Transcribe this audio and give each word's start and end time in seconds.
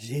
Ärade 0.00 0.14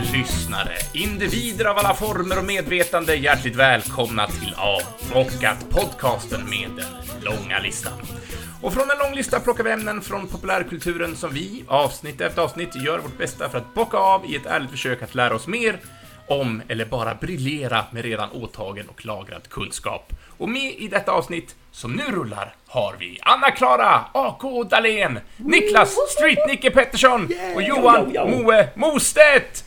lyssnare, 0.00 0.76
individer 0.92 1.64
av 1.64 1.78
alla 1.78 1.94
former 1.94 2.38
och 2.38 2.44
medvetande, 2.44 3.14
hjärtligt 3.14 3.56
välkomna 3.56 4.26
till 4.26 4.54
Avbockat, 4.56 5.70
podcasten 5.70 6.50
med 6.50 6.70
den 6.76 7.22
långa 7.22 7.58
listan. 7.58 8.17
Och 8.62 8.74
från 8.74 8.90
en 8.90 8.98
lång 8.98 9.14
lista 9.14 9.40
plockar 9.40 9.64
vi 9.64 9.70
ämnen 9.70 10.02
från 10.02 10.26
populärkulturen 10.26 11.16
som 11.16 11.30
vi, 11.30 11.64
avsnitt 11.68 12.20
efter 12.20 12.42
avsnitt, 12.42 12.76
gör 12.76 12.98
vårt 12.98 13.18
bästa 13.18 13.48
för 13.48 13.58
att 13.58 13.74
bocka 13.74 13.96
av 13.96 14.26
i 14.26 14.36
ett 14.36 14.46
ärligt 14.46 14.70
försök 14.70 15.02
att 15.02 15.14
lära 15.14 15.34
oss 15.34 15.46
mer 15.46 15.78
om, 16.26 16.62
eller 16.68 16.84
bara 16.84 17.14
briljera 17.14 17.84
med 17.90 18.04
redan 18.04 18.30
åtagen 18.30 18.88
och 18.88 19.06
lagrad 19.06 19.48
kunskap. 19.48 20.12
Och 20.38 20.48
med 20.48 20.74
i 20.78 20.88
detta 20.88 21.12
avsnitt, 21.12 21.56
som 21.70 21.92
nu 21.92 22.02
rullar, 22.02 22.54
har 22.66 22.96
vi 22.98 23.18
Anna-Klara 23.22 24.04
AK 24.12 24.70
Dahlén, 24.70 25.20
Niklas 25.36 25.96
Street-Nicke 26.18 26.70
Pettersson 26.70 27.28
och 27.54 27.62
Johan 27.62 28.12
Moe 28.30 28.68
Mostedt! 28.76 29.64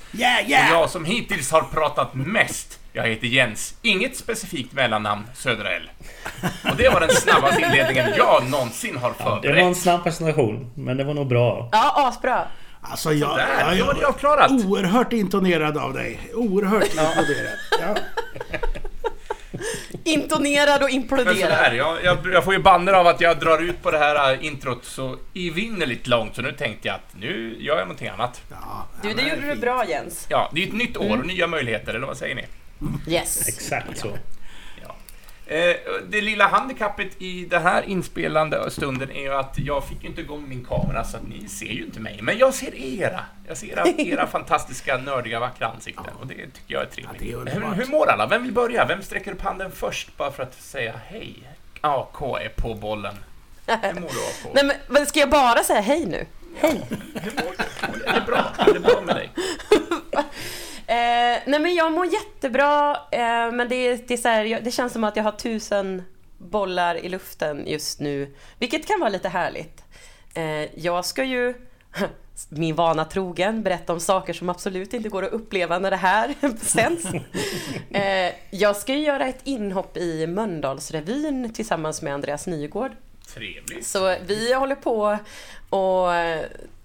Och 0.72 0.76
jag 0.76 0.90
som 0.90 1.06
hittills 1.06 1.52
har 1.52 1.62
pratat 1.62 2.14
mest, 2.14 2.80
jag 2.94 3.04
heter 3.08 3.28
Jens, 3.28 3.76
inget 3.82 4.16
specifikt 4.18 4.74
mellannamn, 4.74 5.24
Södra 5.36 5.70
L. 5.70 5.90
Och 6.72 6.76
det 6.78 6.90
var 6.90 7.00
den 7.00 7.10
snabbaste 7.10 7.62
inledningen 7.62 8.14
jag 8.18 8.50
någonsin 8.50 8.98
har 8.98 9.14
Det 9.18 9.24
var 9.24 9.36
en 9.38 9.42
förberett. 9.44 9.78
snabb 9.78 10.04
presentation, 10.04 10.72
men 10.76 10.98
det 10.98 11.04
var 11.04 11.14
nog 11.14 11.28
bra. 11.28 11.70
Ja, 11.72 12.08
asbra. 12.08 12.44
Alltså 12.82 13.14
jag, 13.14 13.38
Där, 13.38 13.74
jag, 13.76 13.96
det 13.96 14.02
jag 14.02 14.10
avklarat. 14.10 14.52
oerhört 14.52 15.14
imponerad 15.14 15.78
av 15.78 15.94
dig. 15.94 16.20
Oerhört 16.34 16.84
imponerad. 16.94 17.58
Ja. 17.82 17.96
Intonerad 20.04 20.76
och 20.84 20.90
Men 20.90 20.96
imploderad. 20.96 21.38
sådär, 21.38 21.72
jag, 21.74 22.04
jag, 22.04 22.18
jag 22.34 22.44
får 22.44 22.54
ju 22.54 22.60
banner 22.60 22.94
av 22.94 23.08
att 23.08 23.22
jag 23.22 23.40
drar 23.40 23.62
ut 23.64 23.84
på 23.84 23.92
det 23.92 23.98
här 23.98 24.34
äh, 24.34 24.46
introt 24.46 24.86
så 24.86 25.18
evinnerligt 25.36 26.08
långt, 26.08 26.36
så 26.36 26.42
nu 26.42 26.52
tänkte 26.52 26.88
jag 26.88 26.96
att 26.96 27.16
nu 27.20 27.56
gör 27.60 27.76
jag 27.78 27.82
någonting 27.88 28.08
annat. 28.08 28.42
Ja, 28.50 28.86
Du, 29.02 29.10
ja, 29.10 29.16
det 29.16 29.22
gjorde 29.30 29.56
du 29.56 29.62
bra 29.62 29.86
Jens. 29.86 30.26
Ja, 30.30 30.50
det 30.54 30.64
är 30.64 30.68
ett 30.68 30.74
nytt 30.74 30.98
år 30.98 31.18
och 31.20 31.26
nya 31.26 31.48
möjligheter, 31.48 31.94
eller 31.94 32.08
vad 32.08 32.18
säger 32.18 32.36
ni? 32.36 32.46
Yes. 33.08 33.48
Exakt 33.48 33.98
så. 33.98 34.18
Ja. 34.82 34.96
Eh, 35.56 35.76
det 36.10 36.22
lilla 36.22 36.48
handikappet 36.48 37.22
i 37.22 37.46
den 37.46 37.62
här 37.62 37.84
inspelande 37.84 38.72
stunden 38.72 39.12
är 39.12 39.22
ju 39.22 39.34
att 39.34 39.60
jag 39.60 39.88
fick 39.88 40.04
ju 40.04 40.10
inte 40.10 40.22
igång 40.22 40.50
min 40.50 40.66
kamera 40.66 41.04
så 41.04 41.18
att 41.18 41.28
ni 41.28 41.48
ser 41.50 41.66
ju 41.66 41.86
inte 41.86 42.00
mig. 42.00 42.20
Men 42.22 42.38
jag 42.38 42.54
ser 42.54 42.76
era. 42.76 43.26
Jag 43.48 43.58
ser 43.58 43.68
era, 43.68 43.88
era 43.88 44.28
fantastiska, 44.32 44.98
nördiga, 44.98 45.40
vackra 45.40 45.68
ansikten 45.68 46.14
och 46.20 46.28
det 46.28 46.36
tycker 46.36 46.74
jag 46.74 46.82
är 46.82 46.88
trevligt. 46.88 47.22
Ja, 47.22 47.38
det 47.46 47.52
är 47.52 47.56
hur, 47.56 47.76
hur 47.76 47.86
mår 47.86 48.10
alla? 48.10 48.28
Vem 48.28 48.44
vill 48.44 48.54
börja? 48.54 48.86
Vem 48.86 49.02
sträcker 49.02 49.32
upp 49.32 49.42
handen 49.42 49.72
först 49.72 50.18
bara 50.18 50.32
för 50.32 50.44
att 50.44 50.62
säga 50.62 50.94
hej? 51.06 51.36
AK 51.82 52.22
är 52.22 52.50
på 52.50 52.74
bollen. 52.74 53.16
Hur 53.68 53.94
mår 53.94 54.10
du 54.10 54.50
AK? 54.50 54.54
Nej 54.64 54.80
men 54.88 55.06
ska 55.06 55.20
jag 55.20 55.30
bara 55.30 55.64
säga 55.64 55.82
hej 55.82 56.06
nu? 56.06 56.26
Hej. 56.56 56.82
Hur 57.14 57.32
mår 57.32 57.56
du? 57.98 58.04
Är 58.06 58.14
det 58.14 58.26
bra? 58.26 58.46
Är 58.58 58.74
det 58.74 58.80
bra 58.80 59.02
med 59.06 59.16
dig? 59.16 59.30
Eh, 60.92 61.40
nej 61.46 61.60
men 61.60 61.76
jag 61.76 61.92
mår 61.92 62.06
jättebra, 62.06 62.98
eh, 63.12 63.52
men 63.52 63.70
det, 63.70 64.08
det, 64.08 64.14
är 64.14 64.18
så 64.18 64.28
här, 64.28 64.62
det 64.62 64.72
känns 64.72 64.94
som 64.94 65.04
att 65.04 65.16
jag 65.16 65.24
har 65.24 65.32
tusen 65.32 66.04
bollar 66.38 66.96
i 66.96 67.10
luften 67.10 67.68
just 67.68 68.00
nu, 68.00 68.36
vilket 68.60 68.88
kan 68.88 69.00
vara 69.00 69.10
lite 69.10 69.30
härligt. 69.30 69.84
Eh, 70.34 70.80
jag 70.80 71.06
ska 71.06 71.24
ju, 71.24 71.54
min 72.50 72.76
vana 72.76 73.06
trogen, 73.06 73.64
berätta 73.64 73.94
om 73.94 74.00
saker 74.00 74.34
som 74.34 74.50
absolut 74.50 74.94
inte 74.94 75.10
går 75.10 75.24
att 75.24 75.32
uppleva 75.32 75.80
när 75.80 75.92
det 75.92 75.98
här 75.98 76.36
sänds. 76.62 77.06
Eh, 77.92 78.34
jag 78.50 78.76
ska 78.76 78.94
ju 78.94 79.04
göra 79.04 79.26
ett 79.26 79.42
inhopp 79.44 79.98
i 79.98 80.28
Mölndalsrevyn 80.28 81.54
tillsammans 81.54 82.02
med 82.02 82.14
Andreas 82.14 82.48
Nygård. 82.48 82.92
Trevligt. 83.34 83.86
Så 83.88 84.16
vi 84.26 84.54
håller 84.54 84.76
på 84.76 85.18
och 85.70 86.08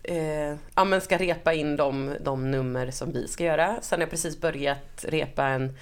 eh, 0.07 0.57
ja, 0.75 0.85
men 0.85 1.01
ska 1.01 1.19
repa 1.19 1.55
in 1.55 1.77
de, 1.77 2.17
de 2.21 2.51
nummer 2.51 2.91
som 2.91 3.13
vi 3.13 3.29
ska 3.29 3.45
göra. 3.45 3.79
Sen 3.83 3.99
har 3.99 4.03
jag 4.03 4.11
precis 4.11 4.41
börjat 4.41 5.05
repa 5.09 5.45
en, 5.47 5.77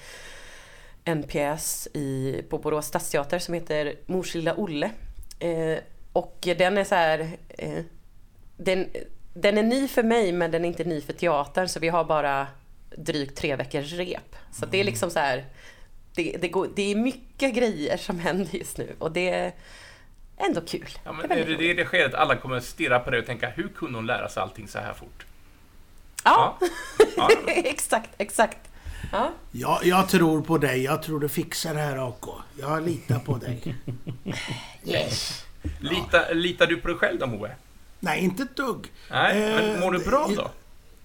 en 1.03 1.23
pjäs 1.23 1.87
i, 1.93 2.41
på 2.49 2.57
Borås 2.57 2.85
stadsteater 2.85 3.39
som 3.39 3.53
heter 3.53 3.95
Mors 4.05 4.35
lilla 4.35 4.55
Olle. 4.55 4.91
Eh, 5.39 5.77
och 6.13 6.37
den 6.41 6.77
är 6.77 6.83
så 6.83 6.95
här... 6.95 7.37
Eh, 7.49 7.83
den, 8.57 8.87
den 9.33 9.57
är 9.57 9.63
ny 9.63 9.87
för 9.87 10.03
mig 10.03 10.31
men 10.31 10.51
den 10.51 10.65
är 10.65 10.67
inte 10.67 10.83
ny 10.83 11.01
för 11.01 11.13
teatern 11.13 11.67
så 11.67 11.79
vi 11.79 11.89
har 11.89 12.03
bara 12.03 12.47
drygt 12.97 13.37
tre 13.37 13.55
veckors 13.55 13.93
rep. 13.93 14.35
Så 14.51 14.65
det 14.65 14.79
är 14.79 14.83
liksom 14.83 15.09
så 15.09 15.19
här... 15.19 15.45
Det, 16.15 16.37
det, 16.41 16.47
går, 16.47 16.69
det 16.75 16.91
är 16.91 16.95
mycket 16.95 17.55
grejer 17.55 17.97
som 17.97 18.19
händer 18.19 18.55
just 18.55 18.77
nu 18.77 18.95
och 18.99 19.11
det 19.11 19.53
ändå 20.37 20.61
kul. 20.61 20.89
Ja, 21.03 21.11
men 21.11 21.29
Det 21.29 21.35
är 21.35 21.45
det, 21.45 21.55
det 21.55 21.71
är 21.71 21.75
det 21.75 21.85
skedet 21.85 22.13
alla 22.13 22.35
kommer 22.35 22.59
stirra 22.59 22.99
på 22.99 23.09
det 23.11 23.19
och 23.19 23.25
tänka, 23.25 23.49
hur 23.49 23.67
kunde 23.67 23.97
hon 23.97 24.05
lära 24.05 24.29
sig 24.29 24.43
allting 24.43 24.67
så 24.67 24.79
här 24.79 24.93
fort? 24.93 25.25
Ja, 26.23 26.57
Ja, 27.17 27.29
exakt, 27.47 28.09
exakt. 28.17 28.57
Ja. 29.11 29.31
Ja, 29.51 29.79
jag 29.83 30.09
tror 30.09 30.41
på 30.41 30.57
dig. 30.57 30.83
Jag 30.83 31.03
tror 31.03 31.19
du 31.19 31.29
fixar 31.29 31.73
det 31.73 31.79
här 31.79 32.09
AK. 32.09 32.25
Jag 32.59 32.85
litar 32.85 33.19
på 33.19 33.37
dig. 33.37 33.75
Lita, 35.79 36.31
litar 36.33 36.67
du 36.67 36.77
på 36.77 36.87
dig 36.87 36.97
själv 36.97 37.19
då, 37.19 37.27
Moe? 37.27 37.51
Nej, 37.99 38.23
inte 38.23 38.43
ett 38.43 38.55
dugg. 38.55 38.87
Nej, 39.11 39.39
men 39.39 39.75
Eh, 39.75 39.79
mår 39.79 39.91
du 39.91 39.99
bra 39.99 40.29
då? 40.35 40.51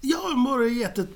Jag 0.03 0.37
mår 0.37 0.67
jätte, 0.69 1.07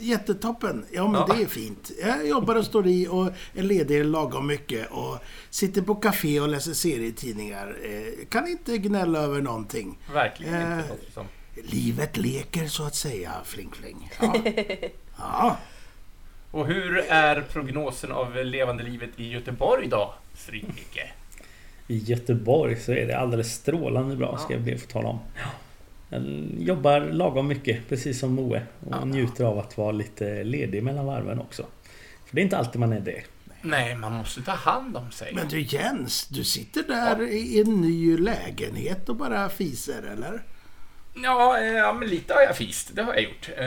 jättetoppen. 0.00 0.84
Ja, 0.92 1.08
men 1.08 1.20
Ja. 1.28 1.34
det 1.36 1.42
är 1.42 1.46
fint. 1.46 1.90
Jag 2.02 2.28
jobbar 2.28 2.54
och 2.56 2.64
står 2.64 2.86
i 2.86 3.08
och 3.08 3.26
är 3.54 3.62
ledig 3.62 4.04
lagom 4.04 4.46
mycket 4.46 4.90
och 4.90 5.18
sitter 5.50 5.82
på 5.82 5.94
café 5.94 6.40
och 6.40 6.48
läser 6.48 6.72
serietidningar. 6.72 7.76
Eh, 7.84 8.26
Kan 8.28 8.48
inte 8.48 8.78
gnälla 8.78 9.18
över 9.18 9.40
någonting. 9.40 9.98
Verkligen 10.12 10.54
Eh, 10.54 10.78
inte. 10.78 11.12
Som. 11.14 11.26
Livet 11.64 12.16
leker 12.16 12.66
så 12.66 12.84
att 12.84 12.94
säga, 12.94 13.32
fling 13.44 13.70
fling. 13.72 14.12
Ja. 14.20 14.34
ja. 15.18 15.56
Och 16.50 16.66
hur 16.66 16.96
är 16.98 17.40
prognosen 17.40 18.12
av 18.12 18.44
levande 18.44 18.82
livet 18.84 19.10
i 19.16 19.28
Göteborg 19.28 19.88
då, 19.88 20.14
Stryk-Micke? 20.36 21.10
I 21.88 21.98
Göteborg 21.98 22.80
så 22.80 22.92
är 22.92 23.06
det 23.06 23.18
alldeles 23.18 23.52
strålande 23.54 24.16
bra 24.16 24.38
ska 24.38 24.52
jag 24.52 24.62
be 24.62 24.74
att 24.74 24.80
få 24.80 24.86
tala 24.86 25.08
om. 25.08 25.18
Jag 26.12 26.22
jobbar 26.58 27.00
lagom 27.00 27.48
mycket, 27.48 27.88
precis 27.88 28.18
som 28.20 28.34
Moe. 28.34 28.62
Och 28.90 29.08
njuter 29.08 29.44
av 29.44 29.58
att 29.58 29.78
vara 29.78 29.92
lite 29.92 30.44
ledig 30.44 30.82
mellan 30.82 31.06
varven 31.06 31.38
också. 31.40 31.66
För 32.26 32.34
det 32.36 32.40
är 32.40 32.42
inte 32.42 32.56
alltid 32.58 32.80
man 32.80 32.92
är 32.92 33.00
det. 33.00 33.22
Nej, 33.62 33.94
man 33.96 34.12
måste 34.12 34.42
ta 34.42 34.52
hand 34.52 34.96
om 34.96 35.10
sig. 35.10 35.32
Men 35.34 35.48
du 35.48 35.60
Jens, 35.60 36.26
du 36.28 36.44
sitter 36.44 36.82
där 36.82 37.22
i 37.22 37.60
en 37.60 37.80
ny 37.80 38.18
lägenhet 38.18 39.08
och 39.08 39.16
bara 39.16 39.48
fiser, 39.48 40.02
eller? 40.02 40.42
Ja, 41.14 41.58
eh, 41.58 41.64
ja, 41.66 41.92
men 41.92 42.08
lite 42.08 42.34
har 42.34 42.40
jag 42.42 42.56
fist. 42.56 42.90
Det 42.94 43.02
har 43.02 43.14
jag 43.14 43.22
gjort. 43.22 43.48
Eh, 43.56 43.64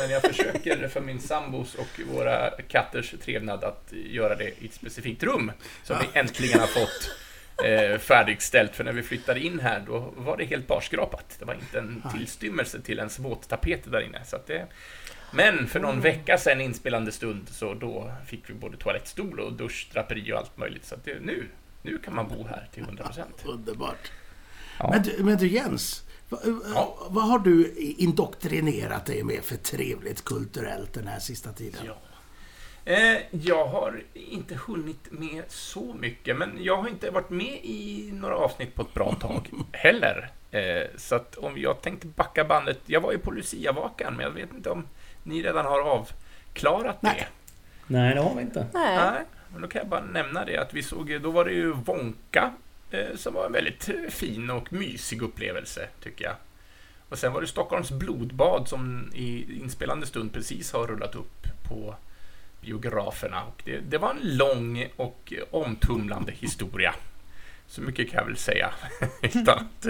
Men 0.00 0.10
jag 0.10 0.22
försöker 0.22 0.88
för 0.88 1.00
min 1.00 1.20
sambos 1.20 1.74
och 1.74 2.00
våra 2.14 2.50
katters 2.50 3.14
trevnad 3.24 3.64
att 3.64 3.92
göra 3.92 4.34
det 4.34 4.44
i 4.62 4.66
ett 4.66 4.74
specifikt 4.74 5.22
rum. 5.22 5.52
Som 5.84 5.96
vi 6.00 6.18
äntligen 6.18 6.60
har 6.60 6.66
fått 6.66 7.10
eh, 7.64 7.98
färdigställt. 7.98 8.76
För 8.76 8.84
när 8.84 8.92
vi 8.92 9.02
flyttade 9.02 9.40
in 9.40 9.60
här, 9.60 9.84
då 9.86 10.12
var 10.16 10.36
det 10.36 10.44
helt 10.44 10.66
barskrapat. 10.66 11.36
Det 11.38 11.44
var 11.44 11.54
inte 11.54 11.78
en 11.78 12.02
tillstymmelse 12.12 12.80
till 12.80 12.98
ens 12.98 13.18
våttapet 13.18 13.90
där 13.92 14.00
inne. 14.00 14.24
Så 14.24 14.36
att 14.36 14.46
det... 14.46 14.66
Men 15.32 15.66
för 15.66 15.80
någon 15.80 16.00
vecka 16.00 16.38
sedan 16.38 16.60
inspelande 16.60 17.12
stund, 17.12 17.48
så 17.48 17.74
då 17.74 18.12
fick 18.26 18.50
vi 18.50 18.54
både 18.54 18.76
toalettstol 18.76 19.40
och 19.40 19.52
duschdraperi 19.52 20.32
och 20.32 20.38
allt 20.38 20.56
möjligt. 20.56 20.84
Så 20.84 20.94
att 20.94 21.04
det, 21.04 21.20
nu, 21.20 21.48
nu 21.82 21.98
kan 21.98 22.14
man 22.14 22.28
bo 22.28 22.46
här 22.46 22.68
till 22.74 22.84
100%. 22.84 23.22
Underbart. 23.44 24.12
Ja. 24.78 24.90
Men, 24.90 25.02
du, 25.02 25.24
men 25.24 25.36
du 25.36 25.48
Jens, 25.48 26.04
vad, 26.28 26.40
Ja. 26.74 27.06
vad 27.10 27.24
har 27.24 27.38
du 27.38 27.74
indoktrinerat 27.98 29.06
dig 29.06 29.22
med 29.22 29.44
för 29.44 29.56
trevligt 29.56 30.24
kulturellt 30.24 30.92
den 30.92 31.06
här 31.06 31.18
sista 31.18 31.52
tiden? 31.52 31.80
Ja. 31.86 31.98
Eh, 32.88 33.18
jag 33.30 33.66
har 33.66 34.02
inte 34.14 34.54
hunnit 34.54 35.10
med 35.10 35.44
så 35.48 35.94
mycket, 36.00 36.36
men 36.36 36.58
jag 36.60 36.76
har 36.76 36.88
inte 36.88 37.10
varit 37.10 37.30
med 37.30 37.60
i 37.62 38.10
några 38.12 38.36
avsnitt 38.36 38.74
på 38.74 38.82
ett 38.82 38.94
bra 38.94 39.14
tag 39.14 39.50
heller. 39.72 40.30
Eh, 40.50 40.86
så 40.96 41.14
att 41.14 41.36
om 41.36 41.58
jag 41.58 41.82
tänkte 41.82 42.06
backa 42.06 42.44
bandet, 42.44 42.80
jag 42.86 43.00
var 43.00 43.12
ju 43.12 43.18
på 43.18 43.30
Lucia-vakan, 43.30 44.14
men 44.14 44.24
jag 44.24 44.30
vet 44.30 44.52
inte 44.54 44.70
om 44.70 44.84
ni 45.22 45.42
redan 45.42 45.66
har 45.66 45.80
avklarat 45.80 47.00
det. 47.00 47.06
Nej. 47.08 47.28
Nej, 47.86 48.14
det 48.14 48.20
har 48.20 48.34
vi 48.34 48.42
inte. 48.42 48.66
Nej. 48.74 48.96
Nej, 48.96 49.22
men 49.52 49.62
då 49.62 49.68
kan 49.68 49.78
jag 49.78 49.88
bara 49.88 50.04
nämna 50.04 50.44
det 50.44 50.58
att 50.58 50.74
vi 50.74 50.82
såg, 50.82 51.20
då 51.22 51.30
var 51.30 51.44
det 51.44 51.52
ju 51.52 51.72
Wonka, 51.72 52.52
eh, 52.90 53.16
som 53.16 53.34
var 53.34 53.46
en 53.46 53.52
väldigt 53.52 53.90
fin 54.08 54.50
och 54.50 54.72
mysig 54.72 55.22
upplevelse, 55.22 55.88
tycker 56.02 56.24
jag. 56.24 56.34
Och 57.08 57.18
sen 57.18 57.32
var 57.32 57.40
det 57.40 57.46
Stockholms 57.46 57.90
blodbad 57.90 58.68
som 58.68 59.10
i 59.14 59.58
inspelande 59.60 60.06
stund 60.06 60.32
precis 60.32 60.72
har 60.72 60.86
rullat 60.86 61.14
upp 61.14 61.46
på 61.68 61.94
biograferna. 62.60 63.44
Och 63.44 63.62
det, 63.64 63.78
det 63.78 63.98
var 63.98 64.10
en 64.10 64.36
lång 64.36 64.88
och 64.96 65.32
omtumlande 65.50 66.32
historia. 66.32 66.94
Så 67.66 67.80
mycket 67.80 68.10
kan 68.10 68.18
jag 68.18 68.26
väl 68.26 68.36
säga 68.36 68.70
utan 69.22 69.58
att 69.58 69.86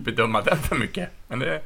bedöma 0.00 0.42
den 0.42 0.58
för 0.58 0.76
mycket. 0.76 1.10
Men 1.28 1.38
det, 1.38 1.62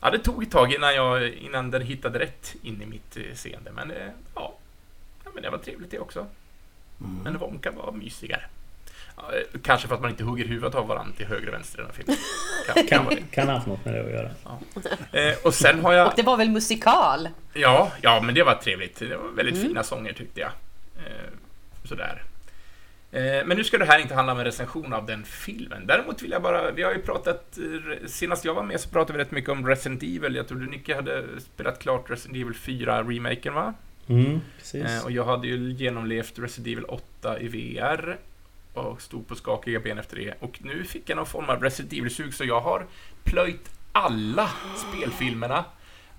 ja, 0.00 0.10
det 0.10 0.18
tog 0.18 0.42
ett 0.42 0.50
tag 0.50 0.72
innan, 0.72 0.94
jag, 0.94 1.28
innan 1.28 1.70
den 1.70 1.82
hittade 1.82 2.18
rätt 2.18 2.54
in 2.62 2.82
i 2.82 2.86
mitt 2.86 3.16
eh, 3.16 3.34
seende. 3.34 3.72
Men, 3.72 3.88
det, 3.88 4.12
ja, 4.34 4.54
ja, 5.24 5.30
men 5.34 5.42
det 5.42 5.50
var 5.50 5.58
trevligt 5.58 5.90
det 5.90 5.98
också. 5.98 6.26
Men 7.24 7.38
Wonka 7.38 7.70
var 7.70 7.92
mysigare. 7.92 8.44
Ja, 9.16 9.22
eh, 9.32 9.60
kanske 9.62 9.88
för 9.88 9.94
att 9.94 10.00
man 10.00 10.10
inte 10.10 10.24
hugger 10.24 10.44
huvudet 10.44 10.74
av 10.74 10.86
varandra 10.86 11.14
till 11.16 11.26
höger 11.26 11.48
och 11.48 11.54
vänster 11.54 11.78
i 11.78 11.82
den 11.82 11.86
här 11.86 11.94
filmen. 11.96 12.16
Kan, 12.66 12.74
kan 12.74 12.86
Kan, 12.86 13.04
vara 13.04 13.14
det. 13.14 13.22
kan 13.34 13.46
ha 13.48 13.54
haft 13.54 13.66
något 13.66 13.84
med 13.84 13.94
det 13.94 14.00
att 14.04 14.10
göra. 14.10 14.30
Eh, 15.30 15.36
och 15.44 15.54
sen 15.54 15.80
har 15.84 15.92
jag... 15.92 16.06
Och 16.06 16.12
det 16.16 16.22
var 16.22 16.36
väl 16.36 16.50
musikal? 16.50 17.28
Ja, 17.52 17.92
ja, 18.00 18.20
men 18.22 18.34
det 18.34 18.42
var 18.42 18.54
trevligt. 18.54 18.98
Det 18.98 19.16
var 19.16 19.28
väldigt 19.28 19.60
fina 19.62 19.82
sånger 19.82 20.12
tyckte 20.12 20.40
jag. 20.40 20.50
Eh, 20.96 21.30
sådär. 21.84 22.22
Eh, 23.12 23.46
men 23.46 23.56
nu 23.56 23.64
ska 23.64 23.78
det 23.78 23.84
här 23.84 23.98
inte 23.98 24.14
handla 24.14 24.32
om 24.32 24.38
en 24.38 24.44
recension 24.44 24.92
av 24.92 25.06
den 25.06 25.24
filmen. 25.24 25.86
Däremot 25.86 26.22
vill 26.22 26.30
jag 26.30 26.42
bara, 26.42 26.70
vi 26.70 26.82
har 26.82 26.92
ju 26.92 27.02
pratat, 27.02 27.58
eh, 27.58 28.06
senast 28.06 28.44
jag 28.44 28.54
var 28.54 28.62
med 28.62 28.80
så 28.80 28.88
pratade 28.88 29.18
vi 29.18 29.24
rätt 29.24 29.30
mycket 29.30 29.50
om 29.50 29.66
Resident 29.68 30.02
Evil. 30.02 30.34
Jag 30.36 30.48
trodde 30.48 30.66
Nicke 30.66 30.94
hade 30.94 31.24
spelat 31.54 31.78
klart 31.78 32.10
Resident 32.10 32.36
Evil 32.36 32.54
4-remaken 32.54 33.54
va? 33.54 33.74
Mm, 34.08 34.40
precis. 34.58 34.84
Eh, 34.84 35.04
och 35.04 35.10
jag 35.10 35.24
hade 35.24 35.46
ju 35.48 35.72
genomlevt 35.72 36.38
Resident 36.38 36.66
Evil 36.72 36.84
8 36.84 37.38
i 37.40 37.48
VR 37.48 38.18
och 38.74 39.02
stod 39.02 39.28
på 39.28 39.34
skakiga 39.34 39.80
ben 39.80 39.98
efter 39.98 40.16
det. 40.16 40.34
Och 40.40 40.58
nu 40.62 40.84
fick 40.84 41.10
jag 41.10 41.16
någon 41.16 41.26
form 41.26 41.44
av 41.50 41.62
Resident 41.62 41.92
Evil-sug 41.92 42.34
så 42.34 42.44
jag 42.44 42.60
har 42.60 42.86
plöjt 43.24 43.70
alla 43.92 44.50
spelfilmerna 44.76 45.64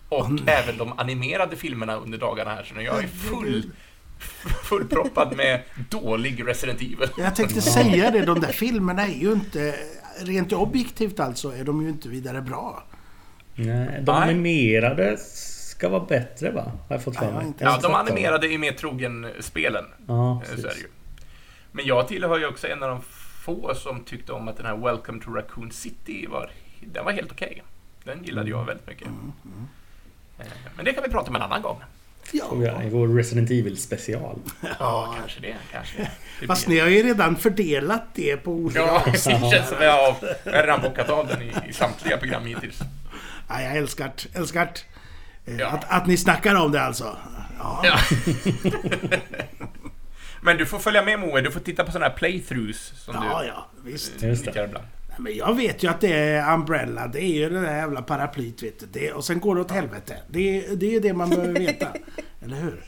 och 0.10 0.28
även 0.46 0.78
de 0.78 1.00
animerade 1.00 1.56
filmerna 1.56 1.96
under 1.96 2.18
dagarna 2.18 2.52
här. 2.52 2.64
Så 2.64 2.76
nu 2.76 2.82
jag 2.82 3.04
är 3.04 3.08
full, 3.08 3.72
fullproppad 4.64 5.36
med 5.38 5.62
dålig 5.90 6.48
Resident 6.48 6.82
Evil. 6.82 7.10
Jag 7.18 7.36
tänkte 7.36 7.62
säga 7.62 8.12
det, 8.12 8.26
de 8.26 8.40
där 8.40 8.52
filmerna 8.52 9.02
är 9.08 9.14
ju 9.22 9.32
inte... 9.32 9.76
Rent 10.18 10.54
objektivt 10.54 11.20
alltså 11.20 11.56
är 11.56 11.64
de 11.64 11.82
ju 11.82 11.90
inte 11.90 12.10
vidare 12.10 12.42
bra. 12.42 12.84
Nej, 13.56 14.02
de 14.02 14.12
Nej. 14.20 14.30
animerade 14.30 15.18
ska 15.18 15.90
vara 15.90 16.06
bättre 16.06 16.52
va? 16.52 16.62
Har 16.62 16.96
jag 16.96 17.04
fått 17.04 17.18
för 17.18 17.32
mig. 17.32 17.54
Ja, 17.58 17.80
de 17.82 17.94
animerade 17.94 18.48
är 18.54 18.58
mer 18.58 18.72
trogen 18.72 19.28
spelen. 19.40 19.86
Ja, 20.08 20.42
Eh, 20.44 20.56
Så 20.62 20.68
är 20.68 20.72
det 20.74 20.80
ju. 20.80 20.88
Men 21.76 21.86
jag 21.86 22.08
tillhör 22.08 22.40
ju 22.40 22.46
också 22.48 22.68
en 22.68 22.84
av 22.84 22.90
de 22.90 23.02
få 23.44 23.76
som 23.76 24.04
tyckte 24.04 24.32
om 24.34 24.48
att 24.48 24.58
den 24.58 24.66
här 24.66 24.76
Welcome 24.78 25.24
to 25.24 25.32
Raccoon 25.34 25.72
City 25.72 26.28
var, 26.28 26.52
den 26.82 27.06
var 27.06 27.12
helt 27.12 27.32
okej. 27.32 27.64
Den 28.04 28.24
gillade 28.24 28.50
jag 28.50 28.66
väldigt 28.66 28.88
mycket. 28.88 29.08
Eh, 30.40 30.46
Men 30.76 30.86
det 30.86 30.94
kan 30.94 31.04
vi 31.04 31.10
prata 31.10 31.30
om 31.30 31.36
en 31.36 31.42
annan 31.42 31.62
gång. 31.62 31.78
Göra 32.32 32.84
I 32.84 32.90
vår 32.90 33.08
Resident 33.08 33.52
Evil 33.52 33.78
special. 33.78 34.40
Ja, 34.80 35.16
kanske 35.20 35.40
det. 35.42 35.56
Kanske 35.72 35.98
det. 35.98 36.12
det. 36.40 36.48
Fast 36.48 36.68
ni 36.68 36.80
har 36.80 36.88
ju 36.88 37.04
redan 37.04 37.36
fördelat 37.36 38.04
det 38.14 38.38
på 38.38 38.52
olika... 38.52 38.80
Ja. 38.80 39.02
Det 39.12 39.12
känns 39.20 39.70
som 39.70 39.78
jag 39.82 39.92
har 40.12 40.16
jag 40.44 40.54
har 40.54 40.62
redan 40.62 40.82
bockat 40.82 41.10
av 41.10 41.28
den 41.28 41.42
i, 41.42 41.52
i 41.70 41.74
samtliga 41.74 42.18
program 42.18 42.46
hittills. 42.46 42.80
Ja, 43.50 43.62
jag 43.62 43.78
älskar 43.78 44.12
det, 44.16 44.40
älskar 44.40 44.70
det. 45.46 45.52
Ja. 45.52 45.68
Att, 45.68 45.86
att 45.92 46.08
ni 46.08 46.18
snackar 46.18 46.56
om 46.56 46.72
det 46.72 46.82
alltså. 46.82 47.18
Ja. 47.60 47.82
Ja. 47.84 47.98
Men 50.44 50.58
du 50.58 50.66
får 50.66 50.80
följa 50.80 51.04
med 51.06 51.20
Moe, 51.20 51.42
du 51.42 51.52
får 51.52 51.60
titta 51.60 51.84
på 51.84 51.92
sådana 51.92 52.10
här 52.10 52.16
playthroughs 52.18 52.94
som 52.96 53.16
Ja, 53.16 53.42
du 53.42 53.48
ja, 53.48 53.68
visst. 53.84 54.22
Just 54.24 54.46
det. 54.46 54.64
ibland. 54.64 54.86
Men 55.18 55.36
jag 55.36 55.56
vet 55.56 55.84
ju 55.84 55.88
att 55.90 56.02
det 56.02 56.14
är 56.14 56.54
Umbrella. 56.54 57.08
Det 57.08 57.24
är 57.24 57.34
ju 57.34 57.50
det 57.50 57.62
där 57.62 57.76
jävla 57.76 58.02
paraplyt, 58.02 58.64
vet 58.64 58.80
du. 58.80 58.86
Det, 58.92 59.12
och 59.12 59.26
sen 59.26 59.40
går 59.40 59.56
det 59.56 59.62
åt 59.62 59.72
helvete. 59.72 60.18
Det, 60.28 60.68
det 60.80 60.96
är 60.96 61.00
det 61.02 61.14
man 61.14 61.30
behöver 61.30 61.54
veta. 61.60 61.88
Eller 62.46 62.58
hur? 62.58 62.84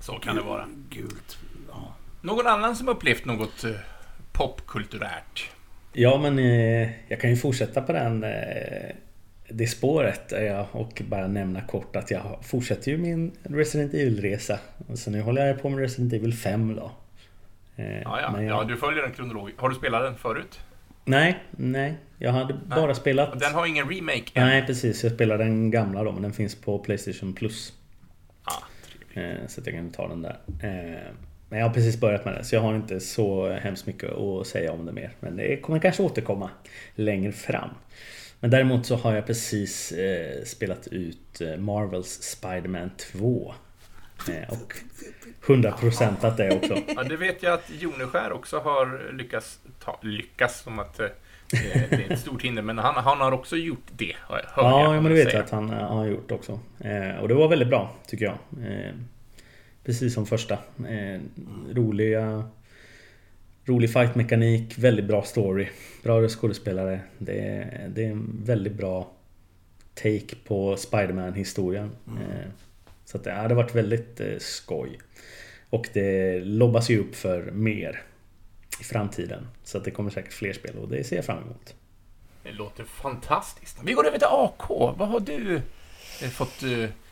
Så 0.00 0.12
kan 0.12 0.36
det 0.36 0.42
vara. 0.42 0.66
Gult. 0.90 1.38
Ja. 1.68 1.94
Någon 2.20 2.46
annan 2.46 2.76
som 2.76 2.88
upplevt 2.88 3.24
något 3.24 3.64
eh, 3.64 3.70
popkulturärt? 4.32 5.50
Ja 5.92 6.18
men 6.22 6.38
eh, 6.38 6.88
jag 7.08 7.20
kan 7.20 7.30
ju 7.30 7.36
fortsätta 7.36 7.82
på 7.82 7.92
den 7.92 8.24
eh, 8.24 8.30
det 9.48 9.66
spåret 9.66 10.32
är 10.32 10.44
jag 10.44 10.66
och 10.72 11.02
bara 11.08 11.26
nämna 11.26 11.60
kort 11.60 11.96
att 11.96 12.10
jag 12.10 12.38
fortsätter 12.42 12.90
ju 12.90 12.98
min 12.98 13.32
Resident 13.42 13.94
Evil-resa. 13.94 14.58
Så 14.94 15.10
nu 15.10 15.20
håller 15.20 15.46
jag 15.46 15.62
på 15.62 15.68
med 15.68 15.78
Resident 15.78 16.12
Evil 16.12 16.34
5 16.34 16.76
då. 16.76 16.90
Eh, 17.76 18.00
Ja, 18.02 18.20
ja. 18.20 18.42
jag- 18.42 18.44
ja, 18.44 18.64
du 18.64 18.76
följer 18.76 19.02
den 19.02 19.12
kronologiskt. 19.12 19.60
Har 19.60 19.68
du 19.68 19.74
spelat 19.74 20.02
den 20.02 20.14
förut? 20.16 20.60
Nej, 21.04 21.38
nej. 21.50 21.94
Jag 22.18 22.32
hade 22.32 22.54
bara 22.54 22.94
spelat... 22.94 23.40
Den 23.40 23.54
har 23.54 23.66
ingen 23.66 23.88
remake 23.88 24.24
än. 24.34 24.46
Nej 24.46 24.66
precis, 24.66 25.02
jag 25.04 25.12
spelar 25.12 25.38
den 25.38 25.70
gamla 25.70 26.04
då 26.04 26.12
men 26.12 26.22
den 26.22 26.32
finns 26.32 26.54
på 26.54 26.78
Playstation 26.78 27.32
Plus. 27.34 27.72
Ah, 28.44 28.52
trevligt. 29.14 29.40
Eh, 29.42 29.46
Så 29.48 29.60
att 29.60 29.66
jag 29.66 29.76
kan 29.76 29.90
ta 29.90 30.08
den 30.08 30.22
där. 30.22 30.38
Eh, 30.62 31.00
Men 31.48 31.58
jag 31.58 31.66
har 31.66 31.74
precis 31.74 32.00
börjat 32.00 32.24
med 32.24 32.34
det 32.34 32.44
så 32.44 32.54
jag 32.54 32.60
har 32.62 32.76
inte 32.76 33.00
så 33.00 33.48
hemskt 33.52 33.86
mycket 33.86 34.10
att 34.12 34.46
säga 34.46 34.72
om 34.72 34.86
det 34.86 34.92
mer. 34.92 35.10
Men 35.20 35.36
det 35.36 35.56
kommer 35.56 35.78
kanske 35.78 36.02
återkomma 36.02 36.50
längre 36.94 37.32
fram. 37.32 37.68
Men 38.40 38.50
däremot 38.50 38.86
så 38.86 38.96
har 38.96 39.14
jag 39.14 39.26
precis 39.26 39.92
eh, 39.92 40.44
spelat 40.44 40.86
ut 40.86 41.40
eh, 41.40 41.56
Marvels 41.56 42.22
Spider-Man 42.22 42.90
2. 43.12 43.54
Eh, 44.28 44.48
Och 44.62 44.74
100% 45.46 46.26
att 46.26 46.36
det 46.36 46.56
också. 46.56 46.76
Ja, 46.96 47.02
det 47.04 47.16
vet 47.16 47.42
jag 47.42 47.52
att 47.52 47.70
Joneskär 47.80 48.32
också 48.32 48.58
har 48.58 49.12
lyckats 49.12 49.58
ta, 49.84 49.98
lyckas 50.02 50.62
som 50.62 50.78
att 50.78 51.00
eh, 51.00 51.06
det 51.50 51.92
är 52.08 52.12
ett 52.12 52.20
stort 52.20 52.42
hinder, 52.42 52.62
men 52.62 52.78
han, 52.78 52.94
han 52.94 53.20
har 53.20 53.32
också 53.32 53.56
gjort 53.56 53.86
det. 53.96 54.16
Hör 54.28 54.36
jag 54.36 54.64
Ja, 54.64 54.70
honom 54.70 54.94
ja 54.94 55.00
men 55.00 55.12
det 55.12 55.24
vet 55.24 55.32
jag 55.32 55.44
att 55.44 55.50
han 55.50 55.70
eh, 55.70 55.76
har 55.78 56.06
gjort 56.06 56.30
också. 56.30 56.60
Eh, 56.80 57.16
Och 57.20 57.28
det 57.28 57.34
var 57.34 57.48
väldigt 57.48 57.68
bra 57.68 57.94
tycker 58.06 58.24
jag. 58.24 58.38
Precis 59.84 60.14
som 60.14 60.26
första. 60.26 60.58
Roliga 61.72 62.44
Rolig 63.68 63.92
fightmekanik, 63.92 64.78
väldigt 64.78 65.04
bra 65.04 65.22
story. 65.22 65.68
Bra 66.02 66.28
skådespelare. 66.28 67.00
Det 67.18 67.40
är, 67.40 67.88
det 67.88 68.04
är 68.04 68.10
en 68.10 68.42
väldigt 68.44 68.72
bra 68.72 69.12
take 69.94 70.36
på 70.44 70.76
Spiderman 70.76 71.34
historien 71.34 71.90
Eh, 72.06 72.50
Så 73.04 73.16
att 73.16 73.24
det 73.24 73.32
hade 73.32 73.54
varit 73.54 73.74
väldigt 73.74 74.20
eh, 74.20 74.38
skoj. 74.38 74.98
Och 75.70 75.88
det 75.92 76.40
lobbas 76.40 76.90
ju 76.90 76.98
upp 76.98 77.16
för 77.16 77.50
mer 77.50 78.02
i 78.80 78.84
framtiden. 78.84 79.48
Så 79.64 79.78
att 79.78 79.84
det 79.84 79.90
kommer 79.90 80.10
säkert 80.10 80.32
fler 80.32 80.52
spel 80.52 80.76
och 80.78 80.88
det 80.88 81.04
ser 81.04 81.16
jag 81.16 81.24
fram 81.24 81.42
emot. 81.42 81.74
Det 82.42 82.52
låter 82.52 82.84
fantastiskt. 82.84 83.78
Vi 83.84 83.92
går 83.92 84.06
över 84.06 84.18
till 84.18 84.28
AK. 84.30 84.68
Vad 84.98 85.08
har 85.08 85.20
du 85.20 85.56
eh, 86.22 86.28
fått... 86.28 86.60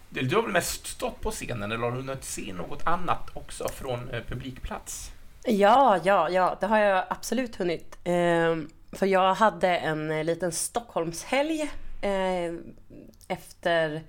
Du 0.08 0.36
har 0.36 0.42
väl 0.42 0.52
mest 0.52 0.86
stått 0.86 1.20
på 1.20 1.30
scenen, 1.30 1.72
eller 1.72 1.84
har 1.84 1.90
du 1.90 1.96
hunnit 1.96 2.24
se 2.24 2.52
något 2.52 2.86
annat 2.86 3.30
också 3.32 3.68
från 3.68 4.10
publikplats? 4.28 5.13
Ja, 5.46 6.00
ja, 6.04 6.30
ja, 6.30 6.56
det 6.60 6.66
har 6.66 6.78
jag 6.78 7.04
absolut 7.08 7.56
hunnit. 7.56 7.98
Ehm, 8.04 8.70
för 8.92 9.06
jag 9.06 9.34
hade 9.34 9.68
en 9.68 10.10
eh, 10.10 10.24
liten 10.24 10.52
Stockholmshelg 10.52 11.62
eh, 12.02 12.54
efter 13.28 14.02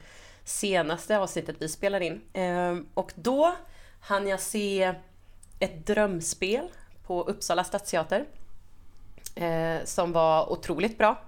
senaste 0.44 1.20
avsnittet 1.20 1.56
vi 1.60 1.70
spelade 1.70 2.06
in. 2.06 2.22
Ehm, 2.34 2.88
och 2.94 3.12
då 3.16 3.56
hann 4.00 4.28
jag 4.28 4.40
se 4.40 4.94
ett 5.60 5.86
drömspel 5.88 6.68
på 7.08 7.24
Uppsala 7.24 7.64
stadsteater. 7.64 8.26
Eh, 9.36 9.84
som 9.86 10.12
var 10.12 10.52
otroligt 10.52 10.98
bra. 10.98 11.22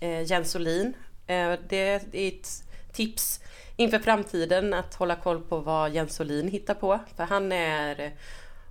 Eh, 0.00 0.22
Jens 0.22 0.56
Olin. 0.56 0.94
Eh, 1.26 1.52
det 1.68 1.76
är 1.76 2.28
ett 2.28 2.62
tips 2.92 3.40
inför 3.76 3.98
framtiden 3.98 4.74
att 4.74 4.94
hålla 4.94 5.16
koll 5.16 5.40
på 5.40 5.58
vad 5.58 5.90
Jens 5.90 6.20
Olin 6.20 6.48
hittar 6.48 6.74
på. 6.74 7.00
För 7.16 7.24
han 7.24 7.52
är 7.52 8.00
eh, 8.00 8.10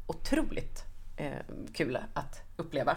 otroligt 0.07 0.83
eh, 1.17 1.31
kul 1.74 1.98
att 2.13 2.41
uppleva. 2.55 2.91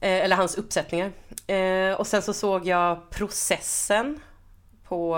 Eh, 0.00 0.24
eller 0.24 0.36
hans 0.36 0.54
uppsättningar. 0.54 1.12
Eh, 1.46 1.94
och 1.94 2.06
sen 2.06 2.22
så 2.22 2.34
såg 2.34 2.66
jag 2.66 3.10
Processen 3.10 4.20
på 4.84 5.14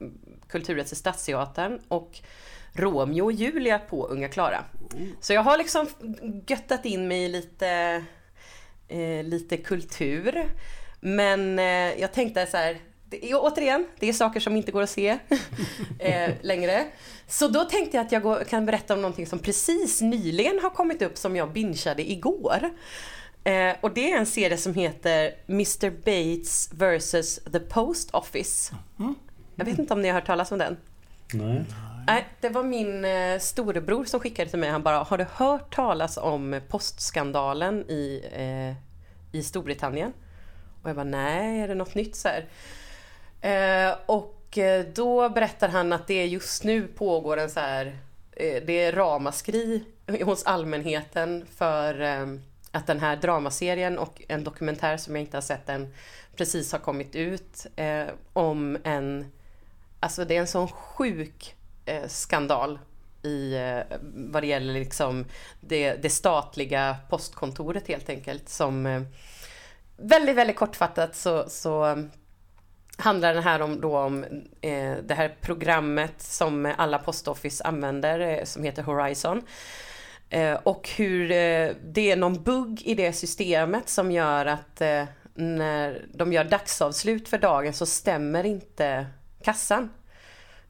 mm, 0.00 0.18
Kulturrätts 0.48 0.92
i 0.92 0.96
Stadsteatern 0.96 1.80
och 1.88 2.20
Romeo 2.72 3.24
och 3.24 3.32
Julia 3.32 3.78
på 3.78 4.06
Unga 4.06 4.28
Klara. 4.28 4.64
Så 5.20 5.32
jag 5.32 5.42
har 5.42 5.58
liksom 5.58 5.88
göttat 6.46 6.84
in 6.84 7.08
mig 7.08 7.24
i 7.24 7.28
lite, 7.28 7.68
eh, 8.88 9.24
lite 9.24 9.56
kultur. 9.56 10.50
Men 11.00 11.58
eh, 11.58 12.00
jag 12.00 12.12
tänkte 12.12 12.46
så 12.46 12.56
här, 12.56 12.78
det 13.20 13.30
är, 13.30 13.38
återigen, 13.40 13.86
det 13.98 14.08
är 14.08 14.12
saker 14.12 14.40
som 14.40 14.56
inte 14.56 14.72
går 14.72 14.82
att 14.82 14.90
se 14.90 15.08
eh, 15.98 16.30
längre. 16.42 16.86
Så 17.28 17.48
då 17.48 17.64
tänkte 17.64 17.96
jag 17.96 18.06
att 18.06 18.12
jag 18.12 18.22
går, 18.22 18.44
kan 18.44 18.66
berätta 18.66 18.94
om 18.94 19.02
någonting 19.02 19.26
som 19.26 19.38
precis 19.38 20.00
nyligen 20.00 20.60
har 20.62 20.70
kommit 20.70 21.02
upp 21.02 21.18
som 21.18 21.36
jag 21.36 21.52
bingeade 21.52 22.10
igår. 22.10 22.70
Eh, 23.44 23.74
och 23.80 23.94
det 23.94 24.12
är 24.12 24.18
en 24.18 24.26
serie 24.26 24.56
som 24.56 24.74
heter 24.74 25.34
Mr 25.48 25.90
Bates 25.90 26.70
vs 26.72 27.40
The 27.52 27.60
Post 27.60 28.10
Office. 28.10 28.74
Jag 29.54 29.64
vet 29.64 29.78
inte 29.78 29.94
om 29.94 30.02
ni 30.02 30.08
har 30.08 30.14
hört 30.14 30.26
talas 30.26 30.52
om 30.52 30.58
den? 30.58 30.76
Nej. 31.32 31.64
Nej, 32.06 32.26
det 32.40 32.48
var 32.48 32.62
min 32.62 33.04
eh, 33.04 33.38
storebror 33.38 34.04
som 34.04 34.20
skickade 34.20 34.50
till 34.50 34.58
mig. 34.58 34.70
Han 34.70 34.82
bara, 34.82 34.98
har 34.98 35.18
du 35.18 35.26
hört 35.32 35.74
talas 35.74 36.16
om 36.16 36.60
postskandalen 36.68 37.90
i, 37.90 38.24
eh, 38.32 39.38
i 39.38 39.42
Storbritannien? 39.42 40.12
Och 40.82 40.88
jag 40.88 40.96
bara, 40.96 41.04
nej, 41.04 41.60
är 41.60 41.68
det 41.68 41.74
något 41.74 41.94
nytt 41.94 42.16
så 42.16 42.28
här? 42.28 42.46
Eh, 43.44 43.96
och 44.06 44.58
eh, 44.58 44.86
då 44.94 45.28
berättar 45.28 45.68
han 45.68 45.92
att 45.92 46.06
det 46.06 46.26
just 46.26 46.64
nu 46.64 46.86
pågår 46.86 47.36
en 47.36 47.50
så 47.50 47.60
här, 47.60 47.86
eh, 48.32 48.62
det 48.66 48.84
är 48.84 48.92
ramaskri 48.92 49.84
hos 50.22 50.44
allmänheten 50.44 51.46
för 51.56 52.00
eh, 52.00 52.26
att 52.70 52.86
den 52.86 53.00
här 53.00 53.16
dramaserien 53.16 53.98
och 53.98 54.22
en 54.28 54.44
dokumentär 54.44 54.96
som 54.96 55.16
jag 55.16 55.22
inte 55.22 55.36
har 55.36 55.42
sett 55.42 55.68
än 55.68 55.94
precis 56.36 56.72
har 56.72 56.78
kommit 56.78 57.14
ut 57.14 57.66
eh, 57.76 58.06
om 58.32 58.78
en... 58.84 59.32
Alltså 60.00 60.24
det 60.24 60.36
är 60.36 60.40
en 60.40 60.46
sån 60.46 60.68
sjuk 60.68 61.56
eh, 61.84 62.08
skandal 62.08 62.78
i 63.22 63.54
eh, 63.54 63.96
vad 64.14 64.42
det 64.42 64.46
gäller 64.46 64.74
liksom 64.74 65.24
det, 65.60 65.94
det 65.94 66.10
statliga 66.10 66.96
postkontoret 67.10 67.88
helt 67.88 68.08
enkelt 68.08 68.48
som 68.48 68.86
eh, 68.86 69.02
väldigt, 69.96 70.36
väldigt 70.36 70.56
kortfattat 70.56 71.16
så, 71.16 71.48
så 71.48 72.04
handlar 72.96 73.34
den 73.34 73.42
här 73.42 73.62
om, 73.62 73.80
då 73.80 73.98
om 73.98 74.24
eh, 74.60 74.96
det 75.02 75.14
här 75.14 75.36
programmet 75.40 76.22
som 76.22 76.72
alla 76.78 76.98
postoffice 76.98 77.60
använder 77.64 78.20
eh, 78.20 78.44
som 78.44 78.62
heter 78.62 78.82
Horizon. 78.82 79.42
Eh, 80.30 80.54
och 80.62 80.88
hur 80.96 81.30
eh, 81.30 81.70
det 81.84 82.10
är 82.10 82.16
någon 82.16 82.42
bugg 82.42 82.82
i 82.82 82.94
det 82.94 83.12
systemet 83.12 83.88
som 83.88 84.12
gör 84.12 84.46
att 84.46 84.80
eh, 84.80 85.04
när 85.34 86.06
de 86.14 86.32
gör 86.32 86.44
dagsavslut 86.44 87.28
för 87.28 87.38
dagen 87.38 87.72
så 87.72 87.86
stämmer 87.86 88.46
inte 88.46 89.06
kassan. 89.42 89.90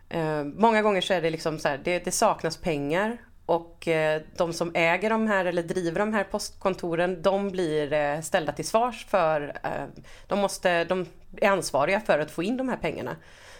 Eh, 0.08 0.44
många 0.44 0.82
gånger 0.82 1.00
så 1.00 1.14
är 1.14 1.22
det 1.22 1.30
liksom 1.30 1.58
så 1.58 1.68
här, 1.68 1.80
det, 1.84 2.04
det 2.04 2.10
saknas 2.10 2.56
pengar 2.56 3.18
och 3.46 3.88
eh, 3.88 4.22
de 4.36 4.52
som 4.52 4.70
äger 4.74 5.10
de 5.10 5.26
här 5.26 5.44
eller 5.44 5.62
driver 5.62 5.98
de 5.98 6.14
här 6.14 6.24
postkontoren, 6.24 7.22
de 7.22 7.50
blir 7.50 7.92
eh, 7.92 8.20
ställda 8.20 8.52
till 8.52 8.66
svars 8.66 9.06
för, 9.06 9.60
eh, 9.62 10.02
de, 10.26 10.38
måste, 10.38 10.84
de 10.84 11.06
är 11.36 11.48
ansvariga 11.48 12.00
för 12.00 12.18
att 12.18 12.30
få 12.30 12.42
in 12.42 12.56
de 12.56 12.68
här 12.68 12.76
pengarna. 12.76 13.16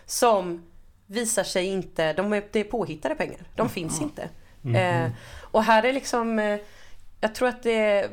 Som 0.07 0.63
visar 1.07 1.45
sig 1.45 1.67
inte, 1.67 2.13
de 2.13 2.33
är, 2.33 2.45
det 2.53 2.61
är 2.61 2.65
påhittade 2.65 3.15
pengar, 3.15 3.41
de 3.57 3.69
finns 3.69 4.01
inte. 4.01 4.29
Eh, 4.77 5.11
och 5.41 5.63
här 5.63 5.83
är 5.83 5.93
liksom, 5.93 6.59
jag 7.21 7.35
tror 7.35 7.49
att 7.49 7.63
det 7.63 8.11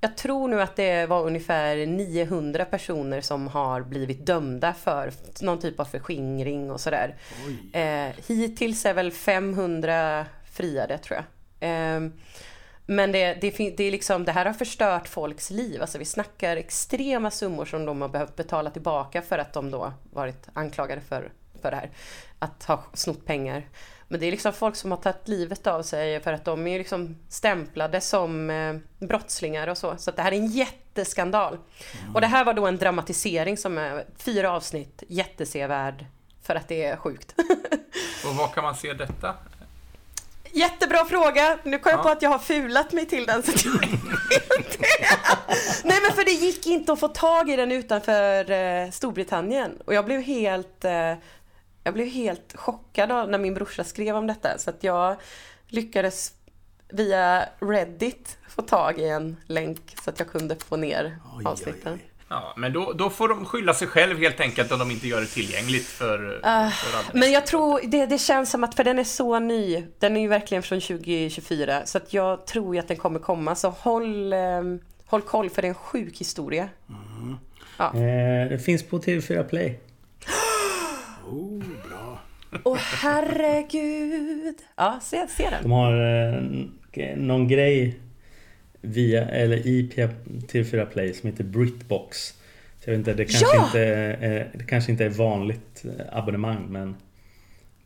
jag 0.00 0.16
tror 0.16 0.48
nu 0.48 0.62
att 0.62 0.76
det 0.76 1.06
var 1.06 1.26
ungefär 1.26 1.86
900 1.86 2.64
personer 2.64 3.20
som 3.20 3.48
har 3.48 3.80
blivit 3.80 4.26
dömda 4.26 4.74
för 4.74 5.12
någon 5.40 5.58
typ 5.58 5.80
av 5.80 5.84
förskingring 5.84 6.70
och 6.70 6.80
sådär. 6.80 7.16
Eh, 7.72 8.14
hittills 8.26 8.86
är 8.86 8.94
väl 8.94 9.12
500 9.12 10.26
friade 10.58 10.98
tror 10.98 11.18
jag. 11.18 11.24
Eh, 11.70 12.10
men 12.90 13.12
det, 13.12 13.34
det, 13.34 13.50
det, 13.76 13.84
är 13.84 13.90
liksom, 13.90 14.24
det 14.24 14.32
här 14.32 14.46
har 14.46 14.52
förstört 14.52 15.08
folks 15.08 15.50
liv. 15.50 15.80
Alltså 15.80 15.98
vi 15.98 16.04
snackar 16.04 16.56
extrema 16.56 17.30
summor 17.30 17.64
som 17.64 17.84
de 17.84 18.02
har 18.02 18.08
behövt 18.08 18.36
betala 18.36 18.70
tillbaka 18.70 19.22
för 19.22 19.38
att 19.38 19.52
de 19.52 19.70
då 19.70 19.92
varit 20.12 20.48
anklagade 20.52 21.00
för, 21.00 21.32
för 21.62 21.70
det 21.70 21.76
här. 21.76 21.90
Att 22.38 22.64
ha 22.64 22.82
snott 22.94 23.26
pengar. 23.26 23.68
Men 24.08 24.20
det 24.20 24.26
är 24.26 24.30
liksom 24.30 24.52
folk 24.52 24.76
som 24.76 24.90
har 24.90 24.98
tagit 24.98 25.28
livet 25.28 25.66
av 25.66 25.82
sig 25.82 26.20
för 26.20 26.32
att 26.32 26.44
de 26.44 26.66
är 26.66 26.78
liksom 26.78 27.16
stämplade 27.28 28.00
som 28.00 28.50
eh, 28.50 28.76
brottslingar 28.98 29.68
och 29.68 29.78
så. 29.78 29.96
Så 29.96 30.10
att 30.10 30.16
det 30.16 30.22
här 30.22 30.32
är 30.32 30.36
en 30.36 30.46
jätteskandal. 30.46 31.58
Och 32.14 32.20
det 32.20 32.26
här 32.26 32.44
var 32.44 32.54
då 32.54 32.66
en 32.66 32.78
dramatisering 32.78 33.56
som 33.56 33.78
är 33.78 34.04
fyra 34.18 34.52
avsnitt, 34.52 35.02
jättesevärd 35.08 36.06
för 36.42 36.54
att 36.54 36.68
det 36.68 36.84
är 36.84 36.96
sjukt. 36.96 37.34
Och 38.26 38.34
var 38.36 38.48
kan 38.48 38.64
man 38.64 38.74
se 38.74 38.92
detta? 38.92 39.34
Jättebra 40.58 41.04
fråga! 41.04 41.58
Nu 41.64 41.78
kom 41.78 41.90
jag 41.90 41.98
Ja. 41.98 42.02
på 42.02 42.08
att 42.08 42.22
jag 42.22 42.30
har 42.30 42.38
fulat 42.38 42.92
mig 42.92 43.06
till 43.06 43.26
den. 43.26 43.42
Så. 43.42 43.52
Nej 45.84 45.98
men 46.02 46.12
för 46.16 46.24
det 46.24 46.30
gick 46.30 46.66
inte 46.66 46.92
att 46.92 47.00
få 47.00 47.08
tag 47.08 47.50
i 47.50 47.56
den 47.56 47.72
utanför 47.72 48.50
eh, 48.50 48.90
Storbritannien. 48.90 49.78
Och 49.86 49.94
jag 49.94 50.04
blev 50.04 50.20
helt, 50.20 50.84
eh, 50.84 51.14
jag 51.84 51.94
blev 51.94 52.06
helt 52.06 52.52
chockad 52.56 53.12
av 53.12 53.30
när 53.30 53.38
min 53.38 53.54
brorsa 53.54 53.84
skrev 53.84 54.16
om 54.16 54.26
detta. 54.26 54.58
Så 54.58 54.70
att 54.70 54.84
jag 54.84 55.16
lyckades 55.68 56.32
via 56.88 57.48
Reddit 57.60 58.38
få 58.48 58.62
tag 58.62 58.98
i 58.98 59.08
en 59.08 59.36
länk 59.46 59.94
så 60.04 60.10
att 60.10 60.18
jag 60.18 60.28
kunde 60.30 60.56
få 60.56 60.76
ner 60.76 61.18
Oj, 61.38 61.44
avsnitten. 61.46 61.92
oj, 61.94 62.00
oj. 62.04 62.07
Ja, 62.30 62.54
men 62.56 62.72
då, 62.72 62.92
då 62.92 63.10
får 63.10 63.28
de 63.28 63.44
skylla 63.44 63.74
sig 63.74 63.88
själv 63.88 64.18
helt 64.18 64.40
enkelt 64.40 64.72
om 64.72 64.78
de 64.78 64.90
inte 64.90 65.08
gör 65.08 65.20
det 65.20 65.26
tillgängligt 65.26 65.86
för, 65.86 66.40
Ah, 66.42 66.70
för 66.70 66.98
alla. 66.98 67.08
Men 67.12 67.32
jag 67.32 67.46
tror, 67.46 67.80
det, 67.84 68.06
det 68.06 68.18
känns 68.18 68.50
som 68.50 68.64
att, 68.64 68.74
för 68.74 68.84
den 68.84 68.98
är 68.98 69.04
så 69.04 69.38
ny, 69.38 69.84
den 69.98 70.16
är 70.16 70.20
ju 70.20 70.28
verkligen 70.28 70.62
från 70.62 70.80
2024, 70.80 71.86
så 71.86 71.98
att 71.98 72.12
jag 72.12 72.46
tror 72.46 72.74
ju 72.74 72.80
att 72.80 72.88
den 72.88 72.96
kommer 72.96 73.18
komma. 73.20 73.54
Så 73.54 73.68
håll, 73.68 74.32
eh, 74.32 74.38
håll 75.06 75.22
koll, 75.22 75.50
för 75.50 75.62
det 75.62 75.68
är 75.68 75.70
en 75.70 75.74
sjuk 75.74 76.18
historia. 76.18 76.68
Eh, 77.78 78.48
det 78.50 78.62
finns 78.64 78.82
på 78.82 78.98
TV4 78.98 79.42
Play. 79.42 79.80
Oh, 81.30 81.58
bra. 81.88 82.18
Åh 82.64 82.76
herregud! 82.76 84.54
Ja, 84.76 84.98
se, 85.02 85.26
se 85.28 85.50
den. 85.50 85.62
De 85.62 85.72
har 85.72 85.92
eh, 86.92 87.16
någon 87.16 87.48
grej 87.48 88.00
via, 88.80 89.28
eller 89.28 89.66
i 89.66 89.90
P- 89.94 90.08
TV4 90.52 90.84
Play 90.86 91.14
som 91.14 91.30
heter 91.30 91.44
Britbox. 91.44 92.18
Så 92.84 92.90
jag 92.90 92.92
vet 92.92 92.98
inte, 92.98 93.14
det 93.14 93.24
kanske, 93.24 93.46
Ja! 93.56 93.64
inte, 93.66 93.80
är, 93.80 94.50
det 94.54 94.64
kanske 94.64 94.92
inte 94.92 95.04
är 95.04 95.08
vanligt 95.10 95.84
eh, 95.84 96.18
abonnemang 96.18 96.66
men 96.68 96.96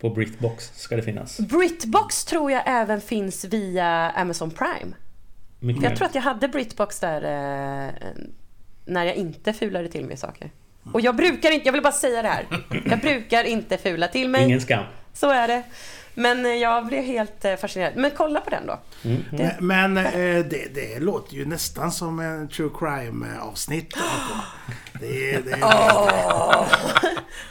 på 0.01 0.11
Britbox 0.11 0.71
ska 0.75 0.97
det 0.97 1.03
finnas. 1.03 1.39
Britbox 1.39 2.25
tror 2.25 2.51
jag 2.51 2.63
även 2.67 3.01
finns 3.01 3.45
via 3.45 3.87
Amazon 4.11 4.51
Prime. 4.51 4.95
Mycket 5.61 5.83
Jag 5.83 5.97
tror 5.97 6.07
att 6.07 6.15
jag 6.15 6.23
hade 6.23 6.49
Britbox 6.49 7.01
där 7.01 7.23
eh, 7.23 7.91
när 8.85 9.05
jag 9.05 9.15
inte 9.17 9.53
fulade 9.53 9.89
till 9.89 10.05
mig 10.07 10.17
saker. 10.17 10.51
Och 10.93 11.01
jag 11.01 11.17
brukar 11.17 11.51
inte, 11.51 11.69
jag 11.69 11.73
vill 11.73 11.83
bara 11.83 11.93
säga 11.93 12.23
det 12.23 12.29
här. 12.29 12.47
Jag 12.91 12.99
brukar 13.01 13.45
inte 13.45 13.77
fula 13.79 14.09
till 14.09 14.29
mig. 14.29 14.45
Ingen 14.45 14.61
skam. 14.61 14.85
Så 15.13 15.31
är 15.31 15.49
det. 15.49 15.63
Men 16.15 16.47
eh, 16.47 16.53
jag 16.53 16.87
blev 16.87 17.03
helt 17.05 17.45
eh, 17.45 17.57
fascinerad. 17.57 17.97
Men 17.97 18.11
kolla 18.17 18.41
på 18.41 18.51
den 18.51 18.67
då. 18.67 18.79
Mm. 19.05 19.25
Men, 19.31 19.51
men 19.95 20.07
eh, 20.07 20.45
det, 20.45 20.75
det 20.75 20.99
låter 21.01 21.35
ju 21.35 21.47
nästan 21.47 21.93
som 21.93 22.21
en 22.21 22.49
true 22.49 22.71
crime 22.79 23.27
avsnitt. 23.41 23.95
Det, 25.01 25.33
det, 25.45 25.57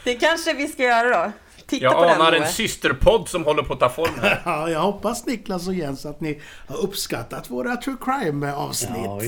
Det 0.04 0.16
kanske 0.16 0.54
vi 0.54 0.68
ska 0.68 0.84
göra 0.84 1.26
då. 1.26 1.32
Titta 1.68 1.84
Jag 1.84 1.94
på 1.94 2.02
den 2.06 2.22
anar 2.22 2.32
en 2.34 2.40
Moe. 2.40 2.50
systerpodd 2.50 3.30
som 3.30 3.46
håller 3.46 3.64
på 3.64 3.74
att 3.74 3.80
ta 3.80 3.90
form 3.90 4.20
här. 4.22 4.42
Ja, 4.46 4.70
jag 4.70 4.80
hoppas 4.80 5.26
Niklas 5.26 5.68
och 5.68 5.74
Jens 5.74 6.06
att 6.06 6.22
ni 6.22 6.42
har 6.68 6.78
uppskattat 6.78 7.50
våra 7.50 7.76
true 7.76 7.98
crime 8.02 8.54
avsnitt. 8.54 9.02
Ja. 9.06 9.22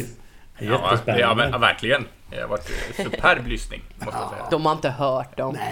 Ja, 0.60 1.00
ja, 1.06 1.36
men, 1.36 1.62
verkligen. 1.62 2.06
Det 2.30 2.42
har 2.42 2.48
varit 2.48 2.72
superb 2.98 3.48
lyssning, 3.48 3.82
måste 3.96 4.20
jag 4.20 4.30
säga. 4.30 4.48
De 4.52 4.66
har 4.66 4.74
inte 4.74 4.90
hört 4.90 5.38
dem. 5.38 5.58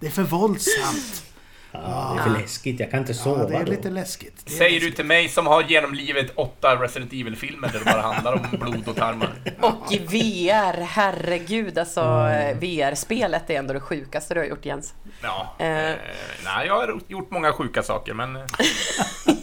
Det 0.00 0.06
är 0.06 0.10
för 0.10 0.22
våldsamt. 0.22 1.24
Ja, 1.72 2.12
det 2.16 2.20
är 2.20 2.24
för 2.34 2.40
läskigt. 2.42 2.80
Jag 2.80 2.90
kan 2.90 3.00
inte 3.00 3.12
Ja, 3.12 3.18
sova 3.18 3.44
det 3.44 3.56
är 3.56 3.64
då. 3.64 3.70
lite 3.70 3.90
läskigt. 3.90 4.42
Det 4.46 4.52
är 4.52 4.56
Säger 4.56 4.70
du 4.70 4.76
läskigt. 4.76 4.96
till 4.96 5.04
mig 5.04 5.28
som 5.28 5.46
har 5.46 5.62
genomlivit 5.62 6.32
åtta 6.34 6.76
Resident 6.82 7.12
Evil-filmer 7.12 7.68
där 7.72 7.78
det 7.78 7.84
bara 7.84 8.00
handlar 8.02 8.32
om 8.32 8.58
blod 8.60 8.88
och 8.88 8.96
tarmar. 8.96 9.32
Och 9.60 9.92
i 9.92 9.98
VR, 9.98 10.80
herregud 10.82 11.78
alltså. 11.78 12.00
eh, 12.00 12.56
VR-spelet 12.58 13.50
är 13.50 13.54
ändå 13.58 13.72
det 13.74 13.80
sjukaste 13.80 14.34
du 14.34 14.40
har 14.40 14.46
gjort 14.46 14.64
Jens. 14.66 14.94
Ja, 15.22 15.54
Eh. 15.58 15.90
eh, 15.90 15.96
nej, 16.44 16.66
jag 16.66 16.74
har 16.74 17.00
gjort 17.08 17.30
många 17.30 17.52
sjuka 17.52 17.82
saker, 17.82 18.14
men... 18.14 18.36
eh, 18.36 18.42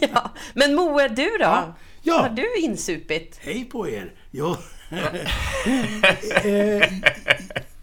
ja. 0.14 0.30
Men 0.54 0.74
Moe, 0.74 1.08
du 1.08 1.30
då? 1.38 1.74
Ja. 2.02 2.14
Har 2.20 2.28
du 2.28 2.56
insupit? 2.56 3.40
Hej 3.42 3.64
på 3.64 3.88
er! 3.88 4.12
Jo. 4.30 4.56
Eh, 6.44 6.88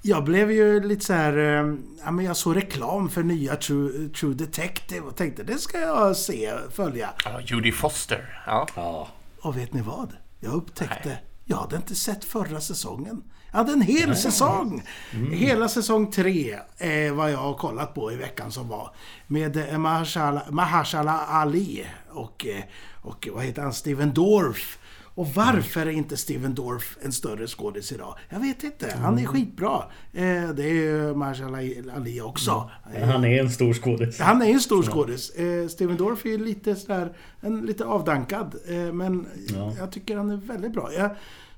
jag 0.06 0.24
blev 0.24 0.52
ju 0.52 0.80
lite 0.88 1.06
så 1.06 1.14
här... 1.14 1.38
eh, 1.38 1.76
Ja, 2.06 2.12
men 2.12 2.26
jag 2.26 2.38
såg 2.38 2.56
reklam 2.56 3.10
för 3.10 3.24
nya 3.24 3.56
True, 3.56 4.10
True 4.10 4.34
Detective 4.34 5.02
och 5.02 5.16
tänkte 5.16 5.44
det 5.44 5.58
ska 5.58 5.80
jag 5.80 6.18
se, 6.18 6.54
följa. 6.72 7.10
Ja, 7.26 7.42
Judy 7.42 7.72
Foster. 7.72 8.44
Ja. 8.46 8.68
Ja. 8.76 9.08
Och 9.42 9.58
vet 9.58 9.74
ni 9.74 9.82
vad? 9.82 10.14
Jag 10.40 10.54
upptäckte, 10.54 11.18
jag 11.46 11.58
hade 11.58 11.76
inte 11.76 11.96
sett 11.96 12.26
förra 12.26 12.62
säsongen. 12.62 13.24
Jag 13.52 13.58
hade 13.58 13.72
en 13.74 13.82
hel 13.82 14.16
säsong! 14.16 14.84
Hela 15.32 15.68
säsong 15.70 16.12
tre 16.12 16.60
är 16.78 17.12
vad 17.12 17.32
jag 17.32 17.38
har 17.38 17.54
kollat 17.54 17.94
på 17.96 18.12
i 18.12 18.16
veckan 18.16 18.52
som 18.52 18.68
var. 18.68 18.92
Med 19.28 19.58
eh, 19.58 19.78
Mahershala, 19.78 20.42
Mahershala 20.50 21.20
Ali 21.20 21.86
och, 22.10 22.46
eh, 22.46 22.64
och 23.02 23.28
vad 23.34 23.44
heter 23.44 23.62
han, 23.62 23.74
Steven 23.74 24.14
Dorff. 24.14 24.78
Och 25.16 25.28
varför 25.28 25.82
är 25.86 25.90
inte 25.92 26.18
Steven 26.18 26.56
Dorff 26.56 26.98
en 27.02 27.12
större 27.14 27.48
skådis 27.48 27.92
idag? 27.92 28.16
Jag 28.30 28.40
vet 28.40 28.64
inte. 28.64 28.96
Han 29.02 29.20
är 29.20 29.26
skitbra. 29.26 29.84
Eh, 30.14 30.50
det 30.50 30.64
är 30.64 30.74
ju 30.74 31.16
Mahershala 31.16 31.58
Ali 31.96 32.22
också. 32.22 32.70
Han 33.06 33.24
är 33.26 33.40
en 33.40 33.50
stor 33.52 33.74
skådis. 33.74 34.20
Han 34.20 34.42
är 34.42 34.46
en 34.54 34.60
stor 34.60 34.84
skådis. 34.84 35.30
Eh, 35.30 35.68
Steven 35.68 35.98
Dorff 35.98 36.26
är 36.26 36.38
lite 36.38 36.76
sådär, 36.76 37.18
en, 37.42 37.62
lite 37.66 37.86
avdankad. 37.86 38.56
Eh, 38.68 38.94
men 38.94 39.28
Ja. 39.56 39.74
jag 39.78 39.92
tycker 39.92 40.18
han 40.18 40.30
är 40.30 40.38
väldigt 40.38 40.74
bra. 40.74 40.94
Jag 40.94 41.10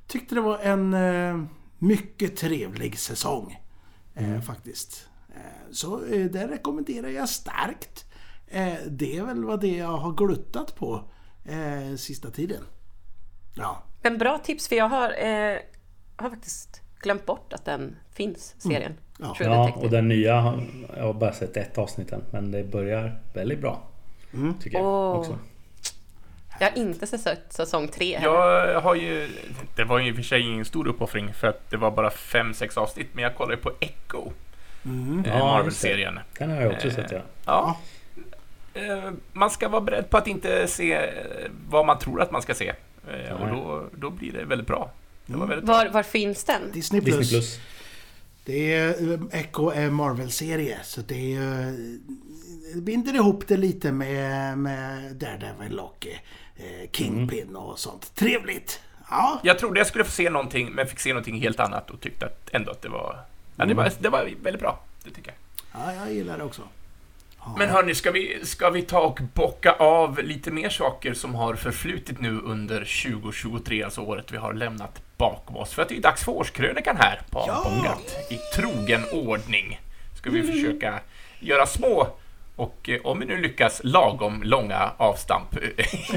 tyckte 0.07 0.35
det 0.35 0.41
var 0.41 0.59
en 0.59 0.93
eh, 0.93 1.43
mycket 1.79 2.35
trevlig 2.37 2.99
säsong. 2.99 3.59
Eh, 4.15 4.41
Faktiskt. 4.41 5.07
Så 5.71 5.97
det 6.31 6.47
rekommenderar 6.47 7.07
jag 7.09 7.29
starkt. 7.29 8.05
Det 8.87 9.17
är 9.17 9.25
väl 9.25 9.43
vad 9.43 9.61
det 9.61 9.77
jag 9.77 9.97
har 9.97 10.11
gluttat 10.11 10.75
på 10.75 11.09
sista 11.97 12.31
tiden. 12.31 12.61
Ja. 13.55 13.77
En 14.01 14.17
bra 14.17 14.37
tips, 14.37 14.67
för 14.67 14.75
jag 14.75 14.89
har, 14.89 15.09
eh, 15.09 15.57
har 16.15 16.29
faktiskt 16.29 16.81
glömt 16.99 17.25
bort 17.25 17.53
att 17.53 17.65
den 17.65 17.95
finns, 18.13 18.55
serien. 18.57 18.93
Ja. 19.19 19.35
True 19.37 19.49
Ja, 19.49 19.59
Detective. 19.61 19.85
och 19.85 19.91
den 19.91 20.07
nya, 20.07 20.35
har- 20.39 20.63
jag 20.97 21.03
har 21.03 21.13
bara 21.13 21.33
sett 21.33 21.57
ett 21.57 21.77
avsnitt 21.77 22.11
än, 22.11 22.23
men 22.31 22.51
det 22.51 22.63
börjar 22.63 23.19
väldigt 23.33 23.59
bra. 23.59 23.81
Tycker 24.61 24.77
jag 24.77 24.85
Åh. 24.87 25.19
också. 25.19 25.37
Jag 26.59 26.69
har 26.71 26.77
inte 26.77 27.07
sett 27.07 27.53
säsong 27.53 27.87
tre. 27.87 28.19
Jag 28.23 28.81
har 28.81 28.95
ju, 28.95 29.29
det 29.75 29.83
var 29.83 29.99
ju 29.99 30.09
i 30.09 30.11
och 30.11 30.15
för 30.15 30.23
sig 30.23 30.41
ingen 30.41 30.65
stor 30.65 30.87
uppoffring 30.87 31.33
för 31.33 31.47
att 31.47 31.69
det 31.69 31.77
var 31.77 31.91
bara 31.91 32.09
fem 32.09 32.53
sex 32.53 32.77
avsnitt, 32.77 33.07
men 33.13 33.23
jag 33.23 33.35
kollade 33.35 33.57
på 33.57 33.71
Echo. 33.79 34.31
Mm. 34.85 35.25
eh, 35.25 35.37
Ja, 35.37 35.45
Marvel-serien. 35.45 36.19
Den 36.39 36.51
har 36.51 36.61
jag 36.61 36.73
också 36.73 36.87
Eh, 36.87 36.93
sett 36.93 37.11
ja. 37.11 37.19
Ja. 37.45 37.77
Eh, 38.73 39.11
Man 39.33 39.49
ska 39.49 39.69
vara 39.69 39.81
beredd 39.81 40.09
på 40.09 40.17
att 40.17 40.27
inte 40.27 40.67
se 40.67 40.93
eh, 40.93 41.01
vad 41.69 41.85
man 41.85 41.99
tror 41.99 42.21
att 42.21 42.31
man 42.31 42.41
ska 42.41 42.53
se. 42.53 42.73
Eh, 43.07 43.33
Och 43.41 43.47
då, 43.49 43.89
då 43.97 44.09
blir 44.09 44.31
det 44.31 44.45
väldigt 44.45 44.67
bra. 44.67 44.91
Det 45.25 45.37
var 45.37 45.47
väldigt 45.47 45.65
bra. 45.65 45.75
Var, 45.75 45.89
var 45.89 46.03
finns 46.03 46.43
den? 46.43 46.71
Disney 46.71 47.01
Plus. 47.01 47.17
Disney 47.17 47.39
Plus. 47.39 47.59
Det 48.45 48.73
är 48.73 49.13
eh, 49.13 49.19
Echo 49.39 49.69
är 49.69 49.89
Marvel-serie 49.89 50.77
så 50.83 51.01
det 51.01 51.33
är 51.35 51.75
det 52.75 52.81
binder 52.81 53.15
ihop 53.15 53.47
det 53.47 53.57
lite 53.57 53.91
med, 53.91 54.57
med 54.57 55.15
Daredevil 55.15 55.79
och 55.79 56.07
eh, 56.55 56.89
Kingpin 56.91 57.55
och 57.55 57.79
sånt. 57.79 58.15
Trevligt! 58.15 58.79
Ja, 59.09 59.39
Jag 59.43 59.59
trodde 59.59 59.79
jag 59.79 59.87
skulle 59.87 60.03
få 60.03 60.11
se 60.11 60.29
någonting, 60.29 60.71
men 60.71 60.87
fick 60.87 60.99
se 60.99 61.09
någonting 61.09 61.41
helt 61.41 61.59
annat 61.59 61.89
och 61.91 62.01
tyckte 62.01 62.25
att 62.25 62.49
ändå 62.53 62.71
att 62.71 62.81
det 62.81 62.89
var... 62.89 63.19
Ja, 63.55 63.65
det 63.65 63.73
var, 63.73 63.91
det 63.99 64.09
var 64.09 64.29
väldigt 64.43 64.61
bra. 64.61 64.79
Det 65.03 65.09
tycker 65.11 65.33
jag. 65.73 65.81
ja 65.81 65.93
jag 65.93 66.13
gillar 66.13 66.37
det 66.37 66.43
också. 66.43 66.61
Men 67.57 67.69
hörni, 67.69 67.95
ska 67.95 68.11
vi, 68.11 68.39
ska 68.43 68.69
vi 68.69 68.81
ta 68.81 68.99
och 68.99 69.19
bocka 69.33 69.71
av 69.71 70.19
lite 70.23 70.51
mer 70.51 70.69
saker 70.69 71.13
som 71.13 71.35
har 71.35 71.55
förflutit 71.55 72.21
nu 72.21 72.39
under 72.39 72.79
2023, 72.79 73.83
alltså 73.83 74.01
året 74.01 74.31
vi 74.31 74.37
har 74.37 74.53
lämnat 74.53 75.01
bakom 75.17 75.57
oss? 75.57 75.73
För 75.73 75.81
att 75.81 75.89
det 75.89 75.97
är 75.97 76.01
dags 76.01 76.23
för 76.23 76.31
årskrönikan 76.31 76.97
här 76.97 77.21
på 77.29 77.43
Ja! 77.47 77.97
I 78.29 78.37
trogen 78.55 79.01
ordning 79.13 79.79
ska 80.17 80.29
vi 80.29 80.43
försöka 80.43 80.99
göra 81.39 81.65
små 81.65 82.07
och 82.55 82.89
eh, 82.89 83.01
om 83.03 83.19
vi 83.19 83.25
nu 83.25 83.37
lyckas 83.41 83.81
lagom 83.83 84.43
långa 84.43 84.91
avstamp 84.97 85.57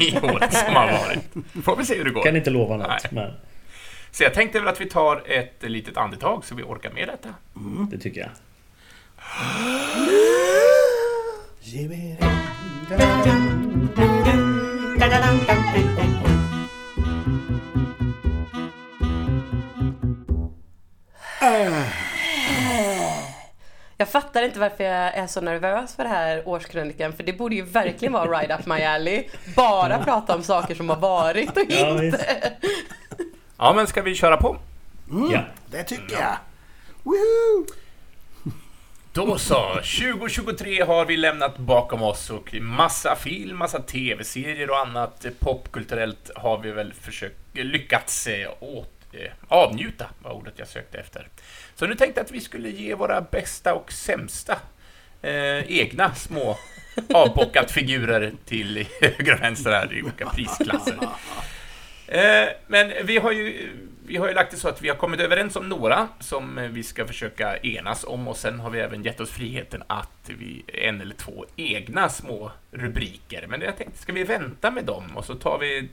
i 0.00 0.18
året 0.23 0.54
som 0.54 0.75
har 0.75 0.87
varit. 0.87 1.64
Får 1.64 1.76
vi 1.76 1.85
se 1.85 1.97
hur 1.97 2.04
det 2.04 2.11
går. 2.11 2.23
Kan 2.23 2.37
inte 2.37 2.50
lova 2.50 2.76
något, 2.76 2.88
Nej. 2.88 2.99
men 3.11 3.32
Så 4.11 4.23
jag 4.23 4.35
tänkte 4.35 4.61
väl 4.61 4.68
att 4.68 4.80
vi 4.80 4.88
tar 4.88 5.23
ett 5.26 5.62
litet 5.62 5.97
andetag 5.97 6.44
så 6.44 6.54
vi 6.54 6.62
orkar 6.62 6.90
med 6.90 7.08
detta. 7.08 7.28
det 7.90 7.99
tycker 7.99 8.20
jag. 8.20 8.30
Jag 23.96 24.08
fattar 24.08 24.42
inte 24.42 24.60
varför 24.60 24.84
jag 24.84 25.14
är 25.14 25.26
så 25.26 25.40
nervös 25.40 25.94
för 25.96 26.02
det 26.02 26.08
här 26.08 26.48
årskrönikan, 26.48 27.12
för 27.12 27.22
det 27.22 27.32
borde 27.32 27.54
ju 27.54 27.62
verkligen 27.62 28.12
vara 28.12 28.38
right 28.38 28.60
up 28.60 28.66
my 28.66 28.82
alley. 28.82 29.28
Bara 29.56 29.98
prata 30.04 30.34
om 30.34 30.42
saker 30.42 30.75
som 30.75 30.88
har 30.88 30.96
varit 30.96 31.56
och 31.56 31.62
Ja, 31.68 32.04
inte. 32.04 32.52
Ja, 33.58 33.72
men 33.76 33.87
ska 33.87 34.02
vi 34.02 34.14
köra 34.14 34.37
på? 34.37 34.56
Ja. 35.32 35.44
Det 35.66 35.82
tycker 35.82 36.16
jag. 36.16 36.37
Woohoo! 37.02 37.66
Då 39.18 39.38
så, 39.38 39.75
2023 39.75 40.82
har 40.82 41.04
vi 41.04 41.16
lämnat 41.16 41.58
bakom 41.58 42.02
oss 42.02 42.30
och 42.30 42.54
massa 42.54 43.16
film, 43.16 43.56
massa 43.56 43.82
tv-serier 43.82 44.70
och 44.70 44.78
annat 44.78 45.26
popkulturellt 45.38 46.30
har 46.34 46.58
vi 46.58 46.70
väl 46.70 46.92
försökt, 46.92 47.37
lyckats 47.52 48.26
eh, 48.26 48.50
åt, 48.60 48.92
eh, 49.12 49.30
avnjuta, 49.48 50.06
var 50.22 50.32
ordet 50.32 50.54
jag 50.56 50.68
sökte 50.68 50.98
efter. 50.98 51.28
Så 51.75 51.87
nu 51.87 51.94
tänkte 51.94 52.20
jag 52.20 52.25
att 52.25 52.30
vi 52.30 52.40
skulle 52.40 52.70
ge 52.70 52.94
våra 52.94 53.20
bästa 53.20 53.75
och 53.75 53.92
sämsta 53.92 54.52
eh, 55.22 55.72
egna 55.72 56.14
små 56.14 56.58
avbockat 57.14 57.70
figurer 57.70 58.32
till 58.44 58.87
höger 59.00 59.34
och 59.34 59.42
vänster 59.42 59.70
här 59.70 59.94
i 59.94 60.02
olika 60.02 60.26
prisklasser. 60.26 60.96
Eh, 62.10 62.48
men 62.66 62.92
vi 63.04 63.18
har 63.18 63.32
ju 63.32 63.70
vi 64.09 64.17
har 64.17 64.29
ju 64.29 64.35
lagt 64.35 64.50
det 64.50 64.57
så 64.57 64.69
att 64.69 64.83
vi 64.83 64.88
har 64.88 64.97
kommit 64.97 65.21
överens 65.21 65.57
om 65.57 65.69
några 65.69 66.09
som 66.21 66.69
vi 66.73 66.83
ska 66.83 67.07
försöka 67.07 67.57
enas 67.57 68.05
om 68.05 68.29
och 68.29 68.37
sen 68.37 68.61
har 68.61 68.71
vi 68.71 68.81
även 68.81 69.03
gett 69.03 69.21
oss 69.21 69.31
friheten 69.31 69.83
att 69.87 70.31
vi 70.38 70.64
en 70.66 71.01
eller 71.01 71.14
två 71.14 71.47
egna 71.57 72.09
små 72.09 72.51
rubriker. 72.71 73.47
Men 73.49 73.61
jag 73.61 73.77
tänkte, 73.77 73.99
ska 73.99 74.12
vi 74.12 74.25
vänta 74.25 74.71
med 74.71 74.85
dem 74.85 75.16
och 75.16 75.25
så 75.25 75.35
tar 75.35 75.59
vi 75.59 75.88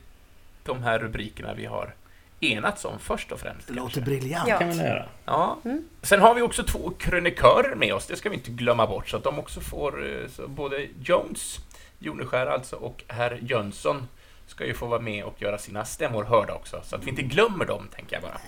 de 0.64 0.82
här 0.82 0.98
rubrikerna 0.98 1.54
vi 1.54 1.64
har 1.64 1.94
enats 2.40 2.84
om 2.84 2.98
först 2.98 3.32
och 3.32 3.40
främst. 3.40 3.68
Det 3.68 3.74
låter 3.74 4.00
briljant. 4.00 4.48
Ja. 4.48 4.58
kan 4.58 4.68
man 4.68 4.76
göra. 4.76 5.08
Ja. 5.24 5.58
Sen 6.02 6.20
har 6.20 6.34
vi 6.34 6.42
också 6.42 6.62
två 6.62 6.92
krönikörer 6.98 7.74
med 7.74 7.94
oss, 7.94 8.06
det 8.06 8.16
ska 8.16 8.28
vi 8.28 8.36
inte 8.36 8.50
glömma 8.50 8.86
bort, 8.86 9.08
så 9.08 9.16
att 9.16 9.24
de 9.24 9.38
också 9.38 9.60
får, 9.60 10.06
eh, 10.06 10.28
så 10.28 10.48
både 10.48 10.86
Jones, 11.02 11.58
Joneskär 11.98 12.46
alltså, 12.46 12.76
och 12.76 13.04
herr 13.08 13.38
Jönsson 13.42 14.08
ska 14.46 14.66
ju 14.66 14.74
få 14.74 14.86
vara 14.86 15.00
med 15.00 15.24
och 15.24 15.42
göra 15.42 15.58
sina 15.58 15.84
stämmor 15.84 16.24
hörda 16.24 16.54
också, 16.54 16.80
så 16.84 16.96
att 16.96 17.04
vi 17.04 17.10
inte 17.10 17.22
glömmer 17.22 17.64
dem, 17.64 17.88
tänker 17.94 18.16
jag 18.16 18.22
bara. 18.22 18.40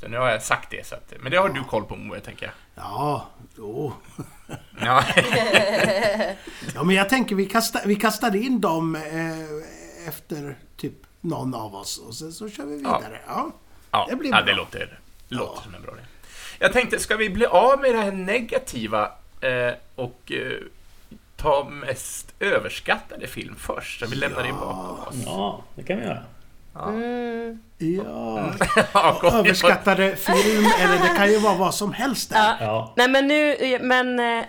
Så 0.00 0.08
nu 0.08 0.16
har 0.18 0.30
jag 0.30 0.42
sagt 0.42 0.70
det, 0.70 0.86
så 0.86 0.94
att, 0.94 1.12
men 1.20 1.32
det 1.32 1.38
har 1.38 1.48
du 1.48 1.64
koll 1.64 1.84
på 1.84 1.96
Moe, 1.96 2.20
tänker 2.20 2.46
jag. 2.46 2.84
Ja, 2.84 3.26
jo. 3.56 3.92
Ja, 4.80 5.04
Ja, 6.74 6.82
men 6.84 6.96
jag 6.96 7.08
tänker 7.08 7.34
vi 7.36 7.46
kastar, 7.46 7.80
vi 7.86 7.96
kastar 7.96 8.36
in 8.36 8.60
dem 8.60 8.94
eh, 8.96 10.08
efter 10.08 10.56
typ 10.76 10.92
någon 11.20 11.54
av 11.54 11.74
oss 11.74 11.98
och 11.98 12.14
sen 12.14 12.32
så 12.32 12.48
kör 12.50 12.64
vi 12.66 12.76
vidare. 12.76 13.20
Ja. 13.26 13.50
ja, 13.90 14.06
Det 14.10 14.16
blir 14.16 14.30
ja, 14.30 14.36
bra. 14.36 14.46
det 14.46 14.52
låter, 14.52 14.98
låter 15.28 15.52
Ja. 15.56 15.62
som 15.64 15.74
en 15.74 15.82
bra 15.82 15.92
idé. 15.92 16.02
Jag 16.58 16.72
tänkte, 16.72 16.98
ska 16.98 17.16
vi 17.16 17.30
bli 17.30 17.46
av 17.46 17.80
med 17.80 17.94
det 17.94 17.98
här 18.02 18.12
negativa 18.12 19.12
eh, 19.40 19.72
och 19.94 20.32
eh, 20.32 20.58
ta 21.40 21.68
mest 21.70 22.34
överskattade 22.40 23.26
film 23.26 23.54
först, 23.58 24.00
så 24.00 24.06
vi 24.06 24.16
lämnar 24.16 24.42
det 24.42 24.52
bakom 24.52 25.08
oss? 25.08 25.14
Ja, 25.26 25.62
det 25.74 25.82
kan 25.82 25.98
vi 25.98 26.04
göra. 26.04 26.22
Mm. 26.88 27.58
Ja. 27.78 28.50
Ja. 28.94 29.20
Överskattade 29.32 30.16
film, 30.16 30.66
eller 30.80 30.98
det 31.08 31.16
kan 31.16 31.30
ju 31.32 31.38
vara 31.38 31.54
vad 31.54 31.74
som 31.74 31.92
helst 31.92 32.30
där. 32.30 32.38
Ja. 32.38 32.56
Ja, 32.60 32.92
Nej 32.96 33.08
men 33.08 33.26
nu, 33.28 33.56
men 33.80 34.20
eh, 34.20 34.44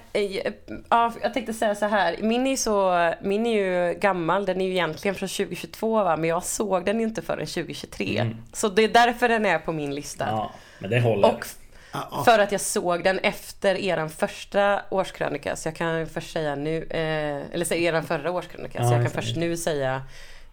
ja, 0.90 1.14
jag 1.22 1.34
tänkte 1.34 1.54
säga 1.54 1.76
så 1.76 1.86
här. 1.86 2.16
Min 2.22 2.48
är, 2.48 2.56
så, 2.56 3.14
min 3.22 3.46
är 3.46 3.54
ju 3.54 4.00
gammal, 4.00 4.46
den 4.46 4.62
är 4.62 4.66
ju 4.66 4.72
egentligen 4.72 5.16
från 5.16 5.30
2022 5.30 6.04
va, 6.04 6.18
men 6.18 6.30
jag 6.30 6.44
såg 6.44 6.86
den 6.86 7.00
ju 7.00 7.06
inte 7.06 7.22
förrän 7.22 7.48
2023. 7.48 8.18
Mm. 8.18 8.38
Så 8.54 8.68
det 8.68 8.84
är 8.84 8.88
därför 8.88 9.30
den 9.30 9.46
är 9.46 9.60
på 9.60 9.72
min 9.72 9.96
lista. 9.96 10.26
ja 10.30 10.52
men 10.82 10.90
det 10.90 11.00
håller. 11.00 11.28
Och 11.28 11.46
Ja. 11.92 12.24
för 12.26 12.40
att 12.40 12.52
jag 12.52 12.62
såg 12.62 13.04
den 13.04 13.20
efter 13.20 13.76
eran 13.76 14.10
första 14.10 14.82
årskrönika, 14.90 15.56
så 15.56 15.68
jag 15.68 15.76
kan 15.76 16.08
först 16.08 16.32
säga 16.34 16.56
nu, 16.56 16.84
eh, 16.90 17.54
eller 17.54 17.66
säga 17.66 17.90
eran 17.90 18.04
förra 18.08 18.32
årskrönika, 18.32 18.88
så 18.88 18.94
jag 18.94 19.02
kan 19.04 19.12
först 19.12 19.36
nu 19.36 19.58
säga 19.58 20.02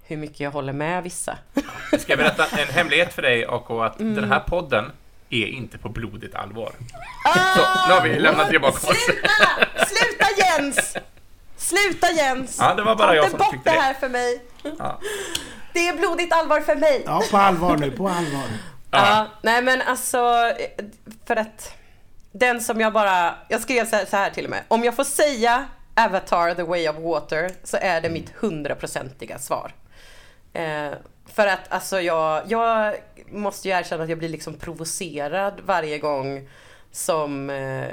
hur 0.06 0.16
mycket 0.16 0.40
jag 0.40 0.50
håller 0.50 0.72
med 0.72 1.02
vissa. 1.02 1.38
Ska 1.98 2.12
jag 2.12 2.18
berätta 2.18 2.46
en 2.46 2.68
hemlighet 2.74 3.12
för 3.14 3.22
dig, 3.22 3.44
AK, 3.48 3.70
att 3.70 4.00
Mm. 4.00 4.14
den 4.14 4.32
här 4.32 4.40
podden 4.40 4.92
är 5.30 5.46
inte 5.46 5.78
på 5.78 5.88
blodigt 5.88 6.34
allvar. 6.34 6.72
Så, 7.56 7.60
nu 7.88 7.94
har 7.94 8.00
vi 8.08 8.18
lämnat 8.18 8.50
det 8.50 8.58
bakom 8.58 8.90
oss. 8.90 8.96
Sluta! 9.04 9.86
Sluta 9.86 10.26
Jens! 10.38 10.96
Sluta 11.56 12.10
Jens! 12.12 12.56
Ja, 12.60 12.74
det 12.74 12.82
var 12.82 12.94
bara 12.96 13.08
Ta 13.08 13.14
jag 13.14 13.30
som 13.30 13.38
bort 13.38 13.50
tyckte 13.50 13.70
det 13.70 13.76
det. 13.76 13.80
här 13.82 13.94
för 13.94 14.08
mig. 14.08 14.42
Ja. 14.78 14.98
Det 15.72 15.88
är 15.88 15.96
blodigt 15.96 16.32
allvar 16.32 16.60
för 16.60 16.76
mig. 16.76 17.02
ja, 17.06 17.22
på 17.30 17.36
allvar 17.36 17.76
nu, 17.76 17.90
på 17.90 18.08
allvar. 18.08 18.44
Ja, 18.90 19.26
nej 19.42 19.62
men 19.62 19.82
alltså 19.82 20.52
för 21.24 21.36
att 21.36 21.72
den 22.32 22.60
som 22.60 22.80
jag 22.80 22.92
bara, 22.92 23.34
jag 23.48 23.60
skrev 23.60 23.86
så 23.86 23.96
här, 23.96 24.04
så 24.04 24.16
här 24.16 24.30
till 24.30 24.44
och 24.44 24.50
med. 24.50 24.62
Om 24.68 24.84
jag 24.84 24.96
får 24.96 25.04
säga 25.04 25.66
Avatar 25.94 26.54
the 26.54 26.62
way 26.62 26.88
of 26.88 26.96
water 26.96 27.50
så 27.64 27.76
är 27.80 28.00
det 28.00 28.10
mitt 28.10 28.32
hundraprocentiga 28.36 29.38
svar. 29.38 29.72
Eh, 30.52 30.90
för 31.26 31.46
att 31.46 31.72
alltså 31.72 32.00
jag, 32.00 32.42
jag 32.48 32.94
måste 33.30 33.68
ju 33.68 33.74
erkänna 33.74 34.02
att 34.02 34.08
jag 34.08 34.18
blir 34.18 34.28
liksom 34.28 34.54
provocerad 34.54 35.60
varje 35.64 35.98
gång 35.98 36.48
som 36.92 37.50
eh, 37.50 37.88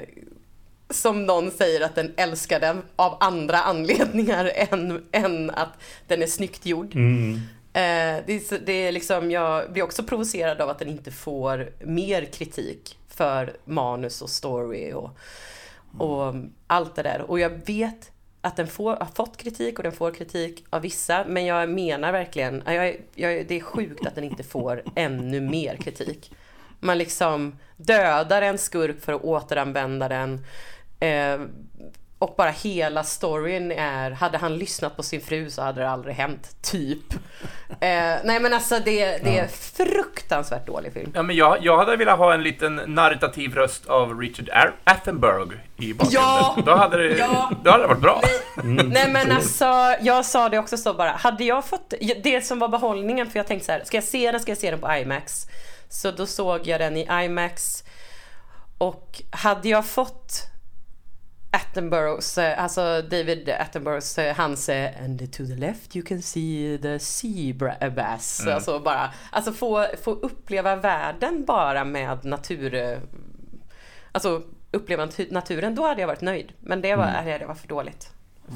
som 0.90 1.26
någon 1.26 1.52
säger 1.52 1.82
att 1.82 1.96
den 1.96 2.14
älskar 2.18 2.60
den 2.60 2.82
av 2.96 3.18
andra 3.20 3.58
anledningar 3.58 4.52
än, 4.56 5.06
än 5.12 5.50
att 5.50 5.82
den 6.08 6.22
är 6.22 6.28
snyggt 6.28 6.66
gjord. 6.66 6.96
Mm. 6.96 7.40
Eh, 7.76 8.24
det, 8.26 8.34
är, 8.34 8.60
det 8.66 8.72
är 8.72 8.92
liksom, 8.92 9.32
jag 9.32 9.72
blir 9.72 9.84
också 9.84 10.04
provocerad 10.04 10.62
av 10.62 10.70
att 10.70 10.80
den 10.80 10.88
inte 10.88 11.12
får 11.12 11.70
mer 11.80 12.26
kritik 12.26 13.00
för 13.08 13.58
manus 13.66 14.22
och 14.22 14.30
story 14.30 14.94
och, 14.94 15.18
och 15.98 16.36
allt 16.68 16.96
det 16.96 17.04
där. 17.04 17.22
Och 17.22 17.40
jag 17.40 17.50
vet 17.50 18.12
att 18.42 18.56
den 18.56 18.68
får, 18.68 18.96
har 18.96 19.06
fått 19.16 19.38
kritik 19.38 19.78
och 19.78 19.84
den 19.84 19.92
får 19.92 20.12
kritik 20.12 20.66
av 20.70 20.82
vissa, 20.82 21.26
men 21.28 21.46
jag 21.46 21.70
menar 21.70 22.12
verkligen, 22.12 22.64
jag, 22.66 22.98
jag, 23.16 23.48
det 23.48 23.56
är 23.56 23.62
sjukt 23.62 24.08
att 24.08 24.16
den 24.16 24.24
inte 24.24 24.44
får 24.44 24.84
ännu 24.96 25.42
mer 25.42 25.76
kritik. 25.76 26.32
Man 26.80 26.98
liksom 26.98 27.60
dödar 27.78 28.42
en 28.42 28.58
skurk 28.58 29.02
för 29.02 29.14
att 29.14 29.24
återanvända 29.24 30.10
den. 30.10 30.46
Eh, 31.00 31.40
och 32.26 32.36
bara 32.38 32.50
hela 32.50 33.04
storyn 33.04 33.72
är, 33.72 34.12
hade 34.12 34.38
han 34.38 34.58
lyssnat 34.58 34.96
på 34.98 35.04
sin 35.04 35.22
fru 35.22 35.50
så 35.50 35.62
hade 35.62 35.82
det 35.82 35.90
aldrig 35.90 36.16
hänt, 36.16 36.56
typ. 36.62 37.14
eh, 37.70 38.16
nej 38.24 38.40
men 38.40 38.54
alltså 38.54 38.80
det, 38.86 39.18
det 39.24 39.40
är 39.40 39.48
fruktansvärt 39.48 40.68
dålig 40.68 40.94
film. 40.94 41.12
Ja, 41.16 41.22
men 41.24 41.36
jag, 41.36 41.58
jag 41.62 41.78
hade 41.78 41.96
velat 41.96 42.18
ha 42.18 42.34
en 42.34 42.44
liten 42.44 42.76
narrativ 42.76 43.54
röst 43.56 43.86
av 43.86 44.20
Richard 44.20 44.50
A- 44.50 44.72
Attenborough 44.84 45.54
i 45.78 45.94
bakgrunden. 45.94 46.22
Ja! 46.24 46.58
Då, 46.66 46.76
hade 46.76 46.98
det, 47.08 47.18
Ja! 47.18 47.52
då 47.64 47.72
hade 47.72 47.84
det 47.84 47.88
varit 47.88 48.02
bra. 48.02 48.22
Nej 48.64 49.12
men 49.12 49.32
alltså, 49.32 49.66
jag 50.02 50.26
sa 50.26 50.50
det 50.50 50.60
också 50.60 50.78
så 50.78 50.94
bara, 50.94 51.12
hade 51.12 51.44
jag 51.44 51.66
fått, 51.66 51.94
det 52.24 52.46
som 52.46 52.60
var 52.60 52.68
behållningen, 52.68 53.30
för 53.30 53.40
jag 53.40 53.48
tänkte 53.48 53.66
så 53.66 53.72
här, 53.72 53.82
ska 53.86 53.98
jag 53.98 54.04
se 54.04 54.32
den, 54.32 54.40
ska 54.42 54.52
jag 54.52 54.58
se 54.58 54.72
den 54.72 54.80
på 54.80 54.94
IMAX? 54.94 55.48
Så 55.90 56.12
då 56.12 56.26
såg 56.26 56.68
jag 56.68 56.80
den 56.82 56.98
i 56.98 57.08
IMAX 57.26 57.84
och 58.78 59.22
hade 59.32 59.70
jag 59.70 59.86
fått 59.86 60.42
Attenboroughs, 61.56 62.38
eh, 62.38 62.64
alltså 62.64 63.02
David 63.02 63.50
Attenboroughs, 63.50 64.18
eh, 64.18 64.36
hans 64.36 64.70
eh, 64.70 65.04
And 65.04 65.34
to 65.34 65.46
the 65.46 65.56
left 65.56 65.96
you 65.96 66.06
can 66.06 66.22
see 66.22 66.80
the 66.82 67.00
zebra 67.00 67.90
bass. 67.90 68.48
Alltså 68.48 68.80
bara, 68.80 69.14
alltså 69.32 69.52
få, 69.54 69.88
få 70.04 70.12
uppleva 70.12 70.76
världen 70.76 71.46
bara 71.46 71.86
med 71.86 72.26
natur, 72.26 73.00
alltså 74.12 74.42
uppleva 74.72 75.06
natu- 75.06 75.34
naturen, 75.34 75.76
då 75.76 75.88
hade 75.88 76.02
jag 76.02 76.08
varit 76.08 76.22
nöjd. 76.22 76.54
Men 76.60 76.82
det 76.82 76.96
var, 76.96 77.06
nej, 77.26 77.40
det 77.40 77.46
var 77.46 77.56
för 77.56 77.68
dåligt. 77.68 78.10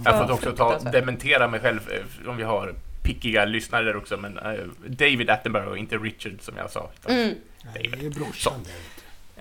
Jag 0.05 0.17
får 0.27 0.33
också 0.33 0.51
ta, 0.51 0.79
dementera 0.79 1.47
mig 1.47 1.59
själv 1.59 1.79
om 2.27 2.37
vi 2.37 2.43
har 2.43 2.73
pickiga 3.03 3.45
lyssnare 3.45 3.83
där 3.83 3.95
också, 3.95 4.17
men 4.17 4.39
David 4.87 5.29
Attenborough, 5.29 5.79
inte 5.79 5.97
Richard 5.97 6.41
som 6.41 6.57
jag 6.57 6.71
sa. 6.71 6.89
Mm. 7.07 7.35
Nej, 7.75 7.91
det 7.99 8.05
är 8.05 8.09
brorsan 8.09 8.53
det. 8.65 8.71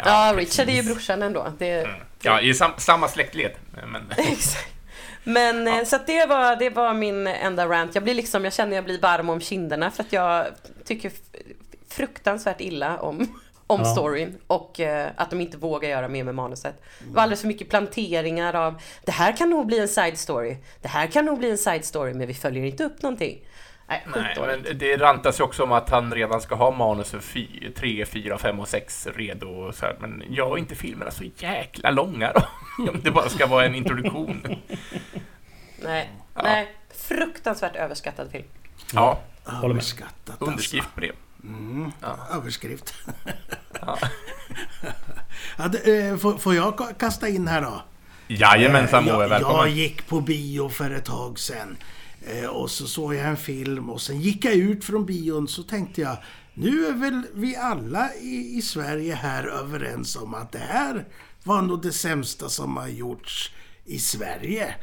Ja, 0.05 0.35
Richard 0.37 0.69
är 0.69 0.73
ju 0.73 0.83
brorsan 0.83 1.23
ändå. 1.23 1.53
Det, 1.59 1.71
Mm. 1.85 2.01
Ja, 2.23 2.41
i 2.41 2.55
sam, 2.55 2.71
samma 2.79 3.09
släktled. 3.09 3.53
Men, 3.87 4.03
Exakt. 4.19 4.69
Men 5.25 5.69
eh, 5.69 5.85
så 5.85 5.97
att 5.97 6.07
det 6.07 6.27
var, 6.27 6.57
det 6.57 6.71
var 6.71 6.95
min 6.95 7.27
enda 7.27 7.67
rant. 7.67 7.95
Jag 7.95 8.05
blir 8.05 8.15
liksom, 8.15 8.45
jag 8.45 8.53
känner 8.53 8.75
jag 8.77 8.85
blir 8.85 9.01
varm 9.01 9.31
om 9.31 9.41
kinderna 9.41 9.91
för 9.91 10.03
att 10.03 10.13
jag 10.13 10.47
tycker 10.85 11.13
fruktansvärt 11.89 12.61
illa 12.61 12.99
om, 12.99 13.39
om 13.67 13.81
Ja. 13.81 13.93
storyn 13.93 14.39
och 14.47 14.81
eh, 14.81 15.09
att 15.17 15.31
de 15.31 15.41
inte 15.41 15.57
vågar 15.57 15.89
göra 15.89 16.09
mer 16.09 16.25
med 16.25 16.35
manuset. 16.35 16.83
Det 16.99 17.15
var 17.15 17.23
alldeles 17.23 17.41
för 17.41 17.49
mycket 17.49 17.69
planteringar 17.71 18.55
av 18.55 18.83
det 19.05 19.13
här 19.13 19.37
kan 19.37 19.51
nog 19.51 19.67
bli 19.67 19.79
en 19.79 19.89
side 19.89 20.19
story. 20.19 20.57
Det 20.83 20.89
här 20.89 21.07
kan 21.07 21.25
nog 21.25 21.39
bli 21.39 21.51
en 21.51 21.59
side 21.59 21.85
story 21.85 22.15
men 22.15 22.27
vi 22.27 22.35
följer 22.35 22.65
inte 22.65 22.85
upp 22.85 23.03
någonting. 23.03 23.39
Nej, 23.89 24.05
men 24.41 24.79
det 24.79 24.97
rantas 24.97 25.41
ju 25.41 25.45
också 25.45 25.63
om 25.63 25.73
att 25.73 25.91
han 25.91 26.15
redan 26.15 26.41
ska 26.41 26.55
ha 26.55 26.71
manus 26.71 27.11
för 27.11 27.71
3, 27.73 28.07
4, 28.07 28.39
5 28.39 28.61
och 28.61 28.69
6 28.69 29.07
redo. 29.15 29.49
Och 29.49 29.75
så 29.75 29.87
här. 29.87 29.97
Men 30.01 30.23
gör 30.29 30.59
inte 30.59 30.75
filmerna 30.75 31.11
så 31.11 31.25
jäkla 31.37 31.91
långa 31.91 32.33
då. 32.33 32.43
Om 32.91 33.01
det 33.03 33.11
bara 33.11 33.29
ska 33.29 33.47
vara 33.47 33.65
en 33.67 33.75
introduktion. 33.75 34.57
Nej, 35.83 36.11
nej, 36.43 36.75
fruktansvärt 36.95 37.77
överskattad 37.77 38.31
film. 38.31 38.45
Ja, 38.93 39.21
Håller 39.45 39.61
med. 39.63 39.71
Överskattat 39.71 40.31
alltså. 40.31 40.45
underskrift 40.45 40.95
på 40.95 41.01
det. 41.01 41.13
Överskrift. 42.35 42.95
ja, 45.59 45.69
det, 45.69 45.99
eh, 46.09 46.17
får, 46.17 46.55
jag 46.55 46.75
ka- 46.75 46.95
kasta 46.99 47.29
in 47.29 47.49
här 47.49 47.61
då? 47.63 47.83
Jajamensan 48.29 49.09
Eh, 49.09 49.15
Moe, 49.15 49.23
jag, 49.23 49.29
välkommen. 49.29 49.57
jag 49.59 49.69
gick 49.69 50.07
på 50.09 50.21
bio 50.21 50.69
för 50.69 50.91
ett 50.91 51.05
tag 51.05 51.39
sedan. 51.39 51.77
Eh, 52.27 52.47
och 52.47 52.71
så 52.71 52.87
såg 52.87 53.15
jag 53.15 53.27
en 53.27 53.37
film 53.37 53.91
och 53.91 54.01
sen 54.01 54.21
gick 54.21 54.45
jag 54.45 54.55
ut 54.55 54.85
från 54.85 55.07
bion 55.07 55.49
så 55.49 55.63
tänkte 55.63 56.01
jag 56.01 56.17
nu 56.55 56.87
är 56.87 56.93
väl 56.93 57.23
vi 57.35 57.57
alla 57.57 58.15
i, 58.15 58.59
i 58.59 58.63
Sverige 58.63 59.15
här 59.15 59.47
överens 59.47 60.17
om 60.17 60.35
att 60.35 60.53
det 60.53 60.59
här 60.59 61.09
var 61.45 61.63
nog 61.63 61.83
det 61.83 61.93
sämsta 61.93 62.49
som 62.49 62.77
har 62.77 62.89
gjorts 62.89 63.53
i 63.85 63.99
Sverige. 63.99 64.75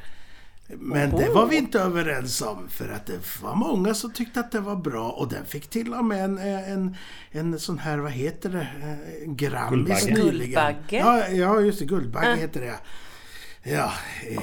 Men 0.67 1.09
det 1.09 1.29
var 1.29 1.47
vi 1.47 1.55
inte 1.55 1.79
överens 1.79 2.41
om 2.41 2.69
för 2.69 2.89
att 2.89 3.05
det 3.05 3.41
var 3.41 3.55
många 3.55 3.93
som 3.93 4.11
tyckte 4.13 4.39
att 4.39 4.51
det 4.51 4.59
var 4.59 4.75
bra 4.75 5.09
och 5.09 5.29
den 5.29 5.45
fick 5.45 5.67
till 5.67 5.93
och 5.93 6.05
med 6.05 6.23
en, 6.23 6.37
en, 6.37 6.95
en 7.31 7.59
sån 7.59 7.79
här, 7.79 7.97
vad 7.97 8.11
heter 8.11 8.49
det, 8.49 8.67
Eh, 8.81 9.33
Grammis 9.33 10.05
nyligen. 10.05 10.25
Guldbagge? 10.25 10.97
Ja, 10.97 11.27
ja, 11.27 11.61
just 11.61 11.79
det, 11.79 11.85
Guldbagge 11.85 12.35
heter 12.35 12.61
det. 12.61 12.79
Ja, 13.71 13.93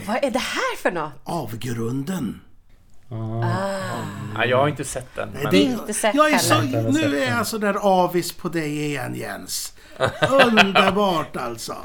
Vad 0.06 0.24
är 0.24 0.30
det 0.30 0.38
här 0.38 0.76
för 0.76 0.90
något? 0.90 1.12
Avgrunden. 1.24 2.40
Ja, 4.34 4.44
jag 4.44 4.58
har 4.58 4.68
inte 4.68 4.84
sett 4.84 5.14
den. 5.14 5.28
Men... 5.42 5.50
Det, 5.50 5.58
Inte 5.58 5.94
sett 5.94 6.14
jag 6.14 6.30
är 6.30 6.38
så, 6.38 6.60
nu 6.90 7.18
är 7.18 7.30
jag 7.30 7.46
så 7.46 7.58
där 7.58 7.74
avis 7.74 8.32
på 8.32 8.48
dig 8.48 8.84
igen 8.84 9.14
Jens. 9.14 9.72
Underbart 10.30 11.36
alltså. 11.36 11.76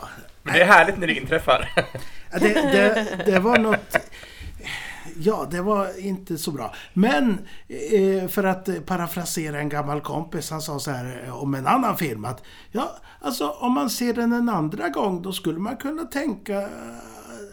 Men 0.44 0.54
det 0.54 0.62
är 0.62 0.66
härligt 0.66 0.98
när 0.98 1.08
det 1.08 1.14
inträffar. 1.14 1.70
Det, 2.32 2.54
det, 2.54 3.24
det 3.26 3.40
var 3.40 3.58
något... 3.58 3.98
Ja, 5.20 5.48
det 5.52 5.62
var 5.62 6.00
inte 6.00 6.38
så 6.38 6.52
bra. 6.52 6.74
Men 6.94 7.48
eh, 7.68 8.28
för 8.28 8.44
att 8.44 8.86
parafrasera 8.86 9.60
en 9.60 9.70
gammal 9.70 10.02
kompis, 10.02 10.52
han 10.52 10.62
sa 10.62 10.80
så 10.80 10.92
här 10.92 11.24
eh, 11.26 11.44
om 11.44 11.56
en 11.56 11.68
annan 11.68 11.98
film 11.98 12.26
att 12.26 12.44
ja, 12.72 12.98
alltså 13.22 13.50
om 13.50 13.72
man 13.74 13.90
ser 13.90 14.14
den 14.14 14.34
en 14.34 14.50
andra 14.50 14.90
gång 14.90 15.22
då 15.22 15.32
skulle 15.32 15.60
man 15.60 15.78
kunna 15.78 16.04
tänka 16.04 16.70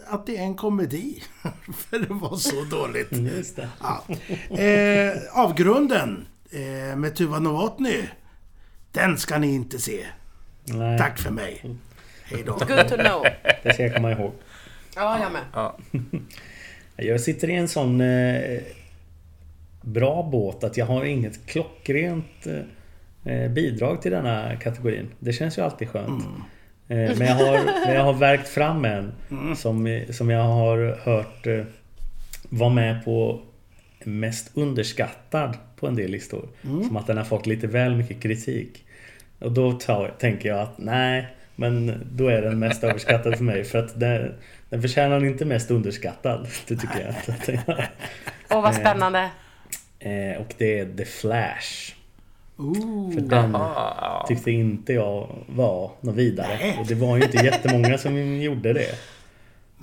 att 0.07 0.25
det 0.25 0.37
är 0.37 0.41
en 0.41 0.55
komedi. 0.55 1.23
för 1.77 1.99
det 1.99 2.13
var 2.13 2.35
så 2.35 2.63
dåligt. 2.63 3.11
Just 3.11 3.55
det. 3.55 3.69
Ja. 3.81 4.03
Eh, 4.57 5.13
avgrunden 5.31 6.27
eh, 6.51 6.95
med 6.95 7.15
Tuva 7.15 7.39
Novotny. 7.39 8.03
Den 8.91 9.17
ska 9.17 9.37
ni 9.37 9.53
inte 9.53 9.79
se. 9.79 10.05
Nej, 10.63 10.99
Tack 10.99 11.19
för 11.19 11.31
mig. 11.31 11.75
Hej 12.23 12.43
då. 12.45 12.51
Good 12.51 12.89
to 12.89 12.95
know. 12.95 13.25
det 13.63 13.73
ska 13.73 13.83
jag 13.83 13.95
komma 13.95 14.11
ihåg. 14.11 14.31
Ja, 14.95 15.19
jag 15.19 15.31
med. 15.31 15.41
Ja. 15.53 15.77
Jag 16.95 17.21
sitter 17.21 17.49
i 17.49 17.55
en 17.55 17.67
sån 17.67 18.01
eh, 18.01 18.61
bra 19.81 20.23
båt 20.23 20.63
att 20.63 20.77
jag 20.77 20.85
har 20.85 21.05
inget 21.05 21.45
klockrent 21.45 22.47
eh, 23.23 23.51
bidrag 23.51 24.01
till 24.01 24.11
denna 24.11 24.55
kategorin. 24.55 25.09
Det 25.19 25.33
känns 25.33 25.57
ju 25.57 25.61
alltid 25.61 25.89
skönt. 25.89 26.23
Eh, 26.23 26.29
men, 26.87 27.27
jag 27.27 27.35
har, 27.35 27.85
men 27.85 27.95
jag 27.95 28.03
har 28.03 28.13
verkt 28.13 28.47
fram 28.47 28.85
en 28.85 29.11
som, 29.55 30.03
som 30.09 30.29
jag 30.29 30.43
har 30.43 30.99
hört 31.03 31.47
eh, 31.47 31.63
var 32.49 32.69
med 32.69 33.05
på 33.05 33.41
mest 34.03 34.51
underskattad 34.53 35.57
på 35.75 35.87
en 35.87 35.95
del 35.95 36.11
listor. 36.11 36.49
Som 36.87 36.97
att 36.97 37.07
den 37.07 37.17
har 37.17 37.23
fått 37.23 37.45
lite 37.45 37.67
väl 37.67 37.95
mycket 37.95 38.21
kritik. 38.21 38.85
Och 39.39 39.51
då 39.51 39.71
tar, 39.71 40.13
tänker 40.19 40.49
jag 40.49 40.59
att 40.59 40.77
nej, 40.77 41.27
men 41.55 42.01
då 42.11 42.27
är 42.27 42.41
den 42.41 42.59
mest 42.59 42.83
överskattad 42.83 43.37
för 43.37 43.43
mig. 43.43 43.63
För 43.63 43.79
att 43.79 43.99
den, 43.99 44.33
den 44.69 44.81
förtjänar 44.81 45.25
inte 45.25 45.45
mest 45.45 45.71
underskattad. 45.71 46.47
Det 46.67 46.75
tycker 46.75 47.15
jag. 47.25 47.85
Åh, 48.49 48.61
vad 48.61 48.75
spännande. 48.75 49.29
Eh, 49.99 50.41
och 50.41 50.53
det 50.57 50.79
är 50.79 50.97
The 50.97 51.05
Flash. 51.05 51.94
Ooh. 52.57 53.13
För 53.13 53.21
den 53.21 53.55
Ah, 53.55 53.97
ja. 54.01 54.25
tyckte 54.27 54.51
inte 54.51 54.93
jag 54.93 55.35
var 55.47 55.91
något 56.01 56.15
vidare. 56.15 56.57
Nej. 56.59 56.77
Och 56.81 56.87
det 56.87 56.95
var 56.95 57.17
ju 57.17 57.23
inte 57.23 57.37
jättemånga 57.37 57.97
som 57.97 58.17
gjorde 58.41 58.73
det. 58.73 58.89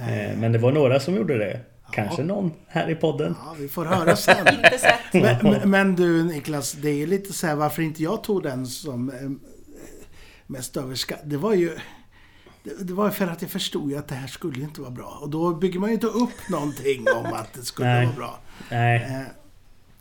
Eh, 0.00 0.37
men 0.38 0.52
det 0.52 0.58
var 0.58 0.72
några 0.72 1.00
som 1.00 1.14
gjorde 1.14 1.38
det. 1.38 1.61
Kanske 1.92 2.22
någon 2.22 2.52
här 2.68 2.90
i 2.90 2.94
podden. 2.94 3.35
Ja, 3.46 3.54
vi 3.58 3.68
får 3.68 3.85
höra 3.85 4.16
sen. 4.16 4.46
Men, 5.12 5.37
men- 5.42 5.70
men 5.70 5.94
du 5.96 6.24
Niklas, 6.24 6.72
det 6.72 7.02
är 7.02 7.06
lite 7.06 7.32
så 7.32 7.46
här 7.46 7.54
varför 7.54 7.82
inte 7.82 8.02
jag 8.02 8.24
tog 8.24 8.42
den 8.42 8.66
som 8.66 9.08
eh, 9.11 9.14
mest 10.46 10.76
överskattad. 10.76 11.28
Det 11.28 11.37
var 11.37 11.54
ju... 11.54 11.78
Det, 12.64 12.85
det 12.85 12.92
var 12.94 13.11
för 13.11 13.26
att 13.26 13.42
jag 13.42 13.50
förstod 13.50 13.90
ju 13.90 13.96
att 13.98 14.08
det 14.08 14.14
här 14.14 14.26
skulle 14.26 14.61
inte 14.62 14.80
vara 14.80 14.90
bra. 14.90 15.18
Och 15.22 15.30
då 15.30 15.54
bygger 15.54 15.80
man 15.80 15.88
ju 15.90 15.94
inte 15.94 16.06
upp 16.06 16.48
någonting 16.50 17.06
om 17.16 17.32
att 17.32 17.52
det 17.54 17.62
skulle 17.62 17.88
Nej. 17.88 18.06
vara 18.06 18.16
bra. 18.16 18.38
Nej, 18.70 18.96
Eh, 19.11 19.20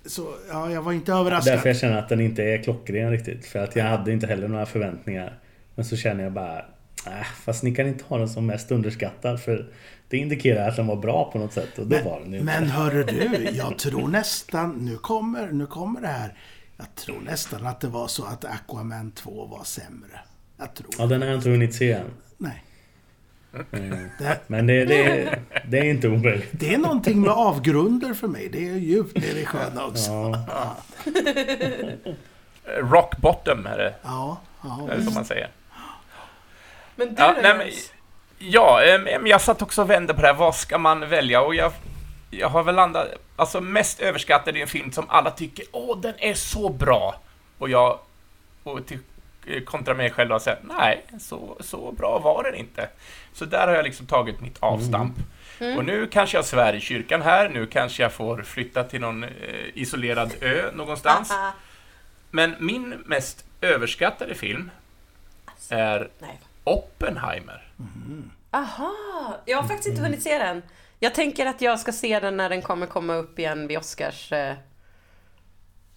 Så 0.06 0.34
ja, 0.50 0.72
jag 0.72 0.82
var 0.82 0.94
inte 0.94 1.14
överraskad. 1.14 1.54
därför 1.54 1.70
jag 1.70 1.78
känner 1.78 1.98
att 1.98 2.10
den 2.10 2.22
inte 2.22 2.44
är 2.44 2.64
klockren 2.64 3.12
riktigt. 3.12 3.46
För 3.46 3.60
att 3.60 3.76
jag 3.76 3.86
hade 3.86 4.12
inte 4.12 4.28
heller 4.28 4.48
några 4.48 4.66
förväntningar. 4.66 5.40
Men 5.76 5.86
så 5.86 5.98
känner 5.98 6.24
jag 6.24 6.34
bara... 6.34 6.60
Äh, 7.08 7.24
fast 7.44 7.64
ni 7.64 7.76
kan 7.76 7.88
inte 7.88 8.04
ha 8.04 8.18
den 8.18 8.30
som 8.30 8.46
mest 8.46 8.72
underskattad. 8.72 9.42
För 9.42 9.72
det 10.08 10.18
indikerar 10.18 10.70
att 10.70 10.76
den 10.76 10.88
var 10.88 10.96
bra 10.96 11.32
på 11.32 11.40
något 11.40 11.54
sätt. 11.54 11.80
Och 11.80 11.88
det 11.88 12.02
var 12.04 12.20
den 12.20 12.34
ju. 12.34 12.44
Men 12.44 12.64
hörru 12.68 13.04
du, 13.04 13.50
jag 13.52 13.78
tror 13.78 14.08
nästan, 14.08 14.72
nu 14.72 14.98
kommer, 14.98 15.52
nu 15.52 15.66
kommer 15.66 16.02
det 16.02 16.08
här. 16.08 16.34
Jag 16.78 16.96
tror 16.96 17.22
nästan 17.22 17.68
att 17.68 17.80
det 17.80 17.88
var 17.88 18.08
så 18.08 18.26
att 18.26 18.46
Aquaman 18.46 19.12
2 19.12 19.46
var 19.46 19.64
sämre. 19.64 20.20
Jag 20.58 20.74
tror. 20.74 20.90
Ja, 20.98 21.06
den 21.06 21.22
har 21.22 21.28
jag 21.30 21.38
inte 21.38 21.50
hunnit 21.50 21.76
se 21.76 21.92
än. 21.92 22.06
Nej. 22.38 22.64
Eh, 23.54 24.32
Men 24.48 24.68
det, 24.68 24.86
det, 24.86 25.40
det 25.68 25.78
är 25.80 25.84
inte 25.84 26.08
omöjligt. 26.08 26.50
det 26.52 26.74
är 26.74 26.78
någonting 26.78 27.22
med 27.22 27.30
avgrunder 27.32 28.14
för 28.14 28.28
mig. 28.28 28.50
Det 28.50 28.68
är 28.70 28.76
djupt 28.76 29.16
nere 29.18 29.40
i 29.40 29.46
sjön 29.46 29.78
också. 29.78 30.12
Ja. 30.12 30.78
Rock 32.78 33.18
bottom 33.18 33.66
är 33.66 33.78
det, 33.78 33.94
Ja, 34.04 34.42
ja. 34.64 34.88
är 34.92 34.98
det 34.98 35.04
som 35.04 35.14
man 35.14 35.26
säger. 35.26 35.50
Men 36.96 37.16
du 37.16 37.22
Ja, 37.22 37.36
nej, 37.42 37.58
men, 37.58 37.68
Jens? 37.68 37.92
ja 38.40 38.82
jag 39.26 39.42
satt 39.42 39.62
också 39.62 39.82
och 39.82 39.90
vände 39.90 40.14
på 40.14 40.22
det 40.22 40.28
här. 40.28 40.34
Vad 40.34 40.56
ska 40.56 40.78
man 40.78 41.10
välja? 41.10 41.42
Och 41.42 41.56
jag, 41.56 41.72
jag 42.30 42.50
har 42.50 42.64
väl 42.64 42.76
landat... 42.76 43.08
Alltså 43.36 43.62
mest 43.62 44.00
överskattad 44.00 44.58
är 44.58 44.62
en 44.62 44.68
film 44.68 44.92
som 44.92 45.06
alla 45.10 45.32
tycker 45.32 45.66
åh, 45.72 46.00
den 46.02 46.14
är 46.18 46.34
så 46.34 46.70
bra. 46.70 47.16
Och 47.58 47.70
jag... 47.70 48.00
Och 48.64 48.86
till 48.88 49.00
kontra 49.66 49.94
mig 49.94 50.12
själv 50.12 50.32
och 50.32 50.42
säga 50.42 50.58
nej, 50.62 51.06
så, 51.20 51.58
så 51.60 51.92
bra 51.92 52.20
var 52.20 52.44
den 52.44 52.56
inte. 52.56 52.90
Så 53.34 53.46
där 53.46 53.68
har 53.68 53.74
jag 53.74 53.84
liksom 53.84 54.06
tagit 54.06 54.42
mitt 54.42 54.58
avstamp. 54.60 55.14
Och 55.78 55.86
nu 55.86 56.08
kanske 56.08 56.38
jag 56.38 56.46
svär 56.46 56.74
i 56.74 56.82
kyrkan 56.82 57.22
här, 57.22 57.50
nu 57.50 57.66
kanske 57.68 58.04
jag 58.04 58.14
får 58.14 58.42
flytta 58.44 58.84
till 58.84 59.02
någon 59.02 59.24
eh, 59.24 59.30
isolerad 59.74 60.34
ö 60.42 60.72
någonstans. 60.74 61.34
Men 62.32 62.56
min 62.60 62.90
mest 62.90 63.46
överskattade 63.62 64.36
film 64.36 64.72
är 65.70 66.10
Nej. 66.20 66.40
Oppenheimer. 66.64 67.68
Aha, 68.52 69.38
jag 69.46 69.58
har 69.58 69.68
faktiskt 69.68 69.88
inte 69.88 70.02
hunnit 70.02 70.24
se 70.24 70.38
den. 70.38 70.62
Jag 71.00 71.16
tänker 71.16 71.46
att 71.46 71.62
jag 71.62 71.80
ska 71.80 71.92
se 71.92 72.20
den 72.20 72.38
när 72.38 72.50
den 72.50 72.62
kommer 72.62 72.88
komma 72.88 73.16
upp 73.16 73.40
igen 73.40 73.68
vid 73.68 73.78
Oscars 73.78 74.32
eh, 74.32 74.56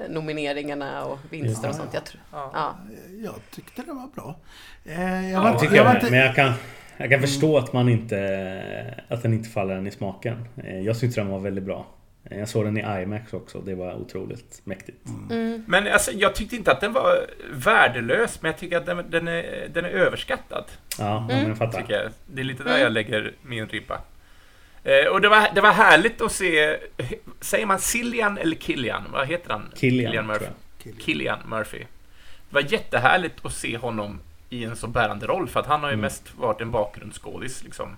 nomineringarna 0.09 1.05
och 1.05 1.19
vinster 1.31 1.69
och 1.69 1.75
sånt. 1.75 1.91
Jag 1.95 2.05
tror, 2.05 2.23
ja. 2.33 2.77
Jag 3.25 3.35
tyckte 3.51 3.83
det 3.83 3.93
var 3.93 4.09
bra. 4.15 4.37
Eh, 4.85 5.31
jag 5.31 5.33
Ja, 5.33 5.43
var, 5.43 5.53
det 5.53 5.59
tycker 5.59 5.77
jag 5.77 5.87
jag 5.87 5.89
var 5.89 5.95
inte, 6.01 6.11
Men 6.11 6.21
jag 6.21 6.35
kan, 6.35 6.53
jag 6.97 7.11
kan 7.11 7.21
förstå 7.21 7.59
att 7.59 7.73
man 7.73 7.89
inte... 7.89 8.95
Att 9.09 9.23
den 9.23 9.33
inte 9.35 9.49
faller 9.49 9.75
en 9.77 9.87
i 9.87 9.91
smaken. 9.91 10.49
Eh, 10.65 10.79
Jag 10.81 10.99
tyckte 10.99 11.21
den 11.21 11.29
var 11.31 11.39
väldigt 11.39 11.65
bra. 11.65 11.87
Eh, 12.31 12.39
Jag 12.39 12.49
såg 12.49 12.65
den 12.65 12.77
i 12.79 13.03
IMAX 13.03 13.33
också. 13.33 13.61
Det 13.61 13.75
var 13.75 13.95
otroligt 13.95 14.61
mäktigt. 14.65 15.09
Men 15.67 15.87
alltså, 15.93 16.11
jag 16.13 16.35
tyckte 16.35 16.57
inte 16.57 16.73
att 16.73 16.81
den 16.81 16.93
var 16.93 17.27
värdelös, 17.53 18.43
men 18.43 18.51
jag 18.51 18.59
tycker 18.59 18.77
att 18.77 18.87
den, 18.87 19.11
den, 19.11 19.29
är, 19.29 19.69
den 19.75 19.85
är 19.85 19.89
överskattad. 19.89 20.65
Ja, 20.99 21.05
ja, 21.05 21.37
men 21.37 21.49
jag 21.49 21.59
fattar. 21.59 21.81
Tycker 21.81 21.95
jag. 21.95 22.11
Det 22.27 22.41
är 22.41 22.45
lite 22.45 22.63
där 22.63 22.79
jag 22.79 22.93
lägger 22.93 23.33
min 23.43 23.67
ribba. 23.69 24.01
Eh, 24.85 25.07
och 25.07 25.21
det 25.21 25.29
var, 25.29 25.49
det 25.55 25.61
var 25.61 25.73
härligt 25.73 26.21
att 26.21 26.33
se, 26.33 26.79
säger 27.41 27.67
man 27.67 27.79
Cillian 27.79 28.39
eller 28.39 28.57
Killian? 28.57 29.03
Vad 29.13 29.27
heter 29.27 29.51
han? 29.51 29.73
Killian, 29.77 30.27
Murphy. 30.27 30.39
tror 30.45 30.55
jag. 30.83 31.01
Killian 31.01 31.39
Murphy. 31.47 31.79
Det 32.49 32.55
var 32.55 32.73
jättehärligt 32.73 33.47
att 33.47 33.53
se 33.53 33.77
honom 33.77 34.21
i 34.51 34.65
en 34.65 34.77
så 34.77 34.87
bärande 34.87 35.27
roll, 35.27 35.49
för 35.49 35.61
att 35.61 35.67
han 35.67 35.83
har 35.83 35.91
ju 35.91 35.97
mest 35.97 36.35
varit 36.35 36.61
en 36.61 36.71
bakgrundsskådis. 36.71 37.65
Liksom. 37.65 37.97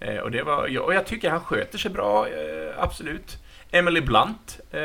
Eh, 0.00 0.16
och, 0.16 0.30
det 0.30 0.42
var, 0.42 0.78
och 0.78 0.94
jag 0.94 1.06
tycker 1.06 1.30
han 1.30 1.40
sköter 1.40 1.78
sig 1.78 1.90
bra, 1.90 2.28
eh, 2.28 2.74
absolut. 2.78 3.38
Emily 3.70 4.00
Blunt 4.00 4.60
eh, 4.70 4.80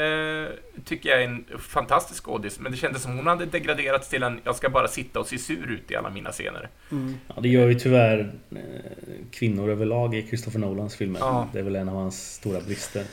tycker 0.86 1.10
jag 1.10 1.22
är 1.22 1.26
en 1.26 1.46
fantastisk 1.60 2.24
skådis, 2.24 2.60
men 2.60 2.72
det 2.72 2.78
kändes 2.78 3.02
som 3.02 3.18
hon 3.18 3.28
hade 3.28 3.46
degraderats 3.46 4.10
till 4.10 4.24
en 4.24 4.40
jag 4.44 4.56
ska 4.56 4.70
bara 4.70 4.88
sitta 4.88 5.20
och 5.20 5.28
se 5.28 5.38
sur 5.38 5.72
ut 5.72 5.92
i 5.92 5.96
alla 5.96 6.10
mina 6.10 6.32
scener. 6.32 6.70
Ja, 7.28 7.42
det 7.42 7.50
gör 7.50 7.68
ju 7.68 7.76
tyvärr 7.76 8.34
eh, 8.52 8.58
kvinnor 9.32 9.70
överlag 9.70 10.16
i 10.16 10.28
Christopher 10.28 10.60
Nolans 10.60 10.96
filmer. 10.96 11.20
Ja. 11.20 11.48
Det 11.54 11.60
är 11.60 11.64
väl 11.64 11.76
en 11.76 11.90
av 11.90 11.96
hans 11.96 12.34
stora 12.34 12.62
brister. 12.62 13.06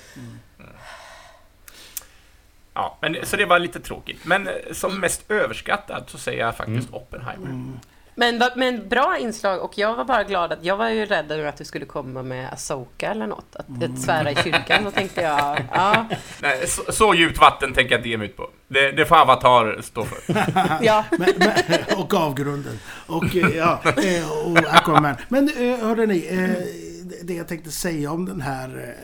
Ja, 2.74 2.98
men, 3.00 3.16
så 3.22 3.36
det 3.36 3.46
var 3.46 3.58
lite 3.58 3.80
tråkigt. 3.80 4.24
Men 4.24 4.46
eh, 4.46 4.54
som 4.72 5.00
mest 5.00 5.30
överskattad 5.30 6.04
så 6.06 6.18
säger 6.18 6.44
jag 6.44 6.56
faktiskt 6.56 6.92
Oppenheimer. 6.92 7.78
Men, 8.18 8.42
men 8.56 8.88
bra 8.88 9.18
inslag 9.18 9.60
och 9.62 9.78
jag 9.78 9.96
var 9.96 10.04
bara 10.04 10.24
glad 10.24 10.52
att 10.52 10.64
jag 10.64 10.76
var 10.76 10.88
ju 10.88 11.06
rädd 11.06 11.32
över 11.32 11.44
att 11.44 11.56
du 11.56 11.64
skulle 11.64 11.84
komma 11.84 12.22
med 12.22 12.52
Asoka 12.52 13.10
eller 13.10 13.26
något. 13.26 13.56
Att 13.56 13.82
ett 13.82 14.00
svära 14.00 14.30
i 14.30 14.34
kyrkan. 14.34 14.84
Då 14.84 14.90
tänkte 14.90 15.20
jag, 15.20 15.64
ja, 15.72 16.06
Nej, 16.42 16.66
så, 16.66 16.92
så 16.92 17.14
djupt 17.14 17.40
vatten 17.40 17.72
tänker 17.72 17.92
jag 17.92 17.98
inte 17.98 18.08
ge 18.08 18.16
mig 18.16 18.28
ut 18.28 18.36
på. 18.36 18.50
Det, 18.68 18.92
det 18.92 19.06
får 19.06 19.16
Avatar 19.16 19.82
stå 19.82 20.04
för. 20.04 20.18
ja. 20.84 21.04
men, 21.18 21.32
men, 21.38 21.98
och 21.98 22.14
avgrunden. 22.14 22.78
Och, 23.06 23.36
eh, 23.36 23.56
ja, 23.56 23.80
eh, 23.84 24.46
och 24.46 24.58
Aquaman. 24.58 25.16
Men 25.28 25.48
eh, 25.48 25.78
hörde 25.78 26.06
ni, 26.06 26.26
eh, 26.30 27.22
det 27.22 27.34
jag 27.34 27.48
tänkte 27.48 27.70
säga 27.70 28.12
om 28.12 28.24
den 28.24 28.40
här 28.40 28.94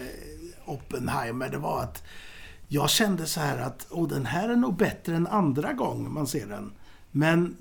Oppenheimer, 0.64 1.48
det 1.48 1.58
var 1.58 1.80
att 1.82 2.02
jag 2.68 2.90
kände 2.90 3.26
så 3.26 3.40
här 3.40 3.58
att 3.58 3.86
oh, 3.90 4.08
den 4.08 4.26
här 4.26 4.48
är 4.48 4.56
nog 4.56 4.76
bättre 4.76 5.16
än 5.16 5.26
andra 5.26 5.72
gång 5.72 6.12
man 6.12 6.26
ser 6.26 6.46
den. 6.46 6.72
Men 7.16 7.56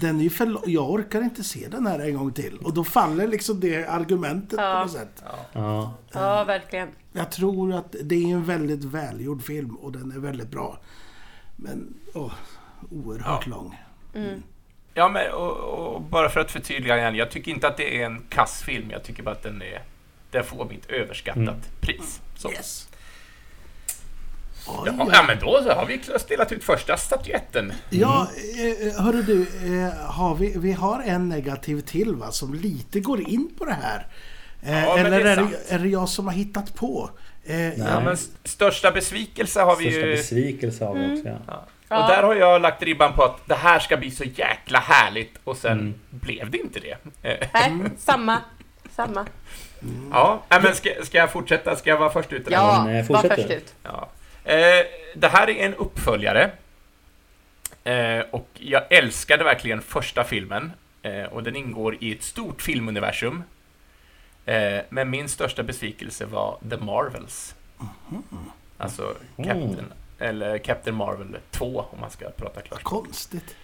den 0.00 0.18
är 0.18 0.22
ju 0.24 0.30
för, 0.30 0.58
jag 0.66 0.90
orkar 0.90 1.20
inte 1.22 1.44
se 1.44 1.68
den 1.68 1.86
här 1.86 1.98
en 1.98 2.16
gång 2.16 2.32
till. 2.32 2.58
Och 2.58 2.74
då 2.74 2.84
faller 2.84 3.26
liksom 3.28 3.60
det 3.60 3.84
argumentet 3.86 4.58
på 4.58 4.64
Ja. 4.64 4.82
något 4.82 4.92
sätt. 4.92 5.22
Ja, 5.52 5.94
ja, 6.12 6.44
verkligen. 6.44 6.88
Jag 7.12 7.30
tror 7.32 7.72
att 7.74 7.96
det 8.02 8.14
är 8.14 8.26
en 8.34 8.44
väldigt 8.44 8.84
välgjord 8.84 9.42
film 9.42 9.74
och 9.76 9.92
den 9.92 10.12
är 10.12 10.18
väldigt 10.18 10.48
bra. 10.50 10.78
Men 11.56 11.94
åh, 12.14 12.32
oerhört 12.90 13.46
lång. 13.46 13.78
Ja, 14.94 15.08
men 15.08 15.32
och, 15.32 15.56
och 15.56 16.02
bara 16.02 16.28
för 16.28 16.40
att 16.40 16.50
förtydliga 16.50 16.98
igen. 16.98 17.14
Jag 17.14 17.30
tycker 17.30 17.52
inte 17.52 17.68
att 17.68 17.76
det 17.76 18.02
är 18.02 18.06
en 18.06 18.22
kassfilm. 18.28 18.90
Jag 18.90 19.02
tycker 19.02 19.22
bara 19.22 19.34
att 19.34 19.42
den 19.42 19.62
är... 19.62 19.82
Den 20.30 20.44
får 20.44 20.64
mitt 20.64 20.86
överskattat 20.90 21.80
pris. 21.80 22.20
Så. 22.36 22.50
Yes. 22.50 22.88
Oj, 24.66 24.74
Ja, 24.86 24.92
ja. 24.98 25.08
ja, 25.12 25.22
men 25.26 25.38
då 25.38 25.60
så 25.62 25.70
har 25.72 25.86
vi 25.86 26.00
delat 26.28 26.52
ut 26.52 26.64
första 26.64 26.96
statyetten. 26.96 27.72
Ja, 27.90 28.28
eh, 28.94 29.02
hörru 29.02 29.22
du, 29.22 29.42
eh, 29.42 29.92
har 30.10 30.34
vi, 30.34 30.52
vi 30.56 30.72
har 30.72 31.02
en 31.02 31.28
negativ 31.28 31.80
till 31.80 32.14
va, 32.14 32.30
som 32.30 32.54
lite 32.54 33.00
går 33.00 33.20
in 33.28 33.50
på 33.58 33.64
det 33.64 33.76
här. 33.82 34.06
Eh, 34.62 34.84
Ja, 34.84 34.98
eller 34.98 35.10
det 35.10 35.16
är 35.30 35.36
är, 35.36 35.36
det, 35.68 35.74
är 35.74 35.78
det 35.78 35.88
jag 35.88 36.08
som 36.08 36.26
har 36.26 36.34
hittat 36.34 36.74
på? 36.74 37.10
Eh, 37.44 37.78
Ja, 37.78 38.00
men 38.00 38.12
st- 38.12 38.32
största 38.44 38.90
besvikelse 38.90 39.60
har 39.60 39.76
vi 39.76 39.84
största 39.84 40.06
ju... 40.06 40.16
besvikelse 40.16 40.84
har 40.84 40.94
vi 40.94 41.14
också. 41.14 41.28
Ja. 41.28 41.36
Ja. 41.46 41.66
Ja. 41.88 42.02
Och 42.04 42.10
där 42.10 42.22
har 42.22 42.34
jag 42.34 42.62
lagt 42.62 42.82
ribban 42.82 43.12
på 43.12 43.22
att 43.24 43.36
det 43.46 43.54
här 43.54 43.78
ska 43.78 43.96
bli 43.96 44.10
så 44.10 44.24
jäkla 44.24 44.78
härligt 44.78 45.34
och 45.44 45.56
sen 45.56 45.94
blev 46.10 46.50
det 46.50 46.58
inte 46.58 46.80
det. 46.80 46.96
Eh, 47.22 47.48
Nej, 47.54 47.72
samma. 47.98 48.38
Samma. 48.96 49.26
Ja, 50.10 50.42
men 50.48 50.74
ska, 50.74 50.90
ska 51.04 51.18
jag 51.18 51.30
fortsätta? 51.32 51.76
Ska 51.76 51.90
jag 51.90 51.98
vara 51.98 52.10
först 52.10 52.32
ut? 52.32 52.46
eller? 52.46 52.56
Ja, 52.56 52.90
eh, 52.90 53.08
var 53.08 53.22
först 53.22 53.50
ut. 53.50 53.74
Ja. 53.82 54.08
Eh, 54.50 54.86
det 55.14 55.28
här 55.28 55.50
är 55.50 55.64
en 55.66 55.74
uppföljare. 55.74 56.50
Eh, 57.84 58.20
och 58.30 58.48
jag 58.54 58.82
älskade 58.92 59.44
verkligen 59.44 59.82
första 59.82 60.24
filmen. 60.24 60.72
Eh, 61.02 61.22
och 61.24 61.42
den 61.42 61.56
ingår 61.56 61.96
i 62.00 62.12
ett 62.12 62.22
stort 62.22 62.62
filmuniversum. 62.62 63.42
Eh, 64.46 64.78
men 64.88 65.10
min 65.10 65.28
största 65.28 65.62
besvikelse 65.62 66.24
var 66.26 66.58
The 66.70 66.76
Marvels. 66.76 67.54
Alltså 68.78 69.14
Captain, 69.36 69.92
eller 70.18 70.58
Captain 70.58 70.96
Marvel 70.96 71.36
2 71.50 71.84
om 71.90 72.00
man 72.00 72.10
ska 72.10 72.30
prata 72.30 72.60
klart. 72.60 72.82
konstigt. 72.82 73.56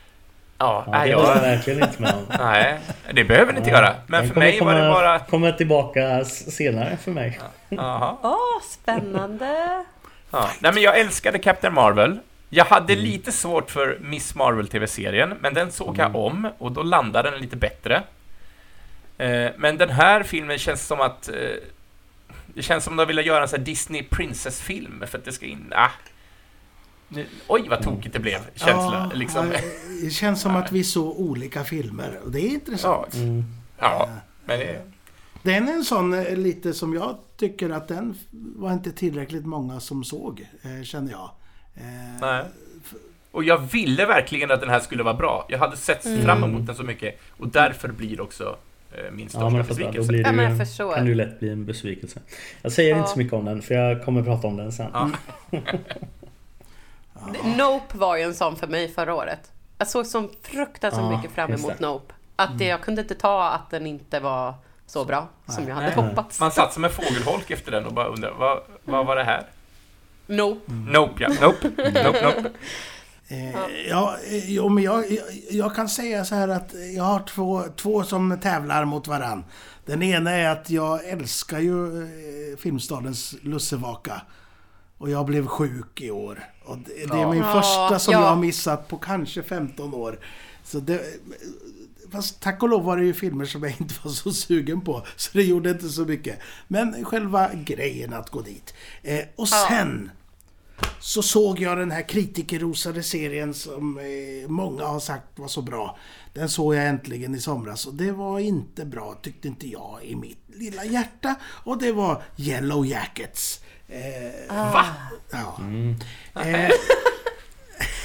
Ja, 0.58 0.84
Ja, 0.86 0.92
det 0.92 0.98
var 0.98 1.06
jag 1.06 1.36
jag, 1.36 1.40
verkligen 1.40 1.82
inte 1.82 2.02
med 2.02 2.14
om. 2.14 2.24
nej, 2.38 2.78
det 3.12 3.24
behöver 3.24 3.52
ni 3.52 3.58
inte 3.58 3.70
göra. 3.70 3.94
Men 4.06 4.28
för 4.28 4.34
mig 4.40 4.60
var 4.60 4.74
det 4.74 4.80
komma- 4.80 4.92
bara... 4.94 5.18
Kommer 5.18 5.52
tillbaka 5.52 6.24
senare 6.24 6.96
för 6.96 7.10
mig. 7.10 7.40
Åh, 7.70 8.60
spännande. 8.70 9.84
Ja. 10.36 10.50
Nej, 10.60 10.72
men 10.72 10.82
jag 10.82 11.00
älskade 11.00 11.38
Captain 11.38 11.74
Marvel. 11.74 12.18
Jag 12.48 12.64
hade 12.64 12.96
lite 12.96 13.32
svårt 13.32 13.70
för 13.70 13.98
Miss 14.00 14.34
Marvel-tv-serien, 14.34 15.34
men 15.40 15.54
den 15.54 15.72
såg 15.72 15.98
jag 15.98 16.16
om 16.16 16.48
och 16.58 16.72
då 16.72 16.82
landade 16.82 17.30
den 17.30 17.40
lite 17.40 17.56
bättre. 17.56 18.02
Eh, 19.18 19.50
men 19.56 19.76
den 19.76 19.90
här 19.90 20.22
filmen 20.22 20.58
känns 20.58 20.86
som 20.86 21.00
att... 21.00 21.28
Eh, 21.28 21.34
det 22.54 22.62
känns 22.62 22.84
som 22.84 22.92
att 22.92 22.98
de 22.98 23.06
ville 23.06 23.22
göra 23.22 23.42
en 23.42 23.48
sån 23.48 23.58
här 23.58 23.64
Disney 23.64 24.02
Princess-film 24.02 25.04
för 25.06 25.18
att 25.18 25.24
det 25.24 25.32
ska 25.32 25.46
in... 25.46 25.72
Ah. 25.76 25.90
Nu, 27.08 27.26
oj, 27.46 27.68
vad 27.68 27.82
tokigt 27.82 28.12
det 28.12 28.20
blev, 28.20 28.40
känsla. 28.54 29.10
Ja, 29.12 29.18
liksom. 29.18 29.52
Det 30.02 30.10
känns 30.10 30.40
som 30.40 30.56
att 30.56 30.72
vi 30.72 30.84
såg 30.84 31.20
olika 31.20 31.64
filmer 31.64 32.18
och 32.24 32.30
det 32.30 32.40
är 32.40 32.48
intressant. 32.48 33.14
Ja, 33.14 33.42
ja, 33.78 34.08
men 34.44 34.58
det... 34.58 34.82
Den 35.42 35.68
är 35.68 35.72
en 35.72 35.84
sån 35.84 36.14
eh, 36.14 36.36
lite 36.36 36.74
som 36.74 36.94
jag 36.94 37.16
tycker 37.36 37.70
att 37.70 37.88
den 37.88 38.14
var 38.56 38.72
inte 38.72 38.92
tillräckligt 38.92 39.46
många 39.46 39.80
som 39.80 40.04
såg, 40.04 40.46
eh, 40.62 40.82
känner 40.84 41.10
jag. 41.12 41.30
Eh, 41.74 42.20
Nej. 42.20 42.44
Och 43.30 43.44
jag 43.44 43.58
ville 43.58 44.06
verkligen 44.06 44.50
att 44.50 44.60
den 44.60 44.70
här 44.70 44.80
skulle 44.80 45.02
vara 45.02 45.14
bra. 45.14 45.46
Jag 45.48 45.58
hade 45.58 45.76
sett 45.76 46.22
fram 46.24 46.44
emot 46.44 46.66
den 46.66 46.74
så 46.76 46.82
mycket 46.82 47.18
och 47.30 47.48
därför 47.48 47.88
blir 47.88 48.16
det 48.16 48.22
också 48.22 48.56
eh, 48.92 49.12
min 49.12 49.24
Ja 49.24 49.28
största 49.28 49.44
men 49.50 49.56
jag 49.56 49.66
fattar, 49.66 49.80
då 49.80 49.86
besvikelse. 49.86 50.08
blir 50.08 50.22
det 50.22 50.28
Ja, 50.28 50.32
men 50.32 50.50
ju, 50.52 50.58
förstår. 50.64 50.94
kan 50.94 51.04
det 51.04 51.08
ju 51.08 51.14
lätt 51.14 51.38
bli 51.40 51.48
en 51.48 51.64
besvikelse. 51.64 52.20
Jag 52.62 52.72
säger 52.72 52.90
Ja. 52.90 52.96
inte 52.98 53.10
så 53.10 53.18
mycket 53.18 53.32
om 53.32 53.44
den 53.44 53.62
för 53.62 53.74
jag 53.74 54.04
kommer 54.04 54.22
prata 54.22 54.46
om 54.46 54.56
den 54.56 54.72
sen. 54.72 54.90
Ja. 54.92 55.10
Nope 57.58 57.98
var 57.98 58.16
ju 58.16 58.22
en 58.22 58.34
sån 58.34 58.56
för 58.56 58.66
mig 58.66 58.88
förra 58.88 59.14
året. 59.14 59.52
Jag 59.78 59.88
såg 59.88 60.06
så 60.06 60.28
fruktansvärt 60.42 61.02
Ja, 61.02 61.16
mycket 61.16 61.30
fram 61.30 61.52
emot. 61.52 61.80
Nope. 61.80 62.14
Att 62.36 62.58
det, 62.58 62.64
jag 62.66 62.80
kunde 62.80 63.02
inte 63.02 63.14
ta 63.14 63.48
att 63.50 63.70
den 63.70 63.86
inte 63.86 64.20
var 64.20 64.54
så 64.86 65.04
bra 65.04 65.28
som 65.48 65.68
jag 65.68 65.74
hade 65.74 65.96
Nej. 65.96 66.08
hoppats. 66.08 66.40
Man 66.40 66.50
satt 66.50 66.72
som 66.72 66.84
en 66.84 66.90
fågelholk 66.90 67.50
efter 67.50 67.72
den 67.72 67.86
och 67.86 67.92
bara 67.92 68.06
undrade, 68.06 68.34
vad, 68.38 68.60
vad 68.84 69.06
var 69.06 69.16
det 69.16 69.24
här? 69.24 69.46
Nope. 70.26 70.72
Nope, 70.72 71.22
ja. 71.22 71.28
Nope. 71.40 71.68
Nope, 72.04 72.22
nope. 72.22 72.50
Eh, 73.28 73.88
ja, 73.88 74.16
eh, 74.30 74.50
jo, 74.50 74.68
men 74.68 74.84
jag, 74.84 75.10
jag, 75.10 75.24
jag 75.50 75.74
kan 75.74 75.88
säga 75.88 76.24
så 76.24 76.34
här 76.34 76.48
att 76.48 76.74
jag 76.96 77.04
har 77.04 77.20
två, 77.20 77.62
två 77.76 78.02
som 78.02 78.38
tävlar 78.42 78.84
mot 78.84 79.08
varann. 79.08 79.44
Den 79.86 80.02
ena 80.02 80.30
är 80.30 80.48
att 80.48 80.70
jag 80.70 81.08
älskar 81.08 81.58
ju 81.58 82.02
eh, 82.02 82.56
Filmstadens 82.58 83.34
lussevaka. 83.42 84.22
Och 84.98 85.10
jag 85.10 85.26
blev 85.26 85.46
sjuk 85.46 86.00
i 86.00 86.10
år. 86.10 86.44
Och 86.64 86.78
det, 86.78 87.06
det 87.12 87.18
är 87.18 87.26
min 87.26 87.42
Ja, 87.42 87.52
första 87.52 87.98
som 87.98 88.12
ja. 88.12 88.20
jag 88.20 88.28
har 88.28 88.36
missat 88.36 88.88
på 88.88 88.96
kanske 88.96 89.42
15 89.42 89.94
år. 89.94 90.18
Så 90.64 90.78
det, 90.80 91.00
fast 92.16 92.40
tack 92.40 92.62
och 92.62 92.68
lov 92.68 92.84
var 92.84 92.96
det 92.96 93.04
ju 93.04 93.14
filmer 93.14 93.44
som 93.44 93.62
jag 93.62 93.72
inte 93.80 93.94
var 94.02 94.10
så 94.10 94.32
sugen 94.32 94.80
på. 94.80 95.06
Så 95.16 95.30
det 95.32 95.42
gjorde 95.44 95.70
inte 95.70 95.88
så 95.88 96.04
mycket. 96.04 96.38
Men 96.68 97.04
själva 97.04 97.50
grejen 97.54 98.12
att 98.12 98.30
gå 98.30 98.40
dit. 98.40 98.74
Eh, 99.02 99.18
och 99.36 99.48
Ja. 99.50 99.66
sen 99.68 100.10
så 101.00 101.22
såg 101.22 101.60
jag 101.60 101.78
den 101.78 101.90
här 101.90 102.02
kritikerrosade 102.08 103.02
serien 103.02 103.54
som 103.54 103.98
eh, 103.98 104.48
många 104.48 104.84
har 104.84 105.00
sagt 105.00 105.38
var 105.38 105.48
så 105.48 105.62
bra. 105.62 105.98
Den 106.34 106.48
såg 106.48 106.74
jag 106.74 106.86
äntligen 106.86 107.34
i 107.34 107.40
somras 107.40 107.86
och 107.86 107.94
det 107.94 108.12
var 108.12 108.38
inte 108.40 108.84
bra 108.84 109.14
tyckte 109.22 109.48
inte 109.48 109.68
jag 109.68 109.98
i 110.04 110.16
mitt 110.16 110.38
lilla 110.54 110.84
hjärta. 110.84 111.34
Och 111.44 111.78
det 111.78 111.92
var 111.92 112.22
Yellow 112.36 112.86
Jackets. 112.86 113.60
Eh, 113.88 114.54
Va? 114.56 114.84
ja. 115.30 115.58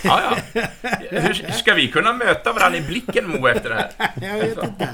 Ja, 0.03 0.21
ja. 0.53 0.61
Hur 1.09 1.51
ska 1.51 1.73
vi 1.73 1.87
kunna 1.87 2.13
möta 2.13 2.53
varandra 2.53 2.77
i 2.77 2.81
blicken, 2.81 3.29
Mo, 3.29 3.47
efter 3.47 3.69
det 3.69 3.75
här? 3.75 4.11
Jag 4.27 4.33
vet 4.33 4.63
inte. 4.63 4.89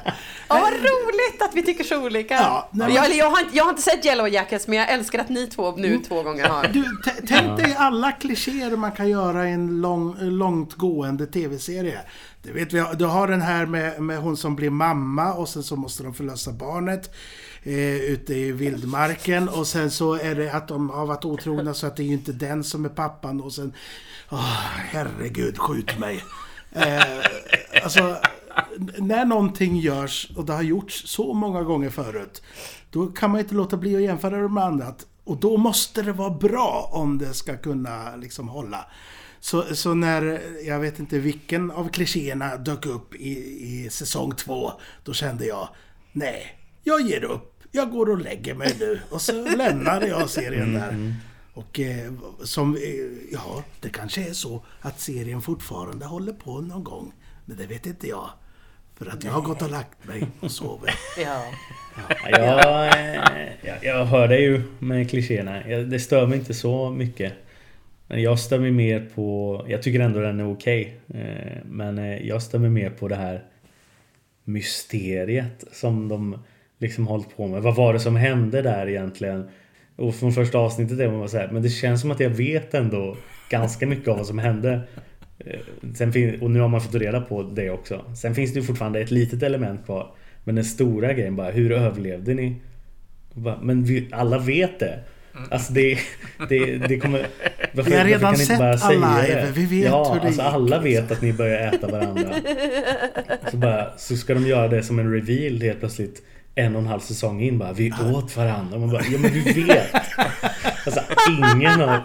Ja, 0.49 0.59
vad 0.61 0.73
roligt 0.73 1.41
att 1.41 1.55
vi 1.55 1.63
tycker 1.63 1.83
så 1.83 2.05
olika. 2.05 2.33
Ja, 2.33 2.69
nej, 2.71 2.87
men- 2.87 2.95
jag, 2.95 3.15
jag, 3.15 3.29
har, 3.29 3.39
inte- 3.41 3.57
jag 3.57 3.63
har 3.63 3.69
inte 3.69 3.81
sett 3.81 4.05
Yellow 4.05 4.27
Jackets, 4.29 4.67
men 4.67 4.77
jag 4.79 4.89
älskar 4.91 5.19
att 5.19 5.29
ni 5.29 5.47
två 5.47 5.75
nu 5.75 5.97
två 6.07 6.23
gånger 6.23 6.45
har. 6.49 6.67
Du, 6.67 6.85
tänk 7.27 7.57
dig 7.57 7.75
alla 7.77 8.11
klichéer 8.11 8.75
man 8.75 8.91
kan 8.91 9.09
göra 9.09 9.49
i 9.49 9.51
en 9.51 9.81
lång, 9.81 10.15
långt 10.19 10.73
gående 10.73 11.25
tv-serie. 11.27 11.99
Du 12.43 12.51
vet, 12.53 12.73
vi 12.73 12.79
har- 12.79 12.93
du 12.93 13.05
har 13.05 13.27
den 13.27 13.41
här 13.41 13.65
med, 13.65 14.01
med 14.01 14.17
hon 14.17 14.37
som 14.37 14.55
blir 14.55 14.69
mamma 14.69 15.33
och 15.33 15.49
sen 15.49 15.63
så 15.63 15.75
måste 15.75 16.03
de 16.03 16.13
förlösa 16.13 16.51
barnet 16.51 17.15
eh, 17.63 17.95
ute 17.95 18.33
i 18.33 18.51
vildmarken 18.51 19.49
och 19.49 19.67
sen 19.67 19.91
så 19.91 20.13
är 20.13 20.35
det 20.35 20.49
att 20.51 20.67
de 20.67 20.89
har 20.89 21.05
varit 21.05 21.25
otrogna 21.25 21.73
så 21.73 21.87
att 21.87 21.95
det 21.95 22.03
är 22.03 22.07
ju 22.07 22.13
inte 22.13 22.31
den 22.31 22.63
som 22.63 22.85
är 22.85 22.89
pappan 22.89 23.41
och 23.41 23.53
sen... 23.53 23.73
Oh, 24.29 24.67
herregud, 24.91 25.57
skjut 25.57 25.99
mig. 25.99 26.23
Eh, 26.71 27.03
alltså, 27.83 28.17
när 28.97 29.25
någonting 29.25 29.77
görs, 29.77 30.31
och 30.35 30.45
det 30.45 30.53
har 30.53 30.61
gjorts 30.61 31.07
så 31.07 31.33
många 31.33 31.63
gånger 31.63 31.89
förut, 31.89 32.41
då 32.91 33.07
kan 33.07 33.31
man 33.31 33.39
inte 33.39 33.55
låta 33.55 33.77
bli 33.77 33.95
att 33.95 34.01
jämföra 34.01 34.41
det 34.41 34.49
med 34.49 34.63
annat. 34.63 35.05
Och 35.23 35.37
då 35.37 35.57
måste 35.57 36.01
det 36.01 36.11
vara 36.11 36.29
bra 36.29 36.89
om 36.93 37.17
det 37.17 37.33
ska 37.33 37.57
kunna 37.57 38.15
liksom 38.15 38.47
hålla. 38.47 38.85
Så, 39.39 39.75
så 39.75 39.93
när, 39.93 40.41
jag 40.65 40.79
vet 40.79 40.99
inte 40.99 41.19
vilken 41.19 41.71
av 41.71 41.89
klichéerna 41.89 42.57
dök 42.57 42.85
upp 42.85 43.15
i, 43.15 43.29
i 43.61 43.89
säsong 43.89 44.35
två, 44.35 44.71
då 45.03 45.13
kände 45.13 45.45
jag, 45.45 45.69
nej, 46.11 46.59
jag 46.83 47.01
ger 47.01 47.23
upp. 47.23 47.53
Jag 47.71 47.91
går 47.91 48.09
och 48.09 48.17
lägger 48.17 48.55
mig 48.55 48.75
nu. 48.79 48.99
Och 49.09 49.21
så 49.21 49.31
lämnade 49.55 50.07
jag 50.07 50.29
serien 50.29 50.73
där. 50.73 50.89
Mm, 50.89 51.01
mm. 51.01 51.13
Och 51.57 51.79
eh, 51.79 52.11
som, 52.43 52.75
eh, 52.75 52.81
ja, 53.31 53.63
det 53.81 53.89
kanske 53.89 54.29
är 54.29 54.33
så 54.33 54.63
att 54.81 54.99
serien 54.99 55.41
fortfarande 55.41 56.05
håller 56.05 56.33
på 56.33 56.61
någon 56.61 56.83
gång. 56.83 57.13
Men 57.45 57.57
det 57.57 57.65
vet 57.65 57.85
inte 57.85 58.07
jag. 58.07 58.29
För 58.95 59.05
att 59.09 59.23
jag 59.23 59.31
har 59.31 59.41
gått 59.41 59.61
och 59.61 59.71
lagt 59.71 60.07
mig 60.07 60.23
och 60.39 60.51
sovit. 60.51 60.91
Ja. 61.23 61.43
Ja, 62.31 62.39
jag, 62.39 62.85
eh, 62.87 63.21
jag, 63.63 63.83
jag 63.83 64.05
hör 64.05 64.27
dig 64.27 64.41
ju 64.41 64.61
med 64.79 65.09
klichéerna. 65.09 65.67
Jag- 65.69 65.89
Det 65.89 65.99
stör 65.99 66.27
mig 66.27 66.37
inte 66.39 66.53
så 66.53 66.89
mycket. 66.89 67.33
Men 68.07 68.21
jag 68.21 68.39
stör 68.39 68.59
mig 68.59 68.71
mer 68.71 69.09
på... 69.15 69.65
Jag 69.69 69.83
tycker 69.83 69.99
ändå 69.99 70.19
den 70.19 70.39
är 70.39 70.51
okej. 70.51 70.99
Eh, 71.13 71.57
Men 71.65 71.97
eh, 71.97 72.27
jag 72.27 72.41
stör 72.41 72.59
mig 72.59 72.69
mer 72.69 72.89
på 72.89 73.07
det 73.07 73.15
här 73.15 73.43
mysteriet 74.43 75.63
som 75.71 76.07
de 76.07 76.39
liksom 76.77 77.07
hållit 77.07 77.37
på 77.37 77.47
med. 77.47 77.61
Vad 77.61 77.75
var 77.75 77.93
det 77.93 77.99
som 77.99 78.15
hände 78.15 78.61
där 78.61 78.89
egentligen? 78.89 79.49
Och 79.97 80.15
från 80.15 80.33
första 80.33 80.57
avsnittet 80.57 80.99
är 80.99 81.11
man 81.11 81.29
så 81.29 81.37
här, 81.37 81.49
men 81.51 81.61
det 81.61 81.69
känns 81.69 82.01
som 82.01 82.11
att 82.11 82.19
jag 82.19 82.29
vet 82.29 82.73
ändå 82.73 83.17
ganska 83.49 83.87
mycket 83.87 84.07
av 84.07 84.17
vad 84.17 84.27
som 84.27 84.39
hände. 84.39 84.81
Eh, 85.39 85.59
Sen 85.95 86.37
och 86.41 86.51
nu 86.51 86.59
har 86.59 86.67
man 86.67 86.81
fått 86.81 86.95
reda 86.95 87.21
på 87.21 87.43
det 87.43 87.69
också. 87.69 88.05
Sen 88.15 88.35
finns 88.35 88.53
det 88.53 88.59
ju 88.59 88.65
fortfarande 88.65 88.99
ett 88.99 89.11
litet 89.11 89.43
element 89.43 89.85
kvar. 89.85 90.11
Men 90.43 90.55
den 90.55 90.65
stora 90.65 91.13
grejen 91.13 91.35
bara, 91.35 91.51
hur 91.51 91.71
överlevde 91.71 92.33
ni? 92.33 92.55
Bara, 93.33 93.59
Men 93.61 93.83
vi, 93.83 94.07
alla 94.11 94.37
vet 94.39 94.79
det. 94.79 94.99
Alltså 95.51 95.73
det, 95.73 95.99
det, 96.49 96.77
det 96.77 96.99
kommer... 96.99 97.27
Varför, 97.73 97.91
Vi 97.91 97.97
har 97.97 98.05
redan 98.05 98.35
kan 98.35 98.45
sett 98.45 98.59
bara 98.59 98.77
säga 98.77 99.05
Alive, 99.05 99.41
det? 99.41 99.51
vi 99.55 99.65
vet 99.65 99.89
ja, 99.89 100.13
hur 100.13 100.19
det 100.19 100.27
alltså 100.27 100.41
gick, 100.41 100.53
alla 100.53 100.79
vet 100.79 101.11
att 101.11 101.21
ni 101.21 101.33
börjar 101.33 101.73
äta 101.73 101.87
varandra. 101.87 102.35
Så, 103.51 103.57
bara, 103.57 103.97
så 103.97 104.17
ska 104.17 104.33
de 104.33 104.47
göra 104.47 104.67
det 104.67 104.83
som 104.83 104.99
en 104.99 105.13
reveal 105.13 105.61
helt 105.61 105.79
plötsligt 105.79 106.21
en 106.57 106.75
och 106.75 106.81
en 106.81 106.87
halv 106.87 106.99
säsong 106.99 107.41
in 107.41 107.57
bara 107.57 107.73
Vi 107.73 107.91
åt 108.13 108.37
varandra. 108.37 108.79
Man 108.79 108.89
bara, 108.89 109.01
ja 109.11 109.17
men 109.19 109.31
vi 109.33 109.39
vet! 109.63 109.93
Alltså 110.85 111.01
ingen, 111.29 111.79
har, 111.79 112.01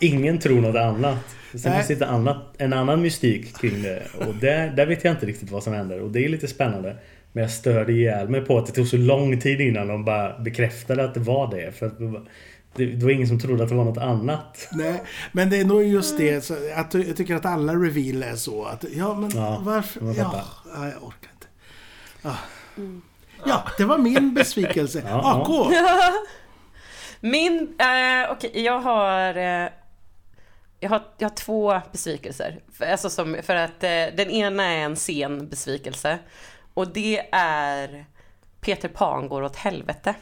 ingen 0.00 0.38
tror 0.38 0.60
något 0.60 0.76
annat. 0.76 1.18
Sen 1.54 1.60
Nej. 1.72 1.74
finns 1.84 1.98
det 1.98 2.04
ett 2.04 2.10
annat, 2.10 2.54
en 2.58 2.72
annan 2.72 3.02
mystik 3.02 3.56
kring 3.56 3.82
det. 3.82 4.02
Och 4.26 4.34
där, 4.34 4.70
där 4.70 4.86
vet 4.86 5.04
jag 5.04 5.14
inte 5.14 5.26
riktigt 5.26 5.50
vad 5.50 5.62
som 5.62 5.72
händer. 5.72 6.00
Och 6.00 6.10
det 6.10 6.24
är 6.24 6.28
lite 6.28 6.48
spännande. 6.48 6.96
Men 7.32 7.42
jag 7.42 7.50
störde 7.50 7.92
ihjäl 7.92 8.28
mig 8.28 8.40
på 8.40 8.58
att 8.58 8.66
det 8.66 8.72
tog 8.72 8.86
så 8.86 8.96
lång 8.96 9.40
tid 9.40 9.60
innan 9.60 9.88
de 9.88 10.04
bara 10.04 10.38
bekräftade 10.38 11.04
att 11.04 11.14
det 11.14 11.20
var 11.20 11.50
det. 11.50 11.72
För 11.78 11.86
att 11.86 11.98
det, 11.98 12.06
var- 12.06 12.22
det, 12.76 13.02
var 13.04 13.10
ingen 13.10 13.28
som 13.28 13.38
trodde 13.40 13.62
att 13.62 13.68
det 13.68 13.74
var 13.74 13.84
något 13.84 13.98
annat. 13.98 14.68
Nej, 14.72 15.02
men 15.32 15.50
det 15.50 15.56
är 15.56 15.64
nog 15.64 15.82
just 15.84 16.18
det. 16.18 16.44
Så 16.44 16.54
att 16.76 16.94
jag 16.94 17.16
tycker 17.16 17.34
att 17.34 17.46
alla 17.46 17.72
reveal 17.72 18.22
är 18.22 18.34
så. 18.36 18.64
Att, 18.64 18.84
ja, 18.96 19.14
men 19.14 19.30
Ja, 19.34 19.60
varför? 19.64 20.00
Ja, 20.04 20.44
jag 20.74 21.02
orkar 21.04 21.30
inte. 21.34 21.46
Ja. 22.22 22.36
Ja, 23.46 23.64
det 23.78 23.84
var 23.84 23.98
min 23.98 24.34
besvikelse. 24.34 25.02
AK! 25.06 25.48
Min, 27.20 27.76
eh, 27.78 28.30
okej, 28.30 28.64
jag 28.64 28.80
har... 28.80 29.36
Eh, 29.36 29.68
jag 30.80 30.90
har, 30.90 31.02
jag 31.18 31.28
har 31.28 31.36
två 31.36 31.80
besvikelser. 31.92 32.60
För, 32.72 32.86
alltså 32.86 33.10
som, 33.10 33.36
för 33.42 33.56
att 33.56 33.84
eh, 33.84 34.06
den 34.16 34.30
ena 34.30 34.64
är 34.64 34.78
en 34.78 34.96
sen 34.96 35.48
besvikelse. 35.48 36.18
Och 36.74 36.88
det 36.88 37.28
är 37.32 38.04
Peter 38.60 38.88
Pan 38.88 39.28
går 39.28 39.42
åt 39.42 39.56
helvete. 39.56 40.14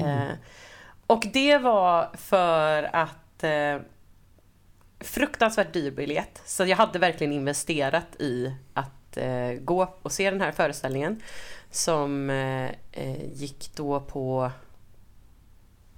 Eh, 0.00 0.36
och 1.06 1.24
det 1.32 1.58
var 1.58 2.10
för 2.16 2.82
att 2.96 3.44
eh, 3.44 3.78
fruktansvärt 5.00 5.72
dyr 5.72 5.90
biljett. 5.90 6.42
Så 6.44 6.64
jag 6.64 6.76
hade 6.76 6.98
verkligen 6.98 7.32
investerat 7.32 8.16
i 8.18 8.54
att 8.74 9.16
eh, 9.16 9.52
gå 9.60 9.96
och 10.02 10.12
se 10.12 10.30
den 10.30 10.40
här 10.40 10.52
föreställningen. 10.52 11.20
Som 11.72 12.30
eh, 12.30 12.70
eh, 12.92 13.32
gick 13.32 13.70
då 13.74 14.00
på 14.00 14.50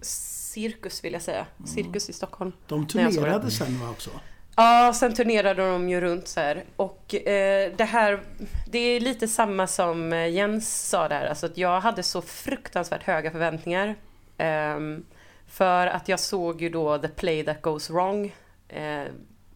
Cirkus 0.01 1.05
vill 1.05 1.13
jag 1.13 1.23
säga. 1.23 1.47
Cirkus 1.67 2.11
i 2.11 2.13
Stockholm. 2.13 2.53
De 2.67 2.87
turnerade 2.87 3.51
sen 3.51 3.81
va 3.81 3.91
också? 3.91 4.11
Ja, 4.57 4.93
sen 4.95 5.15
turnerade 5.15 5.63
de 5.63 5.89
ju 5.89 6.01
runt 6.01 6.29
så 6.29 6.41
här. 6.41 6.65
Och 6.77 7.15
eh, 7.15 7.73
det 7.77 7.85
här, 7.85 8.21
det 8.67 8.79
är 8.79 9.01
lite 9.01 9.29
samma 9.29 9.67
som 9.67 10.13
eh, 10.13 10.29
Jens 10.29 10.89
sa 10.89 11.09
där. 11.09 11.27
Alltså 11.27 11.47
att 11.47 11.59
jag 11.59 11.81
hade 11.81 12.03
så 12.03 12.23
fruktansvärt 12.23 13.03
höga 13.03 13.31
förväntningar. 13.31 13.95
Ehm, 14.39 15.05
för 15.47 15.87
att 15.87 16.09
jag 16.09 16.21
såg 16.21 16.63
ju 16.63 16.69
då 16.69 16.99
The 16.99 17.09
Play 17.09 17.45
That 17.45 17.63
Goes 17.63 17.91
Wrong. 17.91 18.35
Eh, 18.69 19.05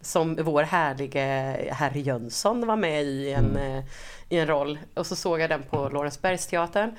som 0.01 0.37
vår 0.41 0.63
härlige 0.63 1.21
herr 1.71 1.97
Jönsson 1.97 2.67
var 2.67 2.77
med 2.77 3.05
i 3.05 3.33
en, 3.33 3.57
eh, 3.57 3.85
i 4.29 4.39
en 4.39 4.47
roll. 4.47 4.79
Och 4.95 5.07
så 5.07 5.17
såg 5.17 5.41
jag 5.41 5.51
den 5.51 5.63
på 5.63 5.89
Lorensbergsteatern. 5.89 6.97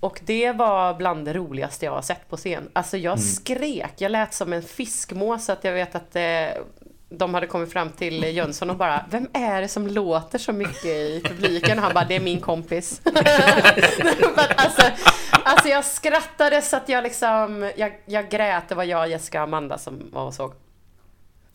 Och 0.00 0.20
det 0.24 0.52
var 0.52 0.94
bland 0.94 1.24
det 1.24 1.32
roligaste 1.32 1.84
jag 1.84 1.92
har 1.92 2.02
sett 2.02 2.28
på 2.28 2.36
scen. 2.36 2.70
Alltså 2.72 2.96
jag 2.96 3.20
skrek, 3.20 3.92
jag 3.98 4.12
lät 4.12 4.34
som 4.34 4.52
en 4.52 4.62
fiskmås 4.62 5.44
så 5.44 5.52
att 5.52 5.64
jag 5.64 5.72
vet 5.72 5.94
att 5.94 6.16
eh, 6.16 6.62
de 7.08 7.34
hade 7.34 7.46
kommit 7.46 7.72
fram 7.72 7.90
till 7.90 8.22
Jönsson 8.22 8.70
och 8.70 8.76
bara 8.76 9.04
Vem 9.10 9.28
är 9.32 9.62
det 9.62 9.68
som 9.68 9.86
låter 9.86 10.38
så 10.38 10.52
mycket 10.52 10.84
i 10.84 11.22
publiken? 11.24 11.78
Och 11.78 11.84
han 11.84 11.94
bara, 11.94 12.04
det 12.04 12.16
är 12.16 12.20
min 12.20 12.40
kompis. 12.40 13.00
Alltså, 14.56 14.82
alltså 15.44 15.68
jag 15.68 15.84
skrattade 15.84 16.62
så 16.62 16.76
att 16.76 16.88
jag 16.88 17.04
liksom, 17.04 17.70
jag, 17.76 17.92
jag 18.04 18.30
grät. 18.30 18.68
Det 18.68 18.74
var 18.74 18.84
jag, 18.84 19.08
Jessica 19.08 19.38
och 19.38 19.44
Amanda 19.44 19.78
som 19.78 20.10
var 20.12 20.24
och 20.24 20.34
såg. 20.34 20.52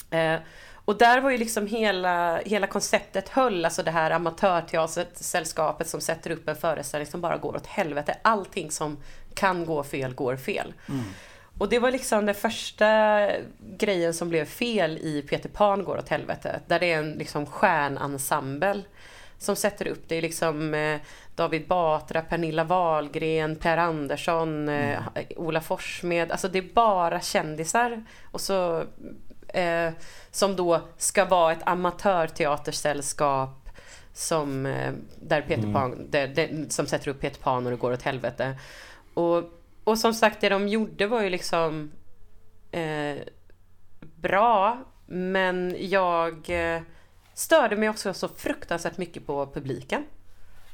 Eh, 0.10 0.40
och 0.86 0.98
där 0.98 1.22
var 1.22 1.30
ju 1.30 1.38
liksom 1.38 1.68
hela, 1.68 2.38
hela 2.38 2.68
konceptet 2.68 3.30
höll, 3.30 3.66
alltså 3.66 3.84
det 3.84 3.92
här 3.92 4.12
amatörteatersällskapet 4.12 5.88
som 5.88 6.02
sätter 6.02 6.32
upp 6.32 6.48
en 6.48 6.56
föreställning 6.56 7.12
som 7.12 7.22
bara 7.22 7.38
går 7.38 7.56
åt 7.56 7.68
helvete. 7.68 8.18
Allting 8.22 8.72
som 8.72 8.98
kan 9.34 9.66
gå 9.66 9.84
fel, 9.84 10.14
går 10.14 10.36
fel. 10.36 10.74
Och 11.58 11.70
det 11.70 11.80
var 11.80 11.92
liksom 11.92 12.26
den 12.26 12.36
första 12.36 13.22
grejen 13.78 14.14
som 14.14 14.30
blev 14.30 14.46
fel 14.46 14.98
i 14.98 15.22
Peter 15.22 15.50
Pan 15.50 15.84
går 15.84 15.98
åt 15.98 16.10
helvete. 16.10 16.60
Där 16.68 16.80
det 16.80 16.92
är 16.92 16.98
en 16.98 17.12
liksom 17.12 17.46
stjärnensemble 17.46 18.82
som 19.38 19.56
sätter 19.56 19.88
upp 19.88 20.04
det. 20.08 20.16
är 20.16 20.22
liksom 20.22 20.74
eh, 20.74 21.00
David 21.36 21.68
Batra, 21.68 22.22
Pernilla 22.22 22.64
Wahlgren, 22.64 23.56
Per 23.56 23.78
Andersson, 23.78 24.70
eh, 24.70 25.00
Ola 25.36 25.62
Forssmed. 25.62 26.32
Alltså 26.32 26.48
det 26.48 26.58
är 26.58 26.74
bara 26.74 27.22
kändisar. 27.22 28.06
Och 28.32 28.42
så 28.42 28.84
eh, 29.58 29.92
som 30.32 30.56
då 30.56 30.82
ska 30.98 31.26
vara 31.26 31.52
ett 31.52 31.68
amatörteatersällskap 31.68 33.70
som, 34.14 34.66
eh, 34.66 34.94
där 35.22 35.42
Peter 35.42 35.74
Pan, 35.74 36.08
det, 36.10 36.28
det, 36.28 36.74
som 36.74 36.88
sätter 36.88 37.08
upp 37.08 37.22
Peter 37.22 37.42
Pan 37.42 37.66
och 37.66 37.72
det 37.72 37.78
går 37.78 37.94
åt 37.94 38.02
helvete. 38.02 38.58
Och, 39.14 39.44
och 39.84 40.00
som 40.00 40.14
sagt, 40.14 40.42
det 40.42 40.50
de 40.50 40.68
gjorde 40.68 41.08
var 41.08 41.22
ju 41.22 41.30
liksom 41.30 41.92
eh, 42.72 43.16
bra, 44.00 44.84
men 45.06 45.76
jag 45.80 46.50
eh, 46.50 46.82
störde 47.34 47.76
mig 47.76 47.90
också 47.90 48.14
så 48.14 48.28
fruktansvärt 48.28 48.98
mycket 48.98 49.26
på 49.26 49.48
publiken. 49.54 50.04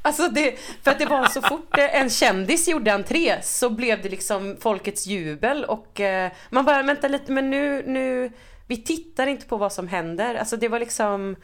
Alltså 0.05 0.28
det, 0.28 0.60
för 0.84 0.91
att 0.91 0.99
det 0.99 1.05
var 1.05 1.26
så 1.26 1.41
fort 1.41 1.78
eh, 1.78 1.95
en 1.95 2.10
kändis 2.10 2.68
gjorde 2.68 2.93
entré 2.93 3.41
så 3.41 3.70
blev 3.70 4.01
det 4.01 4.10
liksom 4.10 4.57
folkets 4.60 5.07
jubel 5.07 5.66
och 5.66 5.99
eh, 5.99 6.32
man 6.49 6.66
bara 6.66 6.84
vänta 6.84 7.07
lite 7.07 7.32
men 7.32 7.49
nu, 7.49 7.84
nu 7.88 8.32
vi 8.68 8.78
tittar 8.84 9.28
inte 9.28 9.45
på 9.45 9.57
vad 9.57 9.74
som 9.74 9.88
händer. 9.88 10.36
Alltså 10.36 10.57
det 10.57 10.68
var 10.68 10.80
liksom... 10.80 11.36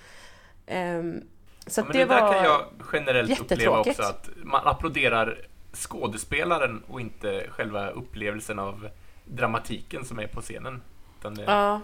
ehm, 0.66 1.22
så 1.68 1.82
Ja, 1.82 1.86
det, 1.86 1.94
det, 1.94 2.06
där 2.06 2.22
var... 2.22 2.34
kan 2.34 2.44
jag 2.44 2.66
generellt 2.94 3.40
uppleva 3.40 3.80
också 3.80 4.02
att 4.02 4.30
man 4.44 4.68
applåderar 4.68 5.38
skådespelaren 5.74 6.84
och 6.88 7.02
inte 7.02 7.46
själva 7.50 7.90
upplevelsen 7.90 8.60
av 8.60 8.90
dramatiken 9.26 10.06
som 10.06 10.20
är 10.20 10.28
på 10.28 10.42
scenen. 10.42 10.82
Det, 11.22 11.44
Ja. 11.48 11.82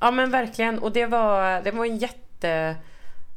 ja, 0.00 0.10
men 0.10 0.30
verkligen. 0.30 0.78
Och 0.78 0.92
det 0.92 1.06
var, 1.06 1.62
det 1.62 1.70
var 1.70 1.84
en 1.84 1.96
jätte... 1.96 2.76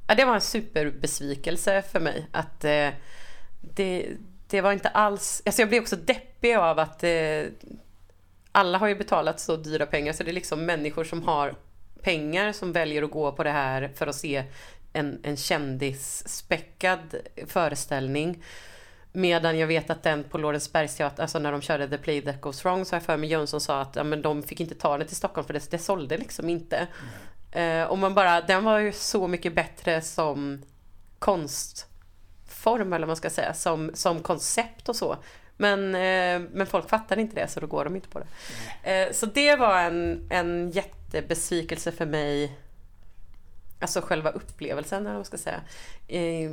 Ja, 0.08 0.16
det 0.16 0.26
var 0.26 0.36
en 0.36 0.42
superbesvikelse 0.42 1.82
för 1.92 2.00
mig. 2.00 2.28
Att 2.32 2.64
eh, 2.64 2.90
det, 3.62 4.10
det 4.48 4.62
var 4.62 4.72
inte 4.72 4.90
alls... 4.90 5.42
Alltså 5.46 5.62
jag 5.62 5.70
blev 5.70 5.82
också 5.82 5.96
deppig 5.96 6.56
av 6.56 6.80
att 6.80 7.04
eh, 7.04 7.44
alla 8.56 8.78
har 8.78 8.88
ju 8.88 8.96
betalat 8.96 9.40
så 9.40 9.56
dyra 9.56 9.86
pengar 9.86 10.14
så 10.14 10.24
det 10.24 10.32
är 10.32 10.34
liksom 10.34 10.66
människor 10.66 11.04
som 11.04 11.24
har 11.24 11.56
pengar 12.02 12.52
som 12.52 12.72
väljer 12.72 13.04
att 13.04 13.12
gå 13.12 13.32
på 13.32 13.44
det 13.44 13.52
här 13.52 13.92
för 13.96 14.08
att 14.08 14.16
se 14.16 14.44
en, 14.94 15.20
en 15.24 15.38
kändisspäckad 15.38 17.16
föreställning. 17.48 18.44
Medan 19.12 19.58
jag 19.58 19.68
vet 19.68 19.90
att 19.90 20.04
den 20.04 20.24
på 20.24 20.38
Lorensbergsteatern, 20.38 21.22
alltså 21.22 21.40
när 21.40 21.52
de 21.52 21.62
körde 21.62 21.88
The 21.88 21.98
Play 21.98 22.22
That 22.22 22.42
Goes 22.42 22.66
Wrong, 22.66 22.86
så 22.86 22.96
har 22.96 22.98
jag 22.98 23.06
för 23.06 23.18
mig 23.18 23.30
Jönsson 23.30 23.62
sa 23.62 23.82
att 23.82 23.96
ja, 23.96 24.04
men 24.04 24.22
de 24.22 24.44
fick 24.44 24.60
inte 24.60 24.76
ta 24.76 24.98
den 24.98 25.08
till 25.08 25.16
Stockholm 25.16 25.48
för 25.48 25.54
det, 25.54 25.72
det 25.72 25.78
sålde 25.78 26.18
liksom 26.18 26.50
inte. 26.50 26.88
Mm. 27.54 27.82
Eh, 27.82 27.88
och 27.88 27.98
man 27.98 28.14
bara, 28.14 28.42
den 28.42 28.64
var 28.64 28.80
ju 28.80 28.92
så 28.92 29.28
mycket 29.28 29.56
bättre 29.56 30.02
som 30.02 30.62
konstform 31.20 32.94
eller 32.94 33.00
vad 33.00 33.08
man 33.08 33.16
ska 33.16 33.30
säga, 33.30 33.54
som, 33.54 33.92
som 33.94 34.20
koncept 34.20 34.90
och 34.90 34.96
så. 34.96 35.18
Men, 35.64 35.96
eh, 35.96 36.50
men 36.52 36.68
folk 36.68 36.90
fattar 36.90 37.20
inte 37.20 37.36
det 37.36 37.48
så 37.48 37.60
då 37.60 37.68
går 37.68 37.84
de 37.84 37.96
inte 37.96 38.08
på 38.08 38.20
det. 38.20 38.28
Eh, 38.92 39.14
så 39.14 39.26
det 39.26 39.56
var 39.56 39.80
en, 39.80 40.28
en 40.30 40.72
jättebesvikelse 40.72 41.92
för 41.92 42.06
mig. 42.06 42.58
Alltså 43.80 44.02
själva 44.02 44.30
upplevelsen 44.30 45.00
eller 45.00 45.10
vad 45.10 45.16
man 45.16 45.26
ska 45.26 45.38
säga. 45.38 45.62
Eh, 46.08 46.52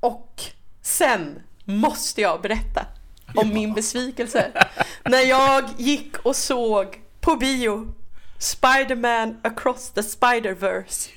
och 0.00 0.42
sen 0.82 1.42
måste 1.64 2.20
jag 2.20 2.42
berätta 2.42 2.86
om 3.34 3.54
min 3.54 3.74
besvikelse. 3.74 4.52
När 5.04 5.22
jag 5.22 5.64
gick 5.76 6.16
och 6.16 6.36
såg 6.36 7.00
på 7.20 7.36
bio 7.36 7.94
Spider-Man 8.38 9.40
across 9.42 9.90
the 9.90 10.00
Spider-Verse. 10.00 11.10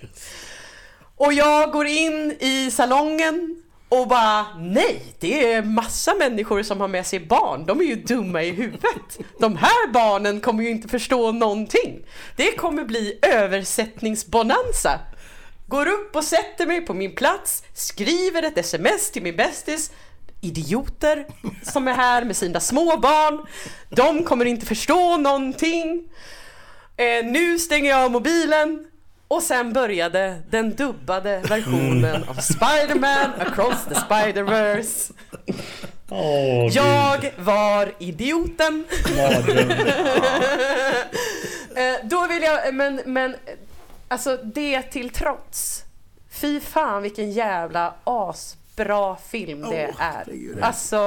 Och 1.15 1.33
jag 1.33 1.71
går 1.71 1.85
in 1.85 2.37
i 2.39 2.71
salongen 2.71 3.63
och 3.89 4.07
bara 4.07 4.45
nej, 4.57 5.01
det 5.19 5.53
är 5.53 5.61
massa 5.61 6.13
människor 6.13 6.63
som 6.63 6.81
har 6.81 6.87
med 6.87 7.07
sig 7.07 7.19
barn. 7.19 7.65
De 7.65 7.79
är 7.79 7.83
ju 7.83 7.95
dumma 7.95 8.43
i 8.43 8.51
huvudet. 8.51 9.19
De 9.39 9.55
här 9.55 9.91
barnen 9.91 10.39
kommer 10.39 10.63
ju 10.63 10.69
inte 10.69 10.87
förstå 10.87 11.31
någonting. 11.31 11.99
Det 12.35 12.55
kommer 12.55 12.83
bli 12.83 13.19
översättningsbonanza. 13.21 14.99
Går 15.67 15.87
upp 15.87 16.15
och 16.15 16.23
sätter 16.23 16.65
mig 16.65 16.81
på 16.81 16.93
min 16.93 17.15
plats, 17.15 17.63
skriver 17.73 18.43
ett 18.43 18.57
sms 18.57 19.11
till 19.11 19.23
min 19.23 19.35
bästis. 19.35 19.91
Idioter 20.41 21.27
som 21.63 21.87
är 21.87 21.93
här 21.93 22.25
med 22.25 22.35
sina 22.35 22.59
små 22.59 22.97
barn. 22.97 23.45
De 23.89 24.23
kommer 24.23 24.45
inte 24.45 24.65
förstå 24.65 25.17
någonting. 25.17 26.09
Eh, 26.97 27.25
nu 27.25 27.59
stänger 27.59 27.89
jag 27.89 28.05
av 28.05 28.11
mobilen 28.11 28.88
och 29.29 29.43
sen 29.43 29.73
började 29.73 30.41
den 30.49 30.75
dubbade 30.75 31.39
versionen 31.49 32.23
av 32.29 32.33
Spider-Man 32.33 33.31
across 33.39 33.85
the 33.89 33.93
Spider-Verse. 33.95 35.11
Gud. 36.09 36.71
Jag 36.73 37.31
var 37.37 37.91
idioten. 37.99 38.85
Eh, 41.75 41.95
Då 42.03 42.27
vill 42.27 42.43
jag, 42.43 42.73
men, 42.73 43.01
men 43.05 43.35
alltså 44.07 44.37
det 44.43 44.81
till 44.81 45.09
trots. 45.09 45.83
Fy 46.31 46.59
fan 46.59 47.01
vilken 47.01 47.31
jävla 47.31 47.93
asbra 48.03 49.15
film 49.15 49.61
det 49.61 49.67
Åh, 49.67 49.73
är. 49.73 49.93
herregud. 49.97 50.59
Alltså, 50.61 50.97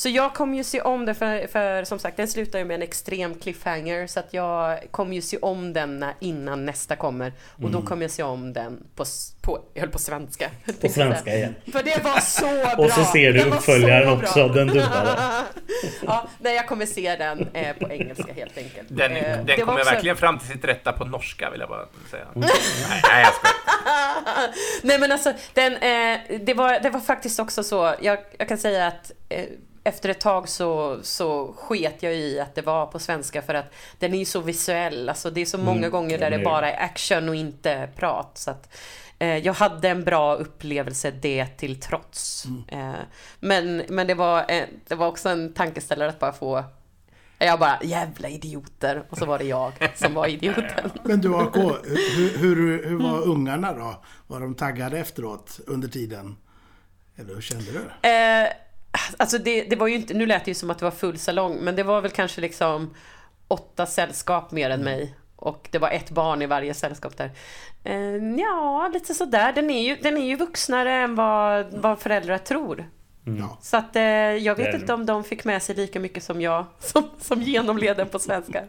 så 0.00 0.08
jag 0.08 0.34
kommer 0.34 0.56
ju 0.56 0.64
se 0.64 0.80
om 0.80 1.06
det 1.06 1.14
för, 1.14 1.46
för 1.46 1.84
som 1.84 1.98
sagt 1.98 2.16
den 2.16 2.28
slutar 2.28 2.58
ju 2.58 2.64
med 2.64 2.74
en 2.74 2.82
extrem 2.82 3.34
cliffhanger 3.34 4.06
så 4.06 4.20
att 4.20 4.34
jag 4.34 4.78
kommer 4.90 5.14
ju 5.14 5.22
se 5.22 5.36
om 5.38 5.72
den 5.72 6.04
innan 6.20 6.64
nästa 6.66 6.96
kommer 6.96 7.32
och 7.52 7.58
Mm. 7.60 7.72
då 7.72 7.82
kommer 7.82 8.02
jag 8.02 8.10
se 8.10 8.22
om 8.22 8.52
den 8.52 8.82
på, 8.96 9.04
på 9.42 9.60
jag 9.74 9.80
höll 9.80 9.90
på 9.90 9.98
svenska. 9.98 10.50
På 10.80 10.88
svenska 10.88 11.34
igen. 11.36 11.54
För 11.72 11.82
det 11.82 12.04
var 12.04 12.20
så 12.20 12.46
bra! 12.46 12.74
Och 12.84 12.90
så 12.90 13.04
ser 13.04 13.32
du 13.32 13.38
Den 13.38 13.52
uppföljaren 13.52 14.08
också, 14.08 14.48
den 14.48 14.66
dubbade. 14.66 15.18
ja, 16.06 16.28
nej 16.38 16.54
jag 16.54 16.66
kommer 16.68 16.86
se 16.86 17.16
den 17.16 17.48
eh, 17.52 17.76
på 17.76 17.88
engelska 17.92 18.32
helt 18.36 18.58
enkelt. 18.58 18.88
Den, 18.88 19.16
Eh, 19.16 19.44
den 19.44 19.60
kommer 19.60 19.80
också- 19.80 19.90
verkligen 19.92 20.16
fram 20.16 20.38
till 20.38 20.48
sitt 20.48 20.64
rätta 20.64 20.92
på 20.92 21.04
norska 21.04 21.50
vill 21.50 21.60
jag 21.60 21.68
bara 21.68 21.86
säga. 22.10 22.24
Nej, 22.34 22.50
nej, 23.08 23.22
jag 23.22 23.32
skojar. 23.34 24.54
Nej 24.82 24.98
men 24.98 25.12
alltså, 25.12 25.32
den, 25.54 25.72
eh, 25.72 26.20
det, 26.40 26.54
var, 26.54 26.80
det 26.80 26.90
var 26.90 27.00
faktiskt 27.00 27.40
också 27.40 27.62
så, 27.62 27.94
jag, 28.00 28.18
jag 28.38 28.48
kan 28.48 28.58
säga 28.58 28.86
att 28.86 29.12
eh, 29.28 29.44
efter 29.84 30.08
ett 30.08 30.20
tag 30.20 30.48
så, 30.48 30.98
så 31.02 31.52
sket 31.52 32.02
jag 32.02 32.14
i 32.14 32.40
att 32.40 32.54
det 32.54 32.62
var 32.62 32.86
på 32.86 32.98
svenska 32.98 33.42
för 33.42 33.54
att 33.54 33.72
den 33.98 34.14
är 34.14 34.18
ju 34.18 34.24
så 34.24 34.40
visuell, 34.40 35.08
alltså 35.08 35.30
det 35.30 35.40
är 35.40 35.46
så 35.46 35.58
många 35.58 35.78
Mm, 35.78 35.90
gånger 35.90 36.18
där 36.18 36.30
det 36.30 36.36
är 36.36 36.44
bara 36.44 36.72
är 36.72 36.84
action 36.84 37.28
och 37.28 37.34
inte 37.34 37.88
prat. 37.96 38.30
Så 38.38 38.50
att, 38.50 38.74
eh, 39.18 39.36
jag 39.36 39.52
hade 39.52 39.88
en 39.88 40.04
bra 40.04 40.34
upplevelse 40.34 41.10
det 41.10 41.46
till 41.46 41.80
trots. 41.80 42.44
Eh, 42.68 42.92
men 43.40 43.82
men 43.88 44.06
det, 44.06 44.14
var, 44.14 44.44
eh, 44.48 44.64
det 44.88 44.94
var 44.94 45.06
också 45.06 45.28
en 45.28 45.52
tankeställare 45.52 46.08
att 46.08 46.18
bara 46.18 46.32
få 46.32 46.64
jag 47.42 47.58
bara, 47.58 47.78
jävla 47.82 48.28
idioter. 48.28 49.02
Och 49.10 49.18
så 49.18 49.26
var 49.26 49.38
det 49.38 49.44
jag 49.44 49.72
som 49.94 50.14
var 50.14 50.26
idioten. 50.26 50.90
Men 51.04 51.20
du 51.20 51.34
AK, 51.36 51.56
hur, 51.56 52.38
hur, 52.38 52.84
hur 52.88 53.02
var 53.02 53.28
ungarna 53.28 53.72
då? 53.72 54.02
Var 54.26 54.40
de 54.40 54.54
taggade 54.54 54.98
efteråt 54.98 55.60
under 55.66 55.88
tiden? 55.88 56.36
Eller 57.16 57.34
hur 57.34 57.40
kände 57.40 57.64
du? 57.72 58.08
Alltså 59.16 59.38
det, 59.38 59.62
det 59.62 59.76
var 59.76 59.86
ju 59.86 59.94
inte, 59.94 60.14
nu 60.14 60.26
lät 60.26 60.44
det 60.44 60.50
ju 60.50 60.54
som 60.54 60.70
att 60.70 60.78
det 60.78 60.84
var 60.84 60.92
full 60.92 61.18
salong, 61.18 61.56
men 61.56 61.76
det 61.76 61.82
var 61.82 62.00
väl 62.00 62.10
kanske 62.10 62.40
liksom 62.40 62.94
åtta 63.48 63.86
sällskap 63.86 64.50
mer 64.50 64.70
än 64.70 64.84
mig. 64.84 65.14
Och 65.36 65.68
det 65.70 65.78
var 65.78 65.90
ett 65.90 66.10
barn 66.10 66.42
i 66.42 66.46
varje 66.46 66.74
sällskap 66.74 67.16
där. 67.16 67.30
Eh, 67.84 68.16
ja, 68.40 68.90
lite 68.92 69.14
sådär. 69.14 69.52
Den 69.52 69.70
är 69.70 69.82
ju, 69.82 69.96
den 69.96 70.16
är 70.16 70.26
ju 70.26 70.36
vuxnare 70.36 70.92
än 70.92 71.14
vad, 71.14 71.66
vad 71.72 71.98
föräldrar 71.98 72.38
tror. 72.38 72.90
Ja. 73.24 73.58
Så 73.62 73.76
att 73.76 73.96
eh, 73.96 74.02
jag 74.02 74.54
vet 74.54 74.74
inte 74.74 74.94
om 74.94 75.06
de 75.06 75.24
fick 75.24 75.44
med 75.44 75.62
sig 75.62 75.74
lika 75.74 76.00
mycket 76.00 76.24
som 76.24 76.40
jag, 76.40 76.66
som, 76.78 77.08
som 77.20 77.42
genomled 77.42 77.96
den 77.96 78.08
på 78.08 78.18
svenska. 78.18 78.64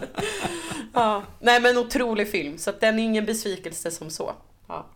ja. 0.94 1.22
Nej 1.40 1.60
men 1.60 1.78
otrolig 1.78 2.30
film, 2.30 2.58
så 2.58 2.70
att 2.70 2.80
den 2.80 2.98
är 2.98 3.02
ingen 3.02 3.24
besvikelse 3.24 3.90
som 3.90 4.10
så. 4.10 4.32
Ja. 4.68 4.86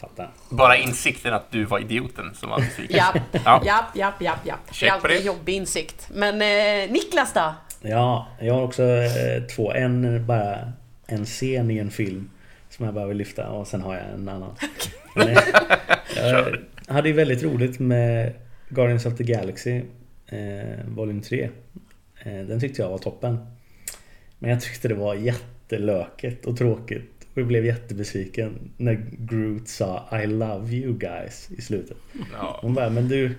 Fattar. 0.00 0.30
Bara 0.48 0.76
insikten 0.76 1.34
att 1.34 1.50
du 1.50 1.64
var 1.64 1.78
idioten 1.78 2.34
som 2.34 2.50
var 2.50 2.58
besviken. 2.58 2.98
Ja. 3.44 3.62
japp, 3.66 3.96
japp, 3.96 4.22
japp, 4.22 4.46
japp. 4.46 4.80
Det 4.80 4.86
är 4.86 4.92
alltid 4.92 5.10
en 5.10 5.22
jobbig 5.22 5.52
insikt. 5.54 6.08
Men 6.10 6.34
eh, 6.34 6.92
Niklas 6.92 7.32
då? 7.32 7.54
Ja, 7.80 8.28
jag 8.40 8.54
har 8.54 8.62
också 8.62 8.82
eh, 8.82 9.42
två. 9.56 9.72
En 9.72 10.26
bara 10.26 10.72
en 11.06 11.24
scen 11.24 11.70
i 11.70 11.78
en 11.78 11.90
film 11.90 12.30
som 12.68 12.84
jag 12.84 12.94
bara 12.94 13.06
vill 13.06 13.16
lyfta 13.16 13.48
och 13.48 13.66
sen 13.66 13.80
har 13.82 13.94
jag 13.94 14.04
en 14.14 14.28
annan. 14.28 14.54
Men, 15.14 15.28
eh, 15.28 15.38
jag 16.86 16.94
hade 16.94 17.08
ju 17.08 17.14
väldigt 17.14 17.42
roligt 17.42 17.78
med 17.78 18.32
Guardians 18.68 19.06
of 19.06 19.16
the 19.16 19.24
Galaxy 19.24 19.82
eh, 20.26 20.78
Volym 20.88 21.22
3. 21.22 21.50
Eh, 22.22 22.32
den 22.32 22.60
tyckte 22.60 22.82
jag 22.82 22.88
var 22.88 22.98
toppen. 22.98 23.46
Men 24.38 24.50
jag 24.50 24.60
tyckte 24.60 24.88
det 24.88 24.94
var 24.94 25.14
jättelöket 25.14 26.46
och 26.46 26.56
tråkigt. 26.58 27.19
Och 27.34 27.38
jag 27.38 27.46
blev 27.46 27.66
jättebesviken 27.66 28.70
när 28.76 29.06
Groot 29.18 29.68
sa 29.68 30.20
I 30.22 30.26
love 30.26 30.72
you 30.72 30.98
guys 30.98 31.50
i 31.58 31.62
slutet. 31.62 31.96
Ja. 32.32 32.58
Hon 32.62 32.74
bara, 32.74 32.90
men 32.90 33.08
du... 33.08 33.34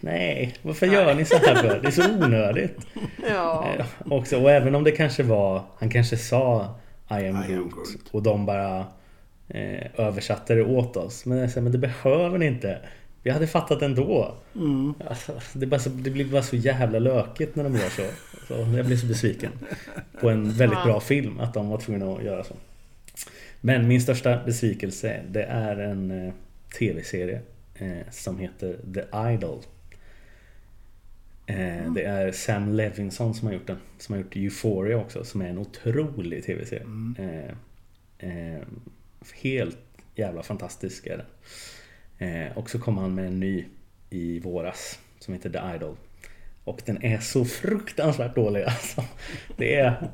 Nej, 0.00 0.54
varför 0.62 0.86
gör 0.86 1.14
ni 1.14 1.24
så 1.24 1.36
här 1.36 1.54
för? 1.54 1.80
Det 1.80 1.86
är 1.86 1.90
så 1.90 2.14
onödigt. 2.14 2.78
Ja. 3.28 3.74
Eh, 3.78 3.86
också, 4.12 4.42
och 4.42 4.50
även 4.50 4.74
om 4.74 4.84
det 4.84 4.90
kanske 4.90 5.22
var... 5.22 5.62
Han 5.78 5.90
kanske 5.90 6.16
sa 6.16 6.74
I 7.10 7.14
am, 7.14 7.20
I 7.20 7.28
am 7.28 7.42
Groot, 7.48 7.74
Groot. 7.74 8.08
och 8.10 8.22
de 8.22 8.46
bara 8.46 8.86
eh, 9.48 10.00
översatte 10.00 10.54
det 10.54 10.62
åt 10.62 10.96
oss. 10.96 11.26
Men, 11.26 11.38
jag 11.38 11.50
säger, 11.50 11.62
men 11.62 11.72
det 11.72 11.78
behöver 11.78 12.38
ni 12.38 12.46
inte. 12.46 12.78
Vi 13.22 13.30
hade 13.30 13.46
fattat 13.46 13.82
ändå. 13.82 14.34
Mm. 14.54 14.94
Alltså, 15.08 15.40
det, 15.52 15.66
bara 15.66 15.80
så, 15.80 15.90
det 15.90 16.10
blir 16.10 16.24
bara 16.24 16.42
så 16.42 16.56
jävla 16.56 16.98
lökigt 16.98 17.56
när 17.56 17.64
de 17.64 17.76
gör 17.76 17.88
så. 17.88 18.02
så 18.48 18.54
jag 18.76 18.86
blir 18.86 18.96
så 18.96 19.06
besviken. 19.06 19.52
På 20.20 20.30
en 20.30 20.50
väldigt 20.50 20.84
bra 20.84 21.00
film 21.00 21.40
att 21.40 21.54
de 21.54 21.68
var 21.68 21.78
tvungna 21.78 22.12
att 22.12 22.24
göra 22.24 22.44
så. 22.44 22.54
Men 23.60 23.88
min 23.88 24.02
största 24.02 24.42
besvikelse 24.44 25.20
det 25.28 25.42
är 25.42 25.76
en 25.76 26.26
eh, 26.26 26.32
tv-serie 26.78 27.40
eh, 27.74 28.10
som 28.10 28.38
heter 28.38 28.76
The 28.94 29.32
Idol. 29.34 29.58
Eh, 31.46 31.92
det 31.92 32.04
är 32.04 32.32
Sam 32.32 32.74
Levinson 32.74 33.34
som 33.34 33.46
har 33.46 33.54
gjort 33.54 33.66
den. 33.66 33.78
Som 33.98 34.12
har 34.12 34.22
gjort 34.22 34.36
Euphoria 34.36 34.96
också 34.96 35.24
som 35.24 35.42
är 35.42 35.48
en 35.48 35.58
otrolig 35.58 36.44
tv-serie. 36.44 36.86
Eh, 37.18 37.54
eh, 38.28 38.62
helt 39.42 39.78
jävla 40.14 40.42
fantastisk 40.42 41.06
är 41.06 41.16
den. 41.16 41.26
Eh, 42.22 42.58
och 42.58 42.70
så 42.70 42.78
kom 42.78 42.98
han 42.98 43.14
med 43.14 43.26
en 43.26 43.40
ny 43.40 43.64
i 44.10 44.40
våras 44.40 44.98
som 45.18 45.34
heter 45.34 45.50
The 45.50 45.76
Idol. 45.76 45.96
Och 46.64 46.82
den 46.86 47.04
är 47.04 47.18
så 47.18 47.44
fruktansvärt 47.44 48.34
dålig 48.34 48.62
alltså. 48.66 49.04
Det 49.56 49.74
är... 49.74 50.10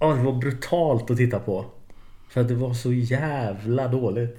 Oh, 0.00 0.16
det 0.16 0.22
var 0.22 0.32
brutalt 0.32 1.10
att 1.10 1.16
titta 1.16 1.38
på. 1.38 1.66
För 2.28 2.40
att 2.40 2.48
det 2.48 2.54
var 2.54 2.74
så 2.74 2.92
jävla 2.92 3.88
dåligt. 3.88 4.38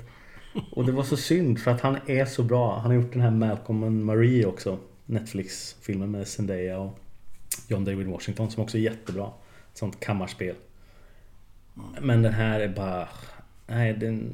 Och 0.72 0.86
det 0.86 0.92
var 0.92 1.04
så 1.04 1.18
synd 1.18 1.60
för 1.60 1.72
att 1.72 1.82
han 1.82 1.98
är 2.08 2.26
så 2.26 2.44
bra. 2.44 2.80
Han 2.80 2.92
har 2.92 2.94
gjort 2.94 3.14
den 3.14 3.22
här 3.22 3.32
Malcolm 3.32 3.84
and 3.84 4.06
Marie 4.06 4.46
också. 4.46 4.80
Netflix-filmen 5.06 6.12
med 6.12 6.28
Zendaya 6.28 6.80
och 6.80 7.00
John 7.68 7.86
David 7.86 8.08
Washington 8.08 8.52
som 8.52 8.64
också 8.64 8.78
är 8.78 8.82
jättebra. 8.82 9.28
Ett 9.72 9.78
sånt 9.78 10.00
kammarspel. 10.00 10.56
Men 12.02 12.22
den 12.22 12.34
här 12.34 12.60
är 12.60 12.70
bara... 12.70 13.08
Nej, 13.68 13.94
den... 13.94 14.34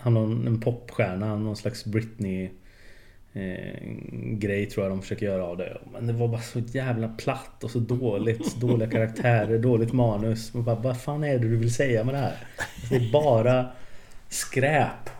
Han 0.00 0.14
var 0.14 0.22
en 0.22 0.60
popstjärna, 0.60 1.36
någon 1.36 1.56
slags 1.56 1.84
Britney 1.84 2.50
eh, 3.32 3.80
grej 4.22 4.66
tror 4.66 4.84
jag 4.84 4.92
de 4.92 5.02
försöker 5.02 5.26
göra 5.26 5.44
av 5.44 5.56
det. 5.56 5.80
Men 5.92 6.06
det 6.06 6.12
var 6.12 6.28
bara 6.28 6.40
så 6.40 6.58
jävla 6.58 7.08
platt 7.08 7.64
och 7.64 7.70
så 7.70 7.78
dåligt. 7.78 8.46
Så 8.46 8.58
dåliga 8.58 8.90
karaktärer, 8.90 9.58
dåligt 9.62 9.92
manus. 9.92 10.54
Man 10.54 10.64
bara, 10.64 10.76
vad 10.76 11.00
fan 11.00 11.24
är 11.24 11.38
det 11.38 11.48
du 11.48 11.56
vill 11.56 11.74
säga 11.74 12.04
med 12.04 12.14
det 12.14 12.18
här? 12.18 12.36
Det 12.90 12.96
är 12.96 13.12
bara 13.12 13.66
skräp. 14.28 15.10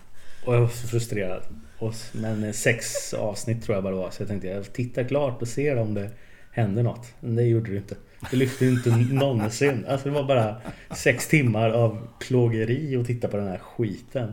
Och 0.46 0.54
jag 0.54 0.60
var 0.60 0.68
så 0.68 0.88
frustrerad. 0.88 1.42
Och, 1.78 1.94
men 2.12 2.44
eh, 2.44 2.52
sex 2.52 3.14
avsnitt 3.14 3.64
tror 3.64 3.76
jag 3.76 3.84
bara 3.84 3.94
det 3.94 4.00
var. 4.00 4.10
Så 4.10 4.22
jag 4.22 4.28
tänkte 4.28 4.48
jag 4.48 4.72
tittar 4.72 5.04
klart 5.04 5.42
och 5.42 5.48
ser 5.48 5.76
om 5.76 5.94
det 5.94 6.10
händer 6.52 6.82
något. 6.82 7.14
Men 7.20 7.36
det 7.36 7.42
gjorde 7.42 7.70
det 7.70 7.76
inte. 7.76 7.96
Det 8.30 8.36
lyfte 8.36 8.66
inte 8.66 8.90
någonsin. 8.90 9.84
Alltså 9.88 10.08
det 10.08 10.14
var 10.14 10.24
bara 10.24 10.56
sex 10.96 11.28
timmar 11.28 11.70
av 11.70 12.08
plågeri 12.18 12.96
att 12.96 13.06
titta 13.06 13.28
på 13.28 13.36
den 13.36 13.48
här 13.48 13.58
skiten. 13.58 14.32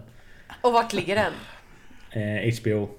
Och 0.68 0.74
vart 0.74 0.94
ligger 0.94 1.16
den? 1.16 1.34
Eh, 2.12 2.54
HBO. 2.62 2.90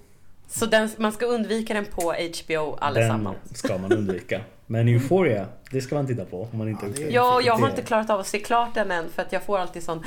Så 0.49 0.67
den, 0.67 0.91
man 0.97 1.13
ska 1.13 1.27
undvika 1.27 1.75
den 1.75 1.85
på 1.85 2.15
HBO 2.45 2.77
allesammans? 2.81 3.39
Den 3.45 3.55
ska 3.55 3.79
man 3.79 3.93
undvika. 3.93 4.41
Men 4.67 4.89
Euphoria, 4.89 5.47
det 5.71 5.81
ska 5.81 5.95
man 5.95 6.07
titta 6.07 6.25
på 6.25 6.49
om 6.53 6.59
man 6.59 6.69
inte 6.69 6.87
Ja, 6.87 7.07
Ja, 7.11 7.41
jag 7.41 7.55
har 7.55 7.69
inte 7.69 7.83
klarat 7.83 8.11
av 8.11 8.21
att 8.21 8.27
se 8.27 8.41
klart 8.41 8.75
den 8.75 8.91
än 8.91 9.11
för 9.11 9.23
att 9.23 9.33
jag 9.33 9.43
får 9.43 9.59
alltid 9.59 9.83
sån... 9.83 10.05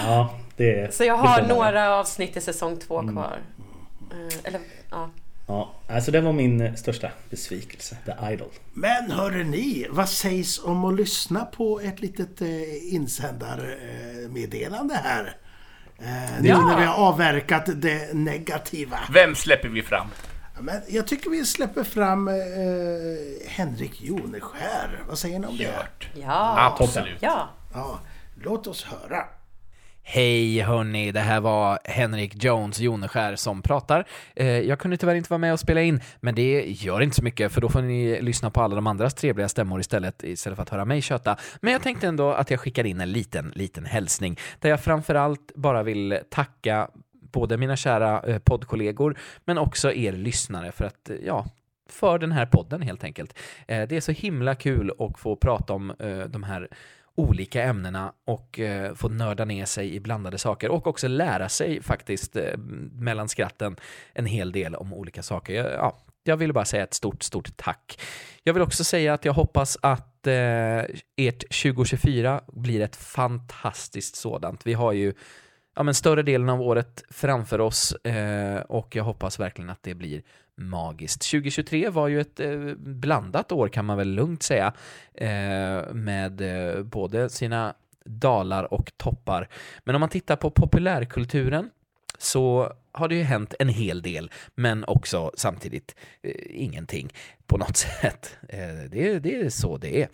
Ja, 0.00 0.38
det 0.56 0.80
är... 0.80 0.90
Så 0.90 1.04
jag 1.04 1.16
har 1.16 1.42
några 1.42 1.94
avsnitt 1.94 2.36
i 2.36 2.40
säsong 2.40 2.76
två 2.76 3.08
kvar. 3.08 3.38
Eh, 4.10 4.34
Eller, 4.44 4.60
ja. 4.90 5.10
Ja, 5.46 5.74
alltså 5.88 6.10
det 6.10 6.20
var 6.20 6.32
min 6.32 6.76
största 6.76 7.10
besvikelse. 7.30 7.96
The 8.04 8.12
Idol. 8.32 8.48
Men 8.72 9.10
hörde 9.10 9.44
ni, 9.44 9.86
vad 9.90 10.08
sägs 10.08 10.64
om 10.64 10.84
att 10.84 10.94
lyssna 10.94 11.44
på 11.44 11.80
ett 11.80 12.00
litet 12.00 12.40
eh, 12.40 12.94
insändarmeddelande 12.94 14.94
här? 14.94 15.36
Eh, 16.04 16.40
nu 16.42 16.48
Ja. 16.48 16.66
när 16.66 16.78
vi 16.80 16.84
har 16.84 16.94
avverkat 16.94 17.68
det 17.74 18.14
negativa. 18.14 18.98
Vem 19.12 19.34
släpper 19.34 19.68
vi 19.68 19.82
fram? 19.82 20.06
Men 20.60 20.80
jag 20.88 21.06
tycker 21.06 21.30
vi 21.30 21.44
släpper 21.44 21.84
fram 21.84 22.28
eh, 22.28 22.34
Henrik 23.48 24.02
Joneskär. 24.02 25.02
Vad 25.08 25.18
säger 25.18 25.38
ni 25.38 25.46
om 25.46 25.56
det? 25.56 25.62
Gjort. 25.64 26.08
Ja. 26.14 26.74
Absolut. 26.80 27.18
Ja. 27.20 27.48
Ja, 27.74 27.98
låt 28.42 28.66
oss 28.66 28.84
höra. 28.84 29.24
Hej 30.06 30.60
hörni, 30.60 31.12
det 31.12 31.20
här 31.20 31.40
var 31.40 31.78
Henrik 31.84 32.44
Jones 32.44 32.80
Joneskär 32.80 33.36
som 33.36 33.62
pratar. 33.62 34.04
Eh, 34.36 34.46
jag 34.46 34.78
kunde 34.78 34.96
tyvärr 34.96 35.14
inte 35.14 35.30
vara 35.30 35.38
med 35.38 35.52
och 35.52 35.60
spela 35.60 35.82
in, 35.82 36.00
men 36.20 36.34
det 36.34 36.64
gör 36.66 37.00
inte 37.00 37.16
så 37.16 37.22
mycket 37.22 37.52
för 37.52 37.60
då 37.60 37.68
får 37.68 37.82
ni 37.82 38.22
lyssna 38.22 38.50
på 38.50 38.62
alla 38.62 38.74
de 38.74 38.86
andras 38.86 39.14
trevliga 39.14 39.48
stämmor 39.48 39.80
istället, 39.80 40.24
istället 40.24 40.56
för 40.56 40.62
att 40.62 40.68
höra 40.68 40.84
mig 40.84 41.02
köta. 41.02 41.36
Men 41.60 41.72
jag 41.72 41.82
tänkte 41.82 42.06
ändå 42.06 42.32
att 42.32 42.50
jag 42.50 42.60
skickar 42.60 42.86
in 42.86 43.00
en 43.00 43.12
liten, 43.12 43.52
liten 43.54 43.84
hälsning 43.84 44.38
där 44.58 44.70
jag 44.70 44.80
framförallt 44.80 45.52
bara 45.54 45.82
vill 45.82 46.18
tacka 46.30 46.88
både 47.32 47.56
mina 47.56 47.76
kära 47.76 48.22
eh, 48.22 48.38
poddkollegor 48.38 49.18
men 49.44 49.58
också 49.58 49.92
er 49.92 50.12
lyssnare 50.12 50.72
för 50.72 50.84
att, 50.84 51.10
eh, 51.10 51.16
ja, 51.16 51.46
för 51.88 52.18
den 52.18 52.32
här 52.32 52.46
podden 52.46 52.82
helt 52.82 53.04
enkelt. 53.04 53.38
Det 53.66 53.92
är 53.92 54.00
så 54.00 54.12
himla 54.12 54.54
kul 54.54 54.90
att 54.98 55.18
få 55.18 55.36
prata 55.36 55.72
om 55.72 55.92
de 56.28 56.42
här 56.42 56.68
olika 57.16 57.62
ämnena 57.62 58.12
och 58.24 58.60
eh, 58.60 58.94
få 58.94 59.08
nörda 59.08 59.44
ner 59.44 59.64
sig 59.64 59.94
i 59.94 60.00
blandade 60.00 60.38
saker 60.38 60.70
och 60.70 60.86
också 60.86 61.08
lära 61.08 61.48
sig 61.48 61.82
faktiskt 61.82 62.36
eh, 62.36 62.56
mellan 62.92 63.28
skratten 63.28 63.76
en 64.12 64.26
hel 64.26 64.52
del 64.52 64.74
om 64.74 64.94
olika 64.94 65.22
saker. 65.22 65.54
Jag, 65.54 65.72
ja, 65.72 65.98
jag 66.24 66.36
vill 66.36 66.52
bara 66.52 66.64
säga 66.64 66.82
ett 66.82 66.94
stort, 66.94 67.22
stort 67.22 67.56
tack. 67.56 68.00
Jag 68.42 68.54
vill 68.54 68.62
också 68.62 68.84
säga 68.84 69.14
att 69.14 69.24
jag 69.24 69.32
hoppas 69.32 69.78
att 69.82 70.26
eh, 70.26 70.78
ert 71.16 71.62
2024 71.62 72.40
blir 72.52 72.80
ett 72.80 72.96
fantastiskt 72.96 74.16
sådant. 74.16 74.66
Vi 74.66 74.72
har 74.72 74.92
ju 74.92 75.12
ja, 75.76 75.82
men 75.82 75.94
större 75.94 76.22
delen 76.22 76.48
av 76.48 76.62
året 76.62 77.04
framför 77.10 77.60
oss 77.60 77.92
eh, 77.92 78.60
och 78.60 78.96
jag 78.96 79.04
hoppas 79.04 79.40
verkligen 79.40 79.70
att 79.70 79.82
det 79.82 79.94
blir 79.94 80.22
magiskt. 80.56 81.30
2023 81.30 81.88
var 81.88 82.08
ju 82.08 82.20
ett 82.20 82.40
eh, 82.40 82.58
blandat 82.76 83.52
år 83.52 83.68
kan 83.68 83.84
man 83.84 83.96
väl 83.96 84.08
lugnt 84.08 84.42
säga 84.42 84.72
eh, 85.14 85.92
med 85.92 86.40
eh, 86.40 86.82
både 86.82 87.28
sina 87.28 87.74
dalar 88.04 88.74
och 88.74 88.92
toppar. 88.96 89.48
Men 89.84 89.94
om 89.94 90.00
man 90.00 90.08
tittar 90.08 90.36
på 90.36 90.50
populärkulturen 90.50 91.70
så 92.18 92.72
har 92.92 93.08
det 93.08 93.14
ju 93.14 93.22
hänt 93.22 93.54
en 93.58 93.68
hel 93.68 94.02
del, 94.02 94.30
men 94.54 94.84
också 94.84 95.30
samtidigt 95.34 95.96
eh, 96.22 96.32
ingenting 96.48 97.12
på 97.46 97.56
något 97.56 97.76
sätt. 98.00 98.36
Eh, 98.48 98.90
det, 98.90 99.18
det 99.18 99.40
är 99.40 99.48
så 99.48 99.78
det 99.78 100.02
är. 100.02 100.08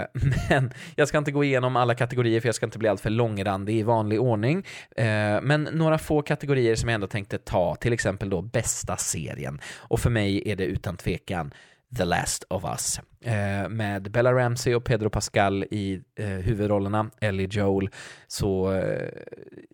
Eh, 0.00 0.06
men 0.48 0.72
jag 0.96 1.08
ska 1.08 1.18
inte 1.18 1.32
gå 1.32 1.44
igenom 1.44 1.76
alla 1.76 1.94
kategorier 1.94 2.40
för 2.40 2.48
jag 2.48 2.54
ska 2.54 2.66
inte 2.66 2.78
bli 2.78 2.88
alltför 2.88 3.10
långrandig 3.10 3.78
i 3.78 3.82
vanlig 3.82 4.20
ordning. 4.20 4.66
Eh, 4.96 5.40
men 5.42 5.68
några 5.72 5.98
få 5.98 6.22
kategorier 6.22 6.74
som 6.74 6.88
jag 6.88 6.94
ändå 6.94 7.06
tänkte 7.06 7.38
ta, 7.38 7.74
till 7.74 7.92
exempel 7.92 8.30
då 8.30 8.42
bästa 8.42 8.96
serien. 8.96 9.60
Och 9.76 10.00
för 10.00 10.10
mig 10.10 10.42
är 10.50 10.56
det 10.56 10.64
utan 10.64 10.96
tvekan 10.96 11.54
The 11.96 12.04
Last 12.04 12.44
of 12.48 12.64
Us. 12.64 13.00
Eh, 13.24 13.68
med 13.68 14.10
Bella 14.10 14.32
Ramsey 14.32 14.74
och 14.74 14.84
Pedro 14.84 15.10
Pascal 15.10 15.64
i 15.70 16.02
eh, 16.16 16.26
huvudrollerna, 16.26 17.10
Ellie 17.20 17.48
Joel, 17.50 17.88
så 18.26 18.72
eh, 18.72 19.08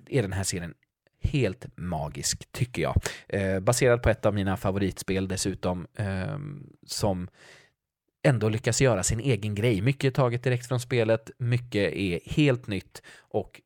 är 0.08 0.22
den 0.22 0.32
här 0.32 0.42
serien 0.42 0.74
helt 1.20 1.66
magisk, 1.76 2.52
tycker 2.52 2.82
jag. 2.82 2.96
Eh, 3.28 3.60
baserad 3.60 4.02
på 4.02 4.10
ett 4.10 4.26
av 4.26 4.34
mina 4.34 4.56
favoritspel 4.56 5.28
dessutom, 5.28 5.86
eh, 5.98 6.38
som 6.86 7.28
ändå 8.22 8.48
lyckas 8.48 8.80
göra 8.80 9.02
sin 9.02 9.20
egen 9.20 9.54
grej. 9.54 9.80
Mycket 9.80 10.04
är 10.04 10.14
taget 10.14 10.42
direkt 10.42 10.68
från 10.68 10.80
spelet, 10.80 11.30
mycket 11.38 11.92
är 11.92 12.20
helt 12.24 12.66
nytt 12.66 13.02
och 13.18 13.60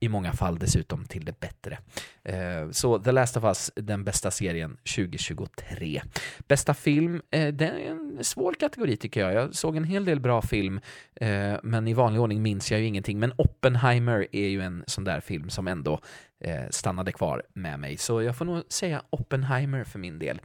i 0.00 0.08
många 0.08 0.32
fall 0.32 0.58
dessutom 0.58 1.04
till 1.04 1.24
det 1.24 1.40
bättre. 1.40 1.78
Eh, 2.24 2.70
Så 2.70 2.98
The 2.98 3.12
Last 3.12 3.36
of 3.36 3.44
Us, 3.44 3.70
den 3.76 4.04
bästa 4.04 4.30
serien 4.30 4.76
2023. 4.96 6.02
Bästa 6.48 6.74
film, 6.74 7.22
eh, 7.30 7.54
det 7.54 7.66
är 7.66 7.90
en 7.90 8.24
svår 8.24 8.54
kategori 8.60 8.96
tycker 8.96 9.20
jag. 9.20 9.34
Jag 9.34 9.54
såg 9.54 9.76
en 9.76 9.84
hel 9.84 10.04
del 10.04 10.20
bra 10.20 10.42
film, 10.42 10.80
eh, 11.20 11.54
men 11.62 11.88
i 11.88 11.94
vanlig 11.94 12.20
ordning 12.20 12.42
minns 12.42 12.70
jag 12.70 12.80
ju 12.80 12.86
ingenting. 12.86 13.18
Men 13.18 13.32
Oppenheimer 13.36 14.26
är 14.32 14.48
ju 14.48 14.60
en 14.62 14.84
sån 14.86 15.04
där 15.04 15.20
film 15.20 15.50
som 15.50 15.68
ändå 15.68 16.00
eh, 16.40 16.68
stannade 16.70 17.12
kvar 17.12 17.42
med 17.54 17.80
mig. 17.80 17.96
Så 17.96 18.22
jag 18.22 18.36
får 18.36 18.44
nog 18.44 18.62
säga 18.68 19.02
Oppenheimer 19.10 19.84
för 19.84 19.98
min 19.98 20.18
del 20.18 20.40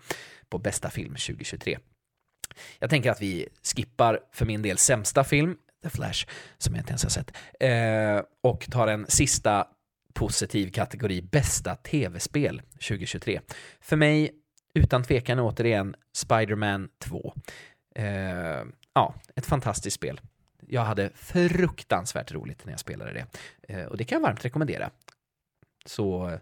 på 0.49 0.57
bästa 0.57 0.89
film 0.89 1.15
2023. 1.15 1.77
Jag 2.79 2.89
tänker 2.89 3.11
att 3.11 3.21
vi 3.21 3.47
skippar 3.75 4.19
för 4.33 4.45
min 4.45 4.61
del 4.61 4.77
sämsta 4.77 5.23
film, 5.23 5.55
The 5.83 5.89
Flash, 5.89 6.27
som 6.57 6.75
jag 6.75 6.81
inte 6.81 6.91
ens 6.91 7.03
har 7.03 7.09
sett, 7.09 7.37
eh, 7.59 8.25
och 8.41 8.67
tar 8.71 8.87
en 8.87 9.05
sista 9.07 9.67
positiv 10.13 10.71
kategori, 10.71 11.21
bästa 11.21 11.75
tv-spel 11.75 12.61
2023. 12.73 13.41
För 13.81 13.95
mig, 13.95 14.31
utan 14.73 15.03
tvekan 15.03 15.39
återigen, 15.39 15.95
Spider-Man 16.13 16.89
2. 16.99 17.33
Eh, 17.95 18.63
ja, 18.93 19.15
ett 19.35 19.45
fantastiskt 19.45 19.95
spel. 19.95 20.21
Jag 20.67 20.81
hade 20.81 21.09
fruktansvärt 21.15 22.31
roligt 22.31 22.65
när 22.65 22.73
jag 22.73 22.79
spelade 22.79 23.13
det. 23.13 23.25
Eh, 23.73 23.85
och 23.85 23.97
det 23.97 24.03
kan 24.03 24.15
jag 24.15 24.27
varmt 24.27 24.45
rekommendera. 24.45 24.89
Så 25.85 26.29
eh, 26.29 26.39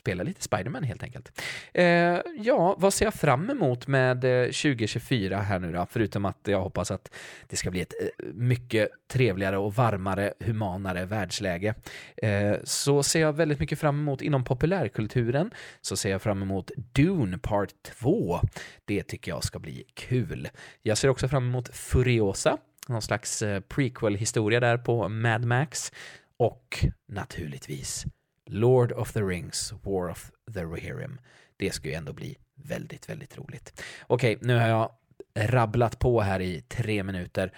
spela 0.00 0.22
lite 0.22 0.42
Spiderman 0.42 0.82
helt 0.84 1.02
enkelt. 1.02 1.42
Eh, 1.74 2.18
ja, 2.36 2.74
vad 2.78 2.94
ser 2.94 3.04
jag 3.04 3.14
fram 3.14 3.50
emot 3.50 3.86
med 3.86 4.24
eh, 4.24 4.44
2024 4.44 5.38
här 5.38 5.58
nu 5.58 5.72
då? 5.72 5.86
Förutom 5.90 6.24
att 6.24 6.40
jag 6.44 6.60
hoppas 6.60 6.90
att 6.90 7.14
det 7.48 7.56
ska 7.56 7.70
bli 7.70 7.80
ett 7.80 7.94
eh, 8.00 8.26
mycket 8.34 8.88
trevligare 9.12 9.58
och 9.58 9.74
varmare, 9.74 10.32
humanare 10.40 11.04
världsläge. 11.04 11.74
Eh, 12.16 12.56
så 12.64 13.02
ser 13.02 13.20
jag 13.20 13.32
väldigt 13.32 13.60
mycket 13.60 13.78
fram 13.78 13.98
emot 13.98 14.22
inom 14.22 14.44
populärkulturen. 14.44 15.50
Så 15.80 15.96
ser 15.96 16.10
jag 16.10 16.22
fram 16.22 16.42
emot 16.42 16.70
Dune 16.76 17.38
Part 17.38 17.70
2. 17.82 18.40
Det 18.84 19.02
tycker 19.02 19.32
jag 19.32 19.44
ska 19.44 19.58
bli 19.58 19.84
kul. 19.94 20.48
Jag 20.82 20.98
ser 20.98 21.08
också 21.08 21.28
fram 21.28 21.48
emot 21.48 21.76
Furiosa, 21.76 22.58
någon 22.88 23.02
slags 23.02 23.42
eh, 23.42 23.60
prequel-historia 23.60 24.60
där 24.60 24.78
på 24.78 25.08
Mad 25.08 25.44
Max. 25.44 25.92
Och 26.36 26.86
naturligtvis 27.08 28.06
Lord 28.50 28.92
of 28.92 29.12
the 29.12 29.22
Rings, 29.22 29.72
War 29.82 30.10
of 30.10 30.30
the 30.54 30.62
Rohirrim. 30.62 31.20
Det 31.56 31.74
ska 31.74 31.88
ju 31.88 31.94
ändå 31.94 32.12
bli 32.12 32.36
väldigt, 32.54 33.08
väldigt 33.08 33.38
roligt. 33.38 33.82
Okej, 34.06 34.38
nu 34.40 34.58
har 34.58 34.68
jag 34.68 34.92
rabblat 35.34 35.98
på 35.98 36.20
här 36.20 36.40
i 36.40 36.60
tre 36.60 37.02
minuter. 37.02 37.52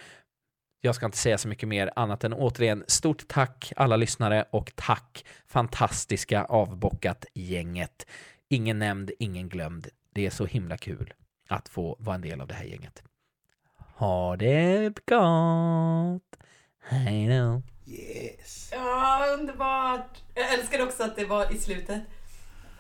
Jag 0.81 0.95
ska 0.95 1.07
inte 1.07 1.19
säga 1.19 1.39
så 1.39 1.49
mycket 1.49 1.69
mer 1.69 1.91
annat 1.97 2.25
än 2.25 2.33
återigen 2.33 2.85
stort 2.87 3.29
tack 3.29 3.73
alla 3.77 3.97
lyssnare 3.97 4.45
och 4.51 4.73
tack 4.75 5.25
fantastiska 5.47 6.45
avbockat 6.45 7.27
gänget. 7.35 8.07
Ingen 8.49 8.79
nämnd, 8.79 9.11
ingen 9.19 9.49
glömd. 9.49 9.89
Det 10.15 10.27
är 10.27 10.31
så 10.31 10.47
himla 10.47 10.77
kul 10.77 11.13
att 11.49 11.69
få 11.69 11.97
vara 11.99 12.15
en 12.15 12.23
del 12.23 12.41
av 12.41 12.47
det 12.47 12.55
här 12.55 12.65
gänget. 12.65 13.03
Ha 13.77 14.37
det 14.37 14.95
gott. 15.07 16.39
Hej 16.83 17.29
då. 17.29 17.63
Yes. 17.87 18.69
Ja, 18.73 19.27
underbart! 19.39 20.07
Jag 20.35 20.53
älskar 20.53 20.83
också 20.83 21.03
att 21.03 21.17
det 21.17 21.25
var 21.25 21.53
i 21.55 21.59
slutet. 21.59 22.01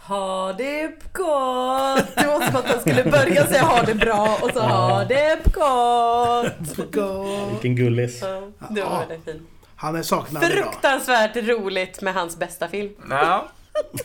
Ha 0.01 0.53
det 0.53 0.87
gott! 1.13 2.17
Det 2.17 2.27
var 2.27 2.47
som 2.47 2.57
att 2.57 2.67
han 2.71 2.81
skulle 2.81 3.05
börja 3.05 3.47
säga 3.47 3.63
ha 3.63 3.83
det 3.83 3.95
bra 3.95 4.39
och 4.43 4.51
så 4.55 4.61
ha 4.61 5.05
det 5.05 5.39
gott! 5.45 6.93
Go. 6.93 7.47
Vilken 7.51 7.77
gullis. 7.77 8.23
Ja, 8.23 8.43
det 8.71 8.83
var 8.83 8.99
väldigt 8.99 9.25
fint. 9.25 9.43
Han 9.77 9.97
är 9.97 10.03
saknad 10.03 10.43
idag. 10.45 10.53
Fruktansvärt 10.65 11.37
roligt 11.37 12.03
med 12.03 12.15
hans 12.15 12.37
bästa 12.39 12.69
film. 12.69 12.93
Ja, 13.11 13.49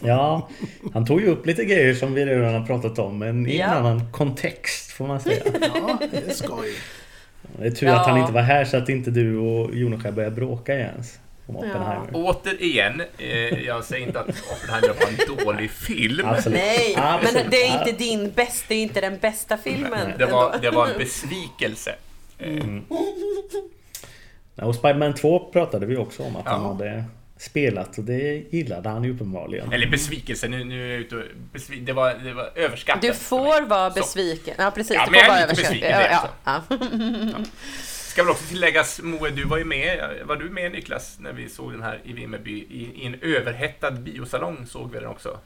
Ja, 0.01 0.49
han 0.93 1.05
tog 1.05 1.21
ju 1.21 1.27
upp 1.27 1.45
lite 1.45 1.65
grejer 1.65 1.93
som 1.93 2.13
vi 2.13 2.25
redan 2.25 2.53
har 2.53 2.65
pratat 2.67 2.99
om 2.99 3.19
men 3.19 3.47
i 3.47 3.51
en 3.57 3.69
Ja. 3.69 3.75
annan 3.75 4.11
kontext 4.11 4.91
får 4.91 5.07
man 5.07 5.19
säga. 5.19 5.43
Ja, 5.61 5.97
det 6.11 6.17
är 6.29 6.33
skoj. 6.33 6.73
Det 7.59 7.67
är 7.67 7.71
tur 7.71 7.87
Ja. 7.87 7.99
att 7.99 8.07
han 8.07 8.17
inte 8.19 8.31
var 8.31 8.41
här 8.41 8.65
så 8.65 8.77
att 8.77 8.89
inte 8.89 9.11
du 9.11 9.37
och 9.37 9.75
Joneskär 9.75 10.11
började 10.11 10.35
bråka 10.35 10.75
igen. 10.75 11.03
Om 11.47 11.55
Oppenheimer. 11.55 12.07
återigen. 12.13 13.01
Eh, 13.17 13.63
jag 13.65 13.83
säger 13.83 14.07
inte 14.07 14.19
att 14.19 14.27
Oppenheimer 14.29 14.87
var 14.87 15.35
en 15.37 15.45
dålig 15.45 15.71
film. 15.71 16.27
Absolut. 16.27 16.59
Nej, 16.59 16.95
Absolut. 16.97 17.33
men 17.43 17.51
det 17.51 17.63
är 17.67 17.79
inte 17.79 17.91
din 18.03 18.31
bästa, 18.31 18.65
det 18.67 18.75
är 18.75 18.81
inte 18.83 19.01
den 19.01 19.17
bästa 19.17 19.57
filmen. 19.57 20.11
Det 20.17 20.25
var, 20.25 20.55
det 20.61 20.69
var 20.71 20.87
en 20.87 20.97
besvikelse. 20.97 21.95
Ja, 24.55 24.65
Och 24.65 24.75
Spiderman 24.75 25.13
2 25.13 25.39
pratade 25.39 25.85
vi 25.85 25.97
också 25.97 26.23
om 26.23 26.35
att 26.35 26.45
han 26.47 26.61
Ja. 26.61 26.67
hade 26.67 27.03
spelat 27.37 27.97
och 27.97 28.03
det 28.03 28.43
gillade 28.53 28.89
han 28.89 29.03
ju 29.03 29.13
uppenbarligen. 29.15 29.71
Eller 29.73 29.87
besvikelse, 29.87 30.47
nu, 30.47 30.63
nu 30.63 30.85
är 30.87 30.91
jag 30.91 30.99
ute 30.99 31.15
och 31.15 31.23
besvi- 31.53 31.85
det, 31.85 31.93
var, 31.93 32.13
det 32.13 32.33
var 32.33 32.51
överskattat. 32.55 33.01
Du 33.01 33.13
får 33.13 33.61
vara 33.67 33.91
Så. 33.91 33.99
besviken. 33.99 34.55
Ja, 34.57 34.71
precis. 34.71 34.95
Ja, 34.95 35.05
du 35.05 35.11
men 35.11 35.19
jag 35.19 35.27
vara 35.27 35.37
är 35.39 35.47
lite 35.47 35.61
besviken, 35.61 35.89
Ja, 35.91 35.97
det 35.97 36.09
ja, 36.11 36.61
ja. 36.69 37.43
Ska 37.83 38.23
väl 38.23 38.31
också 38.31 38.45
tilläggas, 38.45 38.99
Moe, 39.03 39.29
du 39.29 39.43
var 39.43 39.57
ju 39.57 39.65
med, 39.65 40.09
var 40.25 40.35
du 40.35 40.49
med 40.49 40.71
Niklas, 40.71 41.17
när 41.19 41.33
vi 41.33 41.49
såg 41.49 41.71
den 41.71 41.81
här 41.83 41.99
i 42.05 42.13
Vimmerby? 42.13 42.51
I, 42.69 43.03
i 43.03 43.05
en 43.05 43.15
överhettad 43.21 43.91
biosalong 43.91 44.65
såg 44.65 44.91
vi 44.93 44.99
den 44.99 45.09
också. 45.09 45.39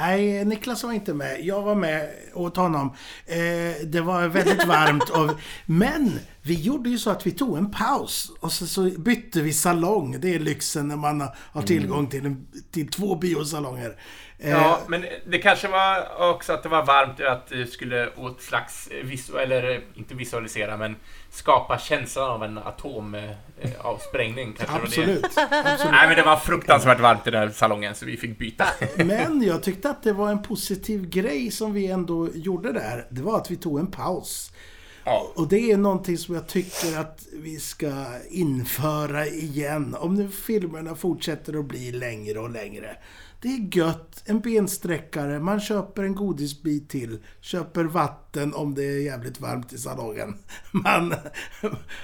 Nej, 0.00 0.44
Niklas 0.44 0.84
var 0.84 0.92
inte 0.92 1.14
med. 1.14 1.44
Jag 1.44 1.62
var 1.62 1.74
med 1.74 2.08
åt 2.34 2.56
honom. 2.56 2.94
Eh, 3.26 3.86
det 3.86 4.00
var 4.00 4.28
väldigt 4.28 4.66
varmt. 4.66 5.10
Och, 5.10 5.30
men 5.66 6.18
vi 6.42 6.54
gjorde 6.54 6.90
ju 6.90 6.98
så 6.98 7.10
att 7.10 7.26
vi 7.26 7.30
tog 7.30 7.58
en 7.58 7.70
paus 7.70 8.32
och 8.40 8.52
så, 8.52 8.66
så 8.66 8.82
bytte 8.82 9.40
vi 9.40 9.52
salong. 9.52 10.20
Det 10.20 10.34
är 10.34 10.38
lyxen 10.38 10.88
när 10.88 10.96
man 10.96 11.20
har, 11.20 11.36
har 11.36 11.62
tillgång 11.62 12.06
till, 12.06 12.26
en, 12.26 12.46
till 12.70 12.90
två 12.90 13.14
biosalonger. 13.14 13.96
Eh, 14.38 14.50
Ja, 14.50 14.80
men 14.86 15.04
det 15.26 15.38
kanske 15.38 15.68
var 15.68 16.06
också 16.30 16.52
att 16.52 16.62
det 16.62 16.68
var 16.68 16.84
varmt 16.84 17.20
att 17.20 17.46
du 17.46 17.66
skulle 17.66 18.10
åt 18.16 18.42
slags 18.42 18.88
eller 19.42 19.80
inte 19.94 20.14
visualisera, 20.14 20.76
men 20.76 20.96
skapa 21.30 21.78
känslan 21.78 22.30
av 22.30 22.44
en 22.44 22.58
atomavsprängning. 22.58 23.36
Kanske 24.56 24.66
det 24.66 25.06
var 25.06 25.06
det. 25.06 25.24
absolut. 25.24 25.24
absolut. 25.48 25.92
Nej, 25.92 26.08
men 26.08 26.16
det 26.16 26.22
var 26.22 26.36
fruktansvärt 26.36 27.00
varmt 27.00 27.26
i 27.26 27.30
den 27.30 27.40
här 27.40 27.48
salongen, 27.48 27.94
så 27.94 28.06
vi 28.06 28.16
fick 28.16 28.38
byta. 28.38 28.64
Men 28.96 29.42
jag 29.42 29.62
tyckte 29.62 29.90
att 29.90 30.02
det 30.02 30.12
var 30.12 30.30
en 30.30 30.42
positiv 30.42 31.08
grej 31.08 31.50
som 31.50 31.72
vi 31.72 31.86
ändå 31.86 32.28
gjorde 32.34 32.72
där. 32.72 33.06
Det 33.10 33.22
var 33.22 33.36
att 33.36 33.50
vi 33.50 33.56
tog 33.56 33.78
en 33.78 33.90
paus. 33.90 34.52
Ja. 35.04 35.32
Och 35.34 35.48
det 35.48 35.72
är 35.72 35.76
någonting 35.76 36.18
som 36.18 36.34
jag 36.34 36.46
tycker 36.46 36.98
att 36.98 37.26
vi 37.32 37.58
ska 37.58 37.92
införa 38.30 39.26
igen. 39.26 39.96
Om 39.98 40.14
nu 40.14 40.28
filmerna 40.28 40.94
fortsätter 40.94 41.58
att 41.58 41.64
bli 41.64 41.92
längre 41.92 42.38
och 42.38 42.50
längre. 42.50 42.96
Det 43.44 43.50
är 43.50 43.76
gött, 43.78 44.22
en 44.26 44.40
bensträckare, 44.40 45.38
man 45.38 45.60
köper 45.60 46.02
en 46.02 46.14
godisbit 46.14 46.88
till, 46.88 47.18
köper 47.40 47.84
vatten 47.84 48.54
om 48.54 48.74
det 48.74 48.82
är 48.82 49.02
jävligt 49.02 49.40
varmt 49.40 49.72
i 49.72 49.78
salongen. 49.78 50.38
Man, 50.72 51.14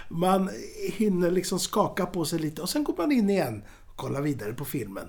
man 0.09 0.51
hinner 0.93 1.31
liksom 1.31 1.59
skaka 1.59 2.07
på 2.07 2.25
sig 2.25 2.39
lite 2.39 2.63
och 2.63 2.69
sen 2.69 2.85
går 2.85 2.95
man 2.97 3.13
in 3.13 3.31
igen 3.31 3.63
och 3.87 3.97
kollar 3.97 4.21
vidare 4.21 4.53
på 4.53 4.65
filmen. 4.65 5.09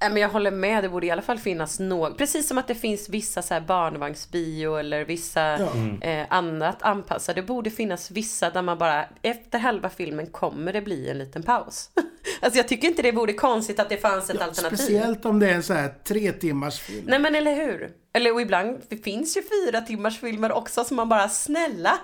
Nej, 0.00 0.10
Men 0.10 0.22
jag 0.22 0.28
håller 0.28 0.50
med, 0.50 0.84
det 0.84 0.88
borde 0.88 1.06
i 1.06 1.10
alla 1.10 1.22
fall 1.22 1.38
finnas 1.38 1.80
något. 1.80 2.18
Precis 2.18 2.48
som 2.48 2.58
att 2.58 2.68
det 2.68 2.74
finns 2.74 3.08
vissa 3.08 3.42
så 3.42 3.54
här 3.54 3.60
barnvagnsbio 3.60 4.76
eller 4.76 5.04
vissa 5.04 5.54
eh, 6.00 6.26
annat 6.30 6.82
anpassade. 6.82 7.40
Det 7.40 7.46
borde 7.46 7.70
finnas 7.70 8.10
vissa 8.10 8.50
där 8.50 8.62
man 8.62 8.78
bara, 8.78 9.04
efter 9.22 9.58
halva 9.58 9.90
filmen 9.90 10.26
kommer 10.26 10.72
det 10.72 10.82
bli 10.82 11.08
en 11.08 11.18
liten 11.18 11.42
paus. 11.42 11.90
alltså 12.42 12.58
jag 12.58 12.68
tycker 12.68 12.88
inte 12.88 13.02
det 13.02 13.12
vore 13.12 13.32
konstigt 13.32 13.80
att 13.80 13.88
det 13.88 13.96
fanns 13.96 14.30
ett 14.30 14.36
Ja, 14.40 14.44
alternativ. 14.46 14.76
speciellt 14.76 15.24
om 15.24 15.38
det 15.38 15.50
är 15.50 15.54
en 15.54 15.62
så 15.62 15.72
här 15.74 15.94
tre 16.04 16.32
timmars 16.32 16.80
film. 16.80 17.04
Nej 17.06 17.18
men 17.18 17.34
eller 17.34 17.54
hur? 17.54 17.90
Eller 18.12 18.34
och 18.34 18.40
ibland, 18.40 18.80
det 18.88 18.96
finns 18.96 19.36
ju 19.36 19.42
fyra 19.42 19.80
timmars 19.80 20.20
filmer 20.20 20.52
också 20.52 20.84
som 20.84 20.96
man 20.96 21.08
bara, 21.08 21.28
snälla, 21.28 21.98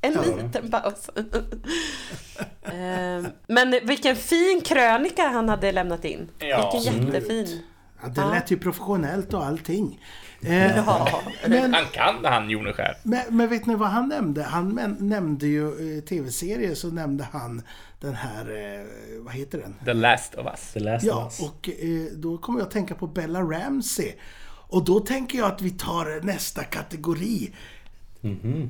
en 0.00 0.12
liten 0.12 0.70
paus. 0.70 1.10
Ehm, 2.62 3.26
men 3.46 3.70
vilken 3.84 4.16
fin 4.16 4.60
krönika 4.64 5.22
han 5.28 5.48
hade 5.48 5.72
lämnat 5.72 6.04
in. 6.04 6.30
Ja, 6.38 6.70
vilken 6.74 7.06
jättefin. 7.06 7.62
Ja, 8.02 8.08
det 8.08 8.20
lät 8.34 8.50
ju 8.50 8.58
professionellt 8.58 9.34
och 9.34 9.44
allting. 9.44 10.00
Eh, 10.42 10.76
Ja. 10.76 11.22
men, 11.48 11.74
Han 11.74 11.84
kan 11.92 12.22
det, 12.22 12.28
han 12.28 12.50
Joneskär. 12.50 12.96
men, 13.02 13.22
men 13.36 13.48
vet 13.48 13.66
ni 13.66 13.74
vad 13.74 13.88
han 13.88 14.08
nämnde? 14.08 14.42
Han 14.42 14.68
men, 14.74 14.96
nämnde 15.00 15.46
ju 15.46 15.96
eh, 15.98 16.04
tv-serier 16.04 16.74
så 16.74 16.88
nämnde 16.88 17.26
han 17.32 17.62
den 18.00 18.14
här, 18.14 18.40
eh, 18.50 18.86
vad 19.24 19.34
heter 19.34 19.58
den? 19.58 19.74
The 19.84 19.92
Last 19.94 20.34
of 20.34 20.46
Us. 20.46 20.72
The 20.72 20.80
Last 20.80 21.04
Ja, 21.06 21.26
of 21.26 21.40
Us. 21.40 21.50
och 21.50 21.68
eh, 21.68 22.04
då 22.16 22.38
kommer 22.38 22.58
jag 22.60 22.66
att 22.66 22.72
tänka 22.72 22.94
på 22.94 23.06
Bella 23.06 23.40
Ramsey. 23.40 24.12
Och 24.72 24.84
då 24.84 25.00
tänker 25.00 25.38
jag 25.38 25.46
att 25.52 25.62
vi 25.62 25.70
tar 25.70 26.20
nästa 26.26 26.64
kategori. 26.64 27.50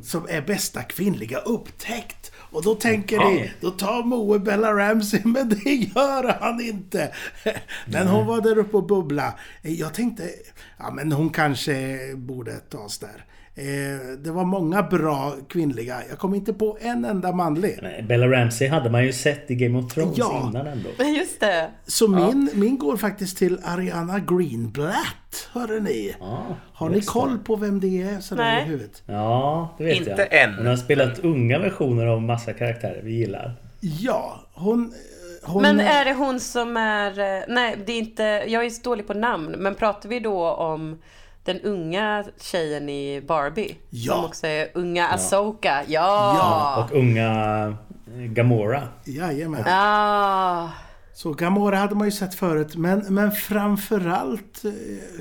Som 0.02 0.26
är 0.28 0.42
bästa 0.42 0.82
kvinnliga 0.82 1.38
upptäckt. 1.38 2.32
Och 2.50 2.62
då 2.62 2.74
tänker 2.74 3.18
ni, 3.18 3.52
då 3.60 3.70
tar 3.70 4.02
Moe 4.02 4.38
Bella 4.38 4.72
Ramsey, 4.72 5.20
men 5.24 5.48
det 5.48 5.70
gör 5.70 6.36
han 6.40 6.60
inte. 6.60 7.12
Men 7.86 8.08
hon 8.08 8.26
var 8.26 8.40
där 8.40 8.58
uppe 8.58 8.76
och 8.76 8.86
bubbla. 8.86 9.34
Jag 9.62 9.94
tänkte, 9.94 10.30
ja 10.78 10.90
men 10.90 11.12
hon 11.12 11.30
kanske 11.30 11.98
borde 12.16 12.56
tas 12.56 12.98
där. 12.98 13.24
Eh, 13.54 13.64
Det 14.18 14.30
var 14.30 14.44
många 14.44 14.82
bra 14.82 15.32
kvinnliga. 15.48 15.96
Jag 16.08 16.18
kom 16.18 16.34
inte 16.34 16.52
på 16.52 16.78
en 16.80 17.04
enda 17.04 17.32
manlig. 17.32 17.78
Nej, 17.82 18.04
Bella 18.08 18.26
Ramsey 18.28 18.68
hade 18.68 18.90
man 18.90 19.04
ju 19.04 19.12
sett 19.12 19.50
i 19.50 19.54
Game 19.54 19.78
of 19.78 19.92
Thrones 19.94 20.18
Ja. 20.18 20.48
innan 20.50 20.66
ändå. 20.66 20.88
Just 21.18 21.40
det. 21.40 21.70
Så 21.86 22.08
min, 22.08 22.50
min 22.54 22.78
går 22.78 22.96
faktiskt 22.96 23.38
till 23.38 23.58
Ariana 23.64 24.18
Greenblatt, 24.18 25.48
hörde 25.52 25.80
ni. 25.80 26.16
Ja, 26.20 26.46
Har 26.72 26.88
ni 26.88 27.00
koll 27.00 27.38
på 27.38 27.56
vem 27.56 27.80
det 27.80 28.02
är 28.02 28.20
sådär 28.20 28.42
Nej. 28.44 28.62
i 28.62 28.66
huvudet? 28.66 29.02
Ja, 29.06 29.74
det 29.78 29.84
vet 29.84 29.96
Inte 29.96 30.28
jag. 30.30 30.42
än. 30.42 30.54
Hon 30.54 30.66
har 30.66 30.76
spelat 30.76 31.18
unga 31.18 31.58
versioner 31.58 32.06
av 32.06 32.22
massa 32.22 32.52
karaktärer 32.52 33.00
vi 33.04 33.12
gillar. 33.12 33.52
Ja, 33.80 34.40
hon... 34.52 34.92
hon 35.42 35.62
Men 35.62 35.80
är 35.80 36.04
det 36.04 36.12
hon 36.14 36.40
som 36.40 36.76
är... 36.76 37.18
eh, 37.38 37.42
Nej, 37.48 37.76
det 37.86 37.92
är 37.92 37.98
inte... 37.98 38.22
Jag 38.48 38.64
är 38.64 38.70
så 38.70 38.82
dålig 38.82 39.06
på 39.06 39.14
namn. 39.14 39.54
Men 39.58 39.74
pratar 39.74 40.08
vi 40.08 40.20
då 40.20 40.50
om 40.50 40.98
den 41.52 41.62
unga 41.62 42.24
tjejen 42.40 42.88
i 42.88 43.20
Barbie? 43.20 43.76
Ja. 43.90 44.14
Som 44.14 44.24
också 44.24 44.46
är 44.46 44.70
unga 44.74 45.08
Asoka. 45.08 45.84
Ja! 45.86 46.34
Ja. 46.38 46.84
Och 46.84 46.96
unga 46.96 47.66
eh, 48.06 48.20
Gamora. 48.20 48.88
Jajamän. 49.04 49.64
Ah. 49.66 50.68
Så 51.12 51.32
Gamora 51.32 51.76
hade 51.76 51.94
man 51.94 52.06
ju 52.06 52.12
sett 52.12 52.34
förut, 52.34 52.76
men, 52.76 53.14
men 53.14 53.32
framförallt 53.32 54.64
eh, 54.64 54.72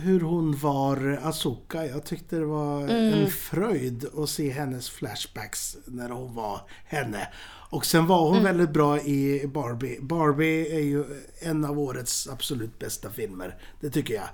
hur 0.01 0.21
hon 0.21 0.57
var 0.57 1.19
Asoka. 1.23 1.85
Jag 1.85 2.05
tyckte 2.05 2.35
det 2.35 2.45
var 2.45 2.87
en 2.87 3.27
fröjd 3.27 4.05
att 4.17 4.29
se 4.29 4.49
hennes 4.49 4.89
flashbacks 4.89 5.77
när 5.85 6.09
hon 6.09 6.35
var 6.35 6.61
henne. 6.85 7.27
Och 7.69 7.85
sen 7.85 8.07
var 8.07 8.29
hon 8.29 8.43
väldigt 8.43 8.69
bra 8.69 8.99
i 8.99 9.47
Barbie. 9.47 9.97
Barbie 10.01 10.75
är 10.75 10.83
ju 10.83 11.05
en 11.39 11.65
av 11.65 11.79
årets 11.79 12.29
absolut 12.29 12.79
bästa 12.79 13.09
filmer. 13.09 13.55
Det 13.79 13.89
tycker 13.89 14.13
jag. 14.13 14.29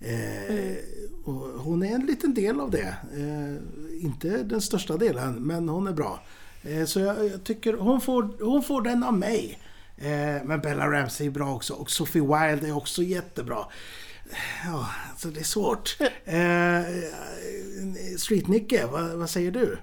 Eh, 0.00 0.76
och 1.24 1.34
hon 1.64 1.82
är 1.82 1.94
en 1.94 2.06
liten 2.06 2.34
del 2.34 2.60
av 2.60 2.70
det. 2.70 2.94
Eh, 3.16 4.04
inte 4.04 4.28
den 4.42 4.60
största 4.60 4.96
delen, 4.96 5.34
men 5.34 5.68
hon 5.68 5.86
är 5.86 5.92
bra. 5.92 6.22
Eh, 6.62 6.84
så 6.84 7.00
jag, 7.00 7.26
jag 7.26 7.44
tycker 7.44 7.72
hon 7.72 8.00
får, 8.00 8.44
hon 8.44 8.62
får 8.62 8.82
den 8.82 9.02
av 9.04 9.14
mig. 9.14 9.58
Eh, 9.98 10.44
men 10.44 10.60
Bella 10.60 10.90
Ramsey 10.90 11.26
är 11.26 11.30
bra 11.30 11.54
också. 11.54 11.74
Och 11.74 11.90
Sophie 11.90 12.22
Wilde 12.22 12.68
är 12.68 12.76
också 12.76 13.02
jättebra. 13.02 13.58
Ja, 14.64 14.86
så 15.16 15.28
det 15.28 15.40
är 15.40 15.44
svårt. 15.44 15.96
Eh, 16.24 16.82
Street-Nicke, 18.18 18.86
vad, 18.92 19.10
vad 19.10 19.30
säger 19.30 19.50
du? 19.50 19.78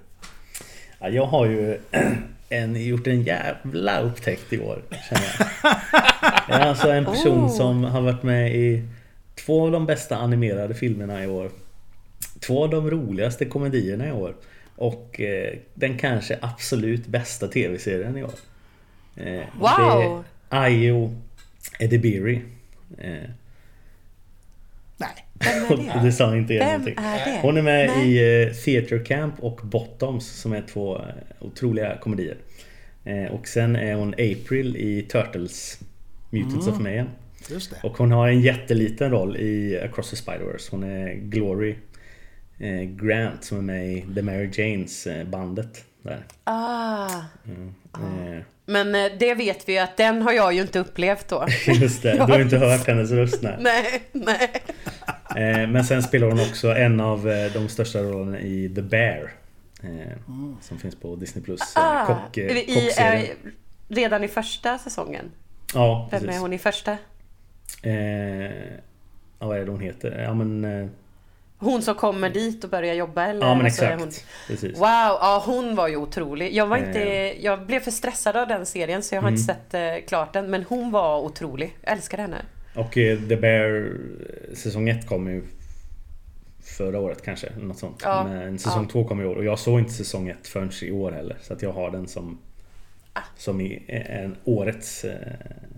Ja, 1.00 1.10
jag 1.10 1.26
har 1.26 1.46
ju 1.46 1.80
en, 2.50 2.86
gjort 2.86 3.08
en 3.08 3.22
jävla 3.22 4.00
upptäckt 4.02 4.54
i 4.54 4.60
år, 4.60 4.84
känner 5.10 5.36
jag. 5.40 5.48
Jag 6.50 6.62
är 6.62 6.66
alltså 6.70 6.90
en 6.92 7.06
person 7.06 7.44
Oh. 7.46 7.58
som 7.58 7.84
har 7.84 8.02
varit 8.02 8.24
med 8.24 8.56
i 8.56 8.84
två 9.48 9.66
av 9.66 9.72
de 9.72 9.86
bästa 9.86 10.18
animerade 10.18 10.74
filmerna 10.74 11.24
i 11.24 11.28
år. 11.28 11.52
Två 12.40 12.64
av 12.64 12.70
de 12.70 12.90
roligaste 12.92 13.46
komedierna 13.46 14.08
i 14.08 14.12
år. 14.12 14.36
Och 14.76 15.22
eh, 15.22 15.54
den 15.74 15.98
kanske 15.98 16.38
absolut 16.42 17.08
bästa 17.08 17.48
tv-serien 17.48 18.18
i 18.18 18.24
år. 18.24 18.34
Eh, 19.16 19.44
Wow! 19.60 20.24
Det 20.50 20.56
är 20.56 20.62
Ayo 20.64 21.16
Edebiri. 21.80 22.42
Eh, 22.98 23.12
Nej. 24.98 25.10
Vem 25.34 25.80
är 25.80 25.94
det? 25.94 26.00
det 26.06 26.12
sa 26.12 26.36
inte 26.38 26.54
er 26.54 26.60
Vem 26.60 26.70
någonting. 26.70 26.96
är 26.98 27.26
det? 27.26 27.40
Hon 27.42 27.58
är 27.58 27.62
med 27.62 27.88
Nej. 27.98 28.08
i 28.16 28.44
eh, 28.48 28.54
Theatre 28.54 29.00
Camp 29.00 29.34
och 29.40 29.60
Bottoms 29.64 30.28
som 30.28 30.54
är 30.54 30.62
två 30.74 30.96
eh, 30.98 31.04
otroliga 31.40 31.98
komedier. 31.98 32.38
Eh, 33.06 33.26
Och 33.26 33.48
sen 33.48 33.76
är 33.76 33.94
hon 33.96 34.14
April 34.14 34.76
i 34.78 35.02
Turtles 35.02 35.80
Mutants 36.30 36.68
of 36.68 36.80
Mayhem. 36.80 37.08
Just 37.50 37.72
det. 37.72 37.78
Och 37.88 37.98
hon 37.98 38.12
har 38.12 38.28
en 38.28 38.42
jätteliten 38.42 39.12
roll 39.12 39.38
i 39.38 39.80
Across 39.84 40.10
the 40.10 40.16
Spider-Verse. 40.16 40.68
Hon 40.72 40.84
är 40.84 41.14
Glory 41.14 41.76
eh, 42.60 42.82
Grant 42.82 43.44
som 43.44 43.58
är 43.58 43.62
med 43.62 43.88
i 43.94 44.06
The 44.16 44.22
Mary 44.22 44.50
Janes 44.54 45.08
eh, 45.08 45.26
bandet. 45.28 45.84
Där. 46.02 46.26
Ah. 46.44 47.06
Eh, 47.96 48.42
Men 48.66 48.96
eh, 48.96 49.12
det 49.20 49.34
vet 49.34 49.70
vi 49.70 49.74
ju 49.74 49.80
att 49.80 49.98
den 49.98 50.22
har 50.22 50.32
jag 50.32 50.54
ju 50.54 50.62
inte 50.62 50.80
upplevt 50.80 51.28
då. 51.28 51.46
Just 51.68 52.04
det, 52.04 52.12
du 52.14 52.20
har 52.20 52.40
inte 52.40 52.58
hört 52.68 52.88
hennes 52.88 53.12
röst 53.12 53.42
nej. 53.42 53.56
nej, 53.60 54.02
nej. 54.12 55.68
Men 55.68 55.84
sen 55.86 56.04
spelar 56.04 56.28
hon 56.28 56.40
också 56.40 56.68
en 56.76 57.00
av 57.02 57.24
de 57.54 57.70
största 57.70 58.00
rollerna 58.04 58.40
i 58.40 58.72
The 58.76 58.82
Bear. 58.82 59.32
eh, 59.84 59.90
Som 60.62 60.80
finns 60.80 60.96
på 60.96 61.16
Disney 61.16 61.44
Plus. 61.46 61.62
Ah, 61.76 62.06
Kock, 62.06 62.38
i, 62.38 63.32
redan 63.88 64.24
i 64.24 64.28
första 64.28 64.78
säsongen. 64.78 65.32
Ja, 65.74 66.08
Vem 66.12 66.20
precis. 66.22 66.36
är 66.38 66.42
hon 66.42 66.54
i 66.54 66.58
första? 66.58 66.98
Eh, 67.84 68.52
ja, 69.40 69.48
vad 69.48 69.58
är 69.58 69.66
det 69.66 69.72
hon 69.72 69.82
heter? 69.82 70.24
Ja 70.24 70.34
men... 70.34 70.66
Eh, 70.84 70.88
Hon 71.60 71.82
som 71.82 71.96
kommer 71.96 72.30
dit 72.30 72.64
och 72.64 72.70
börjar 72.70 72.94
jobba 72.94 73.26
eller? 73.26 73.48
ja 73.48 73.56
men 73.56 73.66
exakt. 73.66 74.00
Hon... 74.02 74.10
Precis. 74.48 74.78
Wow, 74.78 74.82
ja 75.22 75.44
hon 75.46 75.76
var 75.76 75.88
ju 75.88 75.96
otrolig. 75.96 76.54
Jag, 76.54 76.68
var 76.68 76.78
inte, 76.78 77.02
Eh. 77.04 77.44
jag 77.46 77.66
blev 77.66 77.80
för 77.80 77.92
stressad 77.92 78.36
av 78.36 78.48
den 78.48 78.66
serien 78.66 79.04
så 79.04 79.16
jag 79.16 79.22
har 79.22 79.30
inte 79.30 79.52
Mm. 79.54 79.62
sett 79.70 79.74
eh, 80.04 80.08
klart 80.08 80.34
den. 80.34 80.50
Men 80.52 80.64
hon 80.64 80.92
var 80.92 81.20
otrolig. 81.22 81.78
Jag 81.82 81.94
älskar 81.94 82.18
henne. 82.18 82.38
Och 82.76 82.98
eh, 82.98 83.20
The 83.30 83.36
Bear 83.38 83.86
eh, 84.50 84.56
säsong 84.56 84.90
1 84.90 85.08
kom 85.08 85.28
ju 85.28 85.44
förra 86.78 87.00
året 87.00 87.22
kanske. 87.26 87.48
Något 87.60 87.78
sånt. 87.80 88.02
Ja. 88.04 88.24
Men 88.30 88.60
säsong 88.60 88.84
Ja. 88.84 88.92
2 88.92 89.04
kom 89.08 89.22
i 89.22 89.26
år. 89.26 89.36
Och 89.36 89.46
jag 89.46 89.60
såg 89.60 89.80
inte 89.80 89.94
säsong 89.94 90.30
1 90.30 90.48
förrän 90.48 90.72
i 90.82 90.92
år 90.92 91.12
heller. 91.12 91.38
Så 91.42 91.54
att 91.54 91.62
jag 91.62 91.72
har 91.74 91.92
den 91.92 92.08
som. 92.08 92.38
Som 93.36 93.62
i 93.62 93.84
en 93.88 94.36
årets 94.44 95.04
eh, 95.04 95.16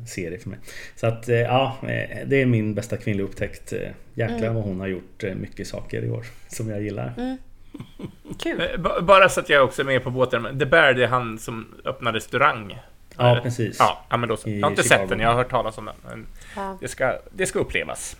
serie 0.07 0.39
för 0.39 0.49
mig. 0.49 0.59
Så 0.95 1.07
att 1.07 1.29
eh, 1.29 1.35
ja, 1.35 1.77
eh, 1.83 2.17
det 2.27 2.41
är 2.41 2.45
min 2.45 2.73
bästa 2.73 2.97
kvinnliga 2.97 3.27
upptäckt. 3.27 3.73
Eh, 3.73 3.79
Jäklar 4.13 4.37
Mm. 4.37 4.53
vad 4.55 4.63
hon 4.63 4.79
har 4.79 4.87
gjort 4.87 5.23
eh, 5.23 5.35
mycket 5.35 5.67
saker 5.67 6.03
i 6.03 6.09
år 6.09 6.25
som 6.47 6.69
jag 6.69 6.81
gillar. 6.81 7.37
Kul. 8.39 8.61
Eh, 8.61 8.81
b- 8.81 8.89
Bara 9.01 9.29
så 9.29 9.39
att 9.39 9.49
jag 9.49 9.63
också 9.63 9.81
är 9.81 9.85
med 9.85 10.03
på 10.03 10.09
båten. 10.11 10.59
The 10.59 10.65
Bear, 10.65 10.93
det 10.93 11.03
är 11.03 11.07
han 11.07 11.39
som 11.39 11.67
öppnar 11.85 12.13
restaurang. 12.13 12.79
Ja, 13.17 13.39
precis. 13.43 13.75
Ja, 13.79 14.17
men 14.17 14.29
då 14.29 14.37
så. 14.37 14.49
Jag 14.49 14.61
har 14.61 14.69
inte 14.69 14.83
Chicago. 14.83 14.99
sett 14.99 15.09
den, 15.09 15.19
jag 15.19 15.27
har 15.29 15.35
hört 15.35 15.49
talas 15.49 15.77
om 15.77 15.85
den. 15.85 15.95
Men 16.09 16.25
Ja. 16.55 16.77
det, 16.81 16.87
ska, 16.87 17.19
det 17.31 17.45
ska 17.45 17.59
upplevas. 17.59 18.17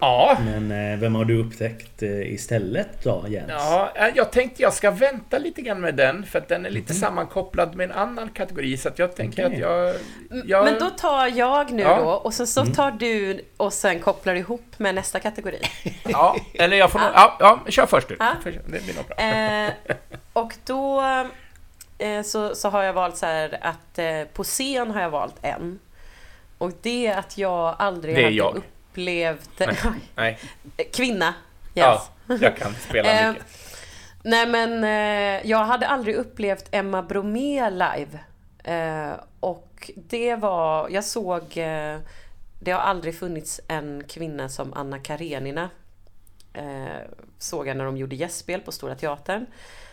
Ja, 0.00 0.36
Men 0.44 0.92
eh, 0.92 0.98
vem 0.98 1.14
har 1.14 1.24
du 1.24 1.40
upptäckt 1.40 2.02
eh, 2.02 2.32
istället 2.32 3.02
då 3.02 3.24
Jens? 3.28 3.48
ja, 3.48 3.92
eh, 3.94 4.08
jag 4.14 4.32
tänkte 4.32 4.62
jag 4.62 4.72
ska 4.72 4.90
vänta 4.90 5.38
lite 5.38 5.62
grann 5.62 5.80
med 5.80 5.94
den, 5.94 6.26
för 6.26 6.38
att 6.38 6.48
den 6.48 6.66
är 6.66 6.70
lite 6.70 6.94
sammankopplad 6.94 7.74
med 7.74 7.84
en 7.90 7.96
annan 7.96 8.28
kategori, 8.30 8.76
så 8.76 8.88
att 8.88 8.98
jag 8.98 9.16
tänker 9.16 9.46
Okej. 9.46 9.54
att 9.54 9.60
jag... 9.60 9.94
jag 10.44 10.64
Men 10.64 10.78
då 10.78 10.90
tar 10.90 11.26
jag 11.26 11.72
nu 11.72 11.82
Ja. 11.82 12.00
då 12.00 12.08
och 12.10 12.34
sen 12.34 12.46
så 12.46 12.66
tar 12.66 12.90
du 12.90 13.40
och 13.56 13.72
sen 13.72 14.00
kopplar 14.00 14.34
ihop 14.34 14.78
med 14.78 14.94
nästa 14.94 15.20
kategori. 15.20 15.60
Ja, 16.08 16.36
eller 16.54 16.76
jag 16.76 16.90
får 16.92 16.98
nog... 16.98 17.08
Ja, 17.14 17.36
ja, 17.40 17.60
kör 17.68 17.86
först 17.86 18.08
du. 18.08 18.16
Ja. 18.18 18.34
Det 18.44 18.84
blir 18.84 18.94
nog 18.96 19.04
bra. 19.06 19.16
Eh, 19.16 19.72
och 20.32 20.52
då 20.66 21.02
eh, 21.98 22.22
så, 22.22 22.54
så 22.54 22.68
har 22.68 22.82
jag 22.82 22.92
valt 22.92 23.16
så 23.16 23.26
här 23.26 23.58
att 23.60 23.98
eh, 23.98 24.22
på 24.32 24.44
scen 24.44 24.90
har 24.90 25.00
jag 25.02 25.10
valt 25.10 25.36
en. 25.42 25.78
Och 26.58 26.72
det 26.82 27.06
är 27.06 27.18
att 27.18 27.38
jag 27.38 27.76
aldrig 27.78 28.14
Det 28.14 28.20
är 28.20 28.24
hade 28.24 28.36
jag. 28.36 28.62
Upplevt... 28.96 29.60
Nej, 30.14 30.38
Kvinna. 30.92 31.26
Yes. 31.26 31.34
ja, 31.74 32.06
jag 32.40 32.56
kan 32.56 32.74
spela 32.74 33.08
Eh, 33.12 33.32
mycket. 33.32 33.46
Nej 34.22 34.46
men 34.46 34.84
eh, 34.84 35.50
jag 35.50 35.64
hade 35.64 35.86
aldrig 35.86 36.14
upplevt 36.14 36.68
Emma 36.70 37.02
Bromé 37.02 37.70
live. 37.70 38.18
Eh, 38.64 39.12
och 39.40 39.90
det 39.94 40.34
var, 40.34 40.88
jag 40.90 41.04
såg, 41.04 41.42
eh, 41.58 41.98
det 42.60 42.70
har 42.70 42.80
aldrig 42.80 43.18
funnits 43.18 43.60
en 43.68 44.04
kvinna 44.08 44.48
som 44.48 44.72
Anna 44.72 44.98
Karenina. 44.98 45.70
Eh, 46.52 47.10
såg 47.38 47.68
jag 47.68 47.76
när 47.76 47.84
de 47.84 47.96
gjorde 47.96 48.16
gästspel 48.16 48.60
på 48.60 48.72
Stora 48.72 48.94
Teatern. 48.94 49.46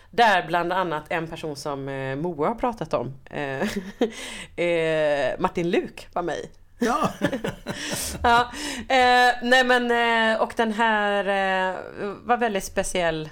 Där 0.09 0.47
bland 0.47 0.73
annat 0.73 1.03
en 1.09 1.27
person 1.27 1.55
som 1.55 1.89
eh, 1.89 2.15
Moa 2.15 2.47
har 2.47 2.55
pratat 2.55 2.93
om, 2.93 3.13
Martin 5.41 5.69
Luk 5.69 6.07
var 6.13 6.21
med. 6.21 6.47
Ja, 6.79 7.13
Ja, 8.23 8.51
eh, 8.77 9.33
nej 9.41 9.63
men 9.63 9.91
eh, 9.91 10.41
och 10.41 10.53
den 10.55 10.73
här 10.73 11.25
eh, 11.25 11.75
var 12.23 12.37
väldigt 12.37 12.63
speciell 12.63 13.29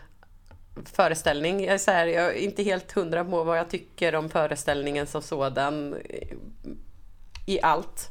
föreställning. 0.85 1.63
Jag 1.63 1.73
är, 1.73 1.77
så 1.77 1.91
här, 1.91 2.07
jag 2.07 2.25
är 2.25 2.39
inte 2.39 2.63
helt 2.63 2.91
hundra 2.91 3.25
på 3.25 3.43
vad 3.43 3.57
jag 3.57 3.69
tycker 3.69 4.15
om 4.15 4.29
föreställningen 4.29 5.07
som 5.07 5.21
sådan 5.21 5.95
i 7.45 7.61
allt. 7.61 8.09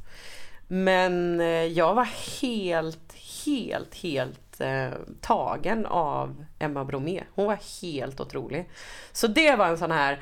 Men 0.68 1.41
eh, 1.41 1.47
jag 1.47 1.95
var 1.95 2.09
helt, 2.41 3.14
helt, 3.45 3.95
helt 3.95 4.61
eh, 4.61 4.91
tagen 5.20 5.87
av 5.87 6.45
Emma 6.59 6.85
Bromé. 6.85 7.22
Hon 7.35 7.47
var 7.47 7.83
helt 7.83 8.20
otrolig. 8.20 8.70
Så 9.12 9.26
det 9.26 9.57
var 9.57 9.68
en 9.68 9.78
sån 9.78 9.91
här... 9.91 10.20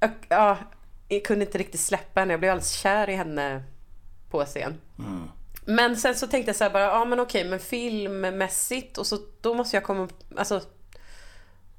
Jag, 0.00 0.10
ja, 0.28 0.58
jag 1.08 1.24
kunde 1.24 1.44
inte 1.44 1.58
riktigt 1.58 1.80
släppa 1.80 2.20
henne. 2.20 2.32
Jag 2.32 2.40
blev 2.40 2.52
alldeles 2.52 2.72
kär 2.72 3.10
i 3.10 3.14
henne 3.14 3.62
på 4.38 4.44
scen. 4.44 4.80
Men 5.64 5.96
sen 5.96 6.14
så 6.14 6.26
tänkte 6.26 6.48
jag 6.48 6.56
så 6.56 6.64
här 6.64 6.70
bara, 6.70 6.82
ja 6.82 7.04
men 7.04 7.20
okej, 7.20 7.44
men 7.44 7.58
filmmässigt 7.58 8.98
och 8.98 9.06
så 9.06 9.18
då 9.40 9.54
måste 9.54 9.76
jag 9.76 9.84
komma 9.84 10.08
alltså 10.36 10.60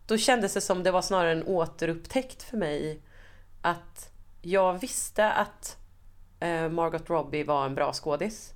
då 0.07 0.17
kändes 0.17 0.53
det 0.53 0.61
som 0.61 0.83
det 0.83 0.91
var 0.91 1.01
snarare 1.01 1.31
en 1.31 1.43
återupptäckt 1.43 2.43
för 2.43 2.57
mig 2.57 3.01
att 3.61 4.11
jag 4.41 4.81
visste 4.81 5.31
att 5.31 5.77
eh, 6.39 6.69
Margot 6.69 7.09
Robbie 7.09 7.43
var 7.43 7.65
en 7.65 7.75
bra 7.75 7.93
skådis. 7.93 8.53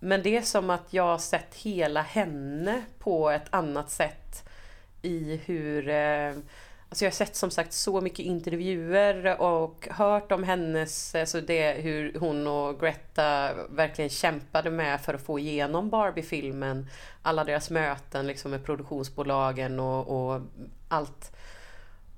Men 0.00 0.22
det 0.22 0.36
är 0.36 0.42
som 0.42 0.70
att 0.70 0.92
jag 0.92 1.02
har 1.02 1.18
sett 1.18 1.54
hela 1.54 2.02
henne 2.02 2.82
på 2.98 3.30
ett 3.30 3.46
annat 3.50 3.90
sätt 3.90 4.48
i 5.02 5.40
hur 5.44 5.88
eh, 5.88 6.32
Alltså 6.88 7.04
jag 7.04 7.10
har 7.10 7.16
sett 7.16 7.36
som 7.36 7.50
sagt 7.50 7.72
så 7.72 8.00
mycket 8.00 8.18
intervjuer 8.18 9.40
och 9.40 9.88
hört 9.90 10.32
om 10.32 10.44
hennes, 10.44 11.14
alltså 11.14 11.40
det, 11.40 11.72
hur 11.72 12.18
hon 12.18 12.46
och 12.46 12.80
Greta 12.80 13.54
verkligen 13.70 14.10
kämpade 14.10 14.70
med 14.70 15.00
för 15.00 15.14
att 15.14 15.22
få 15.22 15.38
igenom 15.38 15.90
Barbie-filmen. 15.90 16.90
Alla 17.22 17.44
deras 17.44 17.70
möten 17.70 18.26
liksom 18.26 18.50
med 18.50 18.64
produktionsbolagen 18.64 19.80
och, 19.80 20.32
och 20.34 20.40
allt. 20.88 21.36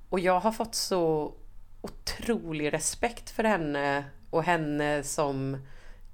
Och 0.09 0.19
jag 0.19 0.39
har 0.39 0.51
fått 0.51 0.75
så 0.75 1.33
otrolig 1.81 2.73
respekt 2.73 3.29
för 3.29 3.43
henne 3.43 4.05
och 4.29 4.43
henne 4.43 5.03
som 5.03 5.57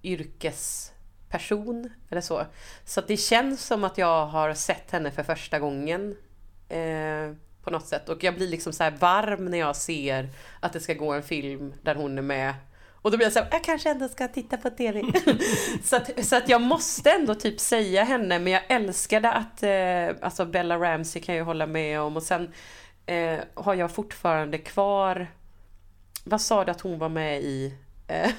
yrkesperson 0.03 1.89
eller 2.09 2.21
så. 2.21 2.45
Så 2.85 3.01
det 3.01 3.17
känns 3.17 3.65
som 3.65 3.83
att 3.83 3.97
jag 3.97 4.25
har 4.25 4.53
sett 4.53 4.91
henne 4.91 5.11
för 5.11 5.23
första 5.23 5.59
gången. 5.59 6.15
Eh, 6.69 7.31
på 7.65 7.71
något 7.71 7.87
sätt. 7.87 8.09
Och 8.09 8.23
jag 8.23 8.35
blir 8.35 8.47
liksom 8.47 8.73
så 8.73 8.89
varm 8.99 9.45
när 9.45 9.57
jag 9.57 9.75
ser 9.75 10.29
att 10.59 10.73
det 10.73 10.79
ska 10.79 10.93
gå 10.93 11.13
en 11.13 11.23
film 11.23 11.73
där 11.81 11.95
hon 11.95 12.17
är 12.17 12.21
med. 12.21 12.53
Och 13.05 13.11
då 13.11 13.17
blir 13.17 13.25
jag 13.25 13.33
så 13.33 13.39
här, 13.39 13.47
jag 13.51 13.63
kanske 13.63 13.91
ändå 13.91 14.07
ska 14.07 14.27
titta 14.27 14.57
på 14.57 14.69
TV. 14.69 15.01
så, 15.83 15.95
att, 15.95 16.25
så 16.25 16.35
att 16.35 16.49
jag 16.49 16.61
måste 16.61 17.11
ändå 17.11 17.35
typ 17.35 17.59
säga 17.59 18.03
henne, 18.03 18.39
men 18.39 18.53
jag 18.53 18.61
älskade 18.67 19.31
att, 19.31 19.63
eh, 19.63 20.25
alltså 20.25 20.45
Bella 20.45 20.77
Ramsey 20.77 21.21
kan 21.21 21.35
jag 21.35 21.41
ju 21.41 21.45
hålla 21.45 21.67
med 21.67 22.01
om. 22.01 22.17
Och 22.17 22.23
sen 22.23 22.51
eh, 23.05 23.39
har 23.53 23.73
jag 23.73 23.91
fortfarande 23.91 24.57
kvar, 24.57 25.27
vad 26.23 26.41
sa 26.41 26.65
du 26.65 26.71
att 26.71 26.81
hon 26.81 26.99
var 26.99 27.09
med 27.09 27.41
i? 27.41 27.73
Eh, 28.07 28.31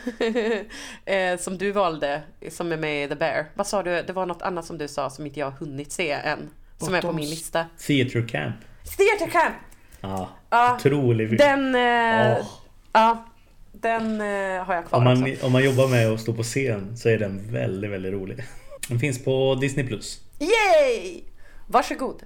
eh, 1.14 1.38
som 1.38 1.58
du 1.58 1.72
valde, 1.72 2.22
som 2.50 2.72
är 2.72 2.76
med 2.76 3.04
i 3.04 3.08
The 3.08 3.14
Bear. 3.14 3.46
Vad 3.54 3.66
sa 3.66 3.82
du? 3.82 4.02
Det 4.02 4.12
var 4.12 4.26
något 4.26 4.42
annat 4.42 4.64
som 4.64 4.78
du 4.78 4.88
sa 4.88 5.10
som 5.10 5.26
inte 5.26 5.40
jag 5.40 5.50
har 5.50 5.58
hunnit 5.58 5.92
se 5.92 6.10
än. 6.10 6.50
Som 6.78 6.94
är 6.94 7.02
på 7.02 7.12
min 7.12 7.30
lista. 7.30 7.66
Theatre 7.86 8.22
Camp. 8.22 8.56
Theater 8.96 9.30
Camp! 9.32 9.54
Ja, 10.00 10.28
Ja, 10.50 10.74
otrolig 10.74 11.28
film. 11.28 11.38
den... 11.38 11.74
Eh, 11.74 12.36
Åh. 12.40 12.46
Ja, 12.92 13.24
den 13.72 14.20
eh, 14.20 14.64
har 14.64 14.74
jag 14.74 14.86
kvar 14.86 14.98
Om 14.98 15.04
man, 15.04 15.22
också. 15.32 15.46
om 15.46 15.52
man 15.52 15.64
jobbar 15.64 15.88
med 15.88 16.12
att 16.12 16.20
stå 16.20 16.32
på 16.32 16.42
scen 16.42 16.96
så 16.96 17.08
är 17.08 17.18
den 17.18 17.52
väldigt, 17.52 17.90
väldigt 17.90 18.12
rolig. 18.12 18.44
Den 18.88 18.98
finns 18.98 19.24
på 19.24 19.54
Disney+. 19.54 19.86
Plus. 19.86 20.20
Yay! 20.38 21.22
Varsågod. 21.66 22.22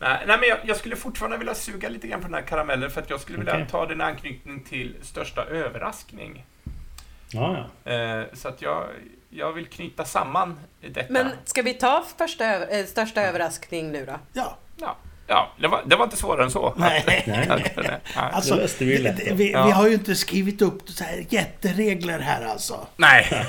Nej, 0.00 0.24
nej, 0.26 0.38
men 0.40 0.48
jag, 0.48 0.58
jag 0.64 0.76
skulle 0.76 0.96
fortfarande 0.96 1.36
vilja 1.38 1.54
suga 1.54 1.88
lite 1.88 2.06
grann 2.08 2.20
på 2.20 2.26
den 2.26 2.34
här 2.34 2.42
karamellen 2.42 2.90
för 2.90 3.00
att 3.02 3.10
jag 3.10 3.20
skulle 3.20 3.38
vilja 3.38 3.52
Okej. 3.54 3.66
ta 3.70 3.86
den 3.86 4.00
anknytning 4.00 4.64
till 4.64 4.96
största 5.02 5.44
överraskning. 5.44 6.44
Ja, 7.30 7.66
ja. 7.84 7.92
Eh, 7.92 8.24
så 8.32 8.48
att 8.48 8.62
jag, 8.62 8.86
jag 9.30 9.52
vill 9.52 9.66
knyta 9.66 10.04
samman 10.04 10.58
detta. 10.80 11.12
Men 11.12 11.30
ska 11.44 11.62
vi 11.62 11.74
ta 11.74 12.04
första, 12.18 12.66
eh, 12.66 12.86
största 12.86 13.22
överraskning 13.22 13.92
nu 13.92 14.06
då? 14.06 14.18
ja. 14.32 14.56
Ja. 14.80 14.96
Ja, 15.26 15.52
det 15.60 15.68
var, 15.68 15.82
det 15.86 15.96
var 15.96 16.04
inte 16.04 16.16
svårare 16.16 16.44
än 16.44 16.50
så. 16.50 16.74
Nej. 16.76 17.04
Nej, 17.26 17.74
Nej. 17.76 18.00
Alltså, 18.14 18.54
Det 18.54 18.80
vi 18.84 18.98
lätt. 18.98 19.20
vi, 19.32 19.52
Ja. 19.52 19.66
vi 19.66 19.72
har 19.72 19.88
ju 19.88 19.94
inte 19.94 20.14
skrivit 20.14 20.62
upp 20.62 20.88
så 20.88 21.04
här 21.04 21.24
jätteregler 21.28 22.18
här 22.18 22.44
alltså. 22.46 22.86
Nej. 22.96 23.26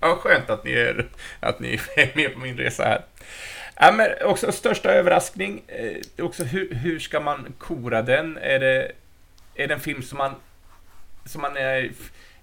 ja, 0.00 0.16
skönt 0.16 0.50
att 0.50 0.64
ni, 0.64 0.72
är, 0.72 1.06
att 1.40 1.60
ni 1.60 1.80
är 1.96 2.16
med 2.16 2.32
på 2.34 2.38
min 2.40 2.56
resa 2.56 2.84
här. 2.84 3.04
Ja, 3.76 3.92
men 3.92 4.08
också 4.24 4.52
största 4.52 4.90
överraskning, 4.92 5.62
eh, 5.66 6.24
också 6.24 6.44
hur, 6.44 6.74
hur 6.74 6.98
ska 6.98 7.20
man 7.20 7.52
kora 7.58 8.02
den? 8.02 8.38
Är 8.42 8.58
det, 8.58 8.92
är 9.54 9.68
det 9.68 9.74
en 9.74 9.80
film 9.80 10.02
som 10.02 10.18
man, 10.18 10.34
som 11.24 11.40
man 11.42 11.56
är, 11.56 11.90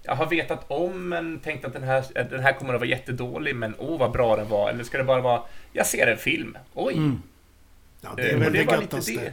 jag 0.02 0.14
har 0.14 0.26
vetat 0.26 0.64
om 0.70 1.08
men 1.08 1.38
tänkt 1.40 1.64
att 1.64 1.72
den 1.72 1.82
här, 1.82 2.04
den 2.30 2.40
här 2.42 2.52
kommer 2.52 2.74
att 2.74 2.80
vara 2.80 2.90
jättedålig 2.90 3.56
men 3.56 3.74
åh 3.78 3.98
vad 3.98 4.10
bra 4.12 4.36
den 4.36 4.48
var. 4.48 4.70
Eller 4.70 4.84
ska 4.84 4.98
det 4.98 5.04
bara 5.04 5.20
vara, 5.20 5.42
jag 5.72 5.86
ser 5.86 6.06
en 6.06 6.18
film, 6.18 6.58
oj. 6.74 6.94
Mm. 6.94 7.22
Ja, 8.00 8.08
det 8.16 8.22
är 8.22 8.32
Eh, 8.34 8.38
väl 8.40 8.52
det 8.52 8.64
var 8.64 8.72
lite 8.76 8.82
göttaste. 8.96 9.32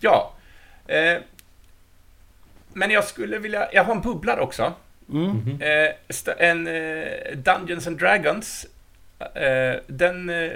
Ja. 0.00 0.32
Eh, 0.86 1.18
men 2.72 2.90
jag 2.90 3.04
skulle 3.04 3.38
vilja, 3.38 3.68
jag 3.72 3.84
har 3.84 3.94
en 3.94 4.00
bubblare 4.00 4.40
också. 4.40 4.72
Mm. 5.12 5.58
Eh, 5.62 5.90
st- 6.08 6.34
en 6.38 6.66
eh, 6.66 7.36
Dungeons 7.36 7.86
and 7.86 7.98
Dragons. 7.98 8.66
Eh, 9.34 9.74
den 9.86 10.30
eh, 10.30 10.50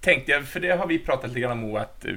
tänkte 0.00 0.32
jag, 0.32 0.46
för 0.46 0.60
det 0.60 0.70
har 0.70 0.86
vi 0.86 0.98
pratat 0.98 1.28
lite 1.28 1.40
grann 1.40 1.52
om 1.52 1.58
Moa, 1.58 1.80
att 1.80 2.04
eh, 2.04 2.14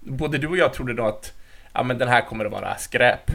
både 0.00 0.38
du 0.38 0.46
och 0.46 0.56
jag 0.56 0.74
trodde 0.74 0.94
då 0.94 1.06
att 1.06 1.32
ja, 1.72 1.82
men 1.82 1.98
den 1.98 2.08
här 2.08 2.20
kommer 2.20 2.44
att 2.44 2.52
vara 2.52 2.76
skräp. 2.76 3.30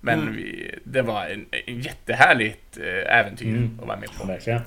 Men 0.00 0.20
Mm. 0.22 0.34
vi, 0.36 0.74
det 0.84 1.02
var 1.02 1.26
en, 1.26 1.46
en 1.66 1.80
jättehärligt 1.80 2.76
eh, 2.78 3.18
äventyr 3.18 3.48
Mm. 3.48 3.78
att 3.80 3.86
vara 3.86 3.98
med 4.00 4.08
på. 4.18 4.26
Verkligen. 4.26 4.60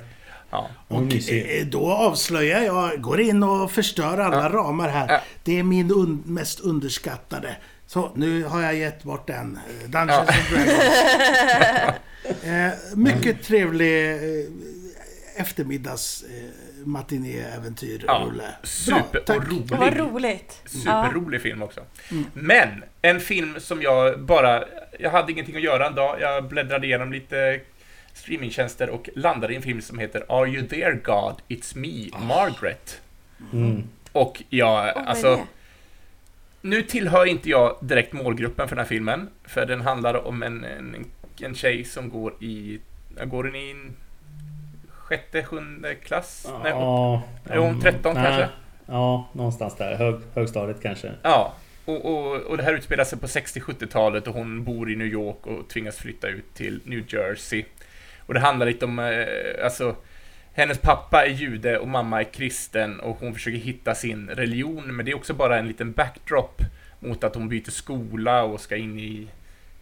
Ja. 0.54 0.70
Och 0.88 1.32
eh, 1.32 1.66
då 1.66 1.92
avslöjar 1.92 2.62
jag, 2.62 3.02
går 3.02 3.22
in 3.22 3.44
och 3.44 3.72
förstör 3.72 4.18
alla 4.18 4.50
ramar 4.50 4.90
här. 4.90 5.06
Ja. 5.10 5.20
Det 5.44 5.60
är 5.60 5.64
min 5.64 5.92
un 5.92 6.24
mest 6.26 6.60
underskattade. 6.60 7.56
Så, 7.88 8.12
nu 8.16 8.44
har 8.44 8.62
jag 8.62 8.76
gett 8.76 9.04
bort 9.04 9.28
den. 9.28 9.60
Dungeons 9.88 10.10
Ja. 10.30 10.34
and 10.34 10.66
Dragons. 10.66 12.44
eh, 12.44 12.96
mycket 12.98 13.44
trevlig 13.44 14.12
eh, 14.12 14.46
eftermiddags 15.36 16.24
eh, 16.24 16.50
matinéäventyr, 16.86 18.04
Ja, 18.08 18.24
Rulle. 18.28 18.44
super 18.64 19.20
tack. 19.20 19.38
och 19.38 19.48
rolig. 19.48 19.70
Vad 19.78 19.98
roligt. 19.98 20.62
Superrolig 20.66 21.42
film 21.42 21.62
också. 21.64 21.82
Men, 22.34 22.84
en 23.02 23.20
film 23.20 23.56
som 23.60 23.82
jag 23.82 24.20
bara... 24.22 24.64
Jag 25.00 25.10
hade 25.12 25.32
ingenting 25.32 25.56
att 25.56 25.62
göra 25.62 25.88
en 25.88 25.96
dag. 25.96 26.18
Jag 26.22 26.48
bläddrade 26.48 26.88
igenom 26.88 27.12
lite 27.14 27.60
streamingtjänster 28.14 28.90
och 28.90 29.10
landade 29.16 29.54
i 29.54 29.56
en 29.56 29.62
film 29.62 29.82
som 29.82 30.00
heter 30.00 30.26
Are 30.30 30.50
You 30.50 30.68
There 30.68 30.96
God? 31.04 31.36
It's 31.48 31.78
Me, 31.78 32.26
Margaret. 32.26 33.02
Mm. 33.54 33.84
Och 34.12 34.44
jag, 34.50 34.88
är 34.90 34.94
alltså... 34.94 35.40
Nu 36.62 36.82
tillhör 36.82 37.26
inte 37.26 37.50
jag 37.50 37.76
direkt 37.82 38.14
målgruppen 38.14 38.68
för 38.68 38.76
den 38.76 38.86
här 38.86 38.90
filmen. 38.90 39.30
För 39.44 39.66
den 39.66 39.82
handlar 39.82 40.28
om 40.28 40.44
en, 40.44 40.64
en, 40.64 41.06
en 41.42 41.56
tjej 41.56 41.84
som 41.84 42.10
går 42.10 42.34
i... 42.44 42.80
Går 43.26 43.44
den 43.44 43.56
i 43.56 43.72
en 43.72 43.96
sjätte, 44.90 45.44
sjunde 45.44 45.96
klass? 45.96 46.48
Nej, 46.64 46.72
Ja. 46.72 47.22
är 47.50 47.58
hon 47.58 47.82
13 47.82 48.14
Nej. 48.14 48.24
kanske? 48.24 48.50
Ja, 48.86 49.30
någonstans 49.34 49.76
där. 49.76 49.96
Hög, 49.96 50.16
högstadiet 50.34 50.82
kanske. 50.82 51.12
Ja, 51.22 51.54
och, 51.86 52.06
och, 52.06 52.42
och 52.42 52.58
det 52.58 52.64
här 52.64 52.74
utspelar 52.74 53.04
sig 53.04 53.20
på 53.20 53.28
60-70-talet 53.28 54.28
och 54.28 54.34
hon 54.34 54.64
bor 54.64 54.92
i 54.92 54.96
New 54.96 55.08
York 55.08 55.48
och 55.48 55.68
tvingas 55.70 55.98
flytta 55.98 56.28
ut 56.28 56.54
till 56.54 56.80
New 56.86 57.04
Jersey. 57.14 57.64
Och 58.26 58.34
det 58.34 58.40
handlar 58.40 58.66
lite 58.66 58.86
om, 58.86 59.00
eh, 59.00 59.66
alltså, 59.66 59.96
hennes 60.54 60.78
pappa 60.78 61.26
är 61.26 61.30
jude 61.30 61.78
och 61.78 61.88
mamma 61.88 62.20
är 62.20 62.24
kristen 62.34 63.00
och 63.00 63.18
hon 63.20 63.34
försöker 63.34 63.58
hitta 63.58 63.96
sin 63.96 64.30
religion, 64.30 64.96
men 64.96 65.06
det 65.06 65.12
är 65.12 65.16
också 65.16 65.34
bara 65.34 65.58
en 65.60 65.68
liten 65.68 65.92
backdrop 65.92 66.62
mot 67.00 67.24
att 67.24 67.36
hon 67.36 67.50
byter 67.50 67.72
skola 67.72 68.44
och 68.44 68.62
ska 68.62 68.76
in 68.76 69.00
i, 69.00 69.28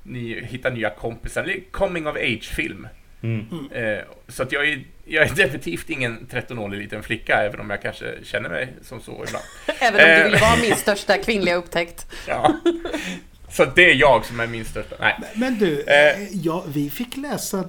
ny, 0.04 0.42
hitta 0.42 0.70
nya 0.70 0.90
kompisar. 0.90 1.44
Det 1.44 1.54
är 1.54 1.62
coming 1.72 2.08
of 2.08 2.16
age-film. 2.16 2.88
Mm. 3.24 3.46
Eh, 3.72 4.00
så 4.28 4.44
att 4.44 4.52
jag 4.52 4.70
är, 4.70 4.84
jag 5.06 5.24
är 5.24 5.36
definitivt 5.36 5.90
ingen 5.90 6.28
13-årig 6.32 6.80
liten 6.82 7.04
flicka, 7.04 7.36
även 7.44 7.60
om 7.60 7.70
jag 7.70 7.82
kanske 7.82 8.06
känner 8.24 8.50
mig 8.50 8.68
som 8.82 9.02
så 9.02 9.12
ibland. 9.28 9.46
Även 9.82 10.00
om 10.02 10.06
du 10.08 10.12
Eh. 10.14 10.24
vill 10.32 10.40
vara 10.42 10.56
min 10.62 10.76
största 10.76 11.18
kvinnliga 11.18 11.56
upptäckt. 11.56 12.08
Ja. 12.28 12.56
Så 13.52 13.66
det 13.66 13.92
är 13.92 13.96
jag 13.96 14.26
som 14.26 14.40
är 14.40 14.48
min 14.48 14.66
största... 14.66 14.96
Nej. 15.00 15.16
Men 15.36 15.58
du, 15.60 15.82
Eh. 15.88 16.22
eh, 16.22 16.28
ja, 16.34 16.64
vi 16.68 16.90
fick 16.90 17.18
läsa, 17.18 17.64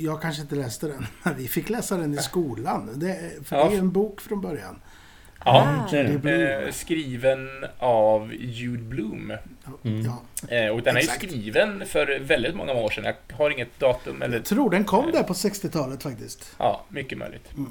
jag 0.00 0.22
kanske 0.22 0.42
inte 0.42 0.54
läste 0.54 0.86
den, 0.86 1.06
men 1.22 1.36
vi 1.36 1.48
fick 1.48 1.68
läsa 1.68 1.96
den 1.96 2.14
i 2.14 2.16
skolan. 2.16 2.90
Det, 2.94 3.30
för 3.44 3.56
Ja. 3.56 3.68
det 3.68 3.74
är 3.74 3.78
en 3.78 3.90
bok 3.92 4.20
från 4.20 4.40
början. 4.40 4.80
Ja. 5.44 5.86
Är 5.92 6.18
blir, 6.18 6.62
Eh, 6.66 6.72
skriven 6.72 7.48
av 7.78 8.34
Jude 8.34 8.82
Bloom. 8.82 9.32
Mm. 9.84 10.04
ja. 10.04 10.22
Eh, 10.56 10.68
och 10.70 10.82
den 10.82 10.96
är 10.96 11.00
ju 11.00 11.04
Exakt. 11.04 11.22
skriven 11.22 11.82
för 11.86 12.18
väldigt 12.20 12.54
många 12.54 12.72
år 12.72 12.90
sedan. 12.90 13.04
Jag 13.04 13.36
har 13.36 13.50
inget 13.50 13.80
datum 13.80 14.22
eller... 14.22 14.36
Jag 14.36 14.44
tror 14.44 14.70
den 14.70 14.84
kom 14.84 15.10
där 15.12 15.22
på 15.22 15.32
60-talet 15.32 16.02
faktiskt. 16.02 16.54
Ja, 16.58 16.84
mycket 16.88 17.18
möjligt. 17.18 17.50
Mm. 17.56 17.70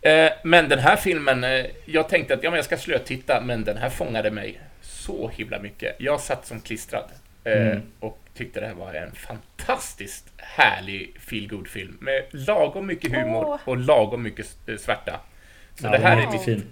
Eh, 0.00 0.32
men 0.44 0.68
den 0.68 0.78
här 0.78 0.96
filmen, 0.96 1.44
eh, 1.44 1.66
jag 1.86 2.08
tänkte 2.08 2.34
att 2.34 2.42
ja, 2.42 2.50
men 2.50 2.56
jag 2.56 2.64
ska 2.64 2.76
slötitta, 2.76 3.40
men 3.40 3.64
den 3.64 3.76
här 3.76 3.90
fångade 3.90 4.30
mig 4.30 4.60
så 5.08 5.28
himla 5.28 5.58
mycket. 5.58 5.96
Jag 5.98 6.20
satt 6.20 6.46
som 6.46 6.60
klistrad 6.60 7.04
eh, 7.44 7.66
Mm. 7.66 7.82
och 8.00 8.18
tyckte 8.34 8.60
det 8.60 8.66
här 8.66 8.74
var 8.74 8.94
en 8.94 9.12
fantastiskt 9.12 10.24
härlig 10.36 11.14
feelgood 11.20 11.68
film 11.68 11.96
med 12.00 12.22
lagom 12.30 12.86
mycket 12.86 13.12
humor 13.12 13.44
Åh. 13.46 13.58
och 13.64 13.76
lagom 13.76 14.22
mycket 14.22 14.56
eh, 14.66 14.76
svärta. 14.76 15.20
Så 15.74 15.86
Ja, 15.86 15.90
det 15.90 15.98
här 15.98 16.16
är 16.34 16.38
fin. 16.38 16.64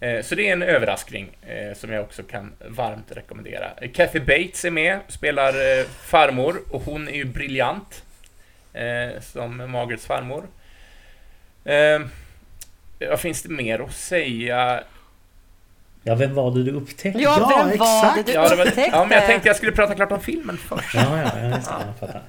Eh, 0.00 0.22
Så 0.22 0.34
det 0.34 0.48
är 0.48 0.52
en 0.52 0.62
överraskning 0.62 1.36
som 1.76 1.92
jag 1.92 2.02
också 2.04 2.22
kan 2.22 2.52
varmt 2.68 3.12
rekommendera. 3.12 3.70
Kathy 3.94 4.20
Bates 4.20 4.64
är 4.64 4.70
med, 4.70 5.00
spelar 5.08 5.84
farmor 5.84 6.56
och 6.70 6.82
hon 6.82 7.08
är 7.08 7.12
ju 7.12 7.24
briljant 7.24 8.04
som 9.20 9.70
Margarets 9.70 10.06
farmor. 10.06 10.44
Vad 13.10 13.20
finns 13.20 13.42
det 13.42 13.48
mer 13.48 13.78
att 13.78 13.92
säga? 13.94 14.84
Ja, 16.08 16.14
vem 16.14 16.34
var 16.34 16.50
det 16.50 16.62
du 16.64 16.70
upptäckte? 16.72 17.20
Ja, 17.22 17.36
Ja, 17.40 17.48
vem 17.48 17.58
var 17.58 17.66
det 17.68 17.74
exakt. 17.74 18.26
du 18.26 18.32
Ja, 18.32 18.48
det 18.48 18.56
var, 18.56 18.66
upptäckte? 18.66 18.90
ja, 18.96 19.04
men 19.04 19.18
jag 19.18 19.26
tänkte 19.26 19.48
jag 19.48 19.56
skulle 19.56 19.72
prata 19.72 19.94
klart 19.94 20.12
om 20.12 20.20
filmen 20.20 20.56
först. 20.56 20.94
Ja, 20.94 21.18
ja, 21.18 21.30
ja, 21.42 21.56
just 21.56 21.68
det. 21.68 21.74
Jag 21.86 21.98
fattar. 22.10 22.22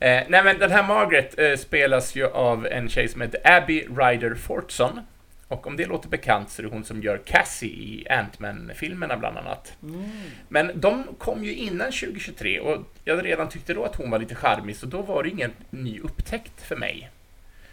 Eh, 0.00 0.22
nej 0.28 0.44
men 0.44 0.58
den 0.58 0.70
här 0.70 0.82
Margaret 0.82 1.38
eh, 1.38 1.56
spelas 1.56 2.14
ju 2.16 2.26
av 2.26 2.66
en 2.66 2.88
tjej 2.88 3.08
som 3.08 3.20
heter 3.20 3.40
Abby 3.44 3.80
Ryder 3.96 4.34
Fortson. 4.34 5.00
Och 5.48 5.66
om 5.66 5.76
det 5.76 5.86
låter 5.86 6.08
bekant 6.08 6.50
så 6.50 6.62
är 6.62 6.66
det 6.66 6.72
hon 6.72 6.84
som 6.84 7.02
gör 7.02 7.18
Cassie 7.24 7.68
i 7.70 8.06
Ant-Man-filmerna 8.10 9.16
bland 9.16 9.38
annat. 9.38 9.72
Men 10.48 10.70
de 10.74 11.04
kom 11.18 11.44
ju 11.44 11.54
innan 11.54 11.86
2023 11.92 12.60
och 12.60 12.78
jag 13.04 13.24
redan 13.24 13.48
tyckte 13.48 13.74
då 13.74 13.84
att 13.84 13.96
hon 13.96 14.10
var 14.10 14.18
lite 14.18 14.34
charmig 14.34 14.76
så 14.76 14.86
då 14.86 15.02
var 15.02 15.22
det 15.22 15.28
ingen 15.28 15.52
ny 15.70 16.00
upptäckt 16.00 16.62
för 16.62 16.76
mig. 16.76 17.10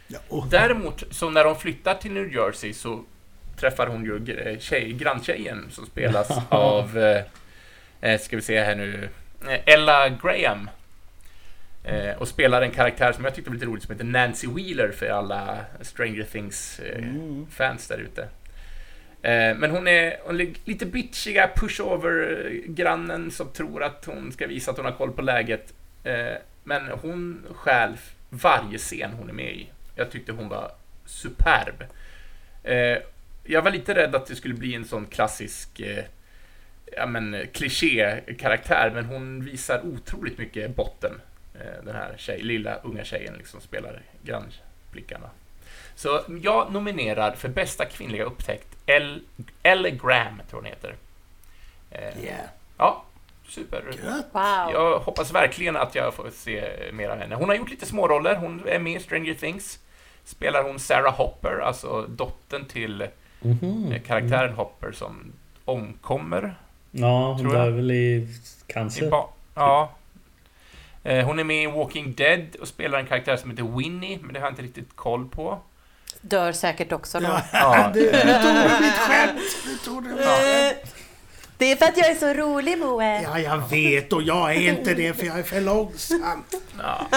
Ja, 0.07 0.19
och, 0.29 0.47
Däremot, 0.47 1.03
så 1.11 1.29
när 1.29 1.43
de 1.43 1.55
flyttar 1.55 1.93
till 1.95 2.11
New 2.11 2.33
Jersey 2.33 2.73
så 2.73 3.03
träffar 3.63 3.87
hon 3.87 4.05
ju 4.05 4.19
gr- 4.19 4.59
tjej, 4.59 4.93
granntjejen 4.93 5.65
som 5.71 5.85
spelas 5.85 6.29
av, 6.49 6.97
eh, 6.97 7.23
eh, 8.01 8.19
ska 8.19 8.35
vi 8.35 8.41
se 8.41 8.61
här 8.63 8.75
nu, 8.75 9.09
eh, 9.49 9.73
Ella 9.73 10.09
Graham. 10.09 10.69
Eh, 11.83 12.17
och 12.17 12.27
spelar 12.27 12.61
en 12.61 12.71
karaktär 12.71 13.11
som 13.11 13.23
jag 13.25 13.35
tyckte 13.35 13.49
var 13.49 13.55
lite 13.55 13.65
roligt 13.65 13.83
som 13.83 13.91
heter 13.91 14.05
Nancy 14.05 14.47
Wheeler 14.47 14.91
för 14.91 15.05
alla 15.09 15.57
Stranger 15.81 16.23
Things-fans 16.23 17.87
där 17.87 17.97
ute. 17.97 18.21
Eh, 19.21 19.57
men 19.57 19.71
hon 19.71 19.87
är, 19.87 20.17
hon 20.25 20.41
är 20.41 20.47
lite 20.65 20.85
bitchiga 20.85 21.49
pushover-grannen 21.55 23.31
som 23.31 23.47
tror 23.47 23.83
att 23.83 24.05
hon 24.05 24.31
ska 24.31 24.47
visa 24.47 24.71
att 24.71 24.77
hon 24.77 24.85
har 24.85 24.93
koll 24.93 25.11
på 25.11 25.21
läget. 25.21 25.73
Eh, 26.03 26.33
men 26.63 26.81
hon 27.01 27.45
stjäl 27.55 27.97
varje 28.29 28.77
scen 28.77 29.11
hon 29.11 29.29
är 29.29 29.33
med 29.33 29.51
i. 29.53 29.69
Jag 29.95 30.11
tyckte 30.11 30.31
hon 30.31 30.49
var 30.49 30.71
superb. 31.05 31.83
Eh, 33.45 33.51
jag 33.51 33.61
var 33.61 33.71
lite 33.71 33.95
rädd 33.95 34.15
att 34.15 34.25
det 34.25 34.35
skulle 34.35 34.53
bli 34.53 34.75
en 34.75 34.85
sån 34.85 35.05
klassisk 35.05 35.79
eh, 35.79 36.03
ja, 36.95 37.05
men, 37.05 37.47
kliché-karaktär, 37.53 38.91
men 38.93 39.05
hon 39.05 39.45
visar 39.45 39.85
otroligt 39.85 40.37
mycket 40.37 40.75
botten. 40.75 41.21
Eh, 41.55 41.83
den 41.85 41.95
här 41.95 42.13
tjej, 42.17 42.41
lilla 42.41 42.75
unga 42.75 43.03
tjejen 43.03 43.33
liksom 43.37 43.61
spelar 43.61 44.01
grannblickarna. 44.23 45.29
Så 45.95 46.21
jag 46.41 46.71
nominerar 46.71 47.31
för 47.31 47.49
bästa 47.49 47.85
kvinnliga 47.85 48.23
upptäckt 48.23 48.67
Elle, 48.85 49.19
Elle 49.63 49.91
Graham, 49.91 50.41
tror 50.49 50.59
hon 50.59 50.65
heter. 50.65 50.95
Eh, 51.91 52.23
yeah. 52.23 52.45
Ja, 52.77 53.05
super. 53.47 53.83
Wow. 54.31 54.73
Jag 54.73 54.99
hoppas 54.99 55.33
verkligen 55.33 55.75
att 55.75 55.95
jag 55.95 56.13
får 56.13 56.29
se 56.29 56.73
mer 56.93 57.09
av 57.09 57.17
henne. 57.17 57.35
Hon 57.35 57.49
har 57.49 57.55
gjort 57.55 57.69
lite 57.69 57.85
småroller. 57.85 58.35
Hon 58.35 58.67
är 58.67 58.79
med 58.79 58.95
i 58.95 59.03
Stranger 59.03 59.33
Things. 59.33 59.79
Spelar 60.23 60.63
hon 60.63 60.79
Sarah 60.79 61.15
Hopper, 61.15 61.59
alltså 61.59 62.01
dottern 62.07 62.65
till 62.65 63.07
Mhm. 63.43 63.91
eh, 63.91 64.01
karaktären 64.01 64.53
Hopper 64.53 64.91
som 64.91 65.31
omkommer. 65.65 66.55
Ja, 66.91 67.27
hon 67.27 67.39
Tror 67.39 67.55
jag. 67.55 67.65
dör 67.65 67.71
väl 67.71 67.91
i 67.91 68.15
I 68.15 68.27
cancer. 68.67 69.11
ja. 69.55 69.91
Eh, 71.03 71.25
Hon 71.25 71.39
är 71.39 71.43
med 71.43 71.63
i 71.63 71.67
Walking 71.67 72.13
Dead 72.13 72.55
och 72.61 72.67
spelar 72.67 72.99
en 72.99 73.05
karaktär 73.05 73.37
som 73.37 73.49
heter 73.51 73.63
Winnie, 73.77 74.19
men 74.21 74.33
det 74.33 74.39
har 74.39 74.47
jag 74.47 74.51
inte 74.51 74.61
riktigt 74.61 74.95
koll 74.95 75.27
på. 75.29 75.59
dör 76.21 76.51
säkert 76.51 76.91
också 76.91 77.19
då. 77.19 77.39
Ja, 77.53 77.91
du, 77.93 77.99
du 77.99 78.11
tog 78.11 78.81
mitt 78.81 78.93
skämt! 78.97 79.39
Du 79.65 79.77
tog 79.77 80.03
mitt 80.03 80.19
skämt. 80.25 80.95
Det 81.63 81.71
är 81.71 81.75
för 81.75 81.85
att 81.85 81.97
jag 81.97 82.07
är 82.09 82.15
så 82.15 82.33
rolig 82.33 82.77
Moe. 82.77 83.21
Ja, 83.21 83.39
jag 83.39 83.69
vet 83.69 84.13
och 84.13 84.21
jag 84.21 84.55
är 84.55 84.69
inte 84.69 84.93
det 84.93 85.13
för 85.13 85.25
jag 85.25 85.39
är 85.39 85.43
för 85.43 85.61
långsam. 85.61 86.43
Ja, 86.81 87.07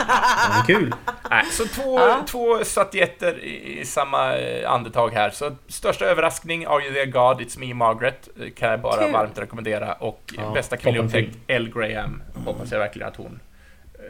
men 0.50 0.66
kul. 0.66 0.94
Nej, 1.30 1.44
så 1.50 1.66
två, 1.66 2.00
två 2.26 2.64
statyetter 2.64 3.38
i, 3.44 3.84
samma 3.84 4.36
eh, 4.36 4.70
andetag 4.72 5.10
här. 5.10 5.30
Så 5.30 5.56
största 5.68 6.04
överraskning, 6.04 6.66
Are 6.66 6.84
You 6.84 6.94
There 6.94 7.06
God, 7.06 7.40
It's 7.40 7.58
Me 7.58 7.74
Margaret, 7.74 8.28
eh, 8.40 8.50
kan 8.50 8.70
jag 8.70 8.80
bara 8.80 9.02
Kul. 9.02 9.12
varmt 9.12 9.38
rekommendera. 9.38 9.92
Och 9.92 10.34
Ja, 10.36 10.50
bästa 10.54 10.76
kvinnliga 10.76 11.04
upptäckt, 11.04 11.36
Elle 11.46 11.70
Graham. 11.70 12.22
Hoppas 12.44 12.72
jag 12.72 12.78
verkligen 12.78 13.08
att 13.08 13.16
hon, 13.16 13.40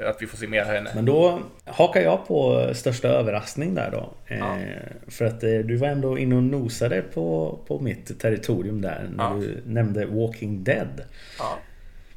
att 0.05 0.23
vi 0.23 0.27
får 0.27 0.37
se 0.39 0.47
mer 0.47 0.61
av 0.61 0.67
henne. 0.67 0.91
Men 0.95 1.05
då 1.05 1.41
hakar 1.65 2.01
jag 2.01 2.27
på 2.27 2.71
största 2.75 3.09
överraskning 3.09 3.75
där 3.75 3.91
då. 3.91 4.13
Ja. 4.29 4.35
Eh, 4.59 4.67
för 5.09 5.25
att 5.25 5.43
eh, 5.43 5.51
du 5.59 5.77
var 5.77 5.89
ändå 5.89 6.19
inne 6.19 6.35
och 6.37 6.43
nosade 6.43 7.03
på, 7.03 7.59
på 7.67 7.81
mitt 7.81 8.21
territorium 8.21 8.81
där 8.81 9.09
när 9.17 9.25
Ja. 9.25 9.35
du 9.41 9.63
nämnde 9.67 10.07
Walking 10.07 10.65
Dead. 10.65 11.03
Ja. 11.39 11.59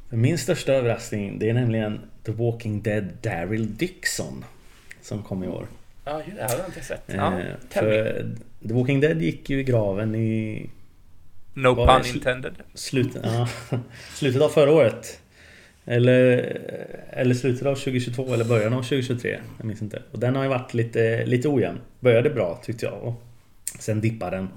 Min 0.08 0.38
största 0.38 0.72
överraskning 0.72 1.38
det 1.38 1.50
är 1.50 1.54
nämligen 1.54 2.00
The 2.24 2.32
Walking 2.32 2.82
Dead 2.82 3.08
Daryl 3.22 3.76
Dixon. 3.76 4.44
Som 5.02 5.22
kom 5.22 5.44
i 5.44 5.48
år. 5.48 5.66
Ja, 6.04 6.22
det 6.36 6.42
hade 6.42 6.56
jag 6.56 6.66
inte 6.68 6.80
sett. 6.84 7.10
Eh, 7.10 7.16
Ja, 7.16 7.30
me. 7.30 7.44
för 7.70 8.24
The 8.68 8.74
Walking 8.74 9.00
Dead 9.00 9.22
gick 9.22 9.50
ju 9.50 9.60
i 9.60 9.64
graven 9.64 10.14
i 10.14 10.70
No 11.54 11.74
pun 11.86 12.06
intended. 12.14 12.52
slutet, 12.74 13.22
ja, 13.24 13.48
slutet 14.14 14.42
av 14.42 14.48
förra 14.48 14.72
året. 14.72 15.19
Eller, 15.84 16.58
eller 17.10 17.34
slutet 17.34 17.66
av 17.66 17.74
2022 17.74 18.34
eller 18.34 18.44
början 18.44 18.72
av 18.72 18.82
2023. 18.82 19.38
Jag 19.58 19.66
minns 19.66 19.82
inte. 19.82 20.02
Och 20.12 20.18
den 20.18 20.36
har 20.36 20.42
ju 20.42 20.48
varit 20.48 20.74
lite, 20.74 21.26
lite 21.26 21.48
ojämn. 21.48 21.78
Började 22.00 22.30
bra 22.30 22.60
tyckte 22.64 22.86
jag. 22.86 23.02
Och 23.02 23.22
sen 23.78 24.00
dippade 24.00 24.36
den 24.36 24.48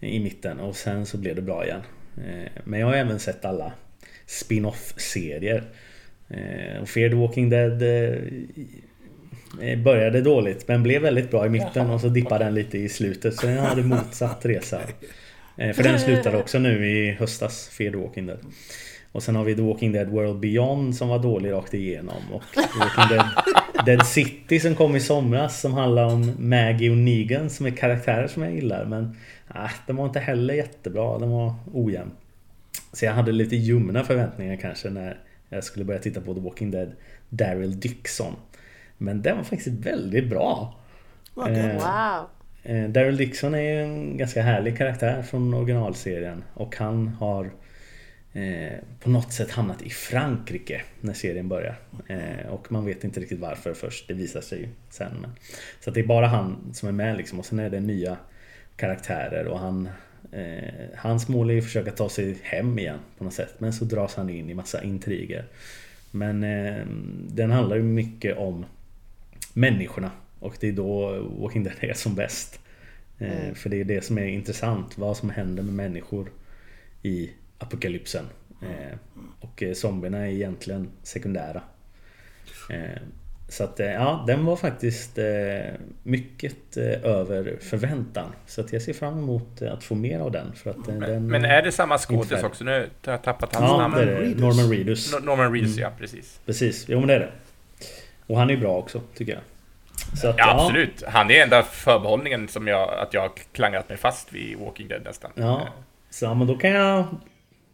i 0.00 0.20
mitten 0.20 0.60
och 0.60 0.76
sen 0.76 1.06
så 1.06 1.18
blev 1.18 1.36
det 1.36 1.42
bra 1.42 1.64
igen. 1.64 1.80
Eh, 2.16 2.50
men 2.64 2.80
jag 2.80 2.86
har 2.86 2.94
även 2.94 3.18
sett 3.18 3.44
alla 3.44 3.72
spin-off-serier. 4.26 5.64
Eh, 6.28 6.82
och 6.82 6.88
Fear 6.88 7.08
the 7.08 7.14
Walking 7.14 7.50
Dead 7.50 7.82
eh, 7.82 9.78
började 9.78 10.20
dåligt 10.20 10.68
men 10.68 10.82
blev 10.82 11.02
väldigt 11.02 11.30
bra 11.30 11.46
i 11.46 11.48
mitten 11.48 11.90
och 11.90 12.00
så 12.00 12.08
dippade 12.08 12.44
den 12.44 12.54
lite 12.54 12.78
i 12.78 12.88
slutet. 12.88 13.34
Så 13.34 13.46
den 13.46 13.58
hade 13.58 13.82
motsatt 13.82 14.46
resa. 14.46 14.80
För 15.56 15.82
den 15.82 16.00
slutade 16.00 16.36
också 16.36 16.58
nu 16.58 16.90
i 16.90 17.10
höstas, 17.10 17.68
Fear 17.68 17.90
the 17.90 17.96
Walking 17.96 18.26
Dead. 18.26 18.38
Och 19.14 19.22
sen 19.22 19.36
har 19.36 19.44
vi 19.44 19.54
The 19.54 19.62
Walking 19.62 19.92
Dead 19.92 20.08
World 20.08 20.40
Beyond 20.40 20.96
som 20.96 21.08
var 21.08 21.18
dålig 21.18 21.52
rakt 21.52 21.74
igenom. 21.74 22.22
Och 22.32 22.42
The 22.54 22.78
Walking 22.78 23.16
Dead, 23.16 23.26
Dead 23.86 24.06
City 24.06 24.60
som 24.60 24.74
kom 24.74 24.96
i 24.96 25.00
somras 25.00 25.60
som 25.60 25.72
handlar 25.72 26.04
om 26.04 26.32
Maggie 26.38 26.90
och 26.90 26.96
Negan 26.96 27.50
som 27.50 27.66
är 27.66 27.70
karaktärer 27.70 28.26
som 28.26 28.42
jag 28.42 28.54
gillar. 28.54 28.84
Men 28.84 29.16
äh, 29.54 29.70
den 29.86 29.96
var 29.96 30.04
inte 30.04 30.20
heller 30.20 30.54
jättebra. 30.54 31.18
Den 31.18 31.30
var 31.30 31.54
ojämn. 31.72 32.10
Så 32.92 33.04
jag 33.04 33.12
hade 33.12 33.32
lite 33.32 33.56
ljumna 33.56 34.04
förväntningar 34.04 34.56
kanske 34.56 34.90
när 34.90 35.18
jag 35.48 35.64
skulle 35.64 35.84
börja 35.84 36.00
titta 36.00 36.20
på 36.20 36.34
The 36.34 36.40
Walking 36.40 36.70
Dead 36.70 36.92
Daryl 37.28 37.80
Dixon. 37.80 38.32
Men 38.98 39.22
den 39.22 39.36
var 39.36 39.44
faktiskt 39.44 39.86
väldigt 39.86 40.30
bra. 40.30 40.74
Eh. 41.36 41.72
Wow. 41.72 42.28
Eh, 42.62 42.88
Daryl 42.88 43.16
Dixon 43.16 43.54
är 43.54 43.60
ju 43.60 43.82
en 43.82 44.16
ganska 44.16 44.42
härlig 44.42 44.78
karaktär 44.78 45.22
från 45.22 45.54
originalserien 45.54 46.44
och 46.54 46.76
han 46.76 47.08
har 47.08 47.50
eh, 48.34 48.78
på 49.00 49.10
något 49.10 49.32
sätt 49.32 49.50
hamnat 49.50 49.82
i 49.82 49.90
Frankrike 49.90 50.82
när 51.00 51.14
serien 51.14 51.48
börjar. 51.48 51.76
Eh, 52.06 52.46
och 52.48 52.72
man 52.72 52.84
vet 52.86 53.04
inte 53.04 53.20
riktigt 53.20 53.40
varför 53.40 53.74
först, 53.74 54.08
det 54.08 54.14
visar 54.14 54.40
sig 54.40 54.60
ju 54.60 54.68
sen. 54.90 55.12
Men, 55.20 55.30
så 55.80 55.90
det 55.90 56.00
är 56.00 56.06
bara 56.06 56.26
han 56.26 56.70
som 56.74 56.88
är 56.88 56.92
med 56.92 57.16
liksom 57.16 57.38
och 57.38 57.46
sen 57.46 57.58
är 57.58 57.70
det 57.70 57.80
nya 57.80 58.16
karaktärer 58.76 59.46
och 59.46 59.58
han 59.58 59.88
eh, 60.32 60.74
Hans 60.96 61.28
mål 61.28 61.50
är 61.50 61.54
ju 61.54 61.58
att 61.58 61.64
försöka 61.64 61.90
ta 61.90 62.08
sig 62.08 62.36
hem 62.42 62.78
igen 62.78 62.98
på 63.18 63.24
något 63.24 63.34
sätt 63.34 63.54
men 63.58 63.72
så 63.72 63.84
dras 63.84 64.14
han 64.14 64.30
in 64.30 64.50
i 64.50 64.54
massa 64.54 64.82
intriger. 64.82 65.44
Men 66.10 66.44
eh, 66.44 66.86
den 67.28 67.50
handlar 67.50 67.76
ju 67.76 67.82
mycket 67.82 68.36
om 68.36 68.64
människorna 69.52 70.10
och 70.40 70.56
det 70.60 70.68
är 70.68 70.72
då 70.72 71.20
Walking 71.38 71.64
Dead 71.64 71.76
är 71.80 71.94
som 71.94 72.14
bäst. 72.14 72.60
Eh, 73.18 73.54
För 73.54 73.70
det 73.70 73.80
är 73.80 73.84
det 73.84 74.04
som 74.04 74.18
är 74.18 74.26
intressant, 74.26 74.98
vad 74.98 75.16
som 75.16 75.30
händer 75.30 75.62
med 75.62 75.74
människor 75.74 76.30
i 77.02 77.30
apokalypsen. 77.58 78.24
Eh, 78.62 78.98
och 79.40 79.62
eh, 79.62 79.72
zombierna 79.72 80.18
är 80.18 80.30
egentligen 80.30 80.90
sekundära. 81.02 81.62
Eh, 82.70 83.00
så 83.48 83.64
att 83.64 83.80
eh, 83.80 83.86
ja, 83.92 84.24
den 84.26 84.44
var 84.44 84.56
faktiskt 84.56 85.18
eh, 85.18 85.24
mycket 86.02 86.76
eh, 86.76 87.04
över 87.04 87.56
förväntan. 87.60 88.32
Så 88.46 88.60
att 88.60 88.72
jag 88.72 88.82
ser 88.82 88.92
fram 88.92 89.18
emot 89.18 89.62
eh, 89.62 89.72
att 89.72 89.84
få 89.84 89.94
mer 89.94 90.20
av 90.20 90.30
den. 90.30 90.52
För 90.54 90.70
att, 90.70 90.88
eh, 90.88 90.94
den 90.94 91.26
Men 91.26 91.44
är 91.44 91.62
det 91.62 91.72
samma 91.72 91.98
skådis 91.98 92.42
också? 92.42 92.64
Nu 92.64 92.70
har 92.70 93.12
jag 93.12 93.22
tappat 93.22 93.54
hans 93.54 93.70
Ja, 93.70 93.78
namn. 93.78 93.94
det 93.96 94.02
är 94.02 94.06
det. 94.06 94.20
Reedus. 94.20 94.40
Norman 94.40 94.70
Reedus. 94.70 95.14
No- 95.14 95.24
Norman 95.24 95.52
Reedus, 95.52 95.76
ja 95.76 95.90
precis. 95.98 96.40
Precis, 96.46 96.84
jo 96.88 96.98
men 96.98 97.08
det 97.08 97.14
är 97.14 97.20
det. 97.20 97.32
Och 98.26 98.38
han 98.38 98.50
är 98.50 98.56
bra 98.56 98.76
också, 98.78 99.00
tycker 99.14 99.32
jag. 99.32 99.42
Så 100.20 100.28
att, 100.28 100.34
Ja, 100.38 100.54
absolut. 100.64 101.02
Han 101.06 101.30
är 101.30 101.42
enda 101.42 101.62
förbehållningen 101.62 102.48
som 102.48 102.66
jag, 102.66 102.90
att 102.98 103.14
jag 103.14 103.20
har 103.20 103.30
klangrat 103.52 103.88
mig 103.88 103.98
fast 103.98 104.32
vid 104.32 104.58
Walking 104.58 104.88
Dead 104.88 105.02
nästan. 105.04 105.30
Ja, 105.34 105.68
så 106.10 106.24
ja, 106.24 106.34
men 106.34 106.46
då 106.46 106.56
kan 106.56 106.70
jag 106.70 107.04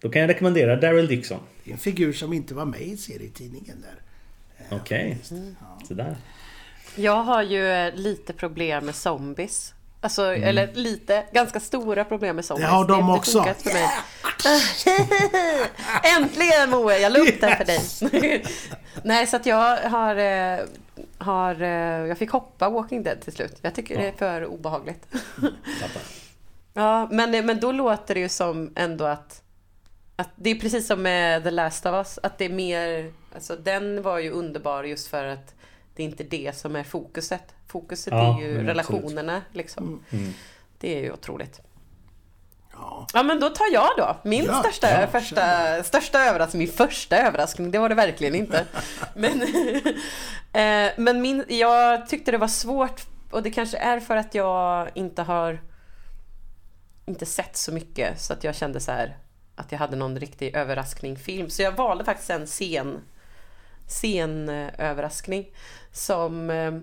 Då 0.01 0.09
kan 0.09 0.20
jag 0.22 0.28
rekommendera 0.30 0.76
Daryl 0.76 1.07
Dixon. 1.09 1.40
Det 1.64 1.70
är 1.70 1.72
en 1.74 1.78
figur 1.80 2.12
som 2.12 2.32
inte 2.32 2.55
var 2.55 2.64
med 2.64 2.80
i 2.80 2.96
serietidningen 2.96 3.80
där. 3.82 3.94
Okej, 4.78 5.18
sådär. 5.88 6.16
Jag 6.96 7.22
har 7.22 7.42
ju 7.42 7.70
eh, 7.72 7.94
lite 7.94 8.32
problem 8.32 8.84
med 8.86 8.94
zombies. 8.94 9.74
Alltså, 10.01 10.22
Mm. 10.24 10.42
eller 10.48 10.74
lite, 10.74 11.24
ganska 11.32 11.61
stora 11.61 12.05
problem 12.05 12.36
med 12.36 12.44
zombies. 12.44 12.68
Det 12.68 12.74
har 12.74 12.88
de 12.88 13.01
inte 13.01 13.12
också. 13.18 13.42
För 13.42 13.72
mig. 13.72 13.88
Äntligen 16.16 16.70
Moe, 16.70 16.98
jag 16.98 17.12
la 17.12 17.18
upp 17.18 17.40
den 17.40 17.57
för 17.57 17.64
dig. 17.64 18.44
Nej, 19.03 19.26
så 19.26 19.36
att 19.36 19.46
jag 19.46 19.76
har, 19.76 20.16
eh, 20.16 20.59
har... 21.18 21.62
eh, 21.62 21.68
Jag 22.09 22.18
fick 22.18 22.30
hoppa 22.30 22.68
Walking 22.70 23.03
Dead 23.03 23.20
till 23.20 23.32
slut. 23.32 23.59
Jag 23.62 23.74
tycker 23.74 23.98
det 23.98 24.09
är 24.09 24.12
för 24.12 24.46
obehagligt. 24.46 25.07
Ja, 26.74 27.09
men, 27.11 27.46
men 27.46 27.61
då 27.61 27.72
låter 27.72 28.14
det 28.14 28.20
ju 28.20 28.28
som 28.28 28.72
ändå 28.76 29.05
att, 29.05 29.42
att 30.21 30.31
det 30.37 30.51
är 30.51 30.55
precis 30.55 30.87
som 30.87 31.03
med 31.03 31.45
The 31.45 31.51
Last 31.51 31.87
of 31.87 31.93
Us, 31.93 32.18
att 32.23 32.39
det 32.39 32.45
är 32.45 32.49
mer, 32.49 33.12
alltså 33.35 33.57
den 33.57 34.03
var 34.03 34.18
ju 34.18 34.31
underbar 34.31 34.85
just 34.85 35.09
för 35.09 35.25
att 35.25 35.55
det 35.95 36.03
är 36.03 36.07
inte 36.07 36.25
det 36.25 36.57
som 36.57 36.77
är 36.77 36.85
fokuset. 36.85 37.55
Fokuset 37.66 38.12
Ja, 38.12 38.39
är 38.39 38.43
ju 38.43 38.55
men 38.55 38.66
relationerna 38.66 39.43
liksom. 39.53 40.05
Mm. 40.11 40.33
Det 40.79 40.99
är 40.99 41.03
ju 41.03 41.12
otroligt. 41.12 41.61
Ja. 42.73 43.07
Ja 43.12 43.23
men 43.23 43.41
då 43.41 43.49
tar 43.49 43.73
jag 43.73 43.89
då. 43.97 44.16
Min 44.23 44.45
Ja, 44.45 44.61
största, 44.62 45.01
ja, 45.01 45.07
första, 45.07 45.83
största 45.83 46.21
överraskning, 46.21 46.59
min 46.59 46.73
första 46.73 47.16
överraskning, 47.16 47.71
det 47.71 47.79
var 47.79 47.89
det 47.89 47.95
verkligen 47.95 48.35
inte. 48.35 48.66
Men, 49.14 49.43
eh, 50.53 50.93
men 50.97 51.23
min, 51.23 51.45
jag 51.49 52.09
tyckte 52.09 52.31
det 52.31 52.39
var 52.39 52.49
svårt 52.49 53.03
och 53.31 53.43
det 53.43 53.51
kanske 53.51 53.77
är 53.77 54.01
för 54.01 54.16
att 54.16 54.35
jag 54.35 54.91
inte 54.95 55.23
har 55.23 55.61
inte 57.07 57.27
sett 57.27 57.57
så 57.57 57.73
mycket 57.73 58.21
så 58.21 58.33
att 58.33 58.45
jag 58.45 58.55
kände 58.55 58.81
så 58.81 58.93
här 58.93 59.16
att 59.61 59.73
jag 59.73 59.79
hade 59.79 59.97
någon 59.97 60.19
riktig 60.19 60.55
överraskningsfilm. 60.55 61.51
Så 61.51 61.63
jag 61.63 61.73
valde 61.73 62.05
faktiskt 62.05 62.31
en 62.31 62.47
scen, 62.47 63.01
scen 63.87 64.49
eh, 64.49 64.71
överraskning 64.79 65.51
som 65.93 66.51
eh, 66.51 66.75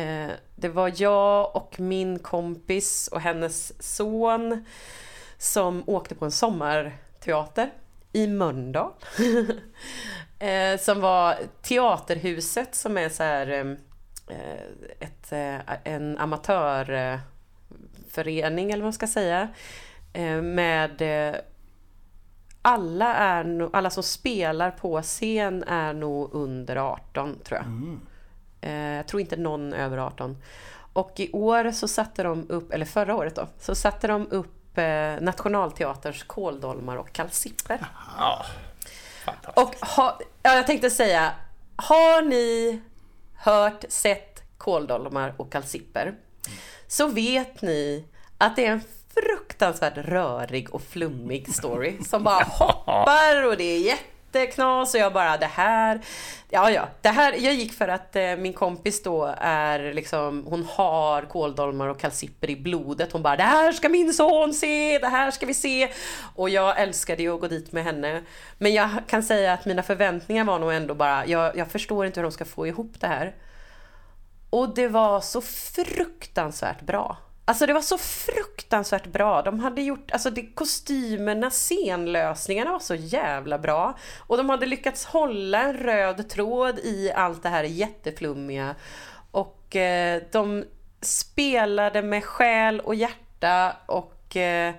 eh, 0.00 0.30
det 0.56 0.68
var 0.68 0.92
jag 0.96 1.56
och 1.56 1.80
min 1.80 2.18
kompis 2.18 3.08
och 3.08 3.20
hennes 3.20 3.82
son 3.82 4.64
som 5.38 5.82
åkte 5.86 6.14
på 6.14 6.24
en 6.24 6.30
sommarteater 6.30 7.70
i 8.12 8.26
Mölndal. 8.26 8.92
eh, 10.38 10.78
som 10.80 11.00
var 11.00 11.36
Teaterhuset 11.62 12.74
som 12.74 12.98
är 12.98 13.08
så 13.08 13.22
här 13.22 13.48
eh, 13.48 13.66
eh 14.36 14.60
ett, 15.00 15.32
en 15.84 16.18
amatörförening 16.18 18.70
eller 18.70 18.82
vad 18.82 18.86
man 18.86 18.92
ska 18.92 19.06
säga. 19.06 19.48
Med 20.42 21.02
alla, 22.62 23.14
är 23.14 23.44
nog, 23.44 23.70
alla 23.72 23.90
som 23.90 24.02
spelar 24.02 24.70
på 24.70 25.02
scen 25.02 25.62
är 25.62 25.92
nog 25.92 26.34
under 26.34 26.76
18 26.76 27.38
tror 27.44 27.60
jag. 27.60 27.98
Eh, 28.70 28.96
Jag 28.96 29.06
tror 29.06 29.20
inte 29.20 29.36
någon 29.36 29.72
över 29.72 29.98
18. 29.98 30.36
Och 30.92 31.12
i 31.16 31.32
år 31.32 31.70
så 31.70 31.88
satte 31.88 32.22
de 32.22 32.46
upp, 32.50 32.72
eller 32.72 32.84
förra 32.86 33.14
året 33.16 33.36
då, 33.36 33.46
så 33.58 33.74
satte 33.74 34.06
de 34.06 34.26
upp 34.30 34.78
eh, 34.78 35.14
Nationalteaterns 35.20 36.22
kåldolmar 36.22 36.96
och 36.96 37.12
kalsipper. 37.12 37.86
Ja, 38.18 38.44
fantastiskt. 39.24 39.58
Och 39.58 39.88
ha, 39.88 40.18
ja, 40.42 40.54
jag 40.54 40.66
tänkte 40.66 40.90
säga, 40.90 41.32
har 41.76 42.22
ni 42.22 42.80
hört, 43.36 43.84
sett 43.88 44.42
kåldolmar 44.58 45.34
och 45.36 45.52
kalsipper 45.52 46.14
så 46.86 47.06
vet 47.08 47.62
ni 47.62 48.04
att 48.38 48.56
det 48.56 48.66
är 48.66 48.70
en 48.72 48.80
fruktansvärt 49.14 49.96
rörig 49.96 50.74
och 50.74 50.82
flummig 50.82 51.54
story 51.54 51.98
som 52.04 52.24
bara 52.24 52.44
hoppar 52.44 53.46
och 53.46 53.56
det 53.56 53.64
är 53.64 53.78
jätteknas 53.78 54.94
och 54.94 55.00
jag 55.00 55.12
bara 55.12 55.36
det 55.36 55.46
här, 55.46 56.00
ja 56.50 56.70
ja, 56.70 56.88
det 57.00 57.08
här, 57.08 57.32
jag 57.32 57.54
gick 57.54 57.72
för 57.72 57.88
att 57.88 58.16
eh, 58.16 58.36
min 58.36 58.52
kompis 58.52 59.02
då 59.02 59.34
är 59.38 59.92
liksom, 59.94 60.46
hon 60.46 60.64
har 60.64 61.22
kåldolmar 61.22 61.88
och 61.88 62.00
kalsipper 62.00 62.50
i 62.50 62.56
blodet. 62.56 63.12
Hon 63.12 63.22
bara 63.22 63.36
det 63.36 63.42
här 63.42 63.72
ska 63.72 63.88
min 63.88 64.12
son 64.14 64.54
se, 64.54 64.98
det 64.98 65.08
här 65.08 65.30
ska 65.30 65.46
vi 65.46 65.54
se. 65.54 65.92
Och 66.34 66.50
jag 66.50 66.80
älskade 66.80 67.22
ju 67.22 67.34
att 67.34 67.40
gå 67.40 67.48
dit 67.48 67.72
med 67.72 67.84
henne. 67.84 68.22
Men 68.58 68.74
jag 68.74 68.90
kan 69.06 69.22
säga 69.22 69.52
att 69.52 69.64
mina 69.64 69.82
förväntningar 69.82 70.44
var 70.44 70.58
nog 70.58 70.72
ändå 70.72 70.94
bara, 70.94 71.26
jag, 71.26 71.56
jag 71.56 71.70
förstår 71.70 72.06
inte 72.06 72.20
hur 72.20 72.22
de 72.22 72.32
ska 72.32 72.44
få 72.44 72.66
ihop 72.66 72.92
det 73.00 73.06
här. 73.06 73.34
Och 74.50 74.74
det 74.74 74.88
var 74.88 75.20
så 75.20 75.40
fruktansvärt 75.40 76.80
bra. 76.80 77.16
Alltså 77.44 77.66
det 77.66 77.72
var 77.72 77.80
så 77.80 77.98
fruktansvärt 77.98 79.06
bra. 79.06 79.42
De 79.42 79.60
hade 79.60 79.82
gjort, 79.82 80.10
alltså 80.10 80.30
det, 80.30 80.46
kostymerna, 80.54 81.50
scenlösningarna 81.50 82.72
var 82.72 82.78
så 82.78 82.94
jävla 82.94 83.58
bra. 83.58 83.98
Och 84.18 84.36
de 84.36 84.50
hade 84.50 84.66
lyckats 84.66 85.04
hålla 85.04 85.62
en 85.62 85.76
röd 85.76 86.28
tråd 86.28 86.78
i 86.78 87.12
allt 87.14 87.42
det 87.42 87.48
här 87.48 87.64
jätteflummiga. 87.64 88.74
Och 89.30 89.76
eh, 89.76 90.22
de 90.32 90.64
spelade 91.00 92.02
med 92.02 92.24
själ 92.24 92.80
och 92.80 92.94
hjärta 92.94 93.76
och 93.86 94.36
eh, 94.36 94.74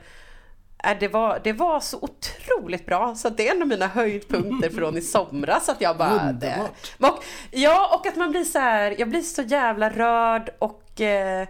äh, 0.84 0.97
det, 0.99 1.07
var, 1.07 1.41
det 1.43 1.53
var 1.53 1.80
så 1.80 1.97
otroligt 2.01 2.86
bra 2.86 3.16
så 3.16 3.30
det 3.30 3.47
är 3.47 3.55
en 3.55 3.61
av 3.61 3.68
mina 3.68 3.88
höjdpunkter 3.88 4.70
från 4.70 4.97
i 4.97 5.01
somras 5.01 5.70
att 5.70 5.82
jag 5.82 5.97
bara... 5.97 6.30
Underbart. 6.30 6.95
Det, 6.97 7.07
och, 7.07 7.24
ja, 7.51 7.95
och 7.99 8.07
att 8.07 8.16
man 8.16 8.32
blir 8.32 8.43
så 8.43 8.59
här, 8.59 8.95
jag 8.99 9.09
blir 9.09 9.22
så 9.22 9.41
jävla 9.41 9.89
rörd 9.89 10.49
och 10.59 11.01
eh, 11.01 11.47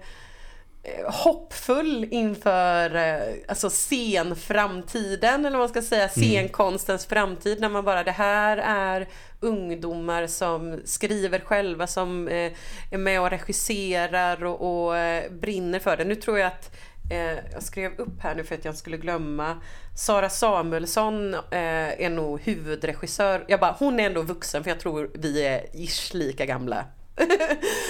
hoppfull 1.07 2.07
inför 2.11 2.95
eh, 2.95 3.33
alltså 3.47 3.69
scenframtiden 3.69 5.45
eller 5.45 5.57
vad 5.57 5.69
man 5.69 5.69
ska 5.69 5.81
säga, 5.81 6.09
scenkonstens 6.09 7.05
framtid 7.05 7.61
när 7.61 7.69
man 7.69 7.85
bara 7.85 8.03
det 8.03 8.11
här 8.11 8.57
är 8.57 9.07
ungdomar 9.39 10.27
som 10.27 10.81
skriver 10.85 11.39
själva, 11.39 11.87
som 11.87 12.27
eh, 12.27 12.51
är 12.91 12.97
med 12.97 13.21
och 13.21 13.29
regisserar 13.29 14.43
och, 14.43 14.85
och 14.85 14.97
eh, 14.97 15.31
brinner 15.31 15.79
för 15.79 15.97
det. 15.97 16.05
Nu 16.05 16.15
tror 16.15 16.39
jag 16.39 16.47
att 16.47 16.75
eh, 17.11 17.53
jag 17.53 17.63
skrev 17.63 17.99
upp 17.99 18.21
här 18.21 18.35
nu 18.35 18.43
för 18.43 18.55
att 18.55 18.65
jag 18.65 18.77
skulle 18.77 18.97
glömma. 18.97 19.61
Sara 19.95 20.29
Samuelsson 20.29 21.33
eh, 21.33 22.01
är 22.01 22.09
nog 22.09 22.41
huvudregissör. 22.41 23.45
Jag 23.47 23.59
bara, 23.59 23.75
hon 23.79 23.99
är 23.99 24.05
ändå 24.05 24.21
vuxen 24.21 24.63
för 24.63 24.71
jag 24.71 24.79
tror 24.79 25.11
vi 25.13 25.45
är 25.45 25.65
ish 25.73 26.13
lika 26.13 26.45
gamla. 26.45 26.85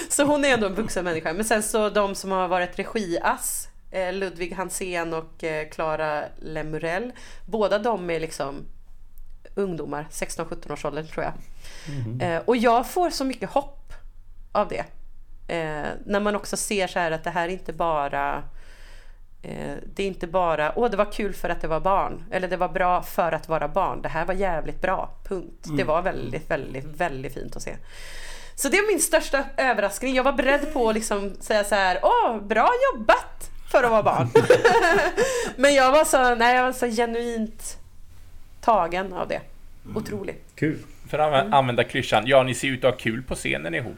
Så 0.10 0.24
hon 0.24 0.46
är 0.46 0.54
ändå 0.54 0.68
en 0.68 0.76
vuxen 0.76 1.06
människa. 1.06 1.34
Men 1.34 1.46
sen 1.46 1.64
så 1.64 1.90
de 1.90 2.16
som 2.16 2.32
har 2.32 2.48
varit 2.48 2.80
regiass, 2.80 3.70
eh, 3.92 4.14
Ludvig 4.14 4.54
Hansén 4.54 5.14
och 5.14 5.44
eh, 5.44 5.70
Clara 5.70 6.24
Lemurell. 6.40 7.12
Båda 7.46 7.80
de 7.80 8.10
är 8.10 8.20
liksom 8.20 8.66
ungdomar, 9.56 10.08
16-17 10.12 10.72
års 10.72 10.86
åldern 10.86 11.08
tror 11.08 11.26
jag. 11.26 11.34
Eh, 12.22 12.42
och 12.46 12.58
jag 12.58 12.90
får 12.90 13.10
så 13.10 13.26
mycket 13.26 13.50
hopp 13.50 13.94
av 14.52 14.68
det. 14.68 14.86
När 16.06 16.20
man 16.20 16.36
också 16.36 16.58
ser 16.58 16.88
så 16.88 17.00
här 17.00 17.12
att 17.12 17.24
det 17.24 17.30
här 17.30 17.50
är 17.50 17.52
inte 17.52 17.74
bara 17.74 18.44
det 19.86 20.04
är 20.04 20.08
inte 20.08 20.28
bara, 20.28 20.74
åh 20.80 20.90
det 20.90 20.98
var 20.98 21.12
kul 21.12 21.34
för 21.34 21.50
att 21.50 21.62
det 21.62 21.68
var 21.68 21.80
barn. 21.80 22.24
Eller 22.32 22.48
det 22.48 22.58
var 22.58 22.70
bra 22.70 23.02
för 23.02 23.32
att 23.32 23.50
vara 23.50 23.68
barn. 23.68 24.02
Det 24.02 24.10
här 24.10 24.26
var 24.26 24.34
jävligt 24.34 24.82
bra, 24.82 25.16
punkt. 25.24 25.68
Det 25.78 25.84
var 25.84 26.02
väldigt, 26.02 26.52
väldigt, 26.52 26.86
väldigt 26.86 27.34
fint 27.34 27.56
att 27.56 27.62
se. 27.62 27.76
Så 28.56 28.70
det 28.70 28.78
är 28.78 28.88
min 28.88 29.02
största 29.02 29.44
överraskning. 29.58 30.16
Jag 30.16 30.24
var 30.24 30.34
beredd 30.34 30.74
på 30.74 30.90
att 30.90 30.96
liksom 30.96 31.34
säga 31.40 31.64
så 31.64 31.76
här, 31.76 32.00
åh, 32.04 32.42
bra 32.42 32.70
jobbat 32.94 33.50
för 33.72 33.84
att 33.84 33.92
vara 33.92 34.04
barn. 34.04 34.30
Men 35.56 35.74
jag 35.74 35.92
var 35.92 36.06
så, 36.06 36.36
nej, 36.36 36.56
jag 36.56 36.64
var 36.64 36.72
så 36.72 36.88
genuint 36.88 37.78
tagen 38.62 39.14
av 39.14 39.28
det. 39.28 39.42
Otroligt. 39.96 40.46
Kul. 40.56 40.80
För 41.10 41.20
att 41.20 41.26
använda, 41.26 41.58
använda 41.58 41.84
klyschan, 41.84 42.24
ja 42.28 42.44
ni 42.44 42.54
ser 42.56 42.68
ut 42.68 42.84
att 42.84 42.92
ha 42.94 42.98
kul 43.00 43.24
på 43.24 43.36
scenen 43.36 43.74
ihop. 43.76 43.98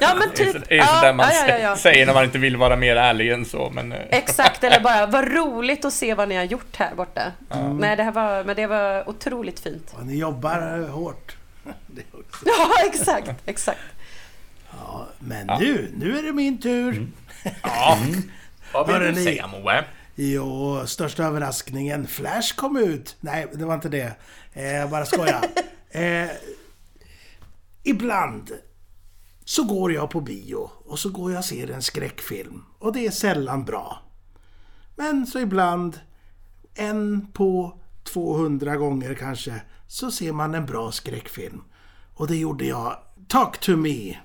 Ja 0.00 0.14
men 0.18 0.28
Det 0.36 0.42
är, 0.42 0.46
så, 0.46 0.52
typ. 0.52 0.68
det 0.68 0.78
är 0.78 0.84
sådär 0.86 1.12
man 1.12 1.26
ja, 1.32 1.48
ja, 1.48 1.58
ja. 1.58 1.76
säger 1.76 2.06
när 2.06 2.14
man 2.14 2.24
inte 2.24 2.38
vill 2.38 2.56
vara 2.56 2.76
mer 2.76 2.96
ärlig 2.96 3.30
än 3.32 3.44
så, 3.44 3.70
men... 3.74 3.92
eh, 3.92 3.98
Exakt, 4.10 4.64
eller 4.64 4.80
bara 4.80 5.06
vad 5.06 5.32
roligt 5.34 5.84
att 5.84 5.92
se 5.92 6.14
vad 6.14 6.28
ni 6.28 6.36
har 6.36 6.44
gjort 6.44 6.76
här 6.76 6.94
borta. 6.94 7.22
Nej, 7.78 7.96
det 7.96 8.02
här 8.02 8.12
var, 8.12 8.44
men 8.44 8.56
det 8.56 8.66
var 8.66 9.08
otroligt 9.08 9.60
fint. 9.60 9.94
Och 9.98 10.06
ni 10.06 10.18
jobbar 10.18 10.88
hårt. 10.88 11.36
Det 11.86 12.00
är 12.00 12.20
också- 12.20 12.44
Ja, 12.46 12.70
exakt, 12.86 13.30
exakt. 13.46 13.80
Ja, 14.70 15.08
men 15.18 15.46
nu, 15.46 15.92
nu 15.96 16.18
är 16.18 16.22
det 16.22 16.32
min 16.32 16.60
tur. 16.60 17.06
Ja. 17.62 17.98
Vad 18.72 18.86
vill 18.86 18.96
Hörrni. 18.96 19.14
du 19.14 19.24
säga 19.24 19.46
Moe? 19.46 19.84
Jo, 20.14 20.82
största 20.86 21.24
överraskningen. 21.24 22.06
Flash 22.06 22.54
kom 22.56 22.76
ut. 22.76 23.16
Nej, 23.20 23.46
det 23.54 23.64
var 23.64 23.74
inte 23.74 23.88
det. 23.88 24.12
Eh, 24.52 24.64
jag 24.64 24.90
bara 24.90 25.06
skojar. 25.06 25.44
eh, 25.90 26.30
ibland 27.82 28.50
så 29.44 29.64
går 29.64 29.92
jag 29.92 30.10
på 30.10 30.20
bio 30.20 30.70
och 30.84 30.98
så 30.98 31.08
går 31.08 31.30
jag 31.32 31.38
och 31.38 31.44
ser 31.44 31.70
en 31.70 31.82
skräckfilm. 31.82 32.64
Och 32.78 32.92
det 32.92 33.06
är 33.06 33.10
sällan 33.10 33.64
bra. 33.64 33.98
Men 34.96 35.26
så 35.26 35.38
ibland, 35.38 36.00
en 36.74 37.26
på 37.32 37.78
200 38.04 38.76
gånger 38.76 39.14
kanske, 39.14 39.62
så 39.90 40.10
ser 40.10 40.32
man 40.32 40.54
en 40.54 40.66
bra 40.66 40.92
skräckfilm. 40.92 41.62
Och 42.14 42.26
det 42.26 42.36
gjorde 42.36 42.64
jag. 42.64 42.96
Talk 43.28 43.58
to 43.60 43.76
me. 43.76 44.16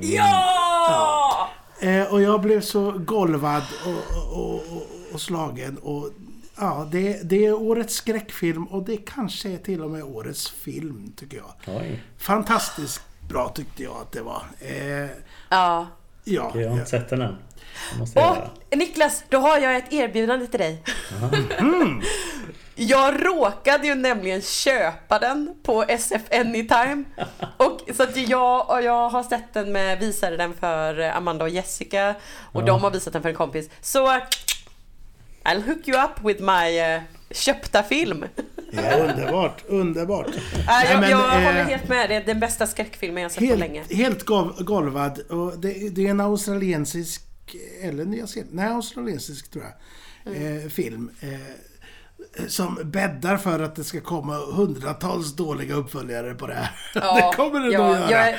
Ja! 0.00 1.50
Eh, 1.80 2.02
och 2.12 2.22
jag 2.22 2.40
blev 2.40 2.60
så 2.60 2.90
golvad 2.92 3.62
och, 3.86 4.38
och, 4.38 4.54
och, 4.54 4.86
och 5.12 5.20
slagen. 5.20 5.78
Och, 5.78 6.10
ja, 6.58 6.88
det, 6.92 7.20
det 7.30 7.46
är 7.46 7.52
årets 7.54 7.94
skräckfilm 7.94 8.64
och 8.64 8.84
det 8.84 8.96
kanske 8.96 9.48
är 9.50 9.56
till 9.58 9.82
och 9.82 9.90
med 9.90 10.02
årets 10.04 10.50
film, 10.50 11.12
tycker 11.16 11.36
jag. 11.36 11.76
Oj. 11.76 12.02
Fantastiskt 12.18 13.02
bra 13.28 13.48
tyckte 13.48 13.82
jag 13.82 13.96
att 13.96 14.12
det 14.12 14.22
var. 14.22 14.42
Eh, 14.60 15.10
Ja. 15.48 15.86
ja, 16.24 16.52
Jag 16.54 16.68
har 16.68 16.76
inte 16.76 16.90
sett 16.90 17.08
den 17.08 17.22
än. 17.22 17.36
Och 18.14 18.78
Niklas, 18.78 19.24
då 19.28 19.38
har 19.38 19.58
jag 19.58 19.76
ett 19.76 19.92
erbjudande 19.92 20.46
till 20.46 20.60
dig. 20.60 20.82
Jag 22.82 23.26
råkade 23.26 23.86
ju 23.86 23.94
nämligen 23.94 24.42
köpa 24.42 25.18
den 25.18 25.54
på 25.62 25.82
SF 25.88 26.22
Anytime. 26.32 27.04
Och, 27.56 27.80
så 27.96 28.02
att 28.02 28.16
jag, 28.16 28.70
och 28.70 28.82
jag 28.82 29.08
har 29.08 29.22
sett 29.22 29.54
den 29.54 29.72
med, 29.72 29.98
visade 29.98 30.36
den 30.36 30.54
för 30.54 31.00
Amanda 31.00 31.44
och 31.44 31.50
Jessica. 31.50 32.14
Och 32.52 32.62
Ja. 32.62 32.66
de 32.66 32.80
har 32.82 32.90
visat 32.90 33.12
den 33.12 33.22
för 33.22 33.28
en 33.28 33.34
kompis. 33.34 33.70
Så 33.80 34.06
I'll 35.44 35.62
hook 35.66 35.88
you 35.88 36.04
up 36.04 36.24
with 36.24 36.42
my 36.42 36.78
eh, 36.78 37.00
köpta 37.30 37.82
film. 37.82 38.24
ja, 38.72 38.92
underbart, 38.96 39.62
underbart. 39.68 40.26
Äh, 40.28 40.40
Nej, 40.66 40.86
jag 40.90 41.00
men, 41.00 41.10
jag 41.10 41.20
eh, 41.20 41.46
håller 41.46 41.64
helt 41.64 41.88
med, 41.88 42.10
det 42.10 42.14
är 42.16 42.24
den 42.24 42.40
bästa 42.40 42.66
skräckfilmen 42.66 43.22
jag 43.22 43.32
sett 43.32 43.48
på 43.50 43.56
länge. 43.56 43.80
Helt, 43.80 43.92
helt 43.92 44.24
gol- 44.24 44.54
golvad. 44.64 45.18
Och 45.18 45.58
det, 45.58 45.88
det 45.94 46.06
är 46.06 46.10
en 46.10 46.20
australiensisk, 46.20 47.22
eller 47.82 48.04
nya 48.04 48.26
nej 48.50 48.68
australiensisk 48.68 49.50
tror 49.50 49.64
jag, 49.64 49.72
Mm. 50.26 50.64
eh, 50.64 50.68
film. 50.70 51.10
Eh, 51.20 51.28
som 52.48 52.78
bäddar 52.84 53.36
för 53.36 53.60
att 53.60 53.76
det 53.76 53.84
ska 53.84 54.00
komma 54.00 54.34
hundratals 54.34 55.36
dåliga 55.36 55.74
uppföljare 55.74 56.34
på 56.34 56.46
det 56.46 56.54
här. 56.54 56.70
det 56.94 57.36
kommer 57.36 57.60
det 57.60 57.72
ja, 57.72 57.86
nog 57.86 57.96
göra. 57.96 58.10
jag, 58.10 58.28
är, 58.28 58.38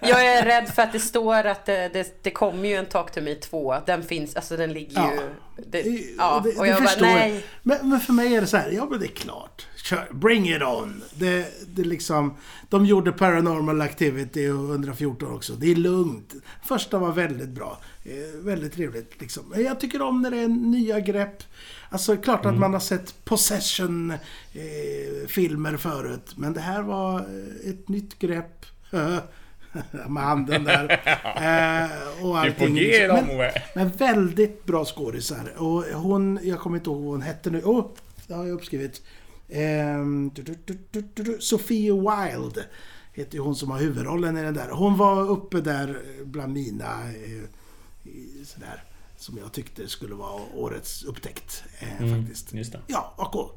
jag 0.00 0.26
är 0.26 0.44
rädd 0.44 0.68
för 0.68 0.82
att 0.82 0.92
det 0.92 1.00
står 1.00 1.46
att 1.46 1.66
det, 1.66 1.88
det, 1.92 2.22
det 2.22 2.30
kommer 2.30 2.68
ju 2.68 2.74
en 2.74 2.86
Talk 2.86 3.10
to 3.10 3.20
Me 3.20 3.34
2. 3.34 3.76
Den 3.86 4.02
finns, 4.02 4.36
alltså 4.36 4.56
den 4.56 4.72
ligger 4.72 5.00
Ja. 5.00 5.12
ju... 5.12 5.20
Det, 5.82 6.14
ja, 6.18 6.40
det, 6.44 6.56
och 6.58 6.64
det 6.64 6.70
jag 6.70 6.82
bara 6.82 6.94
nej. 7.00 7.44
Men, 7.62 7.88
men 7.88 8.00
för 8.00 8.12
mig 8.12 8.34
är 8.34 8.40
det 8.40 8.46
så 8.46 8.56
här, 8.56 8.70
ja 8.70 8.86
men 8.90 9.00
det 9.00 9.06
är 9.06 9.16
klart. 9.16 9.66
Kör, 9.76 10.08
bring 10.12 10.54
it 10.54 10.62
on. 10.62 11.02
Det, 11.14 11.46
det 11.74 11.82
är 11.82 11.86
liksom, 11.86 12.34
de 12.68 12.86
gjorde 12.86 13.12
Paranormal 13.12 13.80
Activity 13.82 14.48
och 14.48 14.70
114 14.70 15.34
också. 15.34 15.52
Det 15.52 15.70
är 15.70 15.74
lugnt. 15.76 16.34
Första 16.64 16.98
var 16.98 17.12
väldigt 17.12 17.48
bra. 17.48 17.78
Eh, 18.04 18.40
väldigt 18.44 18.72
trevligt 18.74 19.20
liksom. 19.20 19.42
Men 19.50 19.64
Jag 19.64 19.80
tycker 19.80 20.02
om 20.02 20.22
när 20.22 20.30
det 20.30 20.38
är 20.38 20.48
nya 20.48 21.00
grepp. 21.00 21.42
Alltså 21.90 22.16
klart 22.16 22.44
Mm. 22.44 22.54
att 22.54 22.60
man 22.60 22.72
har 22.72 22.80
sett 22.80 23.24
Possession 23.24 24.10
eh, 24.10 25.26
filmer 25.28 25.76
förut. 25.76 26.34
Men 26.36 26.52
det 26.52 26.60
här 26.60 26.82
var 26.82 27.18
eh, 27.18 27.70
ett 27.70 27.88
nytt 27.88 28.18
grepp. 28.18 28.66
Med 30.08 30.22
handen 30.22 30.64
där. 30.64 31.00
Eh, 31.36 32.24
och 32.26 32.38
allting. 32.38 32.74
dem 33.08 33.26
Men- 33.26 33.50
men 33.74 33.88
väldigt 33.88 34.64
bra 34.64 34.84
skådisar. 34.84 35.52
Och 35.56 35.82
hon, 35.84 36.38
jag 36.42 36.58
kommer 36.60 36.76
inte 36.76 36.90
ihåg 36.90 36.98
vad 37.02 37.10
hon 37.10 37.22
hette 37.22 37.50
nu. 37.50 37.62
Åh, 37.64 37.78
oh, 37.80 37.90
det 38.26 38.34
har 38.34 38.46
jag 38.46 38.54
uppskrivit. 38.54 39.02
Du, 40.34 40.42
du, 40.42 40.54
du, 40.64 40.78
du, 40.90 41.00
du, 41.14 41.22
du. 41.22 41.36
Sophie 41.40 41.92
Wilde 41.92 42.64
heter 43.12 43.38
hon 43.38 43.56
som 43.56 43.70
har 43.70 43.78
huvudrollen 43.78 44.38
i 44.38 44.42
den 44.42 44.54
där. 44.54 44.68
Hon 44.70 44.96
var 44.96 45.30
uppe 45.30 45.60
där 45.60 46.02
bland 46.24 46.52
mina 46.52 47.02
eh, 47.08 47.48
sådär. 48.44 48.84
Som 49.16 49.38
jag 49.38 49.52
tyckte 49.52 49.88
skulle 49.88 50.14
vara 50.14 50.42
årets 50.54 51.04
upptäckt. 51.04 51.64
Eh, 51.78 52.02
Mm, 52.02 52.20
faktiskt. 52.20 52.52
just 52.54 52.72
det. 52.72 52.80
Ja, 52.86 53.14
AK. 53.18 53.50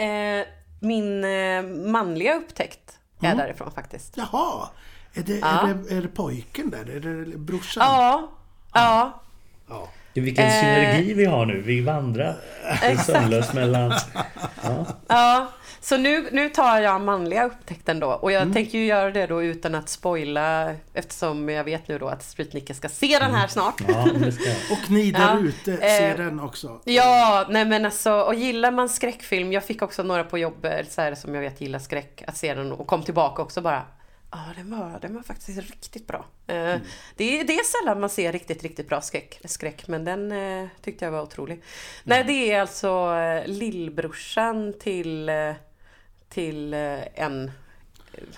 Eh, 0.00 0.46
min 0.80 1.24
eh, 1.24 1.62
manliga 1.92 2.34
upptäckt 2.34 2.98
är 3.20 3.26
Mm. 3.26 3.38
därifrån 3.38 3.70
faktiskt. 3.70 4.16
Jaha. 4.16 4.68
Är 5.16 5.22
det, 5.22 5.38
Ja. 5.38 5.68
är, 5.68 5.74
det, 5.88 5.94
är 5.96 6.02
det 6.02 6.08
pojken 6.08 6.70
där? 6.70 6.96
Är 6.96 7.00
det 7.00 7.38
brorsan? 7.38 7.82
Ja, 7.86 8.30
ja. 8.74 9.22
Ja. 9.68 9.88
Vilken 10.14 10.44
Eh. 10.44 10.60
synergi 10.60 11.14
vi 11.14 11.24
har 11.24 11.46
nu. 11.46 11.60
Vi 11.60 11.80
vandrar 11.80 12.36
sömnlöst 13.06 13.54
mellan... 13.54 13.92
Ja. 14.62 14.86
Ja, 15.08 15.46
så 15.80 15.96
nu, 15.96 16.28
nu 16.32 16.48
tar 16.48 16.78
jag 16.80 17.00
manliga 17.00 17.44
upptäckten 17.44 18.00
då. 18.00 18.08
Och 18.08 18.32
jag 18.32 18.52
tänker 18.52 18.78
ju 18.78 18.84
göra 18.86 19.10
det 19.10 19.26
då 19.26 19.42
utan 19.42 19.74
att 19.74 19.88
spoila 19.88 20.74
eftersom 20.94 21.48
jag 21.48 21.64
vet 21.64 21.88
nu 21.88 21.98
då 21.98 22.08
att 22.08 22.22
Street 22.22 22.52
Nicke 22.52 22.74
ska 22.74 22.88
se 22.88 23.18
den 23.18 23.34
här 23.34 23.46
snart. 23.48 23.74
ja. 23.88 24.02
Och 24.70 24.90
ni 24.90 25.10
där 25.10 25.20
Ja, 25.20 25.38
ute 25.40 25.72
eh, 25.72 25.78
ser 25.80 26.16
den 26.16 26.40
också. 26.40 26.80
Ja, 26.84 27.46
nej 27.50 27.64
men 27.64 27.84
alltså, 27.84 28.12
och 28.20 28.34
gillar 28.34 28.70
man 28.70 28.88
skräckfilm, 28.88 29.52
jag 29.52 29.64
fick 29.64 29.82
också 29.82 30.02
några 30.02 30.24
på 30.24 30.38
jobbet 30.38 30.92
så 30.92 31.00
här, 31.00 31.14
som 31.14 31.34
jag 31.34 31.42
vet 31.42 31.60
gillar 31.60 31.78
skräck, 31.78 32.22
att 32.26 32.36
se 32.36 32.54
den 32.54 32.72
och 32.72 32.86
kom 32.86 33.02
tillbaka 33.02 33.42
också 33.42 33.60
bara 33.60 33.82
Ja, 34.30 34.38
den 34.56 34.70
var, 34.70 34.98
den 35.00 35.14
var 35.14 35.22
faktiskt 35.22 35.58
riktigt 35.58 36.06
bra. 36.06 36.24
Eh, 36.46 36.76
det, 37.16 37.40
är, 37.40 37.44
det 37.44 37.54
är 37.54 37.82
sällan 37.82 38.00
man 38.00 38.10
ser 38.10 38.32
riktigt, 38.32 38.62
riktigt 38.62 38.88
bra 38.88 39.00
skräck, 39.00 39.40
skräck 39.44 39.88
men 39.88 40.04
den 40.04 40.32
eh, 40.32 40.68
tyckte 40.82 41.04
jag 41.04 41.12
var 41.12 41.22
otrolig. 41.22 41.62
Nej, 42.04 42.24
det 42.24 42.52
är 42.52 42.60
alltså 42.60 43.14
eh, 43.16 43.46
lillbrorsan 43.46 44.74
till, 44.80 45.28
eh, 45.28 45.52
till 46.28 46.74
eh, 46.74 47.20
en... 47.24 47.50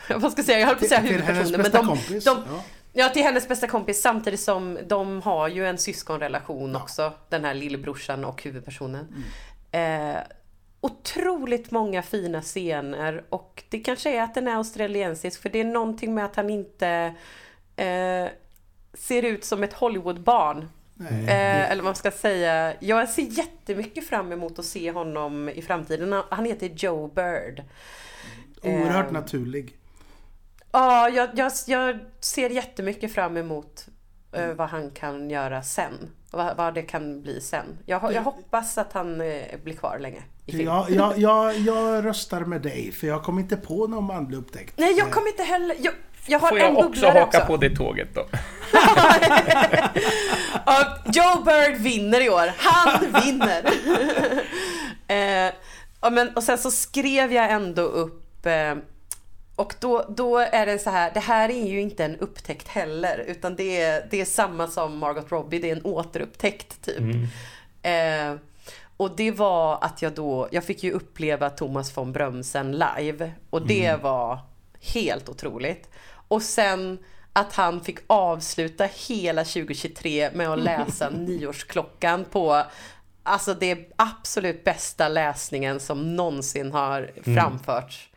Vad 0.17 0.33
ska 0.33 0.39
jag 0.39 0.47
säga? 0.47 0.59
Jag 0.59 0.67
höll 0.67 0.77
på 0.77 0.85
att 0.85 0.89
säga 0.89 1.01
Till- 1.01 1.11
huvudpersonen. 1.11 1.61
Men 1.63 1.71
de, 1.71 1.87
kompis, 1.87 2.25
de, 2.25 2.45
ja. 2.49 2.63
Ja, 2.93 3.09
till 3.09 3.23
hennes 3.23 3.49
bästa 3.49 3.67
kompis 3.67 4.01
samtidigt 4.01 4.41
som 4.41 4.79
de 4.87 5.23
har 5.23 5.49
ju 5.49 5.67
en 5.67 5.79
syskonrelation 5.79 6.77
också. 6.77 7.13
Den 7.29 7.45
här 7.45 7.55
lillebrorsan 7.55 8.25
och 8.25 8.43
huvudpersonen. 8.43 9.07
Mm. 9.73 10.17
Eh, 10.17 10.23
otroligt 10.81 11.71
många 11.71 12.03
fina 12.03 12.43
scener 12.43 13.25
och 13.29 13.65
det 13.69 13.79
kanske 13.79 14.11
är 14.17 14.23
att 14.23 14.35
den 14.35 14.49
är 14.49 14.55
australiensisk 14.57 15.43
för 15.43 15.49
det 15.49 15.61
är 15.61 15.65
någonting 15.65 16.15
med 16.15 16.25
att 16.25 16.37
han 16.37 16.51
inte 16.51 17.15
eh, 17.77 18.27
ser 18.95 19.23
ut 19.23 19.45
som 19.45 19.63
ett 19.63 19.73
Hollywoodbarn. 19.73 20.69
Eh, 21.01 21.71
eller 21.71 21.83
vad 21.83 21.85
man 21.85 21.95
ska 21.95 22.11
säga. 22.11 22.75
Jag 22.81 23.09
ser 23.09 23.23
jättemycket 23.23 24.09
fram 24.09 24.33
emot 24.33 24.59
att 24.59 24.65
se 24.65 24.91
honom 24.91 25.49
i 25.49 25.63
framtiden. 25.63 26.23
Han 26.31 26.45
heter 26.45 26.69
Joe 26.77 27.09
Bird. 27.09 27.63
Oerhört 28.63 29.07
eh, 29.07 29.13
naturlig. 29.13 29.77
Ja, 30.73 31.09
jag, 31.09 31.31
jag, 31.35 31.53
jag 31.67 31.99
ser 32.21 32.51
jättemycket 32.51 33.13
fram 33.13 33.37
emot 33.37 33.89
eh, 34.33 34.53
vad 34.53 34.69
han 34.69 34.91
kan 34.91 35.31
göra 35.31 35.63
sen. 35.63 36.11
Vad, 36.31 36.57
vad 36.57 36.75
det 36.75 36.83
kan 36.83 37.23
bli 37.23 37.41
sen. 37.41 37.79
Jag, 37.87 38.13
jag 38.13 38.23
hoppas 38.23 38.79
att 38.79 38.93
han 38.93 39.21
eh, 39.21 39.43
blir 39.65 39.75
kvar 39.75 39.99
länge. 39.99 40.23
Jag, 40.47 40.91
jag, 40.91 41.19
jag, 41.19 41.59
jag 41.59 42.05
röstar 42.05 42.41
med 42.41 42.63
dig 42.63 42.93
för 42.93 43.07
jag 43.07 43.23
kom 43.23 43.39
inte 43.39 43.57
på 43.57 43.87
någon 43.87 44.05
manlig 44.05 44.37
upptäckt. 44.37 44.75
Nej, 44.79 44.93
jag 44.99 45.11
kommer 45.11 45.29
inte 45.29 45.43
heller... 45.43 45.77
Jag, 45.81 45.95
jag 46.27 46.39
har 46.39 46.49
Får 46.49 46.59
en 46.59 46.75
jag 46.75 46.79
också 46.79 46.89
bubblare 46.89 47.19
haka 47.19 47.39
också. 47.39 47.47
på 47.47 47.57
det 47.57 47.77
tåget 47.77 48.09
då? 48.15 48.21
Joe 51.13 51.43
Bird 51.45 51.77
vinner 51.77 52.21
i 52.21 52.31
år. 52.31 52.53
Han 52.57 53.23
vinner! 53.23 53.63
eh, 55.09 55.53
ja, 56.01 56.11
men, 56.11 56.37
och 56.37 56.43
sen 56.43 56.59
så 56.59 56.71
skrev 56.71 57.33
jag 57.33 57.51
ändå 57.51 57.83
upp 57.83 58.47
eh, 58.47 58.75
och 59.59 59.75
då, 59.81 60.05
då 60.09 60.39
är 60.39 60.67
det 60.67 60.79
så 60.79 60.91
här, 60.91 61.11
det 61.15 61.21
här 61.21 61.49
är 61.49 61.67
ju 61.67 61.81
inte 61.81 62.05
en 62.05 62.17
upptäckt 62.17 62.69
heller 62.69 63.19
utan 63.19 63.57
det 63.57 63.81
är, 63.81 64.07
det 64.11 64.21
är 64.21 64.25
samma 64.25 64.67
som 64.67 64.99
Margot 64.99 65.33
Robbie, 65.33 65.59
det 65.59 65.71
är 65.71 65.77
en 65.77 65.85
återupptäckt 65.85 66.83
typ. 66.85 66.99
Eh, 67.83 68.35
och 68.97 69.17
det 69.17 69.31
var 69.31 69.79
att 69.81 70.03
jag 70.03 70.13
då, 70.13 70.49
jag 70.51 70.65
fick 70.65 70.83
ju 70.83 70.93
uppleva 70.93 71.51
Thomas 71.51 71.97
von 71.97 72.13
Brömsen 72.13 72.73
live 72.73 73.33
och 73.51 73.67
det 73.67 74.03
var 74.03 74.39
helt 74.81 75.29
otroligt. 75.29 75.91
Och 76.29 76.43
sen 76.43 76.99
att 77.33 77.53
han 77.53 77.81
fick 77.81 77.99
avsluta 78.07 78.89
hela 79.09 79.45
2023 79.45 80.31
med 80.35 80.49
att 80.49 80.59
läsa 80.59 81.11
nyårsklockan 81.19 82.25
på 82.25 82.65
Alltså 83.23 83.55
det 83.55 83.93
absolut 83.97 84.65
bästa 84.65 85.09
läsningen 85.09 85.81
som 85.81 86.17
någonsin 86.17 86.73
har 86.73 87.11
framförts. 87.35 88.08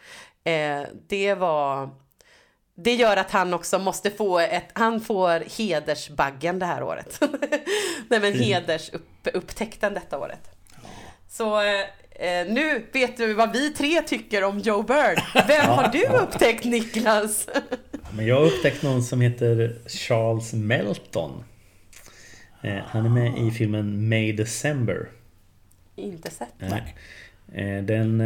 Eh, 0.43 0.81
det 1.07 1.34
var 1.34 1.89
det 2.76 2.93
gör 2.93 3.18
att 3.18 3.31
han 3.31 3.53
också 3.53 3.80
måste 3.80 4.11
få 4.11 4.39
ett, 4.39 4.69
han 4.73 5.01
får 5.01 5.57
hedersbaggen 5.57 6.59
det 6.59 6.65
här 6.65 6.84
året. 6.84 7.19
Nej 8.09 8.19
men 8.19 8.34
hedersupptäckten 8.34 9.93
detta 9.93 10.18
året. 10.19 10.49
Så 11.30 11.61
eh, 11.61 11.80
eh, 12.27 12.47
nu 12.47 12.85
vet 12.93 13.18
du 13.18 13.34
vad 13.34 13.53
vi 13.53 13.73
tre 13.73 14.01
tycker 14.01 14.43
om 14.43 14.59
Joe 14.59 14.84
Bird. 14.84 15.22
Vem 15.47 15.65
har 15.69 15.88
du 15.88 16.05
upptäckt 16.07 16.65
Niklas? 16.65 17.47
Men 18.15 18.26
jag 18.27 18.35
har 18.35 18.45
upptäckt 18.45 18.84
någon 18.84 19.03
som 19.03 19.22
heter 19.22 19.80
Charles 19.88 20.53
Melton. 20.53 21.43
Eh, 22.61 22.77
Han 22.85 23.05
är 23.05 23.09
med 23.09 23.38
i 23.47 23.51
filmen 23.51 24.09
May 24.09 24.31
December. 24.31 25.09
Inte 25.95 26.31
sett. 26.31 26.53
Nej. 26.57 26.95
Eh, 27.53 27.84
Den 27.84 28.22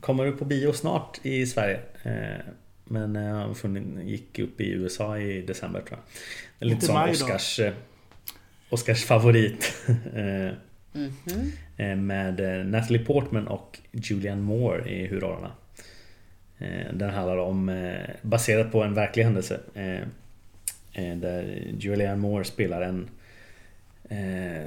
kommer 0.00 0.26
upp 0.26 0.38
på 0.38 0.44
bio 0.44 0.72
snart 0.72 1.20
i 1.22 1.46
Sverige. 1.46 1.80
Eh, 2.02 2.40
Men 2.84 3.16
eh, 3.16 3.34
har 3.34 3.54
funnit- 3.54 4.04
gick 4.08 4.38
upp 4.38 4.60
i 4.60 4.70
USA 4.70 5.18
i 5.18 5.42
december 5.42 5.80
tror 5.80 5.98
jag. 5.98 6.00
Det 6.58 6.64
är 6.64 6.68
lite 6.68 6.86
som 6.86 6.94
då. 6.94 7.10
Oscars, 7.10 7.60
eh, 7.60 7.72
Oscars 8.70 9.04
favorit. 9.04 9.74
Eh, 10.14 10.52
Mhm. 10.92 11.52
eh, 11.76 11.96
Med 11.96 12.40
eh, 12.40 12.64
Natalie 12.66 13.04
Portman 13.04 13.46
och 13.48 13.78
Julianne 13.92 14.42
Moore 14.42 14.90
i 14.90 15.06
huvudrollerna. 15.06 15.52
Eh, 16.58 16.92
Den 16.92 17.10
handlar 17.10 17.36
om, 17.36 17.68
eh, 17.68 18.00
baserat 18.22 18.72
på 18.72 18.82
en 18.82 18.94
verklig 18.94 19.24
händelse. 19.24 19.60
eh, 19.74 20.00
eh, 20.92 21.16
Där 21.16 21.62
Julianne 21.78 22.16
Moore 22.16 22.44
spelar 22.44 22.82
en 22.82 23.08
eh, 24.08 24.66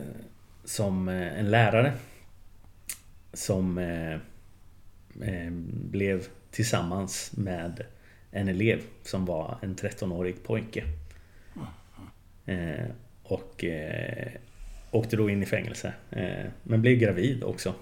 som 0.66 1.08
eh, 1.10 1.40
en 1.40 1.52
lärare 1.52 1.94
som 3.34 3.78
eh, 3.78 4.14
eh, 4.14 4.20
Eh, 5.22 5.52
blev 5.70 6.28
tillsammans 6.52 7.32
med 7.38 7.86
en 8.32 8.48
elev 8.48 8.82
som 9.04 9.26
var 9.26 9.58
en 9.62 9.76
13-årig 9.76 10.44
pojke. 10.44 10.84
Eh, 12.46 12.86
och 13.24 13.64
eh, 13.64 14.32
åkte 14.92 15.16
då 15.16 15.30
in 15.30 15.44
i 15.44 15.46
fängelse. 15.46 15.94
Men 16.64 16.82
blev 16.82 16.98
gravid 16.98 17.44
också. 17.44 17.74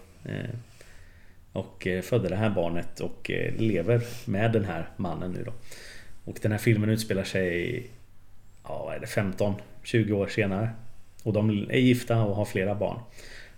Och 1.54 1.88
födde 2.04 2.30
det 2.30 2.36
här 2.36 2.50
barnet 2.50 3.00
och 3.00 3.32
lever 3.58 4.02
med 4.26 4.52
den 4.52 4.66
här 4.66 4.90
mannen 4.98 5.32
nu 5.32 5.44
då. 5.44 5.54
Och 6.26 6.40
den 6.42 6.52
här 6.52 6.60
filmen 6.60 6.90
utspelar 6.90 7.24
sig 7.24 7.84
ja, 8.64 8.84
vad 8.86 8.96
är 8.96 9.00
det, 9.00 9.06
15-20 9.84 10.12
år 10.12 10.28
senare. 10.28 10.70
Och 11.24 11.34
de 11.34 11.50
är 11.50 11.80
gifta 11.80 12.24
och 12.24 12.36
har 12.36 12.46
flera 12.46 12.76
barn. 12.76 13.00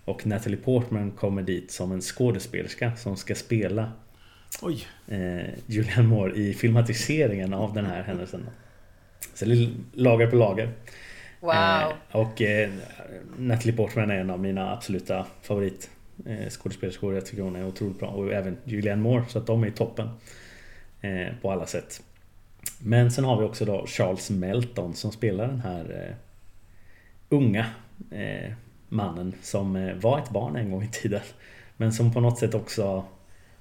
Och 0.06 0.28
Natalie 0.28 0.58
Portman 0.58 1.12
kommer 1.12 1.42
dit 1.42 1.72
som 1.72 1.92
en 1.92 2.02
skådespelerska 2.02 2.96
som 2.96 3.18
ska 3.18 3.36
spela 3.36 3.92
Oj. 4.62 4.88
eh, 5.08 5.50
Julianne 5.66 6.08
Moore 6.08 6.36
i 6.36 6.54
filmatiseringen 6.54 7.54
av 7.54 7.74
den 7.74 7.86
här 7.86 8.04
händelsen. 8.04 8.50
Så 9.34 9.46
det 9.46 9.54
är 9.54 9.70
lager 9.94 10.28
på 10.28 10.36
lager. 10.36 10.70
Wow. 11.40 11.52
Eh, 11.52 11.94
och 12.12 12.42
eh, 12.42 12.70
Natalie 13.38 13.76
Portman 13.76 14.12
är 14.12 14.16
en 14.16 14.30
av 14.30 14.40
mina 14.40 14.72
absoluta 14.74 15.26
favorit 15.42 15.90
eh, 16.26 16.50
skådespelerskor. 16.50 17.14
Jag 17.14 17.26
tycker 17.26 17.44
hon 17.44 17.56
är 17.56 17.66
otroligt 17.66 18.00
bra. 18.00 18.10
Och 18.10 18.34
även 18.34 18.58
Julianne 18.64 19.02
Moore. 19.02 19.26
Så 19.30 19.40
att 19.40 19.48
de 19.48 19.64
är 19.64 19.68
i 19.68 19.72
toppen. 19.72 20.10
Eh, 21.02 21.28
på 21.42 21.52
alla 21.52 21.66
sätt. 21.66 22.04
Men 22.80 23.12
sen 23.12 23.24
har 23.24 23.40
vi 23.40 23.46
också 23.46 23.66
då 23.66 23.86
Charles 23.88 24.30
Melton 24.30 24.94
som 24.94 25.12
spelar 25.12 25.48
den 25.48 25.60
här 25.60 26.08
eh, 26.08 26.16
unga 27.30 27.66
eh, 28.12 28.52
mannen 28.94 29.34
som 29.42 29.76
eh, 29.76 29.96
var 29.96 30.20
ett 30.20 30.30
barn 30.30 30.56
en 30.56 30.72
gång 30.72 30.84
i 30.84 30.88
tiden. 30.88 31.22
Men 31.78 31.94
som 31.94 32.14
på 32.14 32.20
något 32.20 32.40
sätt 32.40 32.54
också 32.54 33.06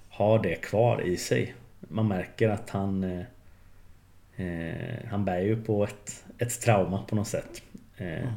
har 0.08 0.42
det 0.42 0.54
kvar 0.54 1.02
i 1.02 1.16
sig. 1.16 1.54
Man 1.80 2.08
märker 2.08 2.48
att 2.48 2.70
han 2.70 3.04
eh, 3.04 4.46
eh, 4.46 5.08
Han 5.10 5.24
bär 5.24 5.40
ju 5.40 5.62
på 5.62 5.84
ett, 5.84 6.24
ett 6.38 6.60
trauma 6.60 7.02
på 7.02 7.14
något 7.14 7.28
sätt. 7.28 7.62
Eh, 7.96 8.28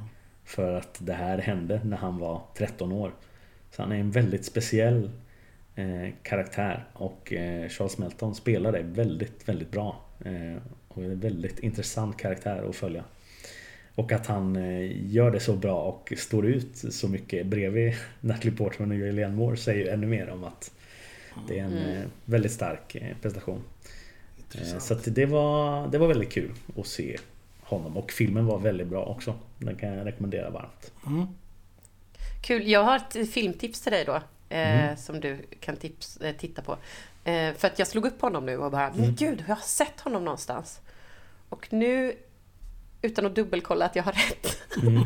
För 0.44 0.74
att 0.74 0.98
det 1.00 1.14
här 1.14 1.38
hände 1.38 1.82
när 1.84 1.98
han 1.98 2.18
var 2.18 2.42
13 2.58 2.92
år. 2.92 3.12
Så 3.72 3.82
han 3.82 3.92
är 3.92 4.00
en 4.00 4.12
väldigt 4.12 4.46
speciell 4.46 5.12
eh, 5.76 6.10
karaktär 6.24 6.86
och 6.94 7.34
eh, 7.34 7.70
Charles 7.70 7.98
Melton 7.98 8.36
spelar 8.36 8.72
det 8.72 8.82
väldigt, 8.82 9.50
väldigt 9.50 9.72
bra. 9.72 10.02
Och 10.88 11.04
är 11.04 11.10
en 11.10 11.20
väldigt 11.20 11.60
intressant 11.60 12.18
karaktär 12.18 12.70
att 12.70 12.76
följa. 12.76 13.04
Och 13.96 14.12
att 14.12 14.28
han 14.28 14.56
eh, 14.56 15.12
gör 15.14 15.32
det 15.32 15.40
så 15.40 15.54
bra 15.54 15.82
och 15.82 16.14
står 16.18 16.46
ut 16.46 16.78
så 16.94 17.08
mycket 17.08 17.46
bredvid 17.46 17.94
Natalie 18.22 18.56
Portman 18.58 18.92
och 18.92 18.98
Julianne 18.98 19.36
Moore 19.36 19.58
säger 19.58 19.86
ju 19.86 19.92
ännu 19.92 20.08
mer 20.08 20.30
om 20.30 20.44
att 20.44 20.72
det 21.48 21.60
är 21.60 21.64
en 21.64 21.78
eh, 21.78 22.04
väldigt 22.26 22.52
stark 22.52 22.96
eh, 22.96 23.16
prestation. 23.22 23.64
Intressant. 24.38 24.84
Så 24.84 24.94
att 24.94 25.16
det 25.16 25.26
var, 25.26 25.88
det 25.88 25.98
var 25.98 26.08
väldigt 26.08 26.32
kul 26.32 26.52
att 26.78 26.88
se 26.88 27.18
honom 27.62 27.98
och 27.98 28.12
filmen 28.12 28.46
var 28.46 28.60
väldigt 28.60 28.88
bra 28.88 29.06
också. 29.06 29.36
Den 29.58 29.76
kan 29.76 29.90
jag 29.90 30.06
rekommendera 30.06 30.50
varmt. 30.50 30.92
Kul. 32.44 32.68
Jag 32.68 32.84
har 32.84 32.96
ett 32.96 33.30
filmtips 33.32 33.82
till 33.82 33.92
dig 33.92 34.06
då. 34.06 34.22
Mm. 34.50 34.98
Som 34.98 35.20
du 35.20 35.38
kan 35.60 35.76
tips, 35.76 36.20
titta 36.38 36.62
på. 36.62 36.78
För 37.58 37.66
att 37.68 37.80
jag 37.80 37.88
slog 37.88 38.06
upp 38.06 38.22
honom 38.22 38.46
nu 38.46 38.58
och 38.58 38.72
bara, 38.72 38.88
Mm. 38.88 39.00
men 39.02 39.16
gud, 39.16 39.44
jag 39.48 39.56
har 39.56 39.62
sett 39.62 40.00
honom 40.00 40.26
någonstans. 40.26 40.80
Och 41.50 41.74
nu, 41.74 42.16
utan 43.06 43.26
att 43.26 43.36
dubbelkolla 43.36 43.86
att 43.86 43.96
jag 43.96 44.04
har 44.04 44.12
rätt, 44.12 44.58
Mm. 44.84 45.04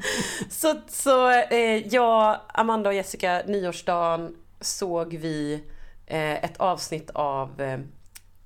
Så, 0.50 0.80
så 0.88 1.30
eh, 1.30 1.86
jag, 1.94 2.40
Amanda 2.54 2.88
och 2.90 2.94
Jessica, 2.94 3.42
nyårsdagen 3.46 4.36
såg 4.60 5.14
vi 5.14 5.62
eh, 6.06 6.44
ett 6.44 6.56
avsnitt 6.56 7.10
av 7.10 7.60
eh, 7.60 7.78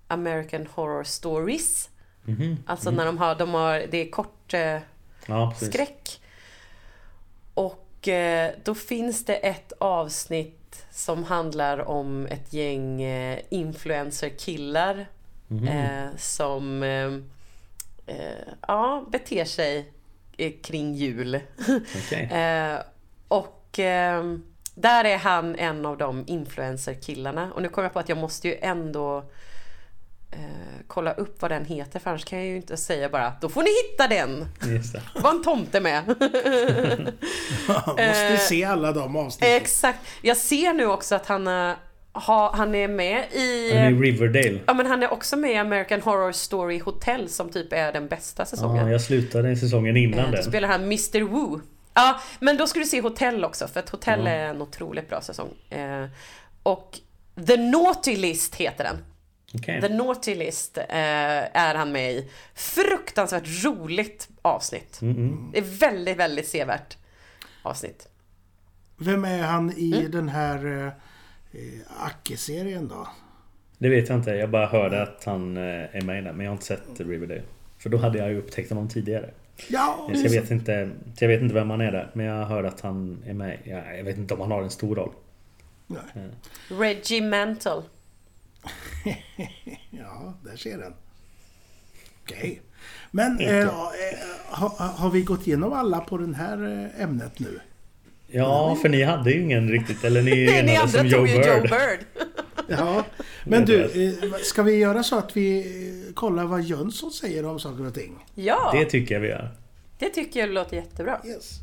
American 0.08 0.66
Horror 0.74 1.04
Stories. 1.04 1.88
Mhm. 2.24 2.56
Alltså 2.66 2.90
när 2.90 3.06
de 3.06 3.18
har, 3.18 3.34
de 3.34 3.54
har, 3.54 3.84
det 3.90 3.98
är 3.98 4.10
kort 4.10 4.54
eh, 4.54 4.78
Ja, 5.26 5.54
skräck. 5.56 6.20
Och 7.54 8.08
eh, 8.08 8.50
då 8.64 8.74
finns 8.74 9.24
det 9.24 9.34
ett 9.34 9.72
avsnitt 9.78 10.86
som 10.90 11.24
handlar 11.24 11.78
om 11.88 12.26
ett 12.26 12.52
gäng 12.52 13.02
eh, 13.02 13.38
influencer-killar 13.50 15.06
Mhm. 15.48 15.68
eh, 15.68 16.08
som 16.16 16.82
eh, 18.06 18.52
ja, 18.68 19.06
beter 19.12 19.44
sig 19.44 19.92
eh, 20.36 20.52
kring 20.62 20.94
jul. 20.94 21.40
Okej. 21.96 22.30
Eh, 22.32 22.80
och 23.28 23.78
eh, 23.78 24.24
där 24.74 25.04
är 25.04 25.18
han 25.18 25.56
en 25.56 25.86
av 25.86 25.98
de 25.98 26.24
influencer-killarna. 26.26 27.52
Och 27.52 27.62
nu 27.62 27.68
kommer 27.68 27.86
jag 27.86 27.92
på 27.92 27.98
att 27.98 28.08
jag 28.08 28.18
måste 28.18 28.48
ju 28.48 28.56
ändå 28.60 29.18
eh, 30.30 30.84
kolla 30.86 31.12
upp 31.12 31.42
vad 31.42 31.50
den 31.50 31.64
heter 31.64 31.98
för 31.98 32.10
annars 32.10 32.24
kan 32.24 32.38
jag 32.38 32.48
ju 32.48 32.56
inte 32.56 32.76
säga 32.76 33.08
bara 33.08 33.32
då 33.40 33.48
får 33.48 33.62
ni 33.62 33.68
hitta 33.82 34.08
den. 34.08 34.48
Var 35.22 35.30
en 35.30 35.42
tomte 35.42 35.80
med. 35.80 36.06
Måste 37.88 38.36
se 38.38 38.64
alla 38.64 38.92
de 38.92 39.16
avsnitten. 39.16 39.56
Exakt. 39.56 39.98
Jag 40.22 40.36
ser 40.36 40.72
nu 40.72 40.86
också 40.86 41.14
att 41.14 41.26
han, 41.26 41.46
eh, 41.46 41.72
ha, 42.20 42.52
han 42.56 42.74
är 42.74 42.88
med 42.88 43.24
i... 43.32 43.72
Han 43.76 43.82
är 43.84 43.93
Riverdale. 44.01 44.60
Ja 44.66 44.74
men 44.74 44.86
han 44.86 45.02
är 45.02 45.12
också 45.12 45.36
med 45.36 45.51
i 45.52 45.56
American 45.56 46.01
Horror 46.01 46.32
Story 46.32 46.78
Hotel 46.78 47.28
som 47.28 47.48
typ 47.51 47.72
är 47.72 47.93
den 47.93 48.09
bästa 48.09 48.44
säsongen. 48.44 48.86
Ja, 48.86 48.93
jag 48.93 49.01
slutade 49.01 49.56
säsongen 49.56 49.97
innan 49.97 50.18
Eh, 50.18 50.24
Då 50.26 50.30
den. 50.32 50.44
spelar 50.44 50.68
han 50.68 50.82
Mr 50.84 51.20
Wu. 51.20 51.60
Ja, 51.94 52.20
men 52.40 52.56
då 52.56 52.66
ska 52.66 52.78
du 52.78 52.84
se 52.86 53.01
Hotell 53.01 53.44
också 53.44 53.68
för 53.68 53.80
att 53.80 53.88
Hotell 53.90 54.26
är 54.26 54.38
en 54.48 54.62
otroligt 54.62 55.09
bra 55.09 55.20
säsong. 55.20 55.48
Eh, 55.70 56.05
och 56.62 56.98
The 57.47 57.56
Naughty 57.56 58.16
List 58.16 58.55
heter 58.55 58.84
den. 58.84 58.97
Okej. 59.55 59.80
The 59.80 59.88
Naughty 59.88 60.34
List 60.34 60.78
eh, 60.78 60.84
är 61.56 61.74
han 61.74 61.93
med 61.93 62.12
i. 62.12 62.30
Fruktansvärt 62.55 63.64
roligt 63.64 64.28
avsnitt. 64.43 64.98
Mm, 65.02 65.51
Det 65.52 65.59
är 65.59 65.62
väldigt, 65.62 66.16
väldigt 66.16 66.48
sevärt 66.48 66.97
avsnitt. 67.62 68.09
Vem 68.97 69.24
är 69.24 69.43
han 69.43 69.72
i 69.76 69.93
Mm. 69.98 70.10
den 70.10 70.28
här 70.28 70.93
eh, 71.58 71.64
eh, 71.64 72.04
Acke-serien 72.06 72.88
då? 72.88 73.08
Det 73.78 73.88
vet 73.88 74.08
jag 74.08 74.18
inte. 74.18 74.30
Jag 74.30 74.50
bara 74.50 74.66
hörde 74.66 75.02
att 75.02 75.24
han 75.24 75.56
eh, 75.56 75.62
är 75.96 76.00
med 76.00 76.18
i 76.18 76.22
den. 76.22 76.36
Men 76.36 76.44
jag 76.44 76.50
har 76.50 76.56
inte 76.56 76.66
sett 76.66 77.00
Riverdale. 77.00 77.42
För 77.78 77.90
då 77.90 77.98
hade 77.98 78.18
jag 78.18 78.30
ju 78.30 78.38
upptäckt 78.38 78.70
honom 78.70 78.88
tidigare. 78.88 79.30
Ja, 79.68 80.10
Så 80.14 80.22
jag 80.22 80.30
vet 80.30 80.50
inte, 80.50 80.90
så 81.18 81.24
jag 81.24 81.28
vet 81.28 81.42
inte 81.42 81.54
vem 81.54 81.70
han 81.70 81.80
är 81.80 81.92
där. 81.92 82.10
Men 82.12 82.26
jag 82.26 82.46
hörde 82.46 82.68
att 82.68 82.80
han 82.80 83.22
är 83.26 83.34
med. 83.34 83.58
Ja, 83.64 83.92
jag 83.92 84.04
vet 84.04 84.16
inte 84.18 84.34
om 84.34 84.40
han 84.40 84.50
har 84.50 84.62
en 84.62 84.70
stor 84.70 84.96
roll. 84.96 85.12
Nej. 85.86 86.30
Reggie 86.68 87.20
Mantle. 87.20 87.82
ja 89.90 90.34
där 90.44 90.56
ser 90.56 90.78
den. 90.78 90.94
Okej. 92.22 92.62
Men 93.10 93.40
eh, 93.40 93.58
eh, 93.58 93.70
har, 94.46 94.68
har 94.86 95.10
vi 95.10 95.22
gått 95.22 95.46
igenom 95.46 95.72
alla 95.72 96.00
på 96.00 96.18
det 96.18 96.36
här 96.36 96.88
eh, 96.96 97.02
ämnet 97.02 97.38
nu? 97.38 97.60
Ja, 98.28 98.78
för 98.82 98.88
ni 98.88 99.02
hade 99.02 99.30
ju 99.30 99.42
ingen 99.42 99.68
riktigt. 99.70 100.04
Eller 100.04 100.22
ni 100.22 100.30
Nej, 100.46 100.62
ni 100.62 100.72
enades 100.72 100.94
andra 100.94 100.98
som 100.98 101.06
Joe 101.08 101.26
ju 101.26 101.34
Joe 101.34 101.60
Bird. 101.60 101.70
Bird. 101.70 102.26
Ja. 102.68 103.04
Men 103.44 103.64
du, 103.64 103.82
eh, 103.84 104.32
ska 104.42 104.62
vi 104.62 104.76
göra 104.76 105.02
så 105.02 105.18
att 105.18 105.36
vi 105.36 105.58
eh, 106.08 106.14
kollar 106.14 106.44
vad 106.44 106.62
Jönsson 106.62 107.10
säger 107.10 107.44
om 107.44 107.58
saker 107.60 107.86
och 107.86 107.94
ting? 107.94 108.24
Ja, 108.34 108.70
Det 108.72 108.78
det, 108.78 108.90
tycker 108.90 109.14
jag 109.14 109.20
vi 109.20 109.28
gör. 109.28 109.50
tycker 110.14 110.40
jag 110.40 110.50
låter 110.50 110.76
jättebra. 110.76 111.20
Yes. 111.26 111.60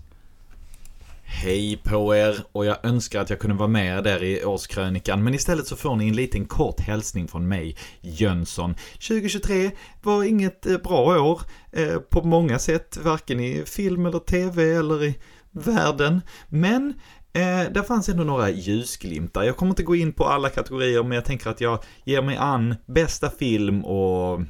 Hej 1.26 1.80
på 1.84 2.16
er 2.16 2.44
och 2.52 2.66
jag 2.66 2.78
önskar 2.86 3.22
att 3.22 3.30
jag 3.30 3.40
kunde 3.40 3.56
vara 3.56 3.68
med 3.68 3.98
er 3.98 4.02
där 4.02 4.24
i 4.24 4.46
årskrönikan 4.46 5.24
men 5.24 5.34
istället 5.34 5.68
så 5.68 5.76
får 5.76 5.96
ni 5.96 6.08
en 6.08 6.16
liten 6.16 6.46
kort 6.46 6.80
hälsning 6.80 7.28
från 7.28 7.48
mig, 7.48 7.76
Jönsson. 8.02 8.76
2023 8.94 9.72
var 10.02 10.24
inget 10.24 10.66
eh, 10.66 10.78
bra 10.78 11.22
år 11.22 11.42
eh, 11.72 11.98
på 12.00 12.24
många 12.28 12.60
sätt, 12.60 12.98
varken 13.04 13.40
i 13.40 13.64
film 13.66 14.06
eller 14.06 14.20
tv 14.20 14.64
eller 14.76 15.04
i 15.04 15.16
världen. 15.54 16.22
Men 16.50 16.94
Eh, 17.36 17.72
där 17.72 17.84
fanns 17.84 18.10
ändå 18.10 18.24
några 18.24 18.50
ljusglimtar. 18.50 19.44
Jag 19.44 19.58
kommer 19.58 19.70
inte 19.70 19.84
gå 19.84 19.96
in 19.96 20.14
på 20.14 20.26
alla 20.26 20.50
kategorier, 20.50 21.04
men 21.04 21.12
jag 21.12 21.26
tänker 21.26 21.50
att 21.50 21.62
jag 21.62 21.84
ger 22.04 22.22
mig 22.22 22.38
an 22.38 22.76
bästa 22.86 23.30
film 23.30 23.86
och 23.86 24.42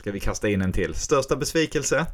ska 0.00 0.12
vi 0.12 0.20
kasta 0.20 0.48
in 0.48 0.62
en 0.62 0.72
till? 0.72 0.94
Största 0.94 1.36
besvikelse? 1.36 2.06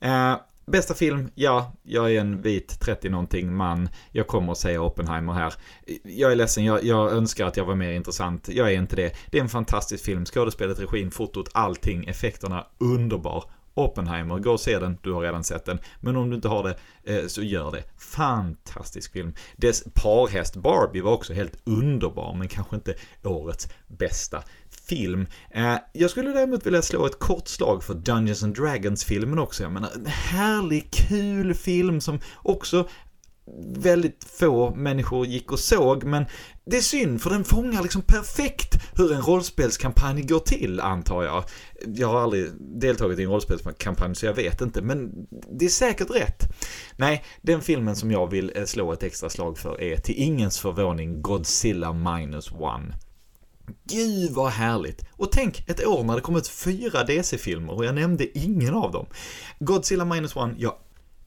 Eh, 0.00 0.34
bästa 0.66 0.94
film? 0.94 1.30
Ja, 1.34 1.72
jag 1.82 2.14
är 2.14 2.20
en 2.20 2.42
vit 2.42 2.78
30-någonting 2.86 3.56
man. 3.56 3.88
Jag 4.12 4.26
kommer 4.26 4.52
att 4.52 4.58
säga 4.58 4.82
Oppenheimer 4.82 5.32
här. 5.32 5.54
Jag 6.02 6.32
är 6.32 6.36
ledsen, 6.36 6.64
jag, 6.64 6.84
jag 6.84 7.12
önskar 7.12 7.46
att 7.46 7.56
jag 7.56 7.64
var 7.64 7.74
mer 7.74 7.92
intressant. 7.92 8.48
Jag 8.48 8.72
är 8.72 8.76
inte 8.76 8.96
det. 8.96 9.12
Det 9.30 9.38
är 9.38 9.42
en 9.42 9.48
fantastisk 9.48 10.04
film. 10.04 10.24
Skådespelet, 10.24 10.80
regin, 10.80 11.10
fotot, 11.10 11.50
allting, 11.54 12.04
effekterna, 12.04 12.66
underbar. 12.78 13.44
Oppenheimer, 13.78 14.38
gå 14.38 14.52
och 14.52 14.60
se 14.60 14.78
den, 14.78 14.98
du 15.02 15.12
har 15.12 15.20
redan 15.20 15.44
sett 15.44 15.64
den. 15.64 15.78
Men 16.00 16.16
om 16.16 16.30
du 16.30 16.36
inte 16.36 16.48
har 16.48 16.62
det, 16.62 16.76
eh, 17.04 17.26
så 17.26 17.42
gör 17.42 17.70
det. 17.72 17.84
Fantastisk 17.98 19.12
film. 19.12 19.34
Dess 19.56 19.84
parhäst 19.94 20.56
Barbie 20.56 21.00
var 21.00 21.12
också 21.12 21.32
helt 21.32 21.56
underbar, 21.64 22.34
men 22.34 22.48
kanske 22.48 22.76
inte 22.76 22.94
årets 23.24 23.68
bästa 23.86 24.42
film. 24.88 25.26
Eh, 25.50 25.76
jag 25.92 26.10
skulle 26.10 26.30
däremot 26.30 26.66
vilja 26.66 26.82
slå 26.82 27.06
ett 27.06 27.18
kort 27.18 27.48
slag 27.48 27.84
för 27.84 27.94
Dungeons 27.94 28.42
and 28.42 28.56
Dragons-filmen 28.56 29.38
också. 29.38 29.62
Jag 29.62 29.72
menar, 29.72 29.90
en 29.94 30.06
härlig, 30.06 30.90
kul 30.90 31.54
film 31.54 32.00
som 32.00 32.20
också 32.36 32.88
väldigt 33.66 34.24
få 34.24 34.74
människor 34.74 35.26
gick 35.26 35.52
och 35.52 35.58
såg, 35.58 36.04
men 36.04 36.24
det 36.64 36.76
är 36.76 36.80
synd 36.80 37.22
för 37.22 37.30
den 37.30 37.44
fångar 37.44 37.82
liksom 37.82 38.02
perfekt 38.02 38.74
hur 38.96 39.12
en 39.12 39.22
rollspelskampanj 39.22 40.22
går 40.22 40.38
till, 40.38 40.80
antar 40.80 41.24
jag. 41.24 41.44
Jag 41.86 42.08
har 42.08 42.20
aldrig 42.20 42.50
deltagit 42.60 43.18
i 43.18 43.22
en 43.22 43.30
rollspelskampanj 43.30 44.14
så 44.14 44.26
jag 44.26 44.34
vet 44.34 44.60
inte, 44.60 44.82
men 44.82 45.26
det 45.50 45.64
är 45.64 45.68
säkert 45.68 46.10
rätt. 46.10 46.48
Nej, 46.96 47.24
den 47.42 47.60
filmen 47.60 47.96
som 47.96 48.10
jag 48.10 48.30
vill 48.30 48.52
eh, 48.54 48.64
slå 48.64 48.92
ett 48.92 49.02
extra 49.02 49.30
slag 49.30 49.58
för 49.58 49.80
är 49.80 49.96
till 49.96 50.14
ingens 50.18 50.58
förvåning 50.58 51.22
Godzilla 51.22 51.92
minus 51.92 52.52
one. 52.52 52.94
Gud 53.84 54.30
vad 54.30 54.50
härligt! 54.50 55.04
Och 55.12 55.32
tänk 55.32 55.68
ett 55.68 55.86
år 55.86 56.04
när 56.04 56.14
det 56.14 56.20
kom 56.20 56.36
ut 56.36 56.48
fyra 56.48 57.04
DC-filmer 57.04 57.72
och 57.72 57.84
jag 57.84 57.94
nämnde 57.94 58.38
ingen 58.38 58.74
av 58.74 58.92
dem. 58.92 59.06
Godzilla 59.58 60.04
minus 60.04 60.36
one, 60.36 60.54
jag 60.58 60.74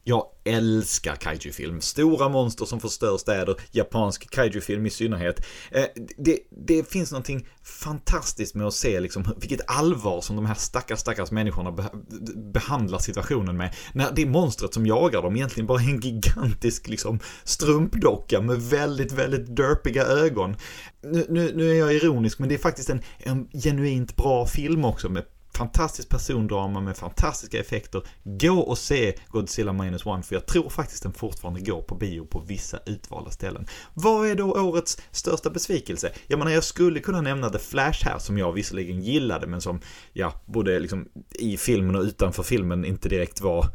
jag 0.04 0.26
älskar 0.44 1.16
kaiju-film. 1.16 1.80
Stora 1.80 2.28
monster 2.28 2.64
som 2.64 2.80
förstör 2.80 3.16
städer, 3.16 3.56
japansk 3.70 4.30
kaiju-film 4.30 4.86
i 4.86 4.90
synnerhet. 4.90 5.46
Eh, 5.70 5.84
det, 6.18 6.38
det 6.66 6.90
finns 6.90 7.12
någonting 7.12 7.48
fantastiskt 7.62 8.54
med 8.54 8.66
att 8.66 8.74
se 8.74 9.00
liksom 9.00 9.24
vilket 9.40 9.60
allvar 9.66 10.20
som 10.20 10.36
de 10.36 10.46
här 10.46 10.54
stackars, 10.54 10.98
stackars 10.98 11.30
människorna 11.30 11.72
be 11.72 11.90
behandlar 12.36 12.98
situationen 12.98 13.56
med. 13.56 13.74
När 13.92 14.12
det 14.12 14.26
monstret 14.26 14.74
som 14.74 14.86
jagar 14.86 15.22
dem 15.22 15.36
egentligen 15.36 15.66
bara 15.66 15.80
är 15.80 15.88
en 15.88 16.00
gigantisk 16.00 16.88
liksom 16.88 17.20
strumpdocka 17.44 18.40
med 18.40 18.62
väldigt, 18.62 19.12
väldigt 19.12 19.56
derpiga 19.56 20.02
ögon. 20.02 20.56
Nu, 21.02 21.26
nu, 21.28 21.52
nu 21.54 21.70
är 21.70 21.74
jag 21.74 21.94
ironisk, 21.94 22.38
men 22.38 22.48
det 22.48 22.54
är 22.54 22.58
faktiskt 22.58 22.90
en, 22.90 23.02
en 23.18 23.48
genuint 23.52 24.16
bra 24.16 24.46
film 24.46 24.84
också 24.84 25.08
med 25.08 25.24
fantastiskt 25.54 26.08
persondrama 26.08 26.80
med 26.80 26.96
fantastiska 26.96 27.60
effekter. 27.60 28.02
Gå 28.24 28.58
och 28.58 28.78
se 28.78 29.14
Godzilla 29.28 29.72
Minus 29.72 30.06
One 30.06 30.22
för 30.22 30.34
jag 30.34 30.46
tror 30.46 30.68
faktiskt 30.68 31.02
den 31.02 31.12
fortfarande 31.12 31.60
går 31.60 31.82
på 31.82 31.94
bio 31.94 32.24
på 32.24 32.40
vissa 32.40 32.78
utvalda 32.86 33.30
ställen. 33.30 33.66
Vad 33.94 34.26
är 34.26 34.34
då 34.34 34.52
årets 34.52 34.98
största 35.10 35.50
besvikelse? 35.50 36.12
Jag 36.26 36.38
menar, 36.38 36.52
jag 36.52 36.64
skulle 36.64 37.00
kunna 37.00 37.20
nämna 37.20 37.50
The 37.50 37.58
Flash 37.58 38.04
här 38.04 38.18
som 38.18 38.38
jag 38.38 38.52
visserligen 38.52 39.02
gillade 39.02 39.46
men 39.46 39.60
som, 39.60 39.80
ja, 40.12 40.42
både 40.46 40.80
liksom 40.80 41.08
i 41.30 41.56
filmen 41.56 41.96
och 41.96 42.02
utanför 42.02 42.42
filmen 42.42 42.84
inte 42.84 43.08
direkt 43.08 43.40
var 43.40 43.66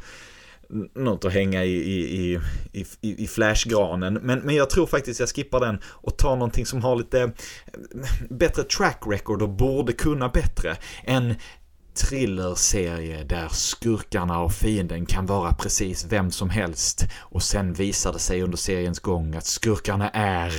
något 0.96 1.26
att 1.26 1.34
hänga 1.34 1.64
i, 1.64 1.76
i, 1.76 2.40
i, 2.74 2.86
i, 3.02 3.24
i 3.24 3.28
flashgranen. 3.28 4.14
Men, 4.14 4.40
men 4.40 4.56
jag 4.56 4.70
tror 4.70 4.86
faktiskt 4.88 5.20
jag 5.20 5.30
skippar 5.30 5.60
den 5.60 5.80
och 5.86 6.18
tar 6.18 6.36
någonting 6.36 6.66
som 6.66 6.82
har 6.82 6.96
lite 6.96 7.22
eh, 7.22 7.30
bättre 8.30 8.64
track 8.64 9.04
record 9.08 9.42
och 9.42 9.50
borde 9.50 9.94
kunna 9.94 10.30
bättre. 10.30 10.78
En 11.04 11.36
thrillerserie 11.98 13.24
där 13.24 13.48
skurkarna 13.48 14.40
och 14.40 14.54
fienden 14.54 15.06
kan 15.06 15.26
vara 15.26 15.54
precis 15.54 16.06
vem 16.06 16.32
som 16.32 16.50
helst. 16.50 17.06
Och 17.20 17.44
sen 17.44 17.74
visar 17.74 18.14
det 18.14 18.20
sig 18.20 18.42
under 18.42 18.58
seriens 18.58 19.00
gång 19.00 19.36
att 19.36 19.46
skurkarna 19.46 20.10
är 20.10 20.54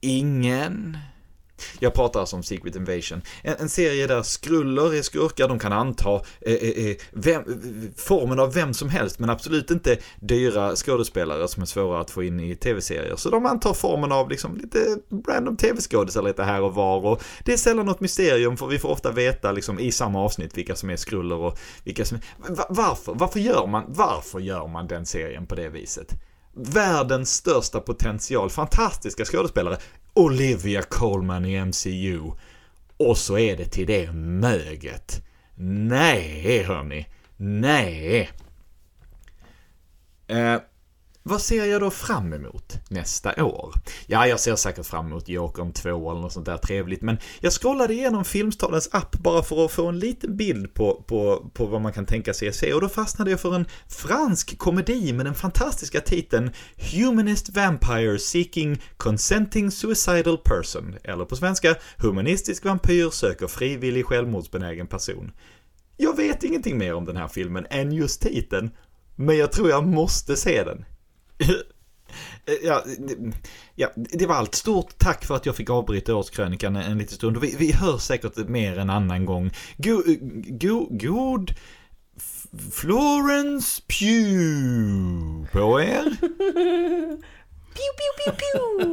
ingen 0.00 0.98
jag 1.78 1.94
pratar 1.94 2.20
alltså 2.20 2.36
om 2.36 2.42
Secret 2.42 2.76
Invasion. 2.76 3.22
En, 3.42 3.54
en 3.58 3.68
serie 3.68 4.06
där 4.06 4.22
skruller 4.22 4.94
är 4.94 5.02
skurkar, 5.02 5.48
de 5.48 5.58
kan 5.58 5.72
anta 5.72 6.14
eh, 6.40 6.54
eh, 6.54 6.86
eh 6.86 6.96
vem, 7.10 7.42
eh, 7.42 7.90
formen 7.96 8.40
av 8.40 8.54
vem 8.54 8.74
som 8.74 8.88
helst, 8.88 9.18
men 9.18 9.30
absolut 9.30 9.70
inte 9.70 9.98
dyra 10.20 10.76
skådespelare 10.76 11.48
som 11.48 11.62
är 11.62 11.66
svåra 11.66 12.00
att 12.00 12.10
få 12.10 12.22
in 12.22 12.40
i 12.40 12.56
tv-serier. 12.56 13.16
Så 13.16 13.30
de 13.30 13.46
antar 13.46 13.74
formen 13.74 14.12
av 14.12 14.30
liksom 14.30 14.56
lite 14.56 14.96
random 15.28 15.56
tv-skådisar 15.56 16.22
lite 16.22 16.42
här 16.42 16.62
och 16.62 16.74
var 16.74 17.06
och 17.06 17.22
det 17.44 17.52
är 17.52 17.56
sällan 17.56 17.86
något 17.86 18.00
mysterium 18.00 18.56
för 18.56 18.66
vi 18.66 18.78
får 18.78 18.88
ofta 18.88 19.12
veta 19.12 19.52
liksom 19.52 19.78
i 19.78 19.92
samma 19.92 20.20
avsnitt 20.20 20.58
vilka 20.58 20.76
som 20.76 20.90
är 20.90 20.96
skruller 20.96 21.36
och 21.36 21.58
vilka 21.84 22.04
som 22.04 22.16
är... 22.16 22.22
Varför? 22.68 23.14
Varför 23.14 23.40
gör 23.40 23.66
man, 23.66 23.84
varför 23.88 24.40
gör 24.40 24.66
man 24.66 24.86
den 24.86 25.06
serien 25.06 25.46
på 25.46 25.54
det 25.54 25.68
viset? 25.68 26.14
Världens 26.52 27.34
största 27.34 27.80
potential, 27.80 28.50
fantastiska 28.50 29.24
skådespelare, 29.24 29.78
Olivia 30.20 30.82
Colman 30.82 31.44
i 31.44 31.64
MCU. 31.64 32.30
Och 32.96 33.18
så 33.18 33.38
är 33.38 33.56
det 33.56 33.64
till 33.64 33.86
det 33.86 34.12
möget. 34.12 35.22
Nej, 35.54 36.62
hörni. 36.62 37.06
Nej. 37.36 38.30
Eh, 40.26 40.56
vad 41.22 41.42
ser 41.42 41.64
jag 41.64 41.80
då 41.80 41.90
fram 41.90 42.32
emot 42.32 42.78
nästa 42.88 43.44
år? 43.44 43.74
Ja, 44.06 44.26
jag 44.26 44.40
ser 44.40 44.56
säkert 44.56 44.86
fram 44.86 45.06
emot 45.06 45.28
Jokern 45.28 45.72
2 45.72 46.10
eller 46.10 46.20
något 46.20 46.32
sånt 46.32 46.46
där 46.46 46.56
trevligt, 46.56 47.02
men 47.02 47.18
jag 47.40 47.52
scrollade 47.52 47.94
igenom 47.94 48.24
Filmstadens 48.24 48.88
app 48.92 49.16
bara 49.18 49.42
för 49.42 49.64
att 49.64 49.72
få 49.72 49.86
en 49.86 49.98
liten 49.98 50.36
bild 50.36 50.74
på, 50.74 51.04
på, 51.06 51.50
på 51.54 51.66
vad 51.66 51.80
man 51.80 51.92
kan 51.92 52.06
tänka 52.06 52.34
sig 52.34 52.48
att 52.48 52.54
se 52.54 52.72
och 52.72 52.80
då 52.80 52.88
fastnade 52.88 53.30
jag 53.30 53.40
för 53.40 53.54
en 53.54 53.66
fransk 53.88 54.58
komedi 54.58 55.12
med 55.12 55.26
den 55.26 55.34
fantastiska 55.34 56.00
titeln 56.00 56.50
Humanist 56.92 57.48
Vampire 57.48 58.18
Seeking 58.18 58.82
Consenting 58.96 59.70
Suicidal 59.70 60.38
Person, 60.38 60.96
eller 61.04 61.24
på 61.24 61.36
svenska 61.36 61.74
Humanistisk 61.96 62.64
vampyr 62.64 63.10
söker 63.10 63.46
frivillig 63.46 64.06
självmordsbenägen 64.06 64.86
person. 64.86 65.32
Jag 65.96 66.16
vet 66.16 66.44
ingenting 66.44 66.78
mer 66.78 66.94
om 66.94 67.04
den 67.04 67.16
här 67.16 67.28
filmen 67.28 67.66
än 67.70 67.92
just 67.92 68.22
titeln, 68.22 68.70
men 69.16 69.36
jag 69.36 69.52
tror 69.52 69.70
jag 69.70 69.86
måste 69.86 70.36
se 70.36 70.64
den. 70.64 70.84
Ja, 72.62 72.84
ja, 73.74 73.90
det 73.94 74.26
var 74.26 74.34
allt. 74.34 74.54
Stort 74.54 74.98
tack 74.98 75.24
för 75.24 75.36
att 75.36 75.46
jag 75.46 75.56
fick 75.56 75.70
avbryta 75.70 76.14
årskrönikan 76.14 76.76
en, 76.76 76.92
en 76.92 76.98
liten 76.98 77.14
stund. 77.14 77.38
Vi, 77.38 77.54
vi 77.58 77.72
hörs 77.72 78.02
säkert 78.02 78.36
mer 78.36 78.78
en 78.78 78.90
annan 78.90 79.24
gång. 79.24 79.50
Go, 79.76 80.02
go, 80.46 80.88
god 80.90 81.54
Florence 82.72 83.82
Pugh 83.88 85.46
på 85.52 85.80
er. 85.80 86.16
Pew, 87.74 87.90
pew, 87.96 88.10
pew, 88.16 88.32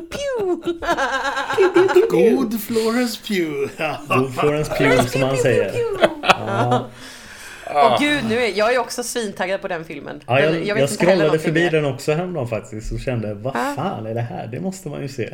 pew, 0.09 0.61
pew. 0.71 2.09
God 2.09 2.61
Florence 2.61 3.19
Pugh. 3.27 3.69
God 4.07 4.33
Florence 4.33 4.71
Pugh 4.77 5.07
som 5.07 5.21
han 5.21 5.37
säger. 5.37 5.71
Ja. 7.73 7.97
Åh 7.99 7.99
gud, 8.05 8.23
nu 8.29 8.35
är, 8.39 8.57
jag 8.57 8.73
är 8.75 8.79
också 8.79 9.03
svintaggad 9.03 9.61
på 9.61 9.67
den 9.67 9.85
filmen. 9.85 10.21
Ja, 10.27 10.39
jag, 10.39 10.65
jag, 10.65 10.75
heller 10.75 10.87
scrollade 10.87 11.39
förbi 11.39 11.63
mer. 11.63 11.71
den 11.71 11.85
också 11.85 12.13
häromdagen 12.13 12.47
faktiskt 12.47 12.91
och 12.91 12.99
kände 12.99 13.33
vad 13.33 13.55
Ja. 13.55 13.73
fan 13.75 14.05
är 14.05 14.13
det 14.13 14.21
här? 14.21 14.47
Det 14.47 14.59
måste 14.59 14.89
man 14.89 15.01
ju 15.01 15.07
se. 15.07 15.29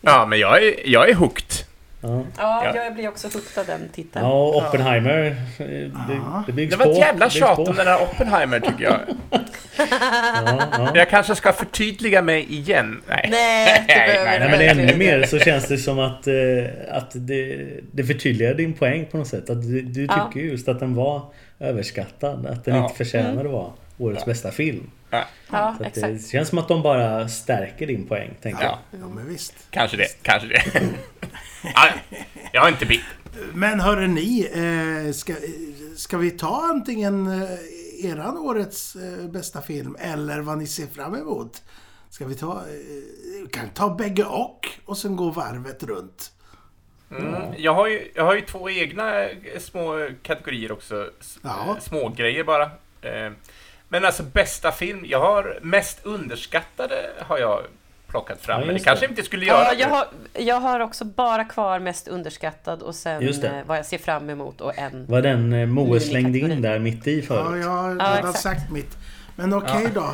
Ja, 0.00 0.26
men 0.26 0.38
jag 0.38 0.62
är, 0.62 0.74
jag 0.84 1.08
är 1.10 1.14
hooked. 1.14 1.44
Ja, 2.02 2.08
Ja, 2.38 2.62
Ja. 2.64 2.84
jag 2.84 2.94
blir 2.94 3.08
också 3.08 3.28
hooked 3.28 3.58
av 3.58 3.66
den 3.66 3.88
titeln. 3.94 4.24
ja 4.24 4.32
och 4.32 4.56
Oppenheimer. 4.56 5.26
eh, 5.58 5.66
Det, 5.66 5.90
det 6.46 6.52
byggs 6.52 6.76
Det 6.76 6.84
var 6.84 6.92
ett 6.92 6.98
jävla 6.98 7.30
tjat 7.30 7.58
om 7.58 7.74
den 7.76 7.86
här 7.86 8.02
Oppenheimer, 8.02 8.60
tycker 8.60 8.84
jag. 8.84 9.00
Ja, 9.30 9.38
ja. 10.72 10.90
Jag 10.94 11.10
kanske 11.10 11.34
ska 11.34 11.52
förtydliga 11.52 12.22
mig 12.22 12.52
igen. 12.54 13.00
Nej. 13.08 13.28
Nej, 13.30 13.84
du 13.88 13.94
behöver 13.94 14.24
nej, 14.24 14.38
Nej 14.58 14.70
men 14.76 14.78
ännu 14.88 14.96
mer 14.96 15.22
så 15.26 15.38
känns 15.38 15.68
det 15.68 15.78
som 15.78 15.98
att, 15.98 16.26
eh, 16.26 16.34
att 16.96 17.10
det, 17.14 17.66
det 17.92 18.04
förtydligar 18.04 18.54
din 18.54 18.72
poäng 18.74 19.06
på 19.10 19.16
något 19.16 19.26
sätt. 19.28 19.50
Att 19.50 19.62
du, 19.62 19.82
du 19.82 20.04
Ja. 20.04 20.30
tycker 20.32 20.46
just 20.46 20.68
att 20.68 20.80
den 20.80 20.94
var 20.94 21.22
överskattad. 21.60 22.46
Att 22.46 22.64
den 22.64 22.76
Ja. 22.76 22.82
inte 22.84 22.96
förtjänar 22.96 23.44
att 23.44 23.50
vara 23.50 23.72
årets 23.98 24.24
bästa 24.24 24.50
film. 24.50 24.90
Ja, 25.10 25.24
Så 25.50 25.56
att 25.56 25.80
exakt. 25.80 26.06
det 26.22 26.28
känns 26.30 26.48
som 26.48 26.58
att 26.58 26.68
de 26.68 26.82
bara 26.82 27.28
stärker 27.28 27.86
din 27.86 28.06
poäng. 28.06 28.30
Tänker 28.42 28.62
jag. 28.64 28.78
Ja, 28.90 28.98
Ja, 29.00 29.08
men 29.08 29.28
visst. 29.28 29.54
kanske 29.70 29.96
det. 29.96 30.22
Kanske 30.22 30.48
det. 30.48 30.62
Ja, 31.74 31.88
jag 32.52 32.64
är 32.66 32.68
inte 32.72 32.86
bitter. 32.86 33.06
Men 33.54 33.80
hörru 33.80 34.06
ni, 34.06 34.48
eh, 35.06 35.12
ska, 35.12 35.34
ska 35.96 36.18
vi 36.18 36.30
ta 36.30 36.62
antingen 36.70 37.26
eh, 37.42 38.04
eran 38.04 38.36
årets 38.38 38.96
eh, 38.96 39.28
bästa 39.30 39.62
film 39.62 39.96
eller 40.00 40.40
vad 40.40 40.58
ni 40.58 40.66
ser 40.66 40.86
fram 40.86 41.14
emot? 41.14 41.62
Ska 42.10 42.26
vi 42.26 42.34
ta... 42.34 42.62
Vi 43.42 43.46
kan 43.52 43.68
ta 43.74 43.94
bägge 43.94 44.24
och 44.24 44.68
och 44.84 44.98
sen 44.98 45.16
gå 45.16 45.30
varvet 45.30 45.82
runt. 45.82 46.32
Mm. 47.10 47.34
Jag, 47.56 47.74
har 47.74 47.86
ju, 47.88 48.10
jag 48.14 48.24
har 48.24 48.34
ju 48.34 48.40
två 48.40 48.70
egna 48.70 49.22
eh, 49.24 49.30
små 49.58 50.08
kategorier 50.22 50.72
också. 50.72 51.10
S- 51.20 51.38
Ja. 51.42 51.50
eh, 51.76 51.80
Små 51.82 52.08
grejer 52.08 52.44
bara. 52.44 52.62
Eh, 53.02 53.32
Men 53.88 54.04
alltså 54.04 54.22
bästa 54.22 54.72
film, 54.72 55.04
jag 55.08 55.20
har 55.20 55.58
mest 55.62 55.98
underskattade 56.06 57.10
har 57.20 57.38
jag 57.38 57.60
plockat 58.06 58.40
fram. 58.40 58.60
Ja, 58.60 58.66
men 58.66 58.74
det 58.74 58.80
kanske 58.80 59.06
det. 59.06 59.10
inte 59.10 59.22
skulle 59.22 59.44
göra 59.46 59.64
Ja, 59.64 59.74
jag, 59.78 59.88
har, 59.88 60.06
jag 60.34 60.60
har 60.60 60.80
också 60.80 61.04
bara 61.04 61.44
kvar 61.44 61.78
mest 61.78 62.08
underskattad 62.08 62.82
och 62.82 62.94
sen 62.94 63.32
vad 63.66 63.78
jag 63.78 63.86
ser 63.86 63.98
fram 63.98 64.30
emot 64.30 64.60
och 64.60 64.78
en. 64.78 65.06
Vad 65.08 65.22
den 65.22 65.70
Moe 65.70 66.00
slängde 66.00 66.38
in 66.38 66.62
där 66.62 66.78
mitt 66.78 67.06
i 67.06 67.20
Ja, 67.20 67.26
förut. 67.26 67.62
jag 67.64 67.70
har 67.70 68.20
Ja, 68.22 68.32
sagt 68.32 68.70
mitt. 68.70 68.96
Men 69.36 69.54
okej 69.54 69.88
då. 69.94 70.12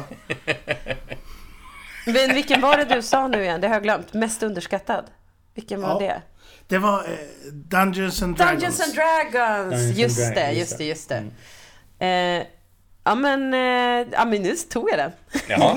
Men 2.07 2.35
vilken 2.35 2.61
var 2.61 2.77
det 2.77 2.85
du 2.85 3.03
sa 3.03 3.29
nu 3.29 3.43
igen? 3.43 3.61
Det 3.61 3.69
har 3.69 3.75
jag 3.75 3.83
glömt. 3.83 4.13
Mest 4.15 4.43
underskattad? 4.43 5.05
Vilken 5.55 5.83
var 5.83 5.89
Ja. 5.89 5.99
det? 5.99 6.23
Det 6.69 6.79
var 6.79 6.99
eh, 6.99 7.53
Dungeons 7.53 8.23
and 8.23 8.37
Dragons. 8.37 8.61
Dungeons 8.61 8.81
and 8.81 8.95
Dragons! 8.95 9.71
Dungeons 9.71 9.91
and 9.91 9.99
just, 9.99 10.17
Dragons, 10.17 10.35
det, 10.35 10.53
just 10.53 10.79
det, 10.79 10.85
just 10.85 11.09
det. 11.09 11.25
Eh, 12.07 12.47
ja 13.05 13.15
men, 13.15 13.55
eh, 13.55 14.09
ja 14.13 14.25
men 14.25 14.43
nu 14.43 14.57
tog 14.57 14.91
jag 14.91 14.99
den. 14.99 15.13
Ja, 15.49 15.77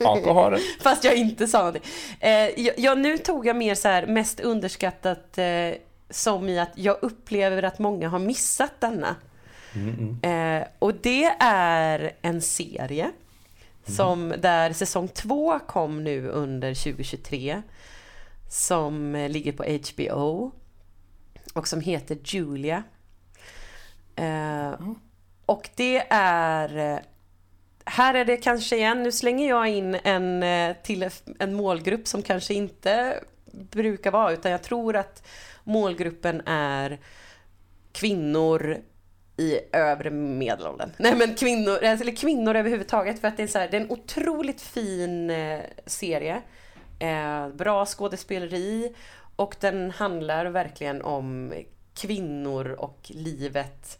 Ako 0.00 0.32
har 0.32 0.50
den. 0.50 0.60
Fast 0.80 1.04
jag 1.04 1.14
inte 1.14 1.46
sa 1.46 1.58
någonting. 1.58 1.82
Eh, 2.20 2.70
ja, 2.76 2.94
nu 2.94 3.18
tog 3.18 3.46
jag 3.46 3.56
mer 3.56 3.74
så 3.74 3.88
här 3.88 4.06
mest 4.06 4.40
underskattat 4.40 5.38
eh, 5.38 5.70
som 6.10 6.48
i 6.48 6.58
att 6.58 6.72
jag 6.74 6.96
upplever 7.02 7.62
att 7.62 7.78
många 7.78 8.08
har 8.08 8.18
missat 8.18 8.80
denna. 8.80 9.16
Eh, 10.22 10.66
och 10.78 10.94
det 10.94 11.24
är 11.40 12.12
en 12.22 12.42
serie 12.42 13.10
som 13.86 14.34
där 14.38 14.72
säsong 14.72 15.08
två 15.08 15.58
kom 15.58 16.04
nu 16.04 16.28
under 16.28 16.74
2023 16.74 17.62
som 18.52 19.14
eh, 19.14 19.30
ligger 19.30 19.52
på 19.52 19.64
HBO 19.64 20.52
och 21.54 21.68
som 21.68 21.80
heter 21.80 22.18
Julia. 22.24 22.82
Eh, 24.16 24.74
och 25.46 25.70
det 25.74 26.06
är 26.10 26.76
eh, 26.76 26.98
här 27.84 28.14
är 28.14 28.24
det 28.24 28.36
kanske 28.36 28.76
igen, 28.76 29.02
nu 29.02 29.12
slänger 29.12 29.48
jag 29.48 29.68
in 29.68 29.94
en 29.94 30.44
till 30.82 31.10
en 31.38 31.54
målgrupp 31.54 32.06
som 32.06 32.22
kanske 32.22 32.54
inte 32.54 33.24
brukar 33.52 34.10
vara, 34.10 34.32
utan 34.32 34.52
jag 34.52 34.62
tror 34.62 34.96
att 34.96 35.26
målgruppen 35.64 36.42
är 36.46 37.00
kvinnor 37.92 38.76
i 39.36 39.58
övre 39.72 40.10
medelåldern. 40.10 40.90
Nej 40.96 41.16
men 41.16 41.34
kvinnor, 41.34 41.78
eller 41.82 42.16
kvinnor 42.16 42.56
överhuvudtaget 42.56 43.20
för 43.20 43.28
att 43.28 43.36
det 43.36 43.42
är, 43.42 43.46
så 43.46 43.58
här, 43.58 43.68
det 43.68 43.76
är 43.76 43.80
en 43.80 43.90
otroligt 43.90 44.60
fin 44.60 45.32
serie. 45.86 46.42
Eh, 47.02 47.48
bra 47.48 47.86
skådespeleri. 47.86 48.94
Och 49.36 49.56
den 49.60 49.90
handlar 49.90 50.46
verkligen 50.46 51.02
om 51.02 51.52
kvinnor 51.94 52.68
och 52.68 52.98
livet. 53.04 53.98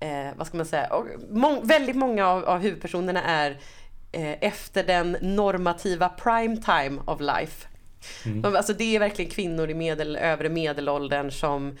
Eh, 0.00 0.28
vad 0.36 0.46
ska 0.46 0.56
man 0.56 0.66
säga, 0.66 0.94
och 0.94 1.06
må- 1.30 1.60
väldigt 1.60 1.96
många 1.96 2.26
av, 2.28 2.44
av 2.44 2.58
huvudpersonerna 2.58 3.22
är 3.22 3.50
eh, 4.12 4.32
efter 4.40 4.84
den 4.84 5.16
normativa 5.20 6.08
prime 6.08 6.56
time 6.56 7.00
of 7.04 7.20
life. 7.20 7.68
De, 8.42 8.56
alltså 8.56 8.72
det 8.72 8.96
är 8.96 9.00
verkligen 9.00 9.30
kvinnor 9.30 9.70
i 9.70 9.74
medel, 9.74 10.16
övre 10.16 10.48
medelåldern 10.48 11.30
som 11.30 11.76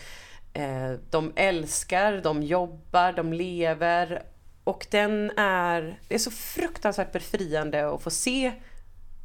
eh, 0.52 0.92
de 1.10 1.32
älskar, 1.36 2.20
de 2.22 2.42
jobbar, 2.42 3.12
de 3.12 3.32
lever. 3.32 4.22
Och 4.64 4.86
den 4.90 5.30
är, 5.36 5.98
det 6.08 6.14
är 6.14 6.18
så 6.18 6.30
fruktansvärt 6.30 7.12
befriande 7.12 7.94
att 7.94 8.02
få 8.02 8.10
se 8.10 8.52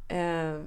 eh, 0.08 0.60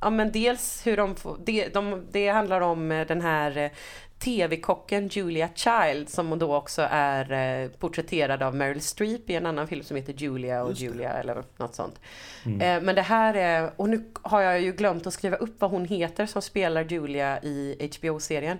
Ja 0.00 0.10
men 0.10 0.32
dels 0.32 0.86
hur 0.86 0.96
de 0.96 1.16
får, 1.16 1.38
det, 1.44 1.68
de, 1.68 2.06
det 2.10 2.28
handlar 2.28 2.60
om 2.60 2.92
eh, 2.92 3.06
den 3.06 3.20
här 3.20 3.56
eh, 3.56 3.70
TV-kocken 4.18 5.08
Julia 5.08 5.48
Child 5.54 6.08
som 6.08 6.38
då 6.38 6.56
också 6.56 6.88
är 6.90 7.32
eh, 7.32 7.68
porträtterad 7.68 8.42
av 8.42 8.54
Meryl 8.54 8.80
Streep 8.80 9.30
i 9.30 9.34
en 9.34 9.46
annan 9.46 9.68
film 9.68 9.84
som 9.84 9.96
heter 9.96 10.12
Julia 10.12 10.62
och 10.62 10.72
Julia 10.72 11.12
eller 11.12 11.44
något 11.56 11.74
sånt. 11.74 12.00
Eh, 12.44 12.82
men 12.82 12.94
det 12.94 13.02
här 13.02 13.34
är, 13.34 13.70
och 13.76 13.88
nu 13.88 14.12
har 14.22 14.40
jag 14.40 14.60
ju 14.60 14.72
glömt 14.72 15.06
att 15.06 15.14
skriva 15.14 15.36
upp 15.36 15.60
vad 15.60 15.70
hon 15.70 15.84
heter 15.84 16.26
som 16.26 16.42
spelar 16.42 16.84
Julia 16.84 17.42
i 17.42 17.90
HBO-serien. 17.98 18.58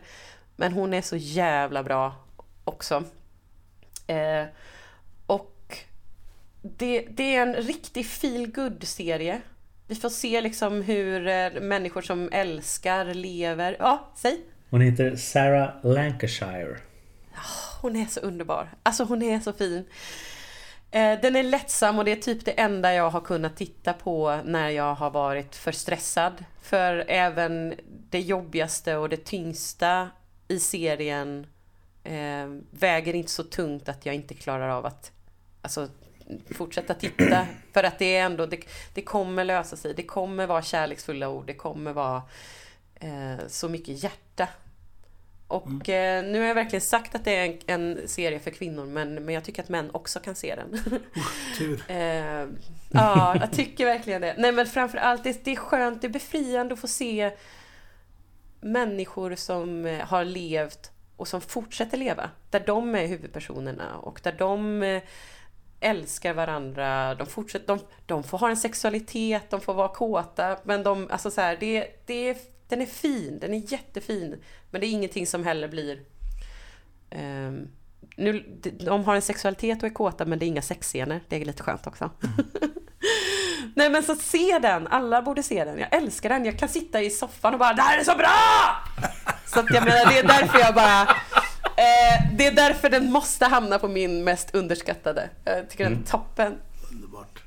Men 0.56 0.73
hon 0.73 0.94
är 0.94 1.02
så 1.02 1.16
jävla 1.16 1.82
bra 1.82 2.15
också. 2.65 3.05
Och 5.27 5.78
det, 6.62 7.06
det 7.10 7.36
är 7.36 7.43
en 7.43 7.55
riktig 7.55 8.06
feel 8.06 8.51
good 8.51 8.85
serie 8.85 9.40
Vi 9.89 9.94
får 9.94 10.09
se 10.09 10.40
liksom 10.40 10.82
hur 10.82 11.27
eh, 11.27 11.51
människor 11.60 12.02
som 12.02 12.28
älskar 12.32 13.05
lever. 13.05 13.77
Ja, 13.78 14.09
säg! 14.15 14.40
Hon 14.70 14.81
heter 14.81 15.16
Sarah 15.16 15.70
Lancashire. 15.82 16.77
Hon 17.82 17.97
är 17.97 18.06
så 18.06 18.20
underbar. 18.20 18.70
Alltså 18.82 19.05
hon 19.05 19.23
är 19.23 19.40
så 19.40 19.52
fin. 19.52 19.85
Eh, 20.90 21.20
Den 21.20 21.36
är 21.36 21.43
lättsam 21.43 21.98
och 21.98 22.05
det 22.05 22.12
är 22.12 22.16
typ 22.16 22.44
det 22.44 22.51
enda 22.60 22.94
jag 22.94 23.10
har 23.10 23.20
kunnat 23.20 23.56
titta 23.56 23.93
på 23.93 24.40
när 24.44 24.69
jag 24.69 24.94
har 24.94 25.10
varit 25.10 25.56
för 25.56 25.73
stressad. 25.73 26.44
För 26.62 27.05
även 27.09 27.74
det 28.10 28.20
jobbigaste 28.20 28.97
och 28.97 29.09
det 29.09 29.24
tyngsta 29.24 30.10
i 30.48 30.59
serien 30.60 31.47
eh, 32.05 32.47
väger 32.70 33.15
inte 33.15 33.31
så 33.31 33.43
tungt 33.43 33.89
att 33.89 34.06
jag 34.06 34.15
inte 34.15 34.35
klarar 34.35 34.69
av 34.69 34.86
att 34.86 35.12
alltså, 35.62 35.89
fortsätta 36.51 36.95
titta. 36.95 37.47
För 37.73 37.85
att 37.85 37.99
det 37.99 38.17
är 38.17 38.25
ändå, 38.25 38.47
det, 38.47 38.61
det 38.95 39.03
kommer 39.03 39.45
lösa 39.45 39.77
sig. 39.77 39.95
Det 39.95 40.03
kommer 40.03 40.47
vara 40.47 40.63
kärleksfulla 40.63 41.29
ord. 41.29 41.47
Det 41.47 41.55
kommer 41.55 41.93
vara 41.93 42.23
eh, 42.95 43.47
så 43.49 43.69
mycket 43.69 44.03
hjärta. 44.03 44.49
Och 45.49 45.89
eh, 45.89 46.25
nu 46.25 46.41
har 46.41 46.47
jag 46.47 46.55
verkligen 46.55 46.81
sagt 46.81 47.15
att 47.15 47.25
det 47.25 47.37
är 47.37 47.45
en, 47.45 47.59
en 47.67 48.09
serie 48.09 48.39
för 48.39 48.51
kvinnor 48.51 48.87
men, 48.87 49.15
men 49.15 49.35
jag 49.35 49.45
tycker 49.45 49.63
att 49.63 49.69
män 49.69 49.91
också 49.93 50.21
kan 50.21 50.35
se 50.35 50.55
den. 50.55 51.01
Tur. 51.59 51.83
eh, 51.89 52.47
ja, 52.91 53.37
jag 53.41 53.53
tycker 53.53 53.85
verkligen 53.85 54.21
det. 54.21 54.35
Nej 54.39 54.53
men 54.53 54.67
framförallt, 54.67 55.25
det, 55.25 55.45
det 55.45 55.53
är 55.53 55.57
skönt, 55.57 56.01
det 56.01 56.07
är 56.07 56.13
befriande 56.13 56.75
att 56.75 56.81
få 56.81 56.89
se 56.89 57.31
människor 58.61 59.35
som 59.35 59.87
eh, 59.87 60.07
har 60.07 60.25
levt 60.25 60.91
och 61.17 61.29
som 61.29 61.41
fortsätter 61.41 61.99
leva. 61.99 62.31
Där 62.51 62.63
de 62.67 62.95
är 62.95 63.07
huvudpersonerna 63.07 63.97
och 63.97 64.21
där 64.23 64.33
de 64.33 64.83
eh, 64.83 65.03
älskar 65.81 66.35
varandra. 66.35 67.15
De, 67.15 67.27
fortsätter, 67.27 67.67
de, 67.67 67.79
de 68.07 68.23
får 68.23 68.39
ha 68.39 68.51
en 68.51 68.57
sexualitet, 68.57 69.51
de 69.51 69.61
får 69.61 69.75
vara 69.75 69.89
kåta. 69.89 70.59
Men 70.65 70.83
de, 70.83 71.09
alltså 71.11 71.31
så 71.31 71.41
här, 71.41 71.57
det, 71.61 72.07
det 72.07 72.39
den 72.69 72.83
är 72.83 72.87
fin, 72.87 73.39
den 73.41 73.55
är 73.55 73.73
jättefin. 73.73 74.43
Men 74.71 74.81
det 74.81 74.87
är 74.87 74.91
ingenting 74.91 75.27
som 75.27 75.45
heller 75.45 75.69
blir... 75.69 76.01
ehm, 77.11 77.69
nu, 78.17 78.61
de 78.81 79.05
har 79.05 79.15
en 79.15 79.23
sexualitet 79.23 79.83
och 79.83 79.89
är 79.89 79.95
kåta 79.95 80.25
men 80.25 80.39
det 80.39 80.45
är 80.45 80.49
inga 80.49 80.63
sexscener. 80.63 81.21
Det 81.29 81.37
är 81.37 81.45
lite 81.45 81.63
skönt 81.63 81.87
också. 81.87 82.11
Nej 83.77 83.91
men 83.91 84.03
så 84.03 84.15
se 84.15 84.59
den, 84.59 84.87
alla 84.87 85.23
borde 85.23 85.43
se 85.43 85.65
den. 85.65 85.79
Jag 85.79 85.95
älskar 85.95 86.29
den, 86.29 86.45
jag 86.45 86.59
kan 86.59 86.69
sitta 86.69 87.03
i 87.03 87.11
soffan 87.11 87.53
och 87.53 87.59
bara 87.59 87.73
Det 87.73 87.83
här 87.83 87.99
är 87.99 88.05
så 88.05 88.15
bra! 88.15 88.29
Så 89.47 89.61
att 89.61 89.75
jag 89.75 89.85
menar, 89.85 90.13
det 90.13 90.19
är 90.19 90.23
därför 90.23 90.59
jag 90.59 90.75
bara 90.75 91.17
eh, 91.79 92.37
Det 92.37 92.47
är 92.47 92.53
därför 92.53 92.91
den 92.91 93.13
måste 93.13 93.45
hamna 93.45 93.79
på 93.79 93.89
min 93.89 94.25
mest 94.25 94.55
underskattade. 94.55 95.31
Jag 95.45 95.71
tycker 95.71 95.85
den 95.85 95.93
är 95.93 96.07
toppen. 96.07 96.55
Underbart. 96.93 97.43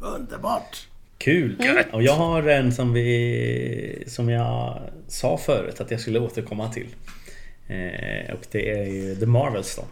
Underbart. 0.00 0.88
Kul! 1.18 1.56
Och 1.92 2.02
jag 2.02 2.12
har 2.12 2.42
en 2.42 2.72
som 2.72 2.92
vi 2.92 4.04
Som 4.06 4.28
jag 4.28 4.80
sa 5.08 5.38
förut 5.38 5.80
att 5.80 5.90
jag 5.90 6.00
skulle 6.00 6.20
återkomma 6.20 6.72
till. 6.72 6.88
Eh, 7.66 8.34
och 8.34 8.46
det 8.50 8.70
är 8.70 8.84
ju 8.84 9.16
The 9.16 9.26
Marvels 9.26 9.76
då. 9.76 9.84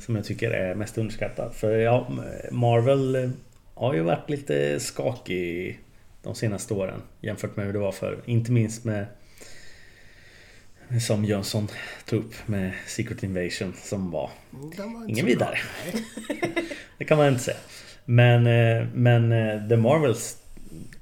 Som 0.00 0.16
jag 0.16 0.24
tycker 0.24 0.50
är 0.50 0.74
mest 0.74 0.98
underskattad. 0.98 1.54
För 1.54 1.78
ja, 1.78 2.08
Marvel 2.50 3.32
har 3.74 3.94
ju 3.94 4.00
varit 4.00 4.30
lite 4.30 4.80
skakig 4.80 5.80
de 6.22 6.34
senaste 6.34 6.74
åren 6.74 7.02
jämfört 7.20 7.56
med 7.56 7.66
hur 7.66 7.72
det 7.72 7.78
var 7.78 7.92
förr. 7.92 8.18
Inte 8.24 8.52
minst 8.52 8.84
med 8.84 9.06
som 11.00 11.24
Jönsson 11.24 11.68
tog 12.04 12.18
upp 12.18 12.34
med 12.46 12.72
Secret 12.86 13.22
Invasion 13.22 13.72
som 13.82 14.10
var 14.10 14.30
Den 14.76 14.92
var 14.92 15.10
ingen 15.10 15.26
vidare. 15.26 15.58
Det 16.98 17.04
kan 17.04 17.18
man 17.18 17.28
inte 17.28 17.42
säga. 17.42 17.56
Men, 18.04 18.46
eh, 18.46 18.86
men 18.94 19.32
eh, 19.32 19.68
The 19.68 19.76
Marvels 19.76 20.36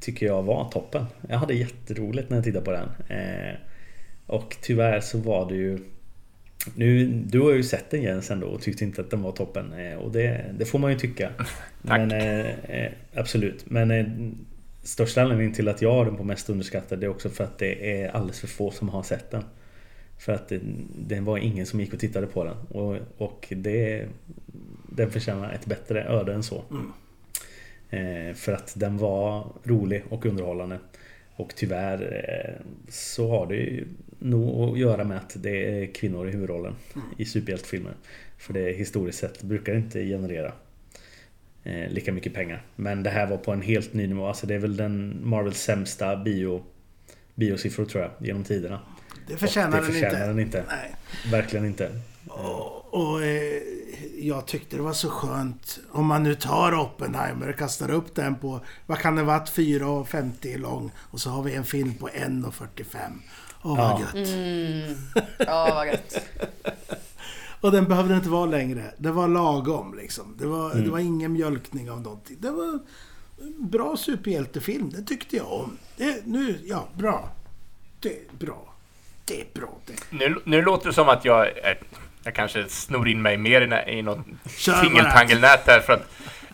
tycker 0.00 0.26
jag 0.26 0.42
var 0.42 0.70
toppen. 0.70 1.06
Jag 1.28 1.38
hade 1.38 1.54
jätteroligt 1.54 2.30
när 2.30 2.36
jag 2.36 2.44
tittade 2.44 2.64
på 2.64 2.70
den. 2.72 2.88
Eh, 3.18 3.54
Och 4.26 4.56
tyvärr 4.62 5.00
så 5.00 5.18
var 5.18 5.48
det 5.48 5.56
ju 5.56 5.78
nu, 6.74 7.06
du 7.06 7.40
har 7.40 7.50
ju 7.50 7.62
sett 7.62 7.90
den 7.90 8.02
Jens 8.02 8.30
ändå 8.30 8.46
och 8.46 8.62
tyckte 8.62 8.84
inte 8.84 9.00
att 9.00 9.10
den 9.10 9.22
var 9.22 9.32
toppen 9.32 9.72
och 9.98 10.12
det, 10.12 10.44
det 10.58 10.64
får 10.64 10.78
man 10.78 10.92
ju 10.92 10.98
tycka. 10.98 11.30
Men, 11.82 12.10
eh, 12.12 12.46
eh, 12.50 12.92
absolut. 13.14 13.70
Men 13.70 13.90
eh, 13.90 14.06
största 14.82 15.22
anledningen 15.22 15.54
till 15.54 15.68
att 15.68 15.82
jag 15.82 15.92
har 15.92 16.04
den 16.04 16.16
på 16.16 16.24
mest 16.24 16.50
underskattad 16.50 16.98
det 17.00 17.06
är 17.06 17.10
också 17.10 17.28
för 17.30 17.44
att 17.44 17.58
det 17.58 18.02
är 18.02 18.08
alldeles 18.08 18.40
för 18.40 18.46
få 18.46 18.70
som 18.70 18.88
har 18.88 19.02
sett 19.02 19.30
den. 19.30 19.44
För 20.20 20.32
att 20.32 20.48
det, 20.48 20.60
det 20.98 21.20
var 21.20 21.38
ingen 21.38 21.66
som 21.66 21.80
gick 21.80 21.92
och 21.92 22.00
tittade 22.00 22.26
på 22.26 22.44
den. 22.44 22.56
Och, 22.68 22.96
och 23.16 23.46
det, 23.56 24.06
den 24.88 25.10
förtjänar 25.10 25.52
ett 25.52 25.66
bättre 25.66 26.04
öde 26.04 26.34
än 26.34 26.42
så. 26.42 26.64
Eh, 27.90 28.34
för 28.34 28.52
att 28.52 28.72
den 28.76 28.98
var 28.98 29.46
rolig 29.64 30.02
och 30.08 30.26
underhållande. 30.26 30.78
Och 31.36 31.52
tyvärr 31.56 32.24
eh, 32.28 32.66
så 32.88 33.30
har 33.30 33.46
det 33.46 33.56
ju 33.56 33.86
nog 34.18 34.70
att 34.70 34.78
göra 34.78 35.04
med 35.04 35.16
att 35.16 35.36
det 35.42 35.82
är 35.82 35.86
kvinnor 35.86 36.28
i 36.28 36.30
huvudrollen 36.30 36.74
i 37.18 37.24
superhjältefilmer. 37.24 37.92
För 38.38 38.52
det 38.52 38.72
historiskt 38.72 39.18
sett 39.18 39.42
brukar 39.42 39.74
inte 39.74 40.04
generera 40.04 40.52
eh, 41.64 41.90
lika 41.90 42.12
mycket 42.12 42.34
pengar. 42.34 42.62
Men 42.76 43.02
det 43.02 43.10
här 43.10 43.26
var 43.26 43.36
på 43.36 43.52
en 43.52 43.62
helt 43.62 43.94
ny 43.94 44.06
nivå. 44.06 44.26
Alltså 44.26 44.46
det 44.46 44.54
är 44.54 44.58
väl 44.58 44.76
den 44.76 45.20
Marvels 45.22 45.62
sämsta 45.62 46.16
bio, 46.16 46.62
biosiffror 47.34 47.84
tror 47.84 48.02
jag 48.02 48.26
genom 48.26 48.44
tiderna. 48.44 48.80
Det 49.26 49.36
förtjänar, 49.36 49.78
Och 49.80 49.86
det 49.86 49.92
förtjänar 49.92 50.18
den 50.18 50.28
den 50.28 50.38
inte. 50.46 50.58
inte. 50.58 50.74
Nej. 50.76 50.96
Verkligen 51.30 51.66
inte. 51.66 52.00
Och, 52.28 52.94
och 52.94 53.22
eh, 53.24 53.62
jag 54.18 54.46
tyckte 54.46 54.76
det 54.76 54.82
var 54.82 54.92
så 54.92 55.10
skönt 55.10 55.78
om 55.92 56.06
man 56.06 56.22
nu 56.22 56.34
tar 56.34 56.74
Oppenheimer 56.80 57.48
och 57.48 57.56
kastar 57.58 57.90
upp 57.90 58.14
den 58.14 58.34
på, 58.34 58.60
vad 58.86 58.98
kan 58.98 59.16
det 59.16 59.22
varit, 59.22 59.48
4,50 59.48 60.58
lång 60.58 60.90
och 60.98 61.20
så 61.20 61.30
har 61.30 61.42
vi 61.42 61.54
en 61.54 61.64
film 61.64 61.94
på 61.94 62.08
1,45. 62.08 62.96
Åh 63.62 63.76
vad 63.76 64.00
Ja. 64.00 64.00
gött. 64.00 64.28
Ja, 65.38 65.70
vad 65.74 65.86
gött. 65.86 66.18
Och 67.60 67.72
den 67.72 67.84
behövde 67.84 68.14
inte 68.16 68.28
vara 68.28 68.46
längre. 68.46 68.94
Det 68.98 69.10
var 69.12 69.28
lagom 69.28 69.94
liksom. 69.94 70.36
Det 70.38 70.46
var, 70.46 70.70
Mm. 70.72 70.84
det 70.84 70.90
var 70.90 70.98
ingen 70.98 71.32
mjölkning 71.32 71.90
av 71.90 72.00
någonting. 72.00 72.36
Det 72.40 72.50
var 72.50 72.64
en 73.40 73.68
bra 73.70 73.96
superhjältefilm. 73.96 74.90
Det 74.90 75.02
tyckte 75.02 75.36
jag 75.36 75.52
om. 75.52 75.76
Det, 75.96 76.26
nu, 76.26 76.60
ja, 76.64 76.88
bra. 76.96 77.30
Det 78.00 78.08
är 78.08 78.22
bra. 78.38 78.69
Det 79.30 79.40
är 79.40 79.60
bra 79.60 79.68
det. 79.86 79.92
Nu, 80.10 80.36
nu 80.44 80.62
låter 80.62 80.86
det 80.86 80.92
som 80.94 81.08
att 81.08 81.24
jag, 81.24 81.46
är, 81.46 81.78
jag 82.24 82.34
kanske 82.34 82.64
snor 82.68 83.08
in 83.08 83.22
mig 83.22 83.36
mer 83.36 83.84
i, 83.88 83.98
i 83.98 84.02
något 84.02 84.18
tingeltangelnät 84.82 85.66
där 85.66 85.80
för 85.80 85.92
att 85.92 86.00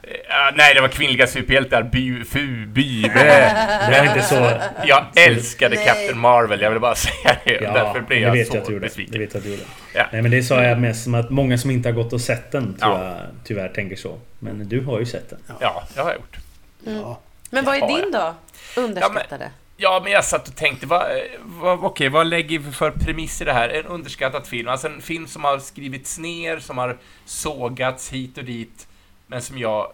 eh, 0.02 0.54
nej, 0.54 0.74
det 0.74 0.80
var 0.80 0.88
kvinnliga 0.88 1.26
superhjältar. 1.26 1.82
By, 1.82 2.24
fu, 2.24 2.66
by, 2.66 3.02
bä. 3.02 3.24
Det 3.88 3.96
är 3.96 4.04
inte 4.04 4.22
så... 4.22 4.50
Jag 4.86 5.06
älskade 5.16 5.76
Nej. 5.76 5.86
Captain 5.86 6.18
Marvel, 6.18 6.60
jag 6.60 6.70
vill 6.70 6.80
bara 6.80 6.94
säga 7.06 7.36
det. 7.44 7.52
Ja, 7.62 7.72
Därför 7.72 8.00
blev 8.00 8.22
jag 8.22 8.32
vet 8.32 8.48
så 8.48 8.56
jag 8.56 8.62
gjorde. 8.64 8.74
Det 8.74 8.80
besviken. 8.80 9.20
vet 9.20 9.34
jag 9.34 9.38
att 9.38 9.44
du 9.44 9.50
gjorde. 9.50 9.62
Ja. 9.94 10.06
Nej 10.12 10.22
men 10.22 10.30
det 10.30 10.42
sa 10.42 10.62
jag 10.62 10.78
mest 10.80 11.04
som 11.04 11.14
att 11.14 11.30
många 11.30 11.58
som 11.58 11.70
inte 11.70 11.88
har 11.88 11.94
gått 11.94 12.12
och 12.12 12.20
sett 12.20 12.52
den 12.52 12.74
tror 12.74 12.92
Ja. 12.92 13.04
jag 13.04 13.16
tyvärr 13.44 13.68
tänker 13.68 13.96
så. 13.96 14.18
Men 14.38 14.68
du 14.68 14.80
har 14.80 14.98
ju 14.98 15.06
sett 15.06 15.30
den. 15.30 15.38
Ja, 15.60 15.84
det 15.94 16.00
har 16.00 16.08
jag 16.10 16.16
gjort. 16.16 16.36
Ja. 16.84 17.20
Men 17.50 17.64
vad 17.64 17.78
Ja, 17.78 17.84
är 17.98 18.02
din 18.02 18.12
då? 18.12 18.34
Underskattade? 18.76 19.24
Ja, 19.30 19.38
men 19.38 19.50
jag 19.76 20.24
satt 20.24 20.48
och 20.48 20.56
tänkte, 20.56 20.86
vad, 20.86 21.06
vad, 21.42 21.84
okej, 21.84 22.08
vad 22.08 22.26
lägger 22.26 22.58
vi 22.58 22.72
för 22.72 22.90
premiss 22.90 23.40
i 23.40 23.44
det 23.44 23.52
här? 23.52 23.68
En 23.68 23.86
underskattad 23.86 24.46
film, 24.46 24.68
alltså 24.68 24.86
en 24.86 25.02
film 25.02 25.26
som 25.26 25.44
har 25.44 25.58
skrivits 25.58 26.18
ner, 26.18 26.58
som 26.58 26.78
har 26.78 26.98
sågats 27.24 28.12
hit 28.12 28.38
och 28.38 28.44
dit, 28.44 28.88
men 29.26 29.42
som 29.42 29.58
jag 29.58 29.92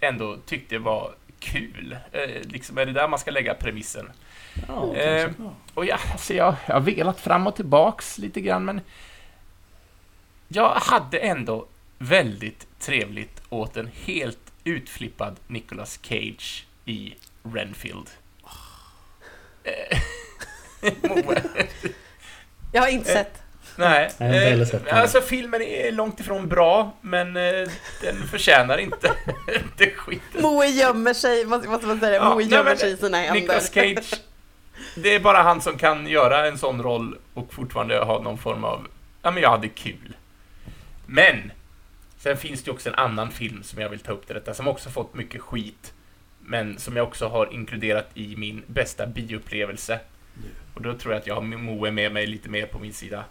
ändå 0.00 0.36
tyckte 0.46 0.78
var 0.78 1.10
kul. 1.40 1.96
Eh, 2.12 2.42
liksom, 2.42 2.78
är 2.78 2.86
det 2.86 2.92
där 2.92 3.08
man 3.08 3.18
ska 3.18 3.30
lägga 3.30 3.54
premissen? 3.54 4.12
Ja, 4.68 4.94
Eh, 4.96 5.30
och 5.74 5.84
ja, 5.84 5.98
alltså 6.12 6.34
jag, 6.34 6.54
jag 6.66 6.74
har 6.74 6.80
velat 6.80 7.20
fram 7.20 7.46
och 7.46 7.56
tillbaks 7.56 8.18
lite 8.18 8.40
grann, 8.40 8.64
men 8.64 8.80
jag 10.48 10.70
hade 10.70 11.18
ändå 11.18 11.66
väldigt 11.98 12.66
trevligt 12.80 13.42
åt 13.48 13.76
en 13.76 13.90
helt 13.94 14.52
utflippad 14.64 15.36
Nicolas 15.46 15.98
Cage 16.02 16.66
i 16.84 17.14
Renfield. 17.42 18.10
Jag 22.72 22.82
har 22.82 22.88
inte 22.88 23.12
sett. 23.12 23.42
Nej, 23.76 24.10
sett 24.10 24.86
eh, 24.86 25.00
alltså 25.00 25.20
filmen 25.20 25.62
är 25.62 25.92
långt 25.92 26.20
ifrån 26.20 26.48
bra, 26.48 26.96
men 27.00 27.36
eh, 27.36 27.68
den 28.02 28.26
förtjänar 28.30 28.78
inte 28.78 29.12
det 29.76 29.90
skiten. 29.90 30.42
Moe 30.42 30.66
gömmer 30.66 31.14
sig, 31.14 31.46
måste 31.46 31.68
måste 31.68 31.86
man 31.86 32.00
säga. 32.00 32.14
Ja, 32.14 32.28
Moe 32.28 32.36
nej, 32.36 32.52
gömmer 32.52 32.64
men 32.64 32.78
sig 32.78 32.92
i 32.92 32.96
sina 32.96 33.16
händer. 33.16 33.40
Nicolas 33.40 33.72
Cage, 33.74 34.20
det 34.94 35.14
är 35.14 35.20
bara 35.20 35.42
han 35.42 35.60
som 35.60 35.78
kan 35.78 36.06
göra 36.06 36.46
en 36.46 36.58
sån 36.58 36.82
roll 36.82 37.18
och 37.34 37.54
fortfarande 37.54 37.98
ha 37.98 38.22
någon 38.22 38.38
form 38.38 38.64
av, 38.64 38.86
ja 39.22 39.30
men 39.30 39.42
jag 39.42 39.50
hade 39.50 39.68
kul. 39.68 40.16
Men, 41.06 41.52
sen 42.18 42.36
finns 42.36 42.62
det 42.62 42.68
ju 42.68 42.72
också 42.72 42.88
en 42.88 42.94
annan 42.94 43.30
film 43.30 43.62
som 43.62 43.80
jag 43.82 43.88
vill 43.88 44.00
ta 44.00 44.12
upp 44.12 44.26
till 44.26 44.34
detta, 44.34 44.54
som 44.54 44.68
också 44.68 44.90
fått 44.90 45.14
mycket 45.14 45.40
skit, 45.40 45.92
men 46.52 46.78
som 46.78 46.96
jag 46.96 47.08
också 47.08 47.28
har 47.28 47.52
inkluderat 47.52 48.08
i 48.14 48.36
min 48.36 48.62
bästa 48.66 49.06
bioupplevelse. 49.06 49.98
Och 50.74 50.82
då 50.82 50.94
tror 50.94 51.14
jag 51.14 51.20
att 51.20 51.26
jag 51.26 51.34
har 51.34 51.42
Moe 51.42 51.90
med 51.90 52.12
mig 52.12 52.26
lite 52.26 52.48
mer 52.48 52.66
på 52.66 52.78
min 52.78 52.92
sida. 52.92 53.24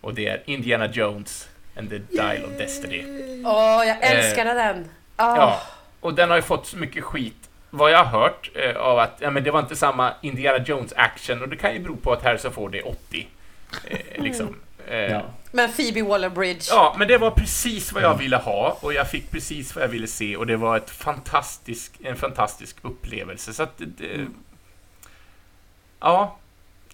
Och 0.00 0.14
det 0.14 0.26
är 0.26 0.42
Indiana 0.44 0.86
Jones 0.86 1.48
and 1.76 1.90
the 1.90 1.98
Dial 1.98 2.44
of 2.44 2.58
Destiny. 2.58 3.04
Åh, 3.44 3.84
jag 3.86 3.96
älskade 4.02 4.54
den. 4.54 4.88
Ah. 5.16 5.36
Ja, 5.36 5.60
och 6.00 6.14
den 6.14 6.28
har 6.28 6.36
ju 6.36 6.42
fått 6.42 6.66
så 6.66 6.76
mycket 6.76 7.04
skit. 7.04 7.48
vad 7.70 7.90
jag 7.90 8.04
har 8.04 8.20
hört 8.20 8.50
eh, 8.54 8.76
av 8.76 8.98
att 8.98 9.16
ja, 9.18 9.30
men 9.30 9.44
det 9.44 9.50
var 9.50 9.60
inte 9.60 9.76
samma 9.76 10.12
Indiana 10.20 10.64
Jones 10.64 10.92
action 10.96 11.42
och 11.42 11.48
det 11.48 11.56
kan 11.56 11.74
ju 11.74 11.80
bero 11.80 11.96
på 11.96 12.12
att 12.12 12.22
Harrison 12.22 12.52
Ford 12.52 12.74
är 12.74 12.88
80. 12.88 13.28
Eh, 13.84 14.22
liksom. 14.22 14.46
Eh, 14.46 14.52
Ja. 14.96 15.22
Men 15.52 15.72
Phoebe 15.72 16.02
Waller-Bridge. 16.02 16.66
Ja, 16.70 16.94
men 16.98 17.08
det 17.08 17.18
var 17.18 17.30
precis 17.30 17.92
vad 17.92 18.02
jag 18.02 18.18
ville 18.18 18.36
ha 18.36 18.78
och 18.80 18.92
jag 18.94 19.10
fick 19.10 19.30
precis 19.30 19.74
vad 19.74 19.84
jag 19.84 19.88
ville 19.88 20.06
se 20.06 20.36
och 20.36 20.46
det 20.46 20.56
var 20.56 20.76
ett 20.76 20.90
fantastisk, 20.90 21.92
en 22.02 22.16
fantastisk 22.16 22.76
upplevelse. 22.82 23.52
Så 23.52 23.62
att 23.62 23.78
det, 23.78 23.84
det, 23.86 24.26
Ja. 26.00 26.36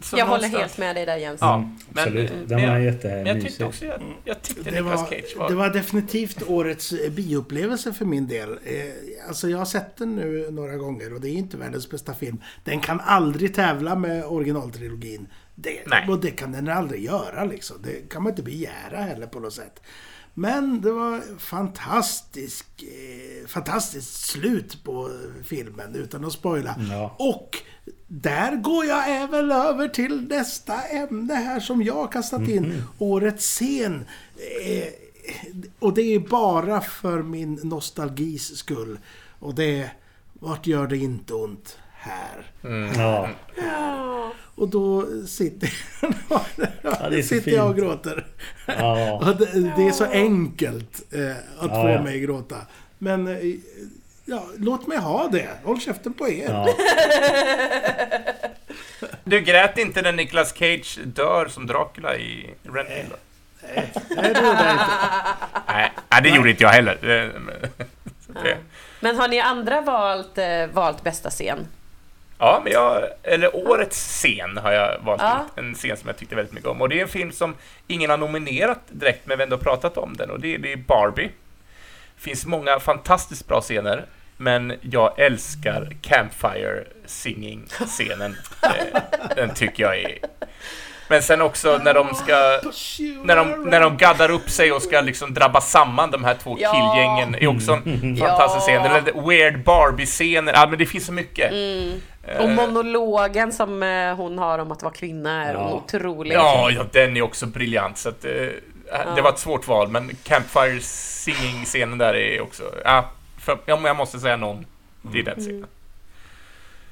så 0.03 0.19
jag 0.19 0.27
håller 0.27 0.49
helt 0.49 0.79
med 0.79 0.97
dig 0.97 1.07
där 1.07 1.17
Jens. 1.17 1.41
Ja, 1.41 1.55
Mm, 1.55 1.79
men, 1.91 2.03
Absolut. 2.05 2.31
eh, 2.31 2.37
Den 2.37 2.49
var 2.49 2.59
jag- 2.61 2.73
Men 2.73 2.83
jag 2.85 2.95
jättemysig. 2.95 3.43
tyckte 3.49 3.65
också, 3.65 3.85
jag, 3.85 4.01
jag 4.25 4.43
tyckte 4.43 4.71
Det 4.71 4.81
var, 4.83 4.97
Cage 4.97 5.37
var... 5.37 5.49
det 5.49 5.55
var 5.55 5.71
definitivt 5.71 6.43
årets 6.49 6.93
eh, 6.93 7.11
bioupplevelse 7.13 7.93
för 7.93 8.05
min 8.05 8.29
del. 8.29 8.51
Eh, 8.51 9.29
alltså 9.29 9.49
jag 9.49 9.59
har 9.59 9.65
sett 9.65 9.97
den 9.97 10.17
nu 10.17 10.51
några 10.51 10.77
gånger 10.77 11.15
och 11.15 11.21
det 11.21 11.29
är 11.29 11.33
inte 11.33 11.57
världens 11.57 11.91
bästa 11.91 12.15
film. 12.15 12.43
Den 12.65 12.81
kan 12.81 13.01
aldrig 13.01 13.55
tävla 13.55 13.95
med 13.97 14.25
originaltrilogin. 14.25 15.29
Det, 15.59 15.83
Nej. 15.87 16.09
och 16.09 16.21
det 16.21 16.31
kan 16.31 16.53
den 16.53 16.69
aldrig 16.69 17.05
göra 17.05 17.45
liksom. 17.45 17.77
Det 17.83 18.09
kan 18.09 18.23
man 18.23 18.33
inte 18.33 18.43
begära 18.43 18.97
heller 18.97 19.27
på 19.27 19.41
något 19.41 19.53
sätt. 19.53 19.81
Men 20.35 20.81
det 20.81 20.93
var 20.93 21.39
fantastisk, 21.39 22.67
eh, 22.83 23.47
fantastiskt 23.47 24.27
slut 24.27 24.85
på 24.85 25.11
filmen 25.45 25.95
utan 25.95 26.25
att 26.25 26.33
spoila. 26.33 26.77
Ja. 26.91 27.17
Och 27.19 27.57
där 28.07 28.57
går 28.57 28.85
jag 28.85 29.23
även 29.23 29.53
över 29.53 29.89
till 29.89 30.29
nästa 30.29 30.83
ämne 30.83 31.35
här 31.35 31.61
som 31.61 31.83
jag 31.83 31.95
har 31.95 32.09
kastat 32.09 32.49
in. 32.49 32.83
Årets 32.99 33.45
scen. 33.45 34.05
Eh, 34.63 34.89
och 35.79 35.95
det 35.95 36.03
är 36.03 36.19
bara 36.19 36.81
för 36.81 37.23
min 37.23 37.55
nostalgis 37.63 38.57
skull. 38.57 38.99
Och 39.39 39.55
det 39.55 39.81
är 39.81 39.93
Vart 40.41 40.67
gör 40.67 40.87
det 40.87 40.97
inte 40.97 41.35
ont? 41.35 41.79
Här. 42.07 42.45
Ja. 42.97 43.29
Och 44.55 44.69
då 44.69 45.07
sitter, 45.27 45.73
det 47.11 47.19
är 47.19 47.23
så 47.23 47.29
sitter 47.29 47.51
jag 47.51 47.67
och 47.69 47.77
gråter. 47.77 48.27
Ja. 48.67 49.13
Och 49.31 49.37
det, 49.37 49.73
det 49.77 49.87
är 49.89 49.93
så 49.93 50.05
enkelt 50.05 51.03
eh, 51.15 51.31
att 51.59 51.71
Ja, 51.71 51.83
få 51.83 51.89
ja. 51.89 52.03
mig 52.03 52.21
gråta. 52.21 52.57
Men 52.99 53.29
eh, 53.29 53.55
ja, 54.25 54.45
låt 54.57 54.87
mig 54.87 54.99
ha 54.99 55.29
det. 55.29 55.49
Håll 55.65 55.81
käften 55.81 56.13
på 56.13 56.29
er. 56.29 56.49
ja. 56.51 56.69
Du 59.25 59.41
grät 59.41 59.79
inte 59.79 60.03
när 60.03 60.13
Nicolas 60.13 60.55
Cage 60.59 60.99
dör 61.05 61.47
som 61.49 61.67
Dracula 61.67 62.17
i 62.17 62.55
Renfield? 62.63 63.11
då? 63.11 63.17
Nej, 63.75 63.93
det 64.17 64.29
gjorde 64.29 64.65
jag 64.65 64.73
inte. 64.73 64.87
Nej, 65.69 65.93
nej, 66.11 66.23
det 66.23 66.29
gjorde 66.29 66.51
inte 66.51 66.63
jag 66.63 66.71
heller. 66.71 66.99
Det- 67.01 67.33
det- 68.43 68.59
Men 69.01 69.17
har 69.17 69.29
ni 69.29 69.41
andra 69.41 69.81
valt, 69.81 70.39
eh, 70.39 70.67
valt 70.73 71.03
bästa 71.05 71.31
scen? 71.31 71.67
Ja, 72.39 72.61
men 72.65 72.73
jag, 72.73 73.03
eller 73.23 73.57
årets 73.57 73.97
scen 73.99 74.57
har 74.63 74.73
jag 74.73 74.99
valt 75.01 75.23
Ja. 75.23 75.45
ut. 75.47 75.59
En 75.59 75.75
scen 75.75 75.97
som 75.97 76.09
jag 76.09 76.17
tyckte 76.17 76.35
väldigt 76.37 76.55
mycket 76.55 76.69
om. 76.69 76.81
Och 76.81 76.89
det 76.89 76.99
är 76.99 77.03
en 77.03 77.09
film 77.09 77.33
som 77.33 77.55
ingen 77.87 78.11
har 78.11 78.17
nominerat 78.17 78.81
direkt, 78.89 79.27
men 79.27 79.39
vi 79.39 79.43
har 79.43 79.47
ändå 79.47 79.59
pratat 79.59 79.97
om 79.99 80.17
den. 80.17 80.31
Och 80.31 80.41
det, 80.41 80.55
är- 80.55 80.59
det 80.59 80.73
är 80.73 80.77
Barbie. 80.77 81.31
Det 82.17 82.23
finns 82.23 82.47
många 82.47 82.81
fantastiskt 82.81 83.49
bra 83.49 83.61
scener, 83.61 84.05
men 84.37 84.73
jag 84.81 85.19
älskar 85.21 85.97
Campfire 86.03 86.85
Singing-scenen. 87.07 88.37
Eh, 88.63 89.01
den 89.37 89.55
tycker 89.55 89.83
jag 89.83 89.99
är... 89.99 90.19
Men 91.09 91.23
sen 91.23 91.41
också 91.43 91.79
när 91.85 91.95
de 91.95 92.15
ska... 92.15 92.61
När 93.25 93.37
de, 93.37 93.63
när 93.71 93.81
de 93.81 93.97
gaddar 93.97 94.31
upp 94.31 94.51
sig 94.51 94.73
och 94.73 94.83
ska 94.83 95.01
liksom 95.01 95.35
drabba 95.35 95.61
samman 95.61 96.11
de 96.11 96.25
här 96.25 96.35
två 96.43 96.57
Ja. 96.61 96.73
killgängen 96.73 97.35
är 97.35 97.57
också 97.57 97.73
en 97.73 98.17
fantastisk 98.17 98.63
scen. 98.67 98.83
Eller 98.85 99.29
Weird 99.29 99.65
Barbie-scener. 99.65 100.53
Ja, 100.53 100.67
men 100.67 100.79
det 100.79 100.87
finns 100.87 101.07
så 101.07 101.13
mycket. 101.13 101.53
Och 102.27 102.31
Eh, 102.51 102.55
monologen 102.55 103.53
som 103.53 103.83
eh, 103.83 104.15
hon 104.17 104.39
har 104.39 104.59
om 104.59 104.73
att 104.73 104.83
vara 104.83 104.95
kvinna 104.95 105.45
är 105.45 105.55
Ja. 105.55 105.73
otrolig. 105.73 106.35
Ja, 106.35 106.71
ja, 106.71 106.85
den 106.93 107.17
är 107.17 107.23
också 107.23 107.47
briljant. 107.47 107.99
Så 107.99 108.09
att, 108.09 108.25
eh, 108.25 108.31
Det 109.17 109.23
var 109.23 109.31
ett 109.33 109.39
svårt 109.39 109.69
val, 109.69 109.89
men 109.89 110.11
Campfire 110.23 110.81
Singing-scenen 110.81 111.99
där 111.99 112.15
är 112.15 112.41
också... 112.41 112.63
Ja, 112.85 113.11
för, 113.39 113.59
ja, 113.67 113.81
jag 113.85 113.97
måste 113.97 114.19
säga 114.21 114.37
någon. 114.37 114.67
Det 115.03 115.19
är 115.19 115.23
den 115.23 115.41
scenen. 115.41 115.67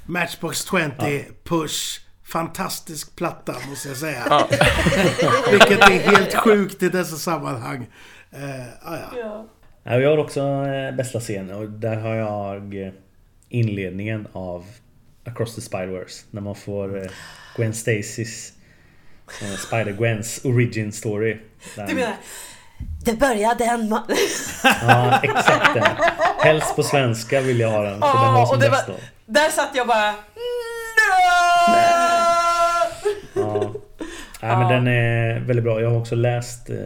Matchbox 0.07 0.71
20, 0.71 1.25
Push. 1.45 2.01
Fantastisk 2.25 3.17
platta 3.17 3.55
måste 3.69 3.89
jag 3.89 3.97
säga. 3.97 4.23
Ja. 4.31 4.49
Vilket 5.51 5.79
är 5.79 6.11
helt 6.11 6.35
sjukt 6.35 6.83
i 6.83 6.89
dessa 6.89 7.17
sammanhang. 7.17 7.87
Eh, 8.31 8.91
ah, 8.93 8.97
ja. 8.97 9.19
Ja. 9.21 9.47
Ja, 9.83 9.99
Jag 10.01 10.11
har 10.11 10.19
också 10.19 10.41
eh, 10.41 10.95
bästa 10.97 11.21
scen 11.21 11.51
och 11.51 11.69
där 11.69 11.97
har 11.97 12.15
jag 12.15 12.87
eh, 12.87 12.93
inledningen 13.49 14.29
av 14.33 14.65
Across 15.27 15.55
the 15.55 15.61
Spider-Verse. 15.61 16.25
När 16.31 16.41
man 16.41 16.55
får 16.55 17.03
eh, 17.03 17.11
Gwen 17.57 17.75
Stacys 17.75 18.53
eh, 19.43 19.47
Spider-Gwens 19.49 20.47
origin 20.47 20.93
story. 20.93 21.37
Den- 21.77 21.87
Du 21.89 21.95
menar, 21.95 22.17
det 23.05 23.13
började 23.19 23.65
en 23.65 23.89
man... 23.89 24.03
Ja, 24.65 25.21
exakt 25.23 25.75
den. 25.75 25.85
Helst 26.43 26.77
på 26.77 26.83
svenska 26.83 27.41
vill 27.41 27.61
jag 27.61 27.71
ha 27.71 27.83
den. 27.83 28.01
För 28.01 28.25
den 28.25 28.35
var 28.35 28.47
som 28.47 28.57
och 28.57 28.63
det 28.63 28.71
bäst 28.71 28.89
var, 28.89 28.95
då. 28.95 29.01
där 29.27 29.49
satt 29.51 29.71
jag 29.75 29.87
bara... 29.87 30.15
Ja. 33.35 33.73
ja, 34.41 34.59
men 34.59 34.69
den 34.69 34.87
är 34.95 35.41
väldigt 35.41 35.65
bra. 35.65 35.81
Jag 35.81 35.91
har 35.91 35.99
också 35.99 36.15
läst 36.15 36.71
eh, 36.71 36.77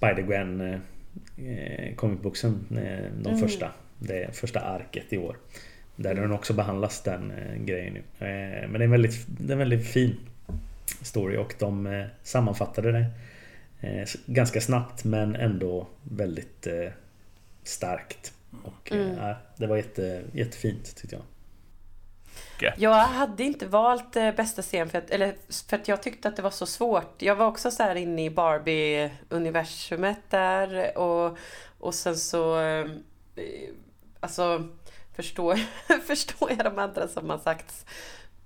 Spider-Gwen 0.00 0.60
eh, 0.60 0.78
eh, 1.48 1.94
comicboxen. 1.94 2.66
Eh, 2.70 3.12
de 3.22 3.38
första. 3.38 3.70
Det 3.98 4.36
första 4.36 4.60
arket 4.60 5.12
i 5.12 5.18
år. 5.18 5.36
Där 5.96 6.14
den 6.14 6.32
också 6.32 6.52
behandlas 6.52 7.02
den 7.02 7.30
eh, 7.30 7.64
grejen 7.64 7.94
nu. 7.94 8.26
Eh, 8.26 8.68
men 8.68 8.72
det 8.72 8.78
är 8.78 8.84
en 8.84 8.90
väldigt, 8.90 9.26
det 9.26 9.48
är 9.48 9.52
en 9.52 9.58
väldigt 9.58 9.86
fin 9.86 10.16
story 11.02 11.36
och 11.36 11.54
de 11.58 11.86
eh, 11.86 12.06
sammanfattade 12.22 12.92
det 12.92 13.06
ganska 14.26 14.60
snabbt 14.60 15.04
men 15.04 15.36
ändå 15.36 15.86
väldigt 16.02 16.66
starkt. 17.62 18.32
Och 18.64 18.92
ja, 19.18 19.36
det 19.56 19.66
var 19.66 19.76
jätte, 19.76 20.22
jättefint 20.32 20.96
tyckte 20.96 21.16
jag. 21.16 21.24
Jag 22.76 22.94
hade 22.94 23.44
inte 23.44 23.66
valt 23.66 24.12
bästa 24.12 24.62
scen 24.62 24.88
för 24.88 24.98
att, 24.98 25.10
eller, 25.10 25.34
för 25.68 25.76
att 25.76 25.88
jag 25.88 26.02
tyckte 26.02 26.28
att 26.28 26.36
det 26.36 26.42
var 26.42 26.50
så 26.50 26.66
svårt. 26.66 27.22
Jag 27.22 27.36
var 27.36 27.46
också 27.46 27.70
så 27.70 27.82
här 27.82 27.94
inne 27.94 28.24
i 28.24 28.30
Barbie-universumet 28.30 30.30
där 30.30 30.98
och, 30.98 31.38
och 31.78 31.94
sen 31.94 32.16
så... 32.16 32.56
Alltså, 34.20 34.68
förstår, 35.16 35.58
förstår 36.06 36.50
jag 36.50 36.64
de 36.64 36.78
andra 36.78 37.08
som 37.08 37.30
har 37.30 37.38
sagts. 37.38 37.86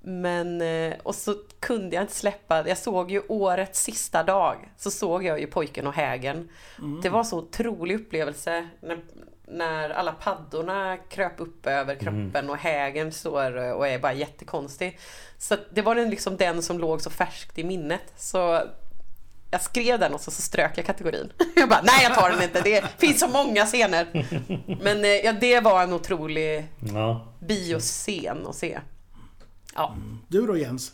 Men, 0.01 0.61
eh, 0.61 0.95
och 1.03 1.15
så 1.15 1.35
kunde 1.61 1.97
jag 1.97 2.03
inte 2.03 2.15
släppa, 2.15 2.69
jag 2.69 2.79
såg 2.79 3.11
ju 3.11 3.23
årets 3.29 3.83
sista 3.83 4.23
dag, 4.23 4.71
så 4.77 4.91
såg 4.91 5.25
jag 5.25 5.41
ju 5.41 5.47
Pojken 5.47 5.87
och 5.87 5.93
hägen. 5.93 6.49
Det 7.03 7.09
var 7.09 7.25
så 7.25 7.39
otrolig 7.39 7.95
upplevelse 7.95 8.69
när, 8.81 8.99
när 9.49 9.91
alla 9.91 10.13
paddorna 10.13 10.97
kröp 10.97 11.41
upp 11.41 11.67
över 11.67 11.95
kroppen 11.95 12.51
och 12.51 12.57
hägen 12.57 13.13
står 13.13 13.73
och 13.73 13.89
är 13.89 13.99
bara 13.99 14.13
jättekonstig. 14.13 14.99
Så 15.39 15.57
det 15.71 15.83
var 15.83 15.95
den, 15.95 16.11
liksom 16.11 16.37
den 16.37 16.63
som 16.63 16.79
låg 16.79 17.01
så 17.01 17.11
färskt 17.11 17.59
i 17.59 17.65
minnet. 17.65 18.13
Så 18.17 18.63
jag 19.51 19.63
skrev 19.63 19.99
den 19.99 20.15
och 20.15 20.21
så, 20.21 20.31
så 20.31 20.43
strök 20.43 20.79
jag 20.79 20.87
kategorin. 20.87 21.33
Jag 21.57 21.69
bara, 21.69 21.83
nej 21.83 22.03
jag 22.03 22.15
tar 22.15 22.31
den 22.31 22.43
inte, 22.43 22.61
det 22.61 22.85
finns 22.99 23.21
så 23.21 23.29
många 23.29 23.67
scener. 23.67 24.07
Men 24.83 25.05
eh, 25.05 25.11
ja, 25.11 25.33
det 25.33 25.61
var 25.61 25.83
en 25.83 25.93
otrolig 25.93 26.67
Ja, 26.95 27.27
bioscen 27.41 28.47
att 28.47 28.55
se. 28.57 28.81
Ja. 29.75 29.95
Du 30.29 30.47
då 30.47 30.57
Jens? 30.57 30.93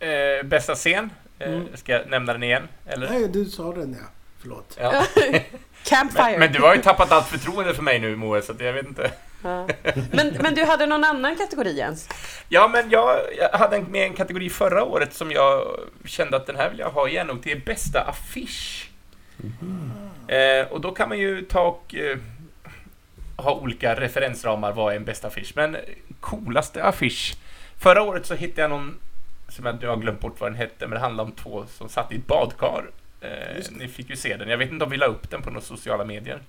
Eh, 0.00 0.46
bästa 0.46 0.74
scen? 0.74 1.10
Eh, 1.38 1.60
ska 1.74 1.92
jag 1.92 2.08
nämna 2.08 2.32
den 2.32 2.42
igen? 2.42 2.68
Eller? 2.86 3.10
Nej, 3.10 3.28
du 3.28 3.44
sa 3.44 3.72
den 3.72 3.96
ja. 4.00 4.06
Förlåt. 4.38 4.76
Ja. 4.80 5.04
Campfire. 5.84 6.30
Men, 6.30 6.40
men 6.40 6.52
du 6.52 6.60
har 6.60 6.74
ju 6.74 6.82
tappat 6.82 7.12
allt 7.12 7.26
förtroende 7.26 7.74
för 7.74 7.82
mig 7.82 7.98
nu 7.98 8.16
Moe, 8.16 8.42
så 8.42 8.54
jag 8.58 8.72
vet 8.72 8.86
inte. 8.86 9.10
Ja. 9.42 9.68
Men, 10.12 10.36
men 10.40 10.54
du 10.54 10.64
hade 10.64 10.86
någon 10.86 11.04
annan 11.04 11.36
kategori 11.36 11.76
Jens? 11.76 12.08
Ja, 12.48 12.68
men 12.68 12.90
jag, 12.90 13.18
jag 13.38 13.58
hade 13.58 13.76
en, 13.76 13.84
med 13.84 14.06
en 14.06 14.14
kategori 14.14 14.50
förra 14.50 14.84
året 14.84 15.14
som 15.14 15.30
jag 15.30 15.78
kände 16.04 16.36
att 16.36 16.46
den 16.46 16.56
här 16.56 16.70
vill 16.70 16.78
jag 16.78 16.90
ha 16.90 17.08
igen 17.08 17.30
och 17.30 17.36
det 17.42 17.52
är 17.52 17.60
bästa 17.60 18.00
affisch. 18.00 18.90
Eh, 20.28 20.66
och 20.72 20.80
då 20.80 20.92
kan 20.92 21.08
man 21.08 21.18
ju 21.18 21.42
ta 21.42 21.60
och 21.60 21.94
eh, 21.94 22.18
ha 23.36 23.54
olika 23.54 23.94
referensramar 23.94 24.72
vad 24.72 24.92
är 24.92 24.96
en 24.96 25.04
bästa 25.04 25.28
affisch. 25.28 25.52
Men 25.56 25.76
coolaste 26.20 26.84
affisch. 26.84 27.36
Förra 27.78 28.02
året 28.02 28.26
så 28.26 28.34
hittade 28.34 28.60
jag 28.60 28.70
någon 28.70 28.96
som 29.48 29.66
jag, 29.66 29.82
jag 29.82 29.90
har 29.90 29.96
glömt 29.96 30.20
bort 30.20 30.40
vad 30.40 30.50
den 30.50 30.58
hette, 30.58 30.86
men 30.86 30.90
det 30.90 30.98
handlade 30.98 31.30
om 31.30 31.36
två 31.36 31.64
som 31.66 31.88
satt 31.88 32.12
i 32.12 32.16
ett 32.16 32.26
badkar. 32.26 32.84
Eh, 33.20 33.64
ni 33.70 33.88
fick 33.88 34.10
ju 34.10 34.16
se 34.16 34.36
den. 34.36 34.48
Jag 34.48 34.58
vet 34.58 34.70
inte 34.70 34.84
om 34.84 34.90
vi 34.90 34.96
la 34.96 35.06
upp 35.06 35.30
den 35.30 35.42
på 35.42 35.50
några 35.50 35.60
sociala 35.60 36.04
medier. 36.04 36.40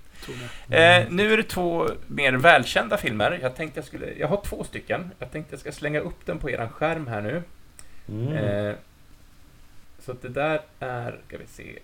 Eh, 0.70 1.06
nu 1.10 1.32
är 1.32 1.36
det 1.36 1.42
två 1.42 1.88
mer 2.06 2.32
välkända 2.32 2.96
filmer. 2.96 3.38
Jag 3.42 3.56
tänkte 3.56 3.78
jag 3.78 3.84
skulle... 3.86 4.12
Jag 4.18 4.28
har 4.28 4.42
två 4.44 4.64
stycken. 4.64 5.10
Jag 5.18 5.30
tänkte 5.30 5.52
jag 5.52 5.60
ska 5.60 5.72
slänga 5.72 6.00
upp 6.00 6.26
den 6.26 6.38
på 6.38 6.50
eran 6.50 6.68
skärm 6.68 7.06
här 7.06 7.20
nu. 7.20 7.42
mm. 8.08 8.32
Eh, 8.32 8.74
så 9.98 10.12
att 10.12 10.22
det 10.22 10.28
där 10.28 10.60
är... 10.80 11.20
Ska 11.28 11.38
vi 11.38 11.46
se 11.46 11.78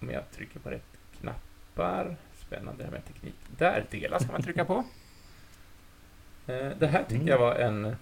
om 0.00 0.10
jag 0.10 0.22
trycker 0.36 0.58
på 0.60 0.70
rätt 0.70 0.82
knappar. 1.20 2.16
Spännande 2.46 2.78
det 2.78 2.84
här 2.84 2.92
med 2.92 3.06
teknik. 3.06 3.34
Där, 3.58 3.84
dela 3.90 4.20
ska 4.20 4.32
man 4.32 4.42
trycka 4.42 4.64
på. 4.64 4.84
Eh, 6.46 6.68
Det 6.78 6.86
här 6.86 7.04
tyckte 7.08 7.30
jag 7.30 7.38
var 7.38 7.54
en 7.54 7.96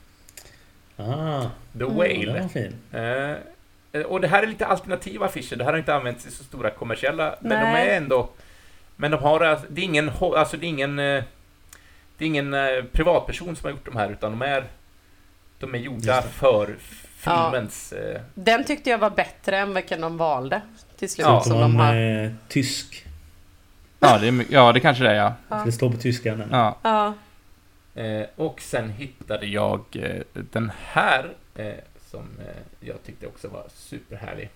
Ah, 0.97 1.51
The 1.79 1.85
Whale. 1.85 2.49
Eh, 2.93 3.37
Och 4.07 4.21
det 4.21 4.29
här 4.29 4.43
är 4.43 4.47
lite 4.47 4.67
alternativa 4.67 5.27
affischer. 5.27 5.57
Det 5.57 5.65
här 5.65 5.71
har 5.73 5.79
inte 5.79 5.95
använts 5.95 6.27
i 6.27 6.31
så 6.31 6.45
stora 6.45 6.71
kommersiella, 6.71 7.35
men 7.41 7.61
de 7.65 7.73
Nej. 7.73 7.89
är 7.89 7.97
ändå... 7.97 8.29
Men 8.97 9.11
de 9.11 9.17
har... 9.23 9.41
alltså- 9.41 9.67
Det 9.71 9.81
är 9.81 9.85
ingen... 9.85 10.11
Alltså 10.21 10.57
det 10.57 10.67
är 10.67 10.69
ingen... 10.69 10.99
eh, 10.99 11.25
Det 12.19 12.25
är 12.25 12.27
ingen 12.27 12.55
eh, 12.55 12.83
privatperson 12.93 13.57
som 13.57 13.65
har 13.65 13.71
gjort 13.71 13.85
de 13.87 13.97
här, 13.97 14.11
utan 14.11 14.31
de 14.31 14.43
är... 14.43 14.65
De 15.59 15.75
är 15.75 15.79
gjorda 15.79 16.23
för 16.23 16.77
filmens... 17.17 17.93
eh, 17.93 18.21
Den 18.35 18.65
tyckte 18.65 18.91
jag 18.91 18.99
var 18.99 19.11
bättre 19.11 19.59
än 19.59 19.75
vilken 19.75 20.01
de 20.01 20.17
valde 20.17 20.61
till 20.99 21.11
slut. 21.11 21.27
Ja, 21.27 21.41
som 21.41 21.61
de 21.61 21.77
har. 21.77 21.95
eh, 22.25 22.31
tysk. 22.49 23.07
Ja, 24.01 24.19
det, 24.19 24.29
är, 24.29 24.45
ja, 24.49 24.73
det 24.73 24.81
kanske 24.81 25.05
det 25.05 25.11
är, 25.11 25.15
ja. 25.15 25.35
Ja. 25.49 25.59
För 25.59 25.67
det 25.67 25.73
står 25.73 25.91
på 25.91 25.97
tyska. 25.97 26.39
Ja. 26.51 26.77
Ja. 26.83 27.15
Eh, 28.03 28.27
och 28.37 28.61
sen 28.61 28.91
hittade 28.91 29.47
jag 29.47 29.81
eh, 29.93 30.23
den 30.35 30.73
här, 30.85 31.33
eh, 31.55 31.73
som 32.13 32.29
eh, 32.41 32.63
jag 32.89 33.03
tyckte 33.07 33.27
också 33.27 33.49
var 33.49 33.65
superhärlig. 33.75 34.51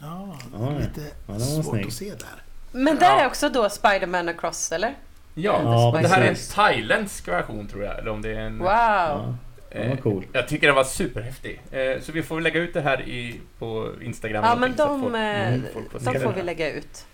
Ja, 0.00 0.36
lite 0.80 1.00
Ja, 1.28 1.38
svårt 1.38 1.64
snygg. 1.64 1.86
att 1.86 1.92
se 1.92 2.10
där. 2.10 2.42
Men 2.72 2.96
där 2.96 3.06
Ja. 3.06 3.20
är 3.20 3.26
också 3.26 3.48
då 3.48 3.68
Spider-Man 3.68 4.28
across, 4.28 4.72
eller? 4.72 4.94
Ja, 5.34 5.60
Ja, 5.94 5.98
det 6.02 6.08
här 6.08 6.22
är 6.22 6.28
en 6.28 6.36
thailändsk 6.54 7.28
version 7.28 7.68
tror 7.68 7.84
jag, 7.84 7.98
eller 7.98 8.10
om 8.10 8.22
det 8.22 8.30
är 8.30 8.40
en... 8.40 8.58
Wow! 8.58 8.66
Ja, 8.68 9.34
den 9.72 9.88
var 9.88 9.96
Eh, 9.96 10.00
cool. 10.02 10.24
Jag 10.32 10.48
tycker 10.48 10.66
den 10.66 10.76
var 10.76 10.84
superhäftig. 10.84 11.60
Eh, 11.70 12.00
Så 12.02 12.12
vi 12.12 12.22
får 12.22 12.40
lägga 12.40 12.60
ut 12.60 12.74
det 12.74 12.80
här 12.80 13.00
i, 13.08 13.40
på 13.58 13.92
Instagram. 14.02 14.44
Ja, 14.44 14.56
men 14.56 14.76
de, 14.76 15.00
folk- 15.02 15.14
eh, 15.14 15.48
Mm, 15.48 15.62
folk 15.74 15.90
får 15.92 16.12
de 16.12 16.20
får 16.20 16.32
vi 16.32 16.42
lägga 16.42 16.72
ut. 16.72 17.06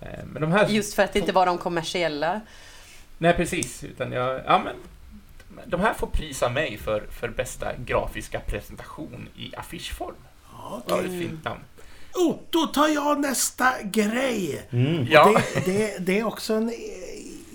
Eh, 0.00 0.08
Men 0.32 0.42
de 0.42 0.52
här... 0.52 0.68
Just 0.68 0.94
för 0.94 1.02
att 1.02 1.12
det 1.12 1.18
inte 1.18 1.32
var 1.32 1.46
de 1.46 1.58
kommersiella. 1.58 2.40
Nej, 3.18 3.34
precis. 3.34 3.84
Utan 3.84 4.12
jag... 4.12 4.40
Ja, 4.46 4.58
men... 4.64 4.74
De 5.66 5.80
här 5.80 5.94
får 5.94 6.06
pris 6.06 6.42
av 6.42 6.52
mig 6.52 6.78
för, 6.78 7.06
för 7.20 7.28
bästa 7.28 7.76
grafiska 7.76 8.40
presentation 8.40 9.28
i 9.36 9.56
affischform. 9.56 10.14
Okej. 10.70 10.98
det 11.02 11.14
ett 11.14 11.22
fint 11.28 11.44
namn. 11.44 11.60
Oh, 12.14 12.36
då 12.50 12.66
tar 12.66 12.88
jag 12.88 13.20
nästa 13.20 13.72
grej. 13.82 14.62
Mm. 14.70 15.06
Ja, 15.10 15.40
Det, 15.54 15.60
det, 15.66 15.98
det 15.98 16.18
är 16.18 16.26
också 16.26 16.54
en 16.54 16.68
eh, 16.68 16.74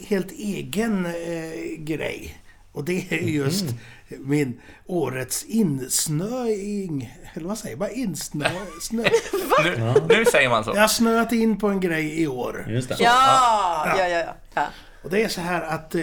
helt 0.07 0.32
egen 0.32 1.06
eh, 1.06 1.78
grej. 1.78 2.41
Och 2.72 2.84
det 2.84 3.06
är 3.10 3.18
just 3.18 3.65
min 4.10 4.61
årets 4.86 5.44
insnöing. 5.44 7.14
Eller 7.34 7.48
vad 7.48 7.57
säger 7.57 7.78
man? 7.78 7.90
Insnö... 7.91 8.49
Snö. 8.82 9.03
nu, 9.64 9.76
Ja. 9.78 9.95
nu 10.10 10.26
säger 10.26 10.49
man 10.49 10.64
så. 10.64 10.72
Jag 10.76 10.82
har 10.82 10.88
snöat 10.88 11.32
in 11.32 11.57
på 11.57 11.68
en 11.68 11.80
grej 11.80 12.22
i 12.22 12.28
år. 12.28 12.65
Just 12.69 12.90
det. 12.90 12.95
Ja, 12.99 13.94
ja, 13.98 14.07
ja. 14.07 14.19
ja. 14.19 14.36
ja. 14.53 14.68
Och 15.03 15.10
det 15.10 15.24
är 15.24 15.28
så 15.30 15.41
här 15.41 15.61
att, 15.61 15.95
eh, 15.95 16.02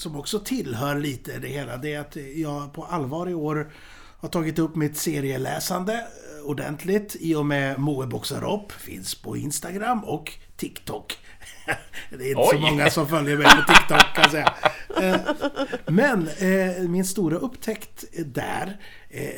som 0.00 0.16
också 0.16 0.38
tillhör 0.40 0.98
lite 0.98 1.38
det 1.38 1.48
hela, 1.48 1.76
det 1.76 1.94
är 1.94 2.00
att 2.00 2.16
jag 2.34 2.72
på 2.72 2.84
allvar 2.84 3.28
i 3.28 3.34
år 3.34 3.72
har 4.18 4.28
tagit 4.28 4.58
upp 4.58 4.76
mitt 4.76 4.96
serieläsande 4.96 5.94
eh, 5.94 6.44
ordentligt 6.44 7.16
i 7.20 7.34
och 7.34 7.46
med 7.46 7.78
Moe 7.78 8.06
boxar 8.06 8.54
upp, 8.54 8.72
finns 8.72 9.14
på 9.14 9.36
Instagram 9.36 10.04
och 10.04 10.32
TikTok. 10.56 11.18
Det 12.10 12.24
är 12.24 12.28
inte 12.30 12.42
så 12.42 12.56
Oj. 12.56 12.60
många 12.60 12.90
som 12.90 13.08
följer 13.08 13.36
mig 13.36 13.46
på 13.46 13.72
TikTok 13.72 14.14
kan 14.14 14.22
jag 14.22 14.30
säga. 14.30 14.54
Eh, 15.02 15.20
Men 15.86 16.28
eh, 16.28 16.88
min 16.88 17.04
stora 17.04 17.36
upptäckt 17.36 18.04
där, 18.24 18.80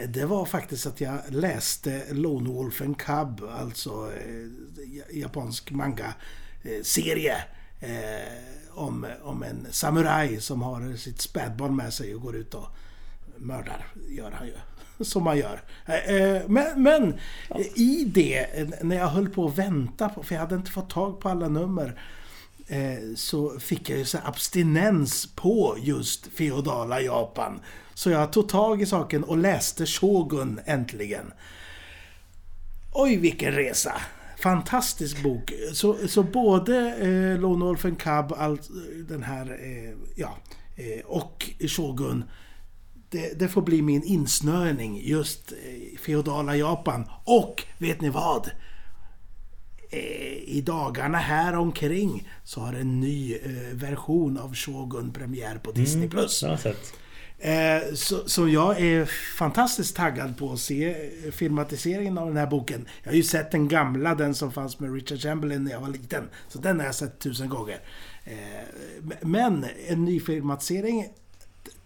det 0.08 0.24
var 0.24 0.44
faktiskt 0.44 0.86
att 0.86 1.00
jag 1.00 1.18
läste 1.28 2.02
Lone 2.10 2.48
Wolf 2.48 2.80
and 2.82 2.98
Cub, 2.98 3.42
alltså 3.58 4.10
japansk 5.12 5.70
manga-serie. 5.70 7.36
Om, 8.74 9.06
om 9.22 9.42
en 9.42 9.66
samuraj 9.70 10.40
som 10.40 10.62
har 10.62 10.96
sitt 10.96 11.20
spädbarn 11.20 11.76
med 11.76 11.92
sig 11.92 12.14
och 12.14 12.22
går 12.22 12.36
ut 12.36 12.54
och 12.54 12.66
mördar, 13.36 13.86
gör 14.08 14.30
han 14.30 14.46
ju. 14.46 14.54
Som 15.04 15.24
man 15.24 15.38
gör. 15.38 15.62
Eh, 15.86 16.14
eh, 16.14 16.42
men, 16.48 16.82
Men, 16.82 17.14
ja. 17.48 17.60
i 17.74 18.04
det, 18.04 18.46
när 18.82 18.96
jag 18.96 19.08
höll 19.08 19.28
på 19.28 19.46
att 19.46 19.58
vänta 19.58 20.08
på, 20.08 20.22
för 20.22 20.34
jag 20.34 20.42
hade 20.42 20.54
inte 20.54 20.70
fått 20.70 20.90
tag 20.90 21.20
på 21.20 21.28
alla 21.28 21.48
nummer, 21.48 22.00
eh, 22.66 23.14
så 23.16 23.60
fick 23.60 23.90
jag 23.90 23.98
ju 23.98 24.04
så 24.04 24.18
abstinens 24.24 25.28
på 25.34 25.76
just 25.80 26.26
feodala 26.26 27.00
Japan. 27.00 27.60
Så 27.94 28.10
jag 28.10 28.32
tog 28.32 28.48
tag 28.48 28.82
i 28.82 28.86
saken 28.86 29.24
och 29.24 29.38
läste 29.38 29.86
Shogun 29.86 30.60
äntligen. 30.64 31.32
Oj, 32.92 33.16
vilken 33.16 33.52
resa! 33.52 33.92
Fantastisk 34.42 35.22
bok. 35.22 35.52
Så, 35.72 36.08
så 36.08 36.22
både 36.22 36.94
eh, 36.94 37.40
Lone 37.40 37.64
Wolf 37.64 37.84
and 37.84 37.98
Cub, 37.98 38.32
allt, 38.36 38.70
den 39.08 39.22
här, 39.22 39.46
eh, 39.46 39.94
ja, 40.16 40.36
eh, 40.76 41.04
och 41.06 41.50
Shogun. 41.68 42.24
Det, 43.10 43.38
det 43.38 43.48
får 43.48 43.62
bli 43.62 43.82
min 43.82 44.02
insnöning 44.02 45.00
just 45.04 45.52
eh, 45.52 45.98
feodala 45.98 46.56
Japan. 46.56 47.04
Och 47.24 47.62
vet 47.78 48.00
ni 48.00 48.08
vad? 48.08 48.50
Eh, 49.90 50.36
I 50.56 50.62
dagarna 50.66 51.18
här 51.18 51.56
omkring 51.56 52.28
så 52.44 52.60
har 52.60 52.72
en 52.72 53.00
ny 53.00 53.34
eh, 53.34 53.74
version 53.74 54.38
av 54.38 54.54
Shogun 54.54 55.12
premiär 55.12 55.58
på 55.58 55.72
Disney+. 55.72 56.08
Plus. 56.08 56.44
Eh, 57.44 57.94
så, 57.94 58.28
så 58.28 58.48
jag 58.48 58.80
är 58.80 59.04
fantastiskt 59.36 59.96
taggad 59.96 60.38
på 60.38 60.52
att 60.52 60.60
se 60.60 61.10
filmatiseringen 61.32 62.18
av 62.18 62.26
den 62.28 62.36
här 62.36 62.46
boken. 62.46 62.88
Jag 63.02 63.10
har 63.10 63.16
ju 63.16 63.22
sett 63.22 63.50
den 63.50 63.68
gamla, 63.68 64.14
den 64.14 64.34
som 64.34 64.52
fanns 64.52 64.80
med 64.80 64.94
Richard 64.94 65.20
Chamberlain 65.20 65.64
när 65.64 65.70
jag 65.70 65.80
var 65.80 65.88
liten. 65.88 66.28
Så 66.48 66.58
den 66.58 66.78
har 66.78 66.86
jag 66.86 66.94
sett 66.94 67.18
tusen 67.18 67.48
gånger. 67.48 67.80
Eh, 68.24 69.16
men 69.20 69.66
en 69.86 70.04
ny 70.04 70.20
filmatisering, 70.20 71.08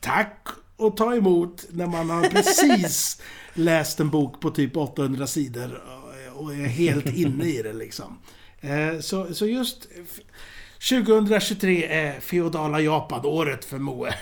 tack 0.01 0.47
och 0.77 0.97
ta 0.97 1.15
emot 1.17 1.67
när 1.71 1.87
man 1.87 2.11
har 2.11 2.23
precis 2.29 3.23
läst 3.55 4.01
en 4.01 4.11
bok 4.11 4.41
på 4.41 4.51
typ 4.51 4.77
800 4.77 5.27
sidor 5.27 5.83
och- 6.35 6.53
är 6.55 6.67
helt 6.67 7.07
inne 7.07 7.45
i 7.45 7.63
det 7.63 7.73
liksom. 7.73 8.19
Eh, 8.61 9.01
så, 9.01 9.35
så 9.35 9.47
just 9.47 9.89
2023 10.91 11.87
är 11.87 12.21
feodala 12.21 12.81
Japan-året 12.81 13.65
för 13.65 13.79
Moe. 13.79 14.15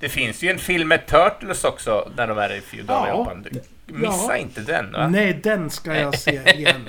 Det 0.00 0.08
finns 0.08 0.42
ju 0.42 0.50
en 0.50 0.58
film 0.58 0.88
med 0.88 1.06
Turtles 1.06 1.64
också, 1.64 2.10
där 2.16 2.26
de 2.26 2.38
är 2.38 2.56
i 2.56 2.60
feodala 2.60 3.08
Ja. 3.08 3.18
Japan. 3.18 3.46
Du, 3.50 3.60
missa 3.94 4.12
Ja. 4.28 4.36
inte 4.36 4.60
den, 4.60 4.92
va? 4.92 5.08
Nej, 5.08 5.34
den 5.34 5.70
ska 5.70 5.94
jag 5.96 6.18
se 6.18 6.42
igen. 6.54 6.88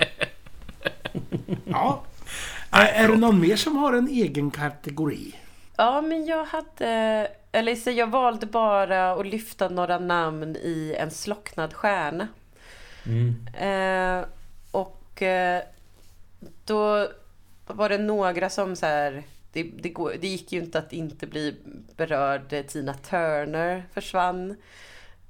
Ja. 1.66 2.02
Nej, 2.72 2.92
är 2.94 3.08
det 3.08 3.16
någon 3.16 3.40
mer 3.40 3.56
som 3.56 3.76
har 3.76 3.92
en 3.92 4.08
egen 4.08 4.50
kategori? 4.50 5.34
Ja, 5.76 6.00
men 6.00 6.26
jag 6.26 6.44
hade... 6.44 7.28
Eller 7.52 7.74
så 7.74 7.90
jag 7.90 8.06
valde 8.06 8.46
bara 8.46 9.12
att 9.12 9.26
lyfta 9.26 9.68
några 9.68 9.98
namn 9.98 10.56
i 10.56 10.96
En 10.98 11.10
slocknad 11.10 11.74
stjärna. 11.74 12.28
Mm. 13.06 13.46
Eh, 13.54 14.24
och 14.70 15.22
eh, 15.22 15.62
då 16.64 17.08
var 17.66 17.88
det 17.88 17.98
några 17.98 18.50
som 18.50 18.76
så 18.76 18.86
här... 18.86 19.22
Det, 19.52 19.62
det, 19.62 19.88
går, 19.88 20.14
det 20.20 20.28
gick 20.28 20.52
ju 20.52 20.60
inte 20.60 20.78
att 20.78 20.92
inte 20.92 21.26
bli 21.26 21.56
berörd. 21.96 22.66
Tina 22.68 22.94
Turner 22.94 23.84
försvann. 23.92 24.56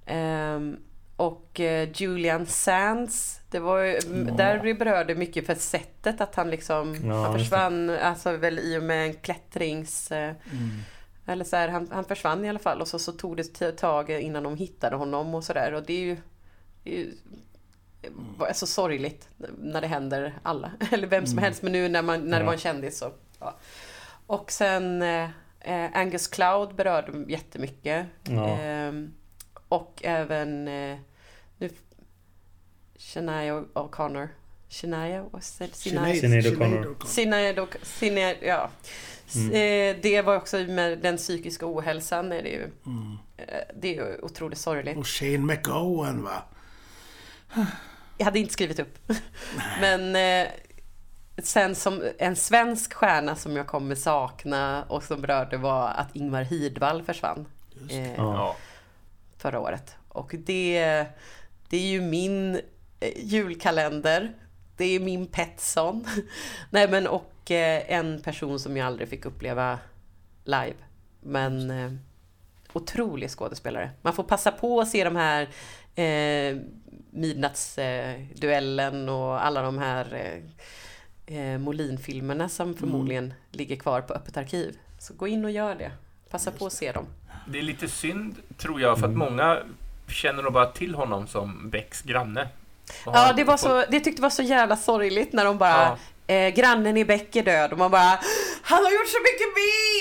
Ehm, 0.06 0.76
och 1.16 1.60
eh, 1.60 1.88
Julian 1.94 2.46
Sands. 2.46 3.40
Det 3.50 3.58
var 3.58 3.78
ju, 3.78 3.98
Där 4.36 4.58
vi 4.58 4.74
berörde 4.74 5.14
mycket 5.14 5.46
för 5.46 5.54
sättet 5.54 6.20
att 6.20 6.34
han 6.34 6.50
liksom... 6.50 6.96
Ja, 7.04 7.22
han 7.22 7.38
försvann 7.38 7.90
alltså 7.90 8.36
väl 8.36 8.58
i 8.58 8.78
och 8.78 8.82
med 8.82 9.06
en 9.06 9.14
klättrings... 9.14 10.12
Eh, 10.12 10.34
Eller 11.26 11.44
så 11.44 11.56
här, 11.56 11.68
han, 11.68 11.88
han 11.92 12.04
försvann 12.04 12.44
i 12.44 12.48
alla 12.48 12.58
fall 12.58 12.80
och 12.80 12.88
så, 12.88 12.98
så 12.98 13.12
tog 13.12 13.36
det 13.36 13.62
ett 13.62 13.76
tag 13.76 14.10
innan 14.10 14.42
de 14.42 14.56
hittade 14.56 14.96
honom 14.96 15.34
och 15.34 15.44
sådär. 15.44 15.72
Och 15.72 15.82
det 15.82 15.92
är 15.92 16.00
ju... 16.00 16.16
Det 16.84 16.94
är 16.94 16.98
ju 16.98 17.12
var 18.38 18.52
så 18.52 18.66
sorgligt 18.66 19.28
när 19.58 19.80
det 19.80 19.86
händer 19.86 20.34
alla. 20.42 20.72
Eller 20.90 21.06
vem 21.06 21.26
som 21.26 21.38
helst. 21.38 21.62
Men 21.62 21.72
nu 21.72 21.88
när, 21.88 22.02
man, 22.02 22.20
när 22.28 22.38
det 22.40 22.46
var 22.46 22.52
en 22.52 22.58
kändis 22.58 22.98
så... 22.98 23.12
Ja. 23.40 23.56
Och 24.26 24.52
sen 24.52 25.02
eh, 25.02 25.28
eh, 25.60 25.90
Angus 25.94 26.26
Cloud 26.28 26.74
berörde 26.74 27.32
jättemycket. 27.32 28.06
Ja. 28.22 28.48
Ehm, 28.58 29.12
och 29.68 30.00
även... 30.04 30.68
Eh, 30.68 30.98
nu, 31.58 31.70
Shania 32.96 33.60
O'Connor. 33.74 34.28
Shania? 34.68 35.26
Shania? 35.32 36.14
Sinead 36.14 36.44
O'Connor. 36.44 36.86
Och 36.86 38.46
ja. 38.46 38.70
Mm. 39.34 39.50
eh, 39.50 40.02
Det 40.02 40.22
var 40.22 40.36
också 40.36 40.58
med 40.58 40.98
den 40.98 41.16
psykiska 41.16 41.66
ohälsan 41.66 42.32
är 42.32 42.42
det 42.42 42.48
ju. 42.48 42.62
eh, 43.36 43.60
Det 43.74 43.88
är 43.88 43.94
ju 43.94 44.18
otroligt 44.22 44.58
sorgligt. 44.58 44.96
Och 44.96 45.06
Shane 45.06 45.38
McGowan 45.38 46.22
va? 46.22 46.42
Jag 48.22 48.24
hade 48.24 48.38
inte 48.38 48.52
skrivit 48.52 48.78
upp. 48.78 48.98
Men 49.80 50.16
eh, 50.16 50.52
sen 51.38 51.74
som 51.74 52.02
en 52.18 52.36
svensk 52.36 52.92
stjärna 52.94 53.36
som 53.36 53.56
jag 53.56 53.66
kommer 53.66 53.94
sakna 53.94 54.84
och 54.88 55.02
som 55.02 55.20
berörde 55.20 55.56
var 55.56 55.88
att 55.88 56.16
Ingmar 56.16 56.42
Hidvall 56.42 57.02
försvann. 57.02 57.46
Eh, 57.90 58.14
Ja. 58.14 58.56
Förra 59.38 59.60
året. 59.60 59.96
Och 60.08 60.34
det, 60.38 61.06
det 61.68 61.76
är 61.76 61.86
ju 61.86 62.00
min 62.00 62.54
eh, 63.00 63.12
julkalender. 63.16 64.32
det 64.76 64.84
är 64.84 65.00
min 65.00 65.26
Petson. 65.26 66.06
Nej 66.70 66.88
men 66.88 67.06
och 67.06 67.50
eh, 67.50 67.82
en 67.92 68.22
person 68.22 68.58
som 68.60 68.76
jag 68.76 68.86
aldrig 68.86 69.08
fick 69.08 69.24
uppleva 69.24 69.78
live. 70.44 70.74
Men 71.20 71.70
eh, 71.70 71.92
otrolig 72.72 73.30
skådespelare. 73.30 73.90
Man 74.02 74.12
får 74.12 74.24
passa 74.24 74.52
på 74.52 74.80
att 74.80 74.88
se 74.88 75.04
de 75.04 75.16
här 75.16 75.42
eh, 75.94 76.56
Midnattsduellen 77.14 79.08
och 79.08 79.44
alla 79.44 79.62
de 79.62 79.78
här 79.78 80.14
eh, 80.14 81.36
eh 81.36 81.58
Molin-filmerna 81.58 82.48
som 82.48 82.74
förmodligen 82.74 83.24
mm. 83.24 83.36
ligger 83.50 83.76
kvar 83.76 84.00
på 84.00 84.14
Öppet 84.14 84.36
arkiv. 84.36 84.78
Så 84.98 85.14
gå 85.14 85.28
in 85.28 85.44
och 85.44 85.50
gör 85.50 85.74
det. 85.74 85.90
Passa 86.30 86.50
på 86.50 86.66
att 86.66 86.72
se 86.72 86.92
dem. 86.92 87.06
Det 87.46 87.58
är 87.58 87.62
lite 87.62 87.88
synd, 87.88 88.36
tror 88.56 88.80
jag, 88.80 88.98
för 88.98 89.06
att 89.08 89.16
många 89.16 89.58
känner 90.08 90.42
nog 90.42 90.52
bara 90.52 90.66
till 90.66 90.94
honom 90.94 91.26
som 91.26 91.70
Becks 91.70 92.02
granne. 92.02 92.48
Ja, 93.06 93.32
det, 93.36 93.44
var 93.44 93.56
så, 93.56 93.84
det 93.90 94.00
tyckte 94.00 94.22
var 94.22 94.30
så 94.30 94.42
jävla 94.42 94.76
sorgligt 94.76 95.32
när 95.32 95.44
de 95.44 95.58
bara 95.58 95.82
ja. 95.82 95.98
Eh, 96.32 96.54
grannen 96.54 96.96
i 96.96 97.04
Beck 97.04 97.36
är 97.36 97.42
död 97.42 97.72
och 97.72 97.78
man 97.78 97.90
bara 97.90 98.18
Han 98.62 98.84
har 98.84 98.90
gjort 98.90 99.08
så 99.08 99.18
mycket 99.22 99.48
mer! 99.56 99.92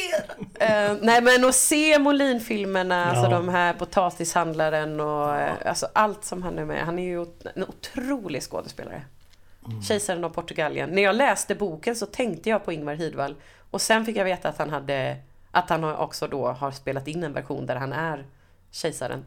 eh, 0.59 0.97
nej 1.01 1.21
men 1.21 1.45
att 1.45 1.55
se 1.55 1.99
Molin-filmerna, 1.99 3.05
alltså 3.05 3.21
ja. 3.21 3.25
alltså 3.25 3.45
de 3.45 3.49
här 3.49 3.73
Potatishandlaren 3.73 4.99
och 4.99 5.35
eh, 5.35 5.53
alltså 5.65 5.87
allt 5.93 6.25
som 6.25 6.43
han 6.43 6.59
är 6.59 6.65
med. 6.65 6.85
Han 6.85 6.99
är 6.99 7.03
ju 7.03 7.25
en 7.55 7.63
otrolig 7.63 8.43
skådespelare. 8.43 9.01
Mm. 9.67 9.81
Kejsaren 9.81 10.23
av 10.23 10.29
Portugalien. 10.29 10.89
När 10.89 11.01
jag 11.01 11.15
läste 11.15 11.55
boken 11.55 11.95
så 11.95 12.05
tänkte 12.05 12.49
jag 12.49 12.65
på 12.65 12.71
Ingvar 12.71 12.93
Hidvall 12.93 13.35
och 13.71 13.81
sen 13.81 14.05
fick 14.05 14.17
jag 14.17 14.25
veta 14.25 14.49
att 14.49 14.57
han 14.57 14.69
hade 14.69 15.17
att 15.51 15.69
han 15.69 15.83
också 15.83 16.27
då 16.27 16.47
har 16.47 16.71
spelat 16.71 17.07
in 17.07 17.23
en 17.23 17.33
version 17.33 17.65
där 17.65 17.75
han 17.75 17.93
är 17.93 18.25
kejsaren. 18.71 19.25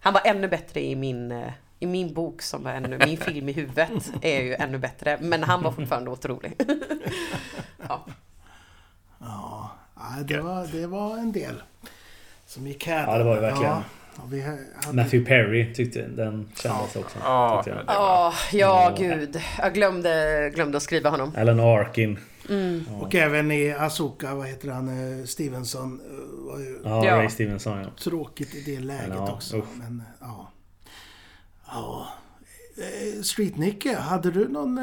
Han 0.00 0.12
var 0.12 0.22
ännu 0.24 0.48
bättre 0.48 0.80
i 0.80 0.96
min, 0.96 1.32
eh, 1.32 1.52
i 1.82 1.86
min 1.86 2.14
bok 2.14 2.42
som 2.42 2.64
var 2.64 2.70
ännu, 2.70 2.98
min 3.06 3.16
film 3.16 3.48
i 3.48 3.52
huvudet 3.52 4.12
är 4.22 4.42
ju 4.42 4.54
ännu 4.54 4.78
bättre. 4.78 5.18
Men 5.20 5.42
han 5.42 5.62
var 5.62 5.72
fortfarande 5.72 6.10
otrolig. 6.10 6.52
ja. 7.88 8.06
ja, 9.20 9.70
det 10.24 10.40
var, 10.40 10.66
det 10.72 10.86
var 10.86 11.18
en 11.18 11.32
del 11.32 11.62
som 12.46 12.66
gick 12.66 12.86
här. 12.86 13.06
Ja, 13.06 13.18
det 13.18 13.24
var 13.24 13.34
det 13.34 13.40
verkligen. 13.40 13.72
Ja. 13.72 13.82
Hade... 14.16 14.58
Matthew 14.92 15.28
Perry 15.28 15.74
tyckte 15.74 16.02
den 16.02 16.48
kändes 16.54 16.94
ja. 16.94 17.00
också. 17.00 17.18
Ja, 17.20 17.62
ja, 17.66 18.32
ja, 18.52 18.94
gud. 18.98 19.40
Jag 19.58 19.74
glömde, 19.74 20.50
glömde 20.54 20.76
att 20.76 20.82
skriva 20.82 21.10
honom. 21.10 21.32
Alan 21.36 21.60
Arkin. 21.60 22.18
Mm. 22.48 22.84
Ja. 22.90 23.06
Och 23.06 23.14
även 23.14 23.52
i 23.52 23.72
Asoka, 23.72 24.34
vad 24.34 24.46
heter 24.46 24.68
han, 24.68 24.88
eh, 25.20 25.24
Stevenson. 25.24 26.00
Eh, 26.00 26.50
var 26.50 26.58
ju 26.58 26.80
ja, 26.84 27.18
Ray 27.18 27.28
Stevenson 27.28 27.78
ja. 27.78 27.88
Tråkigt 28.02 28.54
i 28.54 28.60
det 28.60 28.80
läget 28.80 29.14
ja, 29.14 29.32
också. 29.32 29.62
Men, 29.78 30.02
ja. 30.20 30.51
Ja. 31.72 32.08
Eh, 32.76 33.22
Street 33.22 33.56
Nicke, 33.56 33.96
hade 33.96 34.30
du 34.30 34.48
någon, 34.48 34.74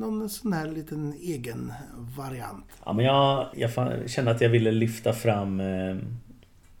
någon 0.00 0.28
sån 0.30 0.52
här 0.52 0.66
liten 0.66 1.14
egen 1.20 1.72
variant? 2.16 2.66
Ja, 2.84 2.92
men 2.92 3.04
jag, 3.04 3.48
jag 3.54 3.70
kände 4.10 4.30
att 4.30 4.40
jag 4.40 4.48
ville 4.48 4.70
lyfta 4.70 5.12
fram 5.12 5.60
eh, 5.60 5.96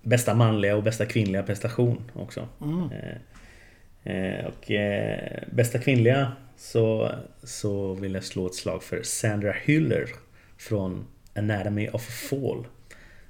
bästa 0.02 0.34
manliga 0.34 0.76
och 0.76 0.82
bästa 0.82 1.06
kvinnliga 1.06 1.42
prestation 1.42 2.10
också. 2.14 2.48
Mm. 2.60 2.90
Eh, 4.04 4.46
och 4.46 4.70
eh, 4.70 5.42
bästa 5.52 5.78
kvinnliga 5.78 6.32
så, 6.56 7.10
så 7.42 7.94
vill 7.94 8.14
jag 8.14 8.24
slå 8.24 8.46
ett 8.46 8.54
slag 8.54 8.82
för 8.82 9.02
Sandra 9.02 9.52
Hüller 9.52 10.08
från 10.56 11.04
Anatomy 11.34 11.88
of 11.88 12.08
a 12.08 12.12
Fall. 12.30 12.66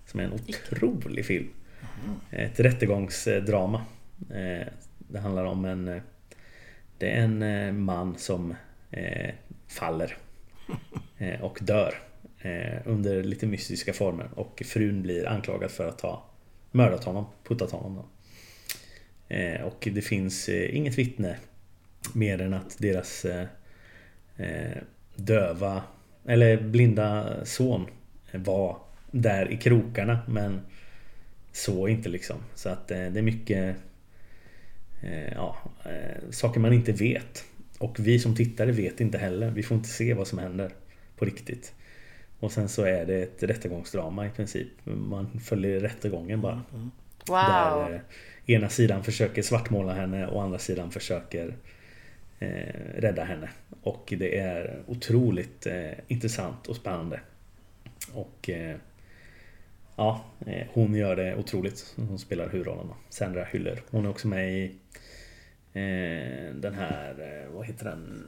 Som 0.07 0.21
är 0.21 0.25
en 0.25 0.33
otrolig 0.33 1.27
film. 1.27 1.49
Ett 2.31 2.61
rättegångsdrama. 2.61 3.85
Eh, 4.31 4.67
det 4.99 5.19
handlar 5.19 5.45
om 5.45 5.65
en... 5.65 6.01
Det 7.03 7.11
är 7.11 7.23
en 7.23 7.43
eh, 7.43 7.73
man 7.73 8.19
som 8.19 8.55
eh, 8.91 9.31
faller 9.69 10.17
och 11.41 11.59
dör 11.63 11.95
under 12.85 13.23
lite 13.23 13.47
mystiska 13.47 13.93
former 13.93 14.29
och 14.35 14.63
frun 14.67 15.03
blir 15.03 15.29
anklagad 15.29 15.71
för 15.71 15.89
att 15.89 16.01
ha 16.01 16.25
mördat 16.71 17.05
honom, 17.05 17.27
puttat 17.45 17.71
honom. 17.71 17.95
Då. 17.95 18.05
Och 19.65 19.89
det 19.93 20.03
finns 20.03 20.49
inget 20.49 20.99
vittne 20.99 21.37
Mer 22.13 22.41
än 22.41 22.55
att 22.55 22.79
deras 22.79 23.25
eh, 23.25 23.47
eh, 24.37 24.79
döva 25.17 25.83
eller 26.27 26.61
blinda 26.61 27.37
son 27.45 27.87
var 28.33 28.79
där 29.11 29.53
i 29.53 29.57
krokarna 29.57 30.19
men 30.29 30.61
så 31.53 31.89
inte 31.89 32.09
liksom. 32.09 32.37
Så 32.55 32.69
att 32.69 32.91
eh, 32.91 33.07
det 33.07 33.19
är 33.21 33.23
mycket 33.23 33.77
eh, 33.77 33.83
ja, 35.35 35.57
eh, 35.85 36.31
saker 36.31 36.61
man 36.61 36.73
inte 36.73 36.93
vet. 36.93 37.45
Och 37.79 37.97
vi 37.99 38.19
som 38.19 38.37
tittare 38.37 38.73
vet 38.73 39.01
inte 39.01 39.19
heller. 39.19 39.51
Vi 39.51 39.63
får 39.63 39.77
inte 39.77 39.89
se 39.89 40.15
vad 40.15 40.27
som 40.29 40.39
händer 40.39 40.71
på 41.17 41.25
riktigt. 41.25 41.75
Och 42.41 42.53
sen 42.53 42.69
så 42.69 42.85
är 42.85 43.07
det 43.07 43.23
ett 43.23 43.43
rättegångsdrama 43.43 44.27
i 44.27 44.31
princip. 44.31 44.69
Man 44.85 45.41
följer 45.41 45.81
rättegången 45.81 46.41
bara. 46.41 46.63
Mm. 46.75 46.91
Wow. 47.27 47.39
Där 47.39 47.95
eh, 47.95 48.55
ena 48.55 48.69
sidan 48.69 49.05
försöker 49.05 49.43
svartmåla 49.43 49.95
henne 49.95 50.27
och 50.27 50.43
andra 50.43 50.59
sidan 50.59 50.91
försöker 50.91 51.55
eh, 52.39 52.75
rädda 52.97 53.25
henne. 53.25 53.49
Och 53.83 54.15
det 54.19 54.39
är 54.39 54.83
otroligt 54.87 55.67
eh, 55.67 55.91
intressant 56.09 56.67
och 56.67 56.77
spännande. 56.77 57.21
Och 58.13 58.51
eh, 58.51 58.77
ja, 59.97 60.25
eh, 60.47 60.67
hon 60.73 60.95
gör 60.95 61.17
det 61.17 61.37
otroligt. 61.37 61.95
Hon 61.97 62.19
spelar 62.19 62.49
huvudrollen. 62.49 62.89
Sandra 63.09 63.45
Hyller. 63.45 63.83
Hon 63.91 64.05
är 64.05 64.11
också 64.11 64.29
med 64.29 64.53
i 64.53 64.75
eh, 65.73 66.55
den 66.55 66.75
här, 66.75 67.15
eh, 67.19 67.55
vad 67.55 67.67
heter 67.67 67.85
den? 67.85 68.25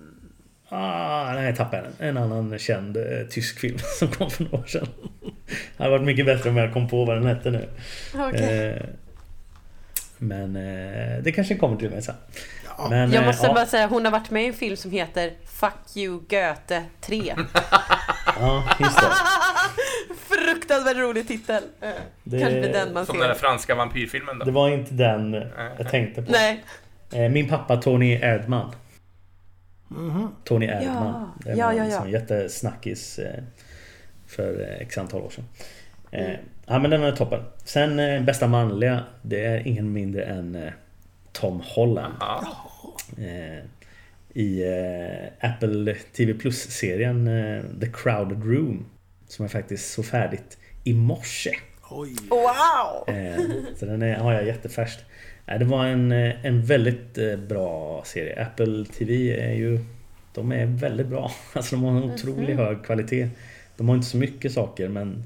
Ah, 0.69 1.33
nej, 1.33 1.47
jag 1.47 1.57
tappade 1.57 1.83
den. 1.83 2.09
En 2.09 2.17
annan 2.17 2.59
känd 2.59 2.97
eh, 2.97 3.27
tysk 3.31 3.59
film 3.59 3.79
som 3.99 4.09
kom 4.09 4.31
för 4.31 4.45
några 4.45 4.59
år 4.59 4.67
sedan. 4.67 4.89
det 5.77 5.83
hade 5.83 5.91
varit 5.91 6.07
mycket 6.07 6.27
bättre 6.27 6.51
om 6.51 6.57
jag 6.57 6.73
kom 6.73 6.89
på 6.89 7.05
vad 7.05 7.17
den 7.17 7.27
hette 7.27 7.51
nu. 7.51 7.69
Okay. 8.15 8.59
Eh, 8.59 8.83
men 10.19 10.57
eh, 10.57 11.23
det 11.23 11.33
kanske 11.33 11.57
kommer 11.57 11.77
till 11.77 11.91
mig 11.91 12.03
sen. 12.03 12.15
Men, 12.91 13.13
jag 13.13 13.25
måste 13.25 13.47
ja. 13.47 13.55
bara 13.55 13.67
säga, 13.67 13.87
hon 13.87 14.05
har 14.05 14.13
varit 14.13 14.31
med 14.31 14.45
i 14.45 14.47
en 14.47 14.55
film 14.55 14.77
som 14.77 14.91
heter 14.91 15.33
Fuck 15.47 15.97
you 15.97 16.21
Goethe 16.29 16.85
3. 17.01 17.35
ja, 18.41 18.65
just 18.81 19.01
det. 19.01 19.07
Fruktansvärt 20.37 20.97
rolig 20.97 21.29
titel. 21.29 21.63
Det... 22.23 22.41
Kanske 22.41 22.61
den 22.61 22.93
man 22.93 23.07
som 23.07 23.15
ser. 23.15 23.21
den 23.21 23.29
där 23.29 23.39
franska 23.39 23.75
vampyrfilmen 23.75 24.39
då? 24.39 24.45
Det 24.45 24.51
var 24.51 24.69
inte 24.69 24.95
den 24.95 25.35
jag 25.79 25.91
tänkte 25.91 26.23
på. 26.23 26.33
Nej. 26.33 26.65
Eh, 27.15 27.31
min 27.31 27.49
pappa 27.49 27.77
Tony 27.77 28.13
Erdman. 28.13 28.75
Mm 29.91 30.11
-hmm. 30.11 30.29
Tony 30.45 30.67
Erdman. 30.67 30.87
Ja. 30.87 31.35
Det 31.45 31.51
var 31.51 31.57
ja, 31.57 31.75
ja, 31.75 31.91
ja. 31.91 32.05
en 32.05 32.11
jättesnackis 32.11 33.19
eh, 33.19 33.43
för 34.27 34.77
x 34.81 34.99
antal 34.99 35.21
år 35.21 35.31
sedan. 35.31 35.45
Mm. 36.11 36.37
Ja 36.67 36.79
men 36.79 36.91
den 36.91 37.03
är 37.03 37.13
toppen. 37.13 37.43
Sen 37.65 38.25
bästa 38.25 38.47
manliga, 38.47 39.05
det 39.23 39.45
är 39.45 39.67
ingen 39.67 39.93
mindre 39.93 40.25
än 40.25 40.71
Tom 41.33 41.61
Holland. 41.65 42.15
Eh, 43.19 43.65
I 44.33 44.63
eh, 44.63 45.51
Apple 45.51 45.95
TV 45.95 46.35
Plus-serien 46.35 47.27
eh, 47.29 47.63
The 47.81 47.87
Crowded 47.93 48.45
Room. 48.45 48.87
Som 49.29 49.45
jag 49.45 49.53
faktiskt 49.53 49.93
såg 49.93 50.07
färdigt 50.07 50.59
i 50.85 50.95
morse. 50.95 51.51
Oj. 51.91 52.17
Wow! 52.31 53.15
så 53.77 53.87
den 53.87 54.03
är, 54.03 54.17
har 54.17 54.33
jag 54.33 54.47
jättefärskt. 54.47 55.05
Det 55.47 55.65
var 55.65 55.87
en, 55.87 56.13
en 56.13 56.63
väldigt 56.63 57.19
bra 57.49 58.03
serie. 58.07 58.43
Apple 58.43 58.85
TV 58.85 59.41
är 59.41 59.55
ju... 59.55 59.79
De 60.35 60.53
är 60.53 60.67
väldigt 60.67 61.07
bra. 61.07 61.31
Alltså 61.53 61.77
de 61.77 61.85
har 61.85 61.91
en 61.91 62.13
otroligt 62.13 62.57
mhm. 62.57 62.59
hög 62.59 62.85
kvalitet. 62.85 63.29
De 63.77 63.89
har 63.89 63.97
inte 63.97 64.09
så 64.09 64.17
mycket 64.17 64.53
saker 64.53 64.89
men 64.89 65.23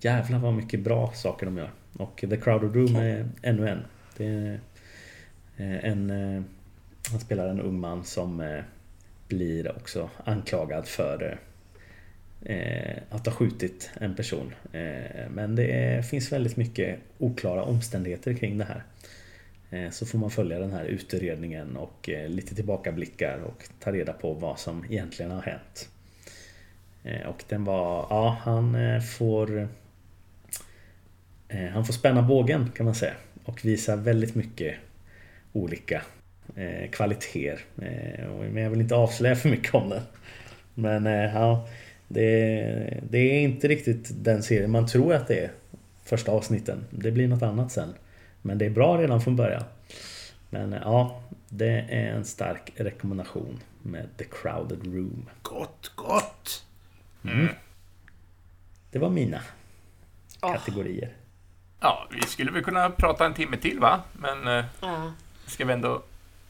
Jävlar 0.00 0.38
vad 0.38 0.54
mycket 0.54 0.80
bra 0.80 1.12
saker 1.14 1.46
de 1.46 1.56
gör. 1.58 1.70
Och 1.98 2.24
The 2.30 2.36
Crowded 2.36 2.74
Room 2.74 2.96
är 2.96 3.28
ännu 3.42 3.68
en. 3.68 3.78
Det 4.16 4.26
är 4.26 4.60
Eh, 5.56 5.84
en, 5.84 6.10
eh, 6.10 6.42
han 7.10 7.20
spelar 7.20 7.48
en 7.48 7.60
ung 7.60 7.80
man 7.80 8.04
som 8.04 8.40
eh, 8.40 8.62
blir 9.28 9.76
också 9.76 10.10
anklagad 10.24 10.86
för 10.86 11.38
att 13.10 13.26
ha 13.26 13.32
skjutit 13.32 13.90
en 14.00 14.14
person. 14.14 14.54
Men 15.30 15.56
det 15.56 16.06
finns 16.06 16.32
väldigt 16.32 16.56
mycket 16.56 16.98
oklara 17.18 17.62
omständigheter 17.62 18.34
kring 18.34 18.58
det 18.58 18.64
här. 18.64 18.82
Eh, 19.74 19.90
så 19.90 20.06
får 20.06 20.18
man 20.18 20.30
följa 20.30 20.58
den 20.58 20.72
här 20.72 20.84
utredningen 20.84 21.76
och 21.76 22.08
eh, 22.08 22.28
lite 22.28 22.54
tillbakablickar 22.54 23.38
och 23.38 23.68
ta 23.80 23.92
reda 23.92 24.12
på 24.12 24.32
vad 24.32 24.58
som 24.58 24.84
egentligen 24.90 25.30
har 25.30 25.42
hänt. 25.42 25.88
Eh, 27.04 27.26
och 27.26 27.44
den 27.48 27.64
var, 27.64 28.06
ja 28.10 28.38
han 28.42 28.76
får 29.02 29.68
Han 31.72 31.84
får 31.84 31.92
spänna 31.92 32.22
bågen 32.22 32.70
kan 32.76 32.86
man 32.86 32.94
säga 32.94 33.12
och 33.44 33.64
visa 33.64 33.96
väldigt 33.96 34.34
mycket 34.34 34.74
olika 35.52 36.02
kvaliteter. 36.90 37.60
Men 38.52 38.62
jag 38.62 38.70
vill 38.70 38.80
inte 38.80 38.94
avslöja 38.94 39.36
för 39.36 39.48
mycket 39.48 39.74
om 39.74 39.88
den. 39.88 40.02
Men 40.74 41.04
ja, 41.04 41.68
det, 42.08 43.00
det, 43.10 43.18
är 43.18 43.40
inte 43.40 43.68
riktigt 43.68 44.10
den 44.24 44.42
serien 44.42 44.70
man 44.70 44.86
tror 44.86 45.14
att 45.14 45.28
det 45.28 45.38
är. 45.38 45.50
Första 46.04 46.32
avsnitten. 46.32 46.84
Det 46.90 47.10
blir 47.10 47.28
något 47.28 47.42
annat 47.42 47.72
sen. 47.72 47.94
Men 48.46 48.58
det 48.58 48.66
är 48.66 48.70
bra 48.70 48.98
redan 48.98 49.20
från 49.20 49.36
början. 49.36 49.64
Men 50.50 50.72
eh, 50.72 50.80
ja, 50.84 51.20
det 51.48 51.68
är 51.88 52.14
en 52.14 52.24
stark 52.24 52.72
rekommendation. 52.76 53.60
med 53.82 54.08
The 54.16 54.24
Crowded 54.24 54.84
Room. 54.94 55.28
Gott, 55.42 55.92
gott! 55.94 56.64
Det 58.90 58.98
var 58.98 59.10
mina 59.10 59.40
Åh. 60.42 60.52
kategorier. 60.52 61.12
Ja, 61.80 62.08
vi 62.10 62.22
skulle 62.22 62.50
väl 62.50 62.64
kunna 62.64 62.90
prata 62.90 63.26
en 63.26 63.34
timme 63.34 63.56
till 63.56 63.80
va? 63.80 64.02
Men 64.12 64.64
Ja. 64.80 65.12
ska 65.46 65.64
vi 65.64 65.72
ändå 65.72 66.02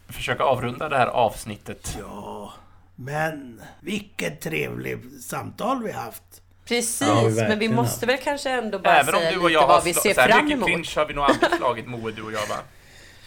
försöka 0.09 0.43
avrunda 0.45 0.89
det 0.89 0.97
här 0.97 1.07
avsnittet. 1.07 1.97
Ja, 2.01 2.53
men 2.95 3.61
vilket 3.81 4.41
trevligt 4.41 5.23
samtal 5.23 5.83
vi 5.83 5.93
haft. 5.93 6.43
Precis, 6.69 7.01
Ja, 7.09 7.25
vi 7.29 7.35
men 7.43 7.59
vi 7.59 7.69
måste 7.69 8.07
väl 8.07 8.17
kanske 8.25 8.51
ändå 8.51 8.79
bara 8.79 8.97
Även 9.01 9.15
om 9.15 9.21
säga 9.21 9.31
du 9.33 9.37
och 9.39 9.43
lite 9.45 9.53
jag 9.55 9.61
har 9.61 9.69
vad 9.69 9.85
vi 9.85 9.95
ser 9.95 10.15
fram 10.15 10.45
mycket 10.45 10.57
emot. 10.57 10.67
clinch 10.69 10.97
har 10.97 11.07
vi 11.07 11.15
nog 11.15 11.25
aldrig 11.25 11.51
slagit 11.53 11.87
Moe, 11.87 12.13
du 12.13 12.23
och 12.23 12.33
jag 12.33 12.47
va? 12.47 12.57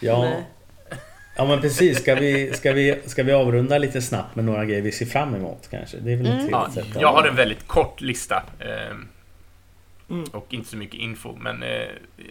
Ja, 0.00 0.20
Nej. 0.22 0.42
ja 1.36 1.44
men 1.44 1.60
precis. 1.60 1.98
Ska 1.98 2.14
vi, 2.14 2.52
ska, 2.54 2.72
vi, 2.72 2.98
ska 3.06 3.22
vi 3.22 3.32
avrunda 3.32 3.78
lite 3.78 4.02
snabbt 4.02 4.36
med 4.36 4.44
några 4.44 4.64
grejer 4.64 4.82
vi 4.82 4.92
ser 4.92 5.06
fram 5.06 5.34
emot 5.34 5.68
kanske? 5.70 5.96
Det 5.96 6.12
är 6.12 6.16
väl 6.16 6.26
trevligt 6.26 6.50
Ja, 6.50 6.70
sätt 6.74 6.86
att- 6.96 7.00
jag 7.02 7.12
har 7.12 7.28
en 7.28 7.36
väldigt 7.36 7.66
kort 7.68 8.00
lista. 8.00 8.42
Eh, 8.58 8.96
Och 10.32 10.46
inte 10.50 10.68
så 10.68 10.76
mycket 10.76 11.00
info, 11.00 11.36
men 11.40 11.62
eh, 11.62 11.68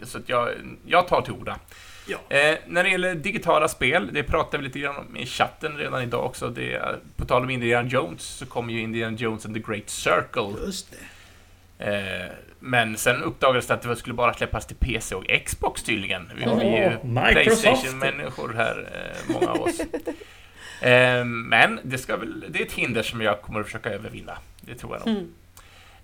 så 0.02 0.18
att 0.18 0.28
jag, 0.28 0.48
jag 0.86 1.08
tar 1.08 1.22
till 1.22 1.32
orda. 1.32 1.56
Ja. 2.08 2.36
Eh, 2.36 2.58
när 2.66 2.84
det 2.84 2.90
gäller 2.90 3.14
digitala 3.14 3.68
spel, 3.68 4.10
det 4.12 4.22
pratade 4.22 4.58
vi 4.58 4.64
lite 4.64 4.78
grann 4.78 4.96
om 4.96 5.16
i 5.16 5.26
chatten 5.26 5.76
redan 5.76 6.02
idag 6.02 6.24
också. 6.26 6.48
Det, 6.48 6.72
är- 6.74 6.96
på 7.16 7.24
tal 7.24 7.42
om 7.42 7.50
Indiana 7.50 7.88
Jones 7.88 8.22
så 8.22 8.46
kommer 8.46 8.72
ju 8.72 8.80
Indiana 8.80 9.16
Jones 9.16 9.46
and 9.46 9.54
the 9.54 9.60
Great 9.60 9.90
Circle. 9.90 10.64
Just 10.66 10.90
det. 10.90 10.96
Eh, 11.86 12.32
men 12.60 12.96
sen 12.96 13.22
uppdagades 13.22 13.66
det 13.66 13.74
att 13.74 13.82
det 13.82 13.96
skulle 13.96 14.14
bara 14.14 14.34
släppas 14.34 14.66
till 14.66 14.76
PC 14.76 15.14
och 15.14 15.24
Xbox 15.46 15.82
tydligen. 15.82 16.30
Vi, 16.36 16.44
vi 16.44 16.50
är 16.76 16.90
ju. 16.90 16.96
Playstation-människor 17.32 18.52
här, 18.56 18.88
eh, 18.94 19.34
många 19.34 19.50
av 19.52 19.60
oss. 19.62 19.80
Eh, 20.82 21.24
men 21.24 21.80
det, 21.82 21.98
ska 21.98 22.16
väl, 22.16 22.44
det 22.48 22.58
är 22.60 22.66
ett 22.66 22.72
hinder 22.72 23.02
som 23.02 23.20
jag 23.20 23.42
kommer 23.42 23.60
att 23.60 23.66
försöka 23.66 23.90
övervinna. 23.90 24.38
Det 24.60 24.74
tror 24.74 24.96
jag 24.96 25.06
nog. 25.06 25.16
Mm. 25.16 25.32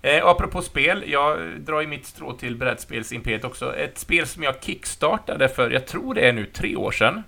Eh, 0.05 0.25
apropå 0.25 0.61
spel, 0.61 1.03
jag 1.07 1.59
drar 1.61 1.81
ju 1.81 1.87
mitt 1.87 2.05
strå 2.05 2.33
till 2.33 2.55
brädspelsimperiet 2.55 3.43
också. 3.43 3.75
Ett 3.75 3.97
spel 3.97 4.27
som 4.27 4.43
jag 4.43 4.63
kickstartade 4.63 5.49
för, 5.49 5.71
jag 5.71 5.87
tror 5.87 6.13
det 6.13 6.27
är 6.27 6.33
nu 6.33 6.45
tre 6.45 6.75
år 6.75 6.91
sedan. 6.91 7.23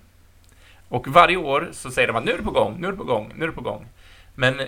Och 0.90 1.08
varje 1.08 1.38
år 1.38 1.70
så 1.72 1.92
säger 1.92 2.08
de 2.08 2.16
att 2.16 2.26
nu 2.26 2.32
är 2.32 2.38
det 2.38 2.44
på 2.44 2.52
gång, 2.52 2.82
nu 2.82 2.88
är 2.88 2.92
det 2.92 2.98
på 2.98 3.04
gång, 3.04 3.34
nu 3.36 3.44
är 3.44 3.48
det 3.48 3.54
på 3.54 3.62
gång. 3.62 3.86
Men 4.36 4.62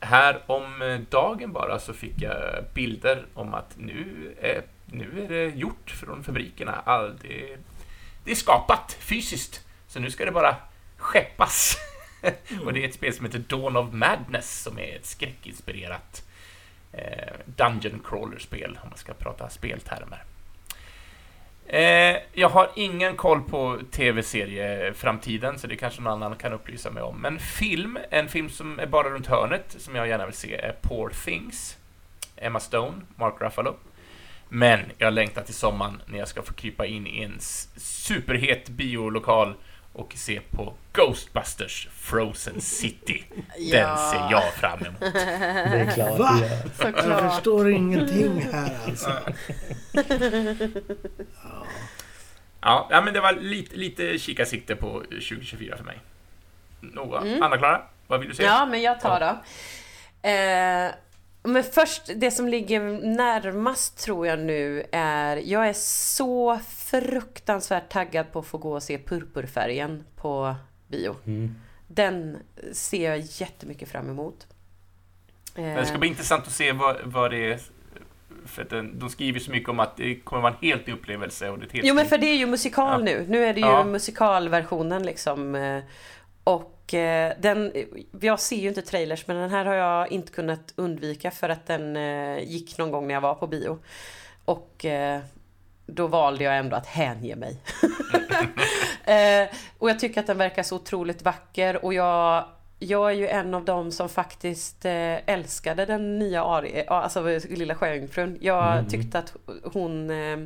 här 0.00 0.42
om 0.46 1.04
dagen 1.10 1.52
bara 1.52 1.78
så 1.78 1.92
fick 1.92 2.22
jag 2.22 2.64
bilder 2.74 3.26
om 3.34 3.54
att 3.54 3.76
nu 3.76 4.34
är, 4.40 4.62
nu 4.86 5.24
är 5.24 5.28
det 5.28 5.56
gjort 5.56 5.90
från 5.90 6.24
fabrikerna. 6.24 6.82
All, 6.84 7.18
det, 7.22 7.56
det 8.24 8.30
är 8.30 8.34
skapat 8.34 8.96
fysiskt, 9.00 9.64
så 9.88 10.00
nu 10.00 10.10
ska 10.10 10.24
det 10.24 10.32
bara 10.32 10.56
skeppas. 10.96 11.76
Och 12.64 12.72
det 12.72 12.84
är 12.84 12.88
ett 12.88 12.94
spel 12.94 13.12
som 13.12 13.26
heter 13.26 13.38
Dawn 13.38 13.76
of 13.76 13.92
Madness 13.92 14.62
som 14.62 14.78
är 14.78 14.96
ett 14.96 15.06
skräckinspirerat 15.06 16.23
Eh, 16.96 17.34
dungeon 17.46 18.02
Crawler-spel, 18.04 18.78
om 18.82 18.88
man 18.88 18.98
ska 18.98 19.14
prata 19.14 19.48
speltermer. 19.48 20.24
Eh, 21.66 22.16
jag 22.32 22.48
har 22.48 22.70
ingen 22.76 23.16
koll 23.16 23.42
på 23.42 23.78
tv-serieframtiden, 23.90 25.58
så 25.58 25.66
det 25.66 25.76
kanske 25.76 26.02
någon 26.02 26.22
annan 26.22 26.38
kan 26.38 26.52
upplysa 26.52 26.90
mig 26.90 27.02
om. 27.02 27.20
Men 27.20 27.38
film, 27.38 27.98
en 28.10 28.28
film 28.28 28.50
som 28.50 28.78
är 28.78 28.86
bara 28.86 29.10
runt 29.10 29.26
hörnet, 29.26 29.76
som 29.78 29.94
jag 29.94 30.08
gärna 30.08 30.26
vill 30.26 30.34
se, 30.34 30.54
är 30.54 30.72
Poor 30.82 31.12
Things. 31.24 31.78
Emma 32.36 32.60
Stone, 32.60 33.00
Mark 33.16 33.34
Ruffalo. 33.40 33.76
Men 34.48 34.80
jag 34.98 35.12
längtar 35.12 35.42
till 35.42 35.54
sommaren 35.54 36.02
när 36.06 36.18
jag 36.18 36.28
ska 36.28 36.42
få 36.42 36.52
krypa 36.52 36.86
in 36.86 37.06
i 37.06 37.22
en 37.22 37.36
superhet 37.76 38.68
biolokal 38.68 39.54
och 39.94 40.12
se 40.16 40.40
på 40.50 40.74
Ghostbusters 40.92 41.88
Frozen 41.92 42.60
City. 42.60 43.24
Den 43.56 43.80
Ja. 43.80 43.96
ser 44.12 44.30
jag 44.36 44.52
fram 44.54 44.78
emot. 44.86 45.00
Det 45.00 45.80
är 45.80 45.90
klart 45.94 46.18
Va? 46.18 46.40
det 46.78 46.84
gör. 46.90 47.20
Jag 47.22 47.32
förstår 47.34 47.70
ingenting 47.70 48.40
här 48.52 48.76
alltså. 48.86 49.10
Ja, 52.60 52.88
ja, 52.90 53.00
men 53.00 53.14
det 53.14 53.20
var 53.20 53.32
lite, 53.32 53.76
lite 53.76 54.18
kikarsikte 54.18 54.76
på 54.76 55.00
2024 55.00 55.76
för 55.76 55.84
mig. 55.84 55.98
Några. 56.80 57.20
Mm. 57.20 57.42
Anna-Klara, 57.42 57.82
vad 58.06 58.20
vill 58.20 58.28
du 58.28 58.34
säga? 58.34 58.48
Ja, 58.48 58.66
men 58.66 58.82
jag 58.82 59.00
tar 59.00 59.20
då. 59.20 59.26
Eh, 60.28 60.90
men 61.44 61.64
först, 61.64 62.10
det 62.16 62.30
som 62.30 62.48
ligger 62.48 62.80
närmast 63.16 63.98
tror 63.98 64.26
jag 64.26 64.38
nu 64.38 64.84
är... 64.92 65.36
Jag 65.36 65.68
är 65.68 65.72
så 65.72 66.58
fruktansvärt 66.68 67.88
taggad 67.88 68.32
på 68.32 68.38
att 68.38 68.46
få 68.46 68.58
gå 68.58 68.72
och 68.72 68.82
se 68.82 68.98
Purpurfärgen 68.98 70.04
på 70.16 70.54
bio. 70.88 71.16
Mm. 71.26 71.54
Den 71.86 72.38
ser 72.72 73.10
jag 73.10 73.18
jättemycket 73.18 73.88
fram 73.88 74.10
emot. 74.10 74.46
Det 75.54 75.86
ska 75.86 75.98
bli 75.98 76.08
intressant 76.08 76.46
att 76.46 76.52
se 76.52 76.72
vad, 76.72 76.96
vad 77.04 77.30
det 77.30 77.52
är. 77.52 77.60
För 78.46 78.82
de 78.94 79.10
skriver 79.10 79.40
så 79.40 79.50
mycket 79.50 79.68
om 79.68 79.80
att 79.80 79.96
det 79.96 80.14
kommer 80.14 80.42
vara 80.42 80.52
en 80.52 80.66
helt 80.68 80.86
ny 80.86 80.92
upplevelse. 80.92 81.50
Och 81.50 81.58
det 81.58 81.72
helt 81.72 81.86
Jo 81.86 81.94
men 81.94 82.06
för 82.06 82.18
det 82.18 82.26
är 82.26 82.36
ju 82.36 82.46
musikal 82.46 83.00
Ja. 83.00 83.04
nu. 83.04 83.26
Nu 83.28 83.44
är 83.44 83.54
det 83.54 83.60
ju 83.60 83.66
Ja. 83.66 83.84
musikalversionen 83.84 85.02
liksom. 85.02 85.54
eh, 85.54 85.82
Och 86.84 86.94
eh, 86.94 87.32
den, 87.40 87.72
jag 88.20 88.40
ser 88.40 88.56
ju 88.56 88.68
inte 88.68 88.82
trailers 88.82 89.26
men 89.26 89.36
den 89.36 89.50
här 89.50 89.64
har 89.64 89.74
jag 89.74 90.12
inte 90.12 90.32
kunnat 90.32 90.72
undvika 90.76 91.30
för 91.30 91.48
att 91.48 91.66
den 91.66 91.96
eh, 91.96 92.38
gick 92.38 92.78
någon 92.78 92.90
gång 92.90 93.06
när 93.06 93.14
jag 93.14 93.20
var 93.20 93.34
på 93.34 93.46
bio. 93.46 93.78
Och 94.44 94.84
eh, 94.84 95.20
då 95.86 96.06
valde 96.06 96.44
jag 96.44 96.58
ändå 96.58 96.76
att 96.76 96.86
hänge 96.86 97.36
mig. 97.36 97.56
Eh, 99.06 99.48
och 99.78 99.90
jag 99.90 99.98
tycker 100.00 100.20
att 100.20 100.26
den 100.26 100.38
verkar 100.38 100.62
så 100.62 100.76
otroligt 100.76 101.22
vacker 101.22 101.84
och 101.84 101.94
jag 101.94 102.44
jag 102.78 103.10
är 103.10 103.14
ju 103.14 103.28
en 103.28 103.54
av 103.54 103.64
dem 103.64 103.92
som 103.92 104.08
faktiskt 104.08 104.84
eh, 104.84 105.30
älskade 105.30 105.86
den 105.86 106.18
nya 106.18 106.44
Ari, 106.44 106.84
alltså 106.88 107.38
Lilla 107.48 107.74
Sjöjungfrun. 107.74 108.38
Jag 108.40 108.72
Mm. 108.72 108.88
tyckte 108.88 109.18
att 109.18 109.34
hon 109.64 110.10
eh, 110.10 110.38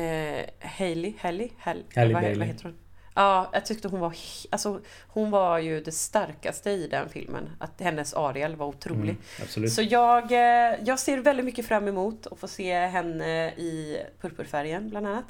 eh, 0.00 0.44
Hailey, 0.60 1.14
Hailey, 1.20 1.50
Hailey, 1.58 1.84
Hailey 1.94 2.14
vad, 2.14 2.22
Bailey. 2.22 2.38
vad 2.38 2.46
heter 2.46 2.64
hon? 2.64 2.74
Ja, 3.18 3.50
jag 3.52 3.66
tyckte 3.66 3.88
hon 3.88 4.00
var, 4.00 4.14
alltså 4.50 4.80
hon 5.08 5.30
var 5.30 5.58
ju 5.58 5.80
det 5.80 5.92
starkaste 5.92 6.70
i 6.70 6.86
den 6.88 7.08
filmen. 7.08 7.50
Att 7.58 7.80
hennes 7.80 8.14
Ariel 8.14 8.56
var 8.56 8.66
otrolig. 8.66 9.16
Mm. 9.56 9.70
Så 9.70 9.82
jag, 9.82 10.32
eh, 10.32 10.78
jag 10.84 10.98
ser 10.98 11.18
väldigt 11.18 11.44
mycket 11.44 11.66
fram 11.66 11.88
emot 11.88 12.26
att 12.26 12.38
få 12.38 12.48
se 12.48 12.74
henne 12.86 13.50
i 13.50 13.98
Purpurfärgen 14.20 14.90
bland 14.90 15.06
annat. 15.06 15.24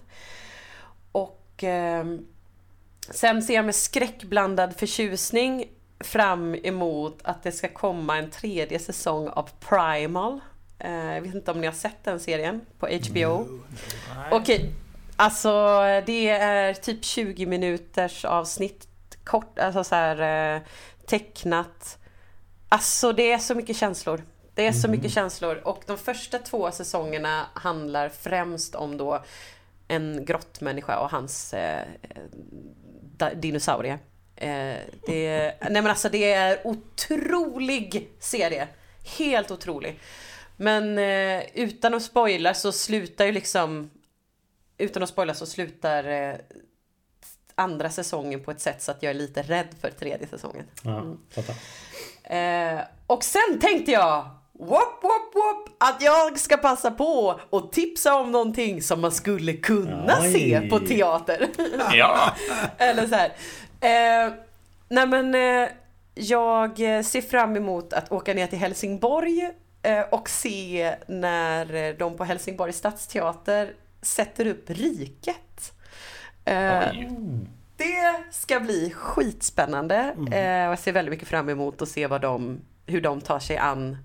Och 1.13 1.45
ehm, 1.63 2.27
sen 3.11 3.43
ser 3.43 3.55
jag 3.55 3.65
med 3.65 3.75
skräckblandad 3.75 4.77
förtjusning 4.77 5.65
fram 6.01 6.55
emot 6.55 7.19
att 7.23 7.43
det 7.43 7.53
ska 7.53 7.69
komma 7.69 8.19
en 8.19 8.31
tredje 8.31 8.79
säsong 8.79 9.29
av 9.29 9.51
Primal. 9.61 10.41
Eh, 10.79 10.93
Jag 11.15 11.21
vet 11.21 11.35
inte 11.35 11.51
om 11.51 11.61
ni 11.61 11.67
har 11.67 11.75
sett 11.75 12.05
den 12.05 12.21
serien 12.21 12.61
på 12.79 12.87
HBO? 12.87 13.47
Nej. 14.17 14.29
Okej, 14.31 14.73
alltså 15.19 15.51
det 16.07 16.29
är 16.29 16.75
typ 16.75 17.05
20 17.05 17.47
minuters 17.47 18.25
avsnitt 18.25 18.89
kort, 19.25 19.59
alltså 19.59 19.85
så 19.85 19.95
här 19.95 20.55
eh, 20.57 20.63
tecknat. 21.07 21.99
Alltså 22.69 23.13
det 23.13 23.33
är 23.33 23.39
så 23.39 23.55
mycket 23.55 23.77
känslor. 23.77 24.23
Det 24.55 24.67
är 24.67 24.73
så 24.73 24.89
mycket 24.89 25.13
känslor 25.13 25.57
och 25.65 25.83
de 25.87 25.99
första 25.99 26.39
två 26.39 26.71
säsongerna 26.71 27.47
handlar 27.55 28.09
främst 28.09 28.75
om 28.75 28.97
då 28.97 29.25
en 29.89 30.25
grottmänniska 30.25 30.99
och 30.99 31.11
hans 31.11 31.55
eh, 31.55 31.87
da- 33.19 33.35
dinosaurie. 33.35 33.99
Eh, 34.37 34.77
det, 35.07 35.55
nej 35.61 35.83
men 35.83 35.87
alltså 35.87 36.09
det 36.09 36.33
är 36.33 36.67
otrolig 36.67 38.09
serie. 38.19 38.69
Helt 39.19 39.51
otrolig. 39.51 40.01
Men 40.57 40.99
eh, 40.99 41.43
utan 41.55 41.95
att 41.95 42.03
spoila 42.03 42.55
så 42.55 42.73
slutar 42.73 43.25
ju 43.25 43.33
liksom 43.33 43.91
utan 44.79 45.03
att 45.03 45.09
spoila 45.09 45.35
så 45.35 45.47
slutar 45.47 46.05
eh, 46.05 46.35
andra 47.55 47.91
säsongen 47.91 48.45
på 48.45 48.51
ett 48.51 48.61
sätt 48.61 48.83
så 48.83 48.91
att 48.91 49.03
jag 49.03 49.11
är 49.11 49.15
lite 49.15 49.43
rädd 49.43 49.69
för 49.81 49.91
tredje 49.91 50.27
säsongen. 50.27 50.65
Ja, 50.83 51.17
fattar. 51.35 51.55
Eh, 52.25 52.81
och 53.07 53.25
sen 53.25 53.61
tänkte 53.61 53.93
jag 53.93 54.31
Whoop, 54.61 55.03
whoop, 55.03 55.35
whoop, 55.35 55.69
att 55.79 56.03
jag 56.03 56.39
ska 56.39 56.57
passa 56.57 56.91
på 56.91 57.41
och 57.51 57.73
tipsa 57.73 58.15
om 58.15 58.33
någonting 58.33 58.83
som 58.83 59.01
man 59.01 59.13
skulle 59.13 59.53
kunna 59.53 60.19
Oj. 60.21 60.33
se 60.33 60.69
på 60.71 60.79
teater. 60.79 61.49
Ja, 61.93 62.35
Eller 62.79 63.07
så 63.07 63.15
här. 63.15 63.33
Eh, 63.81 64.33
nej 64.89 65.07
men 65.07 65.35
eh, 65.35 65.69
jag 66.15 66.77
ser 67.05 67.21
fram 67.21 67.57
emot 67.57 67.93
att 67.93 68.13
åka 68.13 68.35
ner 68.35 68.47
till 68.47 68.59
Helsingborg 68.59 69.51
eh, 69.83 70.01
och 70.01 70.29
se 70.29 70.95
när 71.09 71.93
de 71.99 72.17
på 72.17 72.25
Helsingborgs 72.25 72.77
stadsteater 72.77 73.75
sätter 74.09 74.47
upp 74.47 74.71
Riket. 74.71 75.73
Eh, 76.45 76.89
oj. 76.91 77.11
det 77.77 78.23
ska 78.31 78.61
bli 78.61 78.91
skitspännande. 78.91 79.97
Eh, 80.33 80.67
och 80.67 80.73
jag 80.73 80.79
ser 80.79 80.93
väldigt 80.93 81.11
mycket 81.11 81.29
fram 81.29 81.49
emot 81.49 81.83
att 81.83 81.89
se 81.89 82.07
vad 82.07 82.21
de, 82.21 82.61
hur 82.87 83.01
de 83.01 83.21
tar 83.21 83.39
sig 83.39 83.57
an 83.57 83.97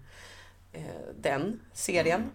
eh, 0.73 0.81
den 1.21 1.59
serien. 1.73 2.31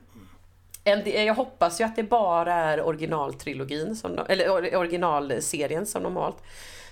En, 0.84 1.26
jag 1.26 1.34
hoppas 1.34 1.80
ju 1.80 1.84
att 1.84 1.96
det 1.96 2.02
bara 2.02 2.54
är 2.54 2.82
originaltrilogin, 2.82 3.96
som 3.96 4.16
de, 4.16 4.26
eller 4.28 4.48
or- 4.48 4.76
originalserien 4.76 5.86
som 5.86 6.02
de 6.02 6.14
valt. 6.14 6.42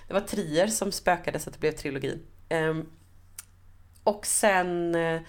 Det 0.08 0.14
var 0.14 0.20
Trier 0.20 0.66
som 0.66 0.92
spökade 0.92 1.38
så 1.38 1.48
att 1.50 1.54
det 1.54 1.60
blev 1.60 1.72
trilogin. 1.72 2.22
Ehm, 2.48 2.90
Och 4.04 4.26
sen 4.26 4.94
eh, 4.94 5.20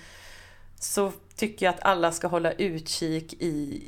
så 0.79 1.11
tycker 1.35 1.65
jag 1.65 1.75
att 1.75 1.83
alla 1.83 2.11
ska 2.11 2.27
hålla 2.27 2.51
utkik 2.51 3.33
i 3.33 3.83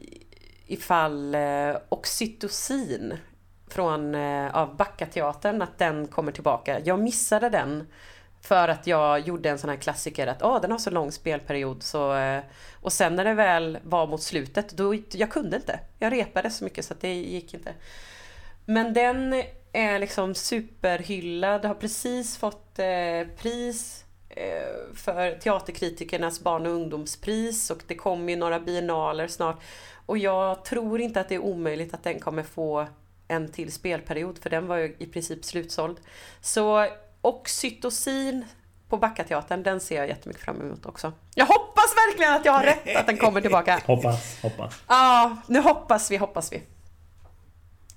ifall 0.69 1.35
eh, 1.35 1.75
oxytocin 1.89 3.17
från, 3.67 4.15
eh, 4.15 4.55
av 4.55 4.75
Backateatern, 4.75 5.61
att 5.61 5.77
den 5.77 6.07
kommer 6.07 6.31
tillbaka. 6.31 6.79
Jag 6.79 6.99
missade 6.99 7.49
den 7.49 7.87
för 8.41 8.67
att 8.67 8.87
jag 8.87 9.19
gjorde 9.19 9.49
en 9.49 9.59
sån 9.59 9.69
här 9.69 9.77
klassiker 9.77 10.27
att 10.27 10.41
oh, 10.41 10.61
den 10.61 10.71
har 10.71 10.77
så 10.77 10.89
lång 10.89 11.11
spelperiod 11.11 11.83
så 11.83 12.15
eh, 12.15 12.41
och 12.81 12.93
sen 12.93 13.15
när 13.15 13.25
det 13.25 13.33
väl 13.33 13.79
var 13.83 14.07
mot 14.07 14.21
slutet 14.21 14.69
då 14.71 14.95
jag 15.11 15.31
kunde 15.31 15.57
inte. 15.57 15.79
Jag 15.99 16.13
repade 16.13 16.49
så 16.49 16.63
mycket 16.63 16.85
så 16.85 16.93
att 16.93 17.01
det 17.01 17.13
gick 17.13 17.53
inte. 17.53 17.73
Men 18.65 18.93
den 18.93 19.43
är 19.71 19.99
liksom 19.99 20.35
superhyllad, 20.35 21.65
har 21.65 21.75
precis 21.75 22.37
fått 22.37 22.79
eh, 22.79 23.35
pris 23.37 24.05
eh, 24.29 24.95
för 24.95 25.39
teaterkritikernas 25.39 26.39
barn 26.39 26.65
och 26.65 26.71
ungdomspris 26.71 27.69
och 27.69 27.83
det 27.87 27.95
kommer 27.95 28.33
ju 28.33 28.39
några 28.39 28.59
biennaler 28.59 29.27
snart. 29.27 29.61
Och 30.09 30.17
jag 30.17 30.65
tror 30.65 31.01
inte 31.01 31.21
att 31.21 31.29
det 31.29 31.35
är 31.35 31.39
omöjligt 31.39 31.93
att 31.93 32.03
den 32.03 32.19
kommer 32.19 32.43
få 32.43 32.87
en 33.27 33.51
till 33.51 33.71
spelperiod 33.71 34.37
för 34.37 34.49
den 34.49 34.67
var 34.67 34.77
ju 34.77 34.95
i 34.99 35.05
princip 35.05 35.45
slutsåld. 35.45 35.97
Så 36.41 36.87
oxytocin 37.21 38.45
på 38.87 38.97
Backateatern, 38.97 39.63
den 39.63 39.79
ser 39.79 39.95
jag 39.95 40.07
jättemycket 40.07 40.43
fram 40.43 40.61
emot 40.61 40.85
också. 40.85 41.13
Jag 41.35 41.45
hoppas 41.45 41.95
verkligen 42.07 42.33
att 42.33 42.45
jag 42.45 42.51
har 42.51 42.63
rätt 42.63 42.95
att 42.95 43.07
den 43.07 43.17
kommer 43.17 43.41
tillbaka. 43.41 43.81
hoppas, 43.85 44.41
hoppas. 44.41 44.83
Ja, 44.87 45.37
nu 45.47 45.59
hoppas 45.59 46.11
vi, 46.11 46.17
hoppas 46.17 46.53
vi. 46.53 46.61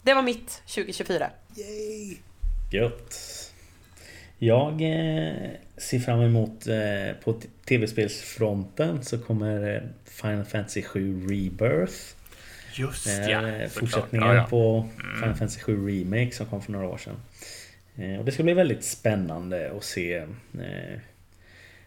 Det 0.02 0.14
var 0.14 0.22
mitt 0.22 0.62
2024. 0.66 1.30
Yay! 1.56 2.16
Gött. 2.72 3.14
Jag 4.38 4.72
eh, 4.72 5.50
ser 5.76 5.98
fram 5.98 6.20
emot 6.20 6.66
eh, 6.66 7.16
på 7.24 7.40
tv-spelsfronten 7.64 9.02
så 9.04 9.18
kommer 9.18 9.74
eh, 9.74 9.82
Final 10.04 10.44
Fantasy 10.44 10.82
7 10.82 11.26
Rebirth. 11.28 11.94
Just 12.74 13.06
Eh, 13.06 13.30
ja, 13.30 13.68
fortsättningen 13.68 14.28
Ja, 14.28 14.34
ja. 14.34 14.46
på 14.50 14.88
Final 15.18 15.34
Fantasy 15.34 15.60
7 15.60 15.88
Remake 15.88 16.30
som 16.32 16.46
kom 16.46 16.62
för 16.62 16.72
några 16.72 16.88
år 16.88 16.98
sedan. 16.98 17.16
Eh, 17.96 18.18
och 18.18 18.24
det 18.24 18.32
ska 18.32 18.42
bli 18.42 18.54
väldigt 18.54 18.84
spännande 18.84 19.72
att 19.76 19.84
se 19.84 20.26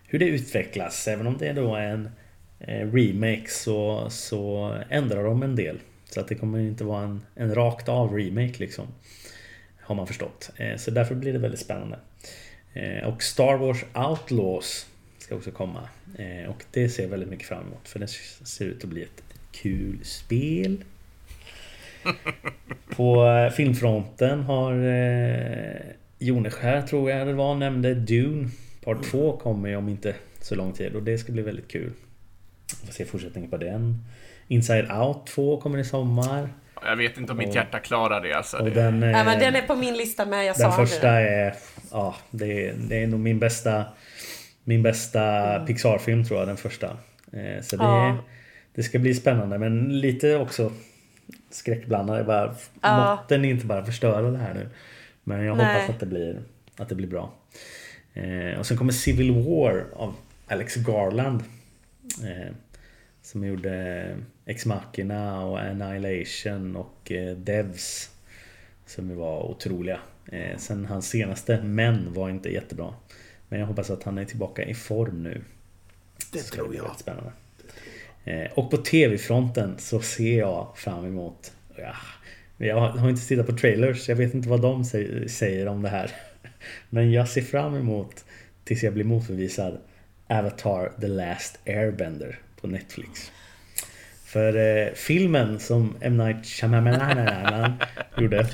hur 0.07 0.19
det 0.19 0.25
utvecklas. 0.25 1.07
Även 1.07 1.27
om 1.27 1.37
det 1.37 1.53
då 1.53 1.75
är 1.75 1.87
en 1.87 2.09
remake 2.91 3.45
så, 3.47 4.09
så 4.09 4.75
ändrar 4.89 5.23
de 5.23 5.43
en 5.43 5.55
del. 5.55 5.79
Så 6.05 6.19
att 6.19 6.27
det 6.27 6.35
kommer 6.35 6.59
inte 6.59 6.83
vara 6.83 7.03
en, 7.03 7.21
en 7.35 7.55
rakt 7.55 7.89
av 7.89 8.13
remake 8.17 8.53
liksom. 8.57 8.87
Har 9.81 9.95
man 9.95 10.07
förstått. 10.07 10.49
Så 10.77 10.91
därför 10.91 11.15
blir 11.15 11.33
det 11.33 11.39
väldigt 11.39 11.59
spännande. 11.59 11.99
Och 13.05 13.23
Star 13.23 13.57
Wars 13.57 13.85
Outlaws 13.93 14.87
ska 15.25 15.35
också 15.35 15.51
komma. 15.51 15.89
Eh, 16.17 16.49
och 16.49 16.63
det 16.71 16.89
ser 16.89 17.03
jag 17.03 17.09
väldigt 17.09 17.29
mycket 17.29 17.47
fram 17.47 17.61
emot. 17.67 17.87
För 17.87 17.99
det 17.99 18.07
ser 18.47 18.65
ut 18.65 18.83
att 18.83 18.89
bli 18.89 19.03
ett 19.03 19.23
kul 19.51 19.99
spel. 20.03 20.83
På 22.95 23.25
eh, 23.27 23.51
filmfronten 23.51 24.43
har 24.43 24.73
eh, 24.73 25.75
Joneskär, 26.19 26.81
tror 26.81 27.11
jag 27.11 27.27
det 27.27 27.33
var, 27.33 27.55
nämnde 27.55 27.95
Dune. 27.95 28.49
Part 28.83 29.03
2 29.03 29.37
kommer 29.37 29.69
ju 29.69 29.75
om 29.75 29.89
inte 29.89 30.15
så 30.41 30.55
lång 30.55 30.73
tid 30.73 30.95
och 30.95 31.03
det 31.03 31.17
ska 31.17 31.31
bli 31.31 31.41
väldigt 31.41 31.67
kul. 31.67 31.91
Vi 32.81 32.87
får 32.87 32.93
se 32.93 33.05
fortsättningen 33.05 33.49
på 33.49 33.57
den. 33.57 34.05
Inside 34.47 34.91
Out 34.91 35.27
2 35.27 35.61
kommer 35.61 35.77
i 35.77 35.83
sommar. 35.83 36.49
Jag 36.81 36.95
vet 36.95 37.17
inte 37.17 37.31
om 37.31 37.37
mitt 37.37 37.55
hjärta 37.55 37.79
klarar 37.79 38.21
det 38.21 38.33
alltså. 38.33 38.57
Och 38.57 38.71
den, 38.71 39.03
eh, 39.03 39.11
Ja, 39.11 39.23
men 39.23 39.39
den 39.39 39.55
är 39.55 39.61
på 39.61 39.75
min 39.75 39.97
lista 39.97 40.25
med, 40.25 40.45
jag 40.45 40.55
den 40.57 40.71
sa 40.71 40.77
första 40.77 41.11
det. 41.11 41.29
är... 41.29 41.55
Ja, 41.91 42.15
det 42.31 42.67
är, 42.67 42.73
det 42.73 43.03
är 43.03 43.07
nog 43.07 43.19
min 43.19 43.39
bästa... 43.39 43.85
Min 44.67 44.83
bästa 44.83 45.59
Pixar-film 45.67 46.25
tror 46.25 46.39
jag, 46.39 46.47
den 46.47 46.57
första. 46.57 46.97
Eh, 47.31 47.61
Så 47.61 47.77
det, 47.77 47.83
Ja. 47.83 48.17
det 48.75 48.83
ska 48.83 48.99
bli 48.99 49.13
spännande 49.13 49.57
men 49.57 49.99
lite 49.99 50.35
också 50.35 50.71
skräckblandade. 51.49 52.23
Bara, 52.23 52.55
Ja. 52.81 53.15
Måtten 53.15 53.45
inte 53.45 53.65
bara 53.65 53.85
förstöra 53.85 54.31
det 54.31 54.37
här 54.37 54.53
nu. 54.53 54.69
Men 55.23 55.43
jag 55.45 55.57
Nej. 55.57 55.65
hoppas 55.81 55.89
att 55.95 55.99
det 55.99 56.05
blir, 56.05 56.41
att 56.77 56.89
det 56.89 56.95
blir 56.95 57.07
bra. 57.07 57.33
Eh, 58.13 58.59
och 58.59 58.65
sen 58.65 58.77
kommer 58.77 58.91
Civil 58.93 59.31
War 59.31 59.85
av 59.93 60.15
Alex 60.47 60.75
Garland. 60.75 61.43
Eh, 62.23 62.53
som 63.21 63.45
gjorde 63.45 64.17
Ex 64.45 64.65
Machina 64.65 65.45
och 65.45 65.59
Annihilation 65.59 66.75
och 66.75 67.11
eh, 67.11 67.37
Devs. 67.37 68.09
Som 68.85 69.15
var 69.17 69.43
otroliga. 69.43 69.99
Sen 70.57 70.85
hans 70.85 71.09
senaste 71.09 71.61
Men 71.63 72.13
var 72.13 72.29
inte 72.29 72.49
jättebra. 72.49 72.93
Men 73.49 73.59
jag 73.59 73.67
hoppas 73.67 73.89
att 73.89 74.03
han 74.03 74.17
är 74.17 74.25
tillbaka 74.25 74.63
i 74.63 74.73
form 74.73 75.23
nu. 75.23 75.41
Det 76.31 76.39
Så 76.39 76.55
tror 76.55 76.75
jag. 76.75 76.95
Spännande. 76.99 77.31
Eh, 78.23 78.51
och 78.53 78.71
på 78.71 78.77
TV-fronten 78.77 79.75
så 79.77 79.99
ser 80.01 80.37
jag 80.37 80.73
fram 80.75 81.05
emot... 81.05 81.51
Ja, 81.77 81.93
jag 82.57 82.79
har 82.79 83.09
inte 83.09 83.27
tittat 83.27 83.45
på 83.47 83.57
trailers, 83.57 84.09
jag 84.09 84.15
vet 84.15 84.33
inte 84.33 84.49
vad 84.49 84.61
de 84.61 84.83
sä- 84.83 85.27
säger 85.27 85.67
om 85.67 85.81
det 85.81 85.89
här. 85.89 86.11
Men 86.89 87.11
jag 87.11 87.29
ser 87.29 87.41
fram 87.41 87.75
emot 87.75 88.25
tills 88.63 88.83
jag 88.83 88.93
blir 88.93 89.03
motbevisad 89.03 89.77
Avatar 90.27 90.91
The 91.01 91.07
Last 91.07 91.59
Airbender 91.65 92.39
på 92.61 92.67
Netflix. 92.67 93.31
För 94.25 94.57
eh, 94.57 94.93
filmen 94.93 95.59
som 95.59 95.95
M. 96.01 96.17
Night 96.17 96.45
Shyamalan 96.45 97.73
gjorde 98.17 98.47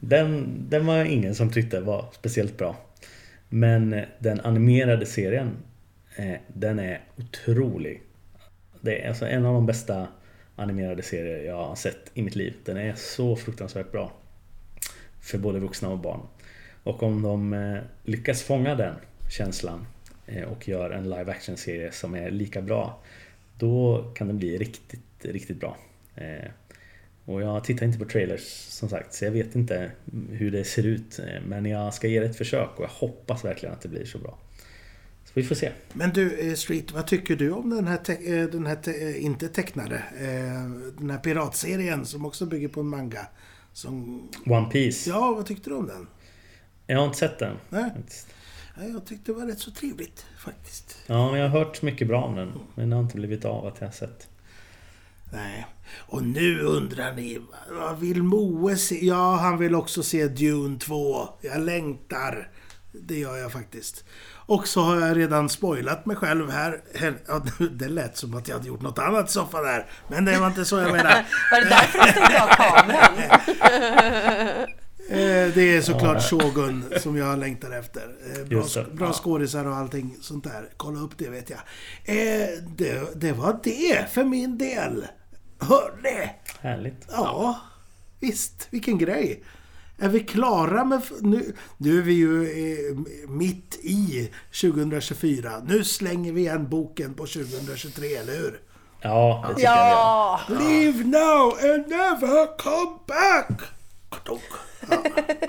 den, 0.00 0.56
den 0.68 0.86
var 0.86 1.04
ingen 1.04 1.34
som 1.34 1.52
tyckte 1.52 1.80
var 1.80 2.06
speciellt 2.12 2.58
bra. 2.58 2.76
Men 3.54 4.00
den 4.18 4.40
animerade 4.40 5.06
serien 5.06 5.56
eh, 6.16 6.34
Den 6.54 6.78
är 6.78 7.00
otrolig. 7.16 8.02
Det 8.80 9.04
är 9.04 9.08
alltså 9.08 9.26
en 9.26 9.46
av 9.46 9.54
de 9.54 9.66
bästa 9.66 10.08
animerade 10.56 11.02
serier 11.02 11.44
jag 11.44 11.56
har 11.66 11.74
sett 11.74 12.10
i 12.14 12.22
mitt 12.22 12.36
liv. 12.36 12.54
Den 12.64 12.76
är 12.76 12.94
så 12.94 13.36
fruktansvärt 13.36 13.92
bra. 13.92 14.12
För 15.20 15.38
både 15.38 15.58
vuxna 15.58 15.88
och 15.88 15.98
barn. 15.98 16.20
Och 16.82 17.02
om 17.02 17.22
de 17.22 17.52
eh, 17.52 17.78
lyckas 18.02 18.42
fånga 18.42 18.74
den 18.74 18.94
känslan 19.30 19.86
eh, 20.26 20.44
och 20.44 20.68
gör 20.68 20.90
en 20.90 21.10
live 21.10 21.32
action 21.32 21.56
serie 21.56 21.92
som 21.92 22.14
är 22.14 22.30
lika 22.30 22.62
bra. 22.62 23.02
Då 23.58 24.04
kan 24.14 24.26
den 24.26 24.38
bli 24.38 24.58
riktigt, 24.58 25.24
riktigt 25.24 25.60
bra. 25.60 25.76
Och 27.24 27.42
jag 27.42 27.64
tittar 27.64 27.86
inte 27.86 27.98
på 27.98 28.04
trailers 28.04 28.42
som 28.68 28.88
sagt 28.88 29.14
så 29.14 29.24
jag 29.24 29.32
vet 29.32 29.54
inte 29.54 29.90
hur 30.30 30.50
det 30.50 30.64
ser 30.64 30.86
ut. 30.86 31.20
Men 31.46 31.66
jag 31.66 31.94
ska 31.94 32.08
ge 32.08 32.20
det 32.20 32.26
ett 32.26 32.36
försök 32.36 32.70
och 32.76 32.84
jag 32.84 32.88
hoppas 32.88 33.44
verkligen 33.44 33.74
att 33.74 33.80
det 33.80 33.88
blir 33.88 34.04
så 34.04 34.18
bra. 34.18 34.38
Så 35.24 35.30
vi 35.34 35.42
får 35.42 35.54
se. 35.54 35.72
Men 35.92 36.10
du, 36.10 36.38
eh, 36.50 36.54
Street, 36.54 36.92
vad 36.92 37.06
tycker 37.06 37.36
du 37.36 37.50
om 37.50 37.70
den 37.70 37.86
här, 37.86 37.96
te- 37.96 38.38
eh, 38.38 38.46
den 38.46 38.66
här 38.66 38.76
te- 38.76 39.04
eh, 39.10 39.24
inte 39.24 39.48
tecknade, 39.48 40.02
den 40.98 41.10
här 41.10 41.18
piratserien 41.18 42.06
som 42.06 42.26
också 42.26 42.46
bygger 42.46 42.68
på 42.68 42.80
en 42.80 42.88
manga? 42.88 43.26
Som, 43.72 44.28
One 44.46 44.70
Piece. 44.70 45.10
ja, 45.10 45.32
vad 45.36 45.46
tyckte 45.46 45.70
du 45.70 45.76
om 45.76 45.86
den? 45.86 46.06
Jag 46.86 46.98
har 46.98 47.06
inte 47.06 47.18
sett 47.18 47.38
den. 47.38 47.56
Nej. 47.68 47.90
Ja, 48.76 48.82
jag 48.88 49.06
tyckte 49.06 49.32
det 49.32 49.38
var 49.38 49.46
rätt 49.46 49.58
så 49.58 49.70
trevligt 49.70 50.26
faktiskt. 50.38 50.96
Ja, 51.06 51.30
men 51.30 51.40
jag 51.40 51.48
har 51.48 51.58
hört 51.58 51.82
mycket 51.82 52.08
bra 52.08 52.22
om 52.24 52.36
den. 52.36 52.52
Men 52.74 52.90
det 52.90 52.96
har 52.96 53.02
inte 53.02 53.16
blivit 53.16 53.44
av 53.44 53.66
att 53.66 53.76
jag 53.80 53.86
har 53.86 53.92
sett. 53.92 54.28
Nej. 55.32 55.66
Och 55.96 56.22
nu 56.22 56.60
undrar 56.60 57.12
ni, 57.12 57.40
vad 57.70 57.98
vill 58.00 58.22
Moe 58.22 58.76
se? 58.76 59.06
Ja, 59.06 59.36
han 59.36 59.58
vill 59.58 59.74
också 59.74 60.02
se 60.02 60.28
Dune 60.28 60.78
2. 60.78 61.28
Jag 61.40 61.60
längtar. 61.60 62.48
Det 62.92 63.18
gör 63.18 63.36
jag 63.36 63.52
faktiskt. 63.52 64.04
Och 64.46 64.68
så 64.68 64.80
har 64.80 65.00
jag 65.00 65.16
redan 65.16 65.48
spoilat 65.48 66.06
mig 66.06 66.16
själv 66.16 66.50
här. 66.50 66.80
ja, 67.26 67.42
det 67.72 67.88
lät 67.88 68.16
som 68.16 68.34
att 68.34 68.48
jag 68.48 68.56
hade 68.56 68.68
gjort 68.68 68.82
något 68.82 68.98
annat 68.98 69.28
i 69.28 69.32
soffan 69.32 69.64
där. 69.64 69.86
Men 70.08 70.24
det 70.24 70.38
var 70.38 70.46
inte 70.46 70.64
så 70.64 70.78
jag 70.78 70.92
menade. 70.92 71.26
Var 71.50 71.60
det 71.60 71.68
därför 71.68 71.98
du 71.98 72.10
stängde 72.12 72.42
av 72.42 72.48
kameran? 72.48 73.12
Eh, 75.08 75.54
Det 75.54 75.76
är 75.76 75.80
såklart 75.80 76.22
Shogun 76.30 76.84
som 77.00 77.16
jag 77.16 77.38
längtar 77.38 77.70
efter. 77.70 78.02
Eh, 78.36 78.44
Bra, 78.46 78.64
bra 78.92 79.12
skådisar 79.12 79.64
och 79.66 79.76
allting 79.76 80.16
sånt 80.20 80.44
där. 80.44 80.68
Kolla 80.76 81.00
upp 81.00 81.18
det 81.18 81.28
vet 81.28 81.50
jag. 81.50 81.58
Eh, 82.04 82.48
det, 82.76 83.20
det 83.20 83.32
var 83.32 83.60
det 83.64 84.12
för 84.12 84.24
min 84.24 84.58
del. 84.58 85.06
Hörni! 85.62 86.30
Härligt. 86.60 87.06
Ja, 87.10 87.60
visst. 88.20 88.68
Vilken 88.70 88.98
grej. 88.98 89.42
Är 89.98 90.08
vi 90.08 90.20
klara 90.20 90.84
med... 90.84 91.02
Nu, 91.20 91.52
nu 91.76 91.98
är 91.98 92.02
vi 92.02 92.12
ju 92.12 92.42
eh, 92.42 92.96
mitt 93.28 93.78
i 93.82 94.30
2024. 94.60 95.50
Nu 95.66 95.84
slänger 95.84 96.32
vi 96.32 96.40
igen 96.40 96.68
boken 96.68 97.14
på 97.14 97.26
2023, 97.26 98.14
eller 98.14 98.32
hur? 98.32 98.60
Ja, 99.00 99.44
det 99.48 99.54
tycker 99.54 99.68
jag 99.68 99.74
vi 99.74 99.80
gör. 99.80 99.88
Ja! 99.88 100.40
Leave 100.48 101.04
now 101.04 101.52
and 101.72 101.88
never 101.88 102.58
come 102.58 102.98
back! 103.06 103.60
Kadok. 104.10 104.42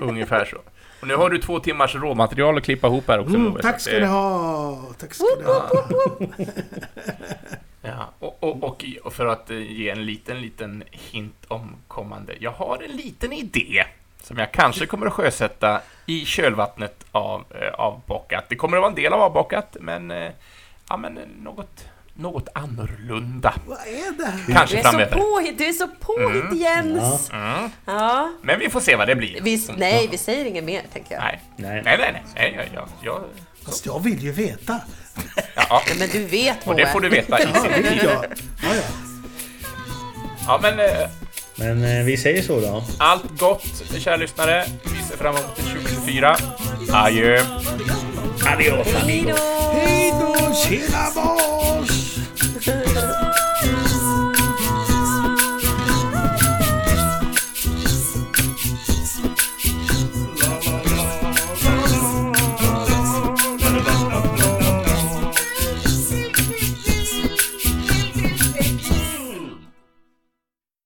Ungefär 0.00 0.44
så. 0.44 0.56
Och 1.00 1.08
nu 1.08 1.16
har 1.16 1.30
du 1.30 1.38
två 1.38 1.60
timmars 1.60 1.94
råmaterial 1.94 2.56
att 2.58 2.64
klippa 2.64 2.86
ihop 2.86 3.08
här 3.08 3.18
också. 3.18 3.34
Mm, 3.34 3.54
tack 3.62 3.80
så 3.80 3.90
ska 3.90 3.98
ni 3.98 4.06
ha. 4.06 4.82
Tack 4.98 5.14
ska 5.14 5.24
ni 5.38 5.44
ha. 5.44 5.70
Ja, 7.84 8.10
och, 8.18 8.42
och, 8.42 8.64
och, 8.64 8.84
och 9.04 9.12
för 9.12 9.26
att 9.26 9.50
eh, 9.50 9.72
ge 9.72 9.90
en 9.90 10.06
liten, 10.06 10.40
liten 10.40 10.84
hint 10.90 11.44
om 11.48 11.76
kommande. 11.88 12.34
Jag 12.40 12.50
har 12.50 12.82
en 12.82 12.96
liten 12.96 13.32
idé 13.32 13.84
som 14.22 14.38
jag 14.38 14.52
kanske 14.52 14.86
kommer 14.86 15.06
att 15.06 15.12
sjösätta 15.12 15.80
i 16.06 16.24
kölvattnet 16.24 17.04
av 17.12 17.44
eh, 17.50 17.74
avbockat. 17.74 18.44
Det 18.48 18.56
kommer 18.56 18.76
att 18.76 18.80
vara 18.80 18.90
en 18.90 18.96
del 18.96 19.12
av 19.12 19.20
avbockat, 19.20 19.76
men, 19.80 20.10
eh, 20.10 20.30
ja, 20.88 20.96
men 20.96 21.18
något, 21.42 21.84
något 22.14 22.48
annorlunda. 22.54 23.54
Vad 23.66 23.78
är 23.78 24.18
det 24.18 24.24
här? 24.24 24.46
Du 24.46 24.52
Kanske 24.52 24.78
är 24.78 24.82
så 24.82 25.18
påhitt, 25.18 25.58
du 25.58 25.64
är 25.64 25.72
så 25.72 25.88
påhitt 25.88 26.60
Jens! 26.60 27.30
Mm. 27.30 27.70
Ja. 27.84 28.32
Men 28.42 28.58
vi 28.58 28.70
får 28.70 28.80
se 28.80 28.96
vad 28.96 29.08
det 29.08 29.16
blir. 29.16 29.40
Vi, 29.42 29.68
nej, 29.76 30.08
vi 30.10 30.18
säger 30.18 30.44
inget 30.44 30.64
mer 30.64 30.82
tänker 30.92 31.14
jag. 31.14 31.22
Nej, 31.22 31.40
Nej. 31.56 31.82
nej, 31.84 31.98
nej. 31.98 32.22
nej, 32.34 32.54
nej 32.56 32.70
jag, 32.74 32.74
jag, 32.74 32.88
jag, 33.02 33.24
Fast 33.64 33.86
jag 33.86 34.02
vill 34.02 34.22
ju 34.22 34.32
veta. 34.32 34.80
Ja, 35.54 35.82
Nej, 35.88 35.96
Men 35.98 36.08
du 36.12 36.24
vet 36.24 36.66
och 36.66 36.76
det 36.76 36.82
Moe. 36.82 36.92
får 36.92 37.00
du 37.00 37.08
veta 37.08 37.40
i 37.42 37.46
Ja, 37.54 37.60
sin 37.62 37.72
tid. 37.72 38.00
Ja, 38.02 38.24
ja. 38.62 38.82
Ja, 40.46 40.58
men 40.62 40.78
eh, 40.80 41.08
Men 41.54 41.84
eh, 41.84 42.04
vi 42.04 42.16
säger 42.16 42.42
så 42.42 42.60
då. 42.60 42.84
allt 42.98 43.38
gott, 43.38 43.82
kära 43.98 44.16
lyssnare. 44.16 44.64
Vi 44.84 45.02
ser 45.08 45.16
fram 45.16 45.34
emot 45.36 45.56
2024. 45.56 46.36
Adjö! 46.92 47.42
Adios 48.46 48.86
då! 48.92 48.98
Hej 49.72 50.12
då, 50.20 50.54
tjena 50.54 51.10
barn! 51.14 51.86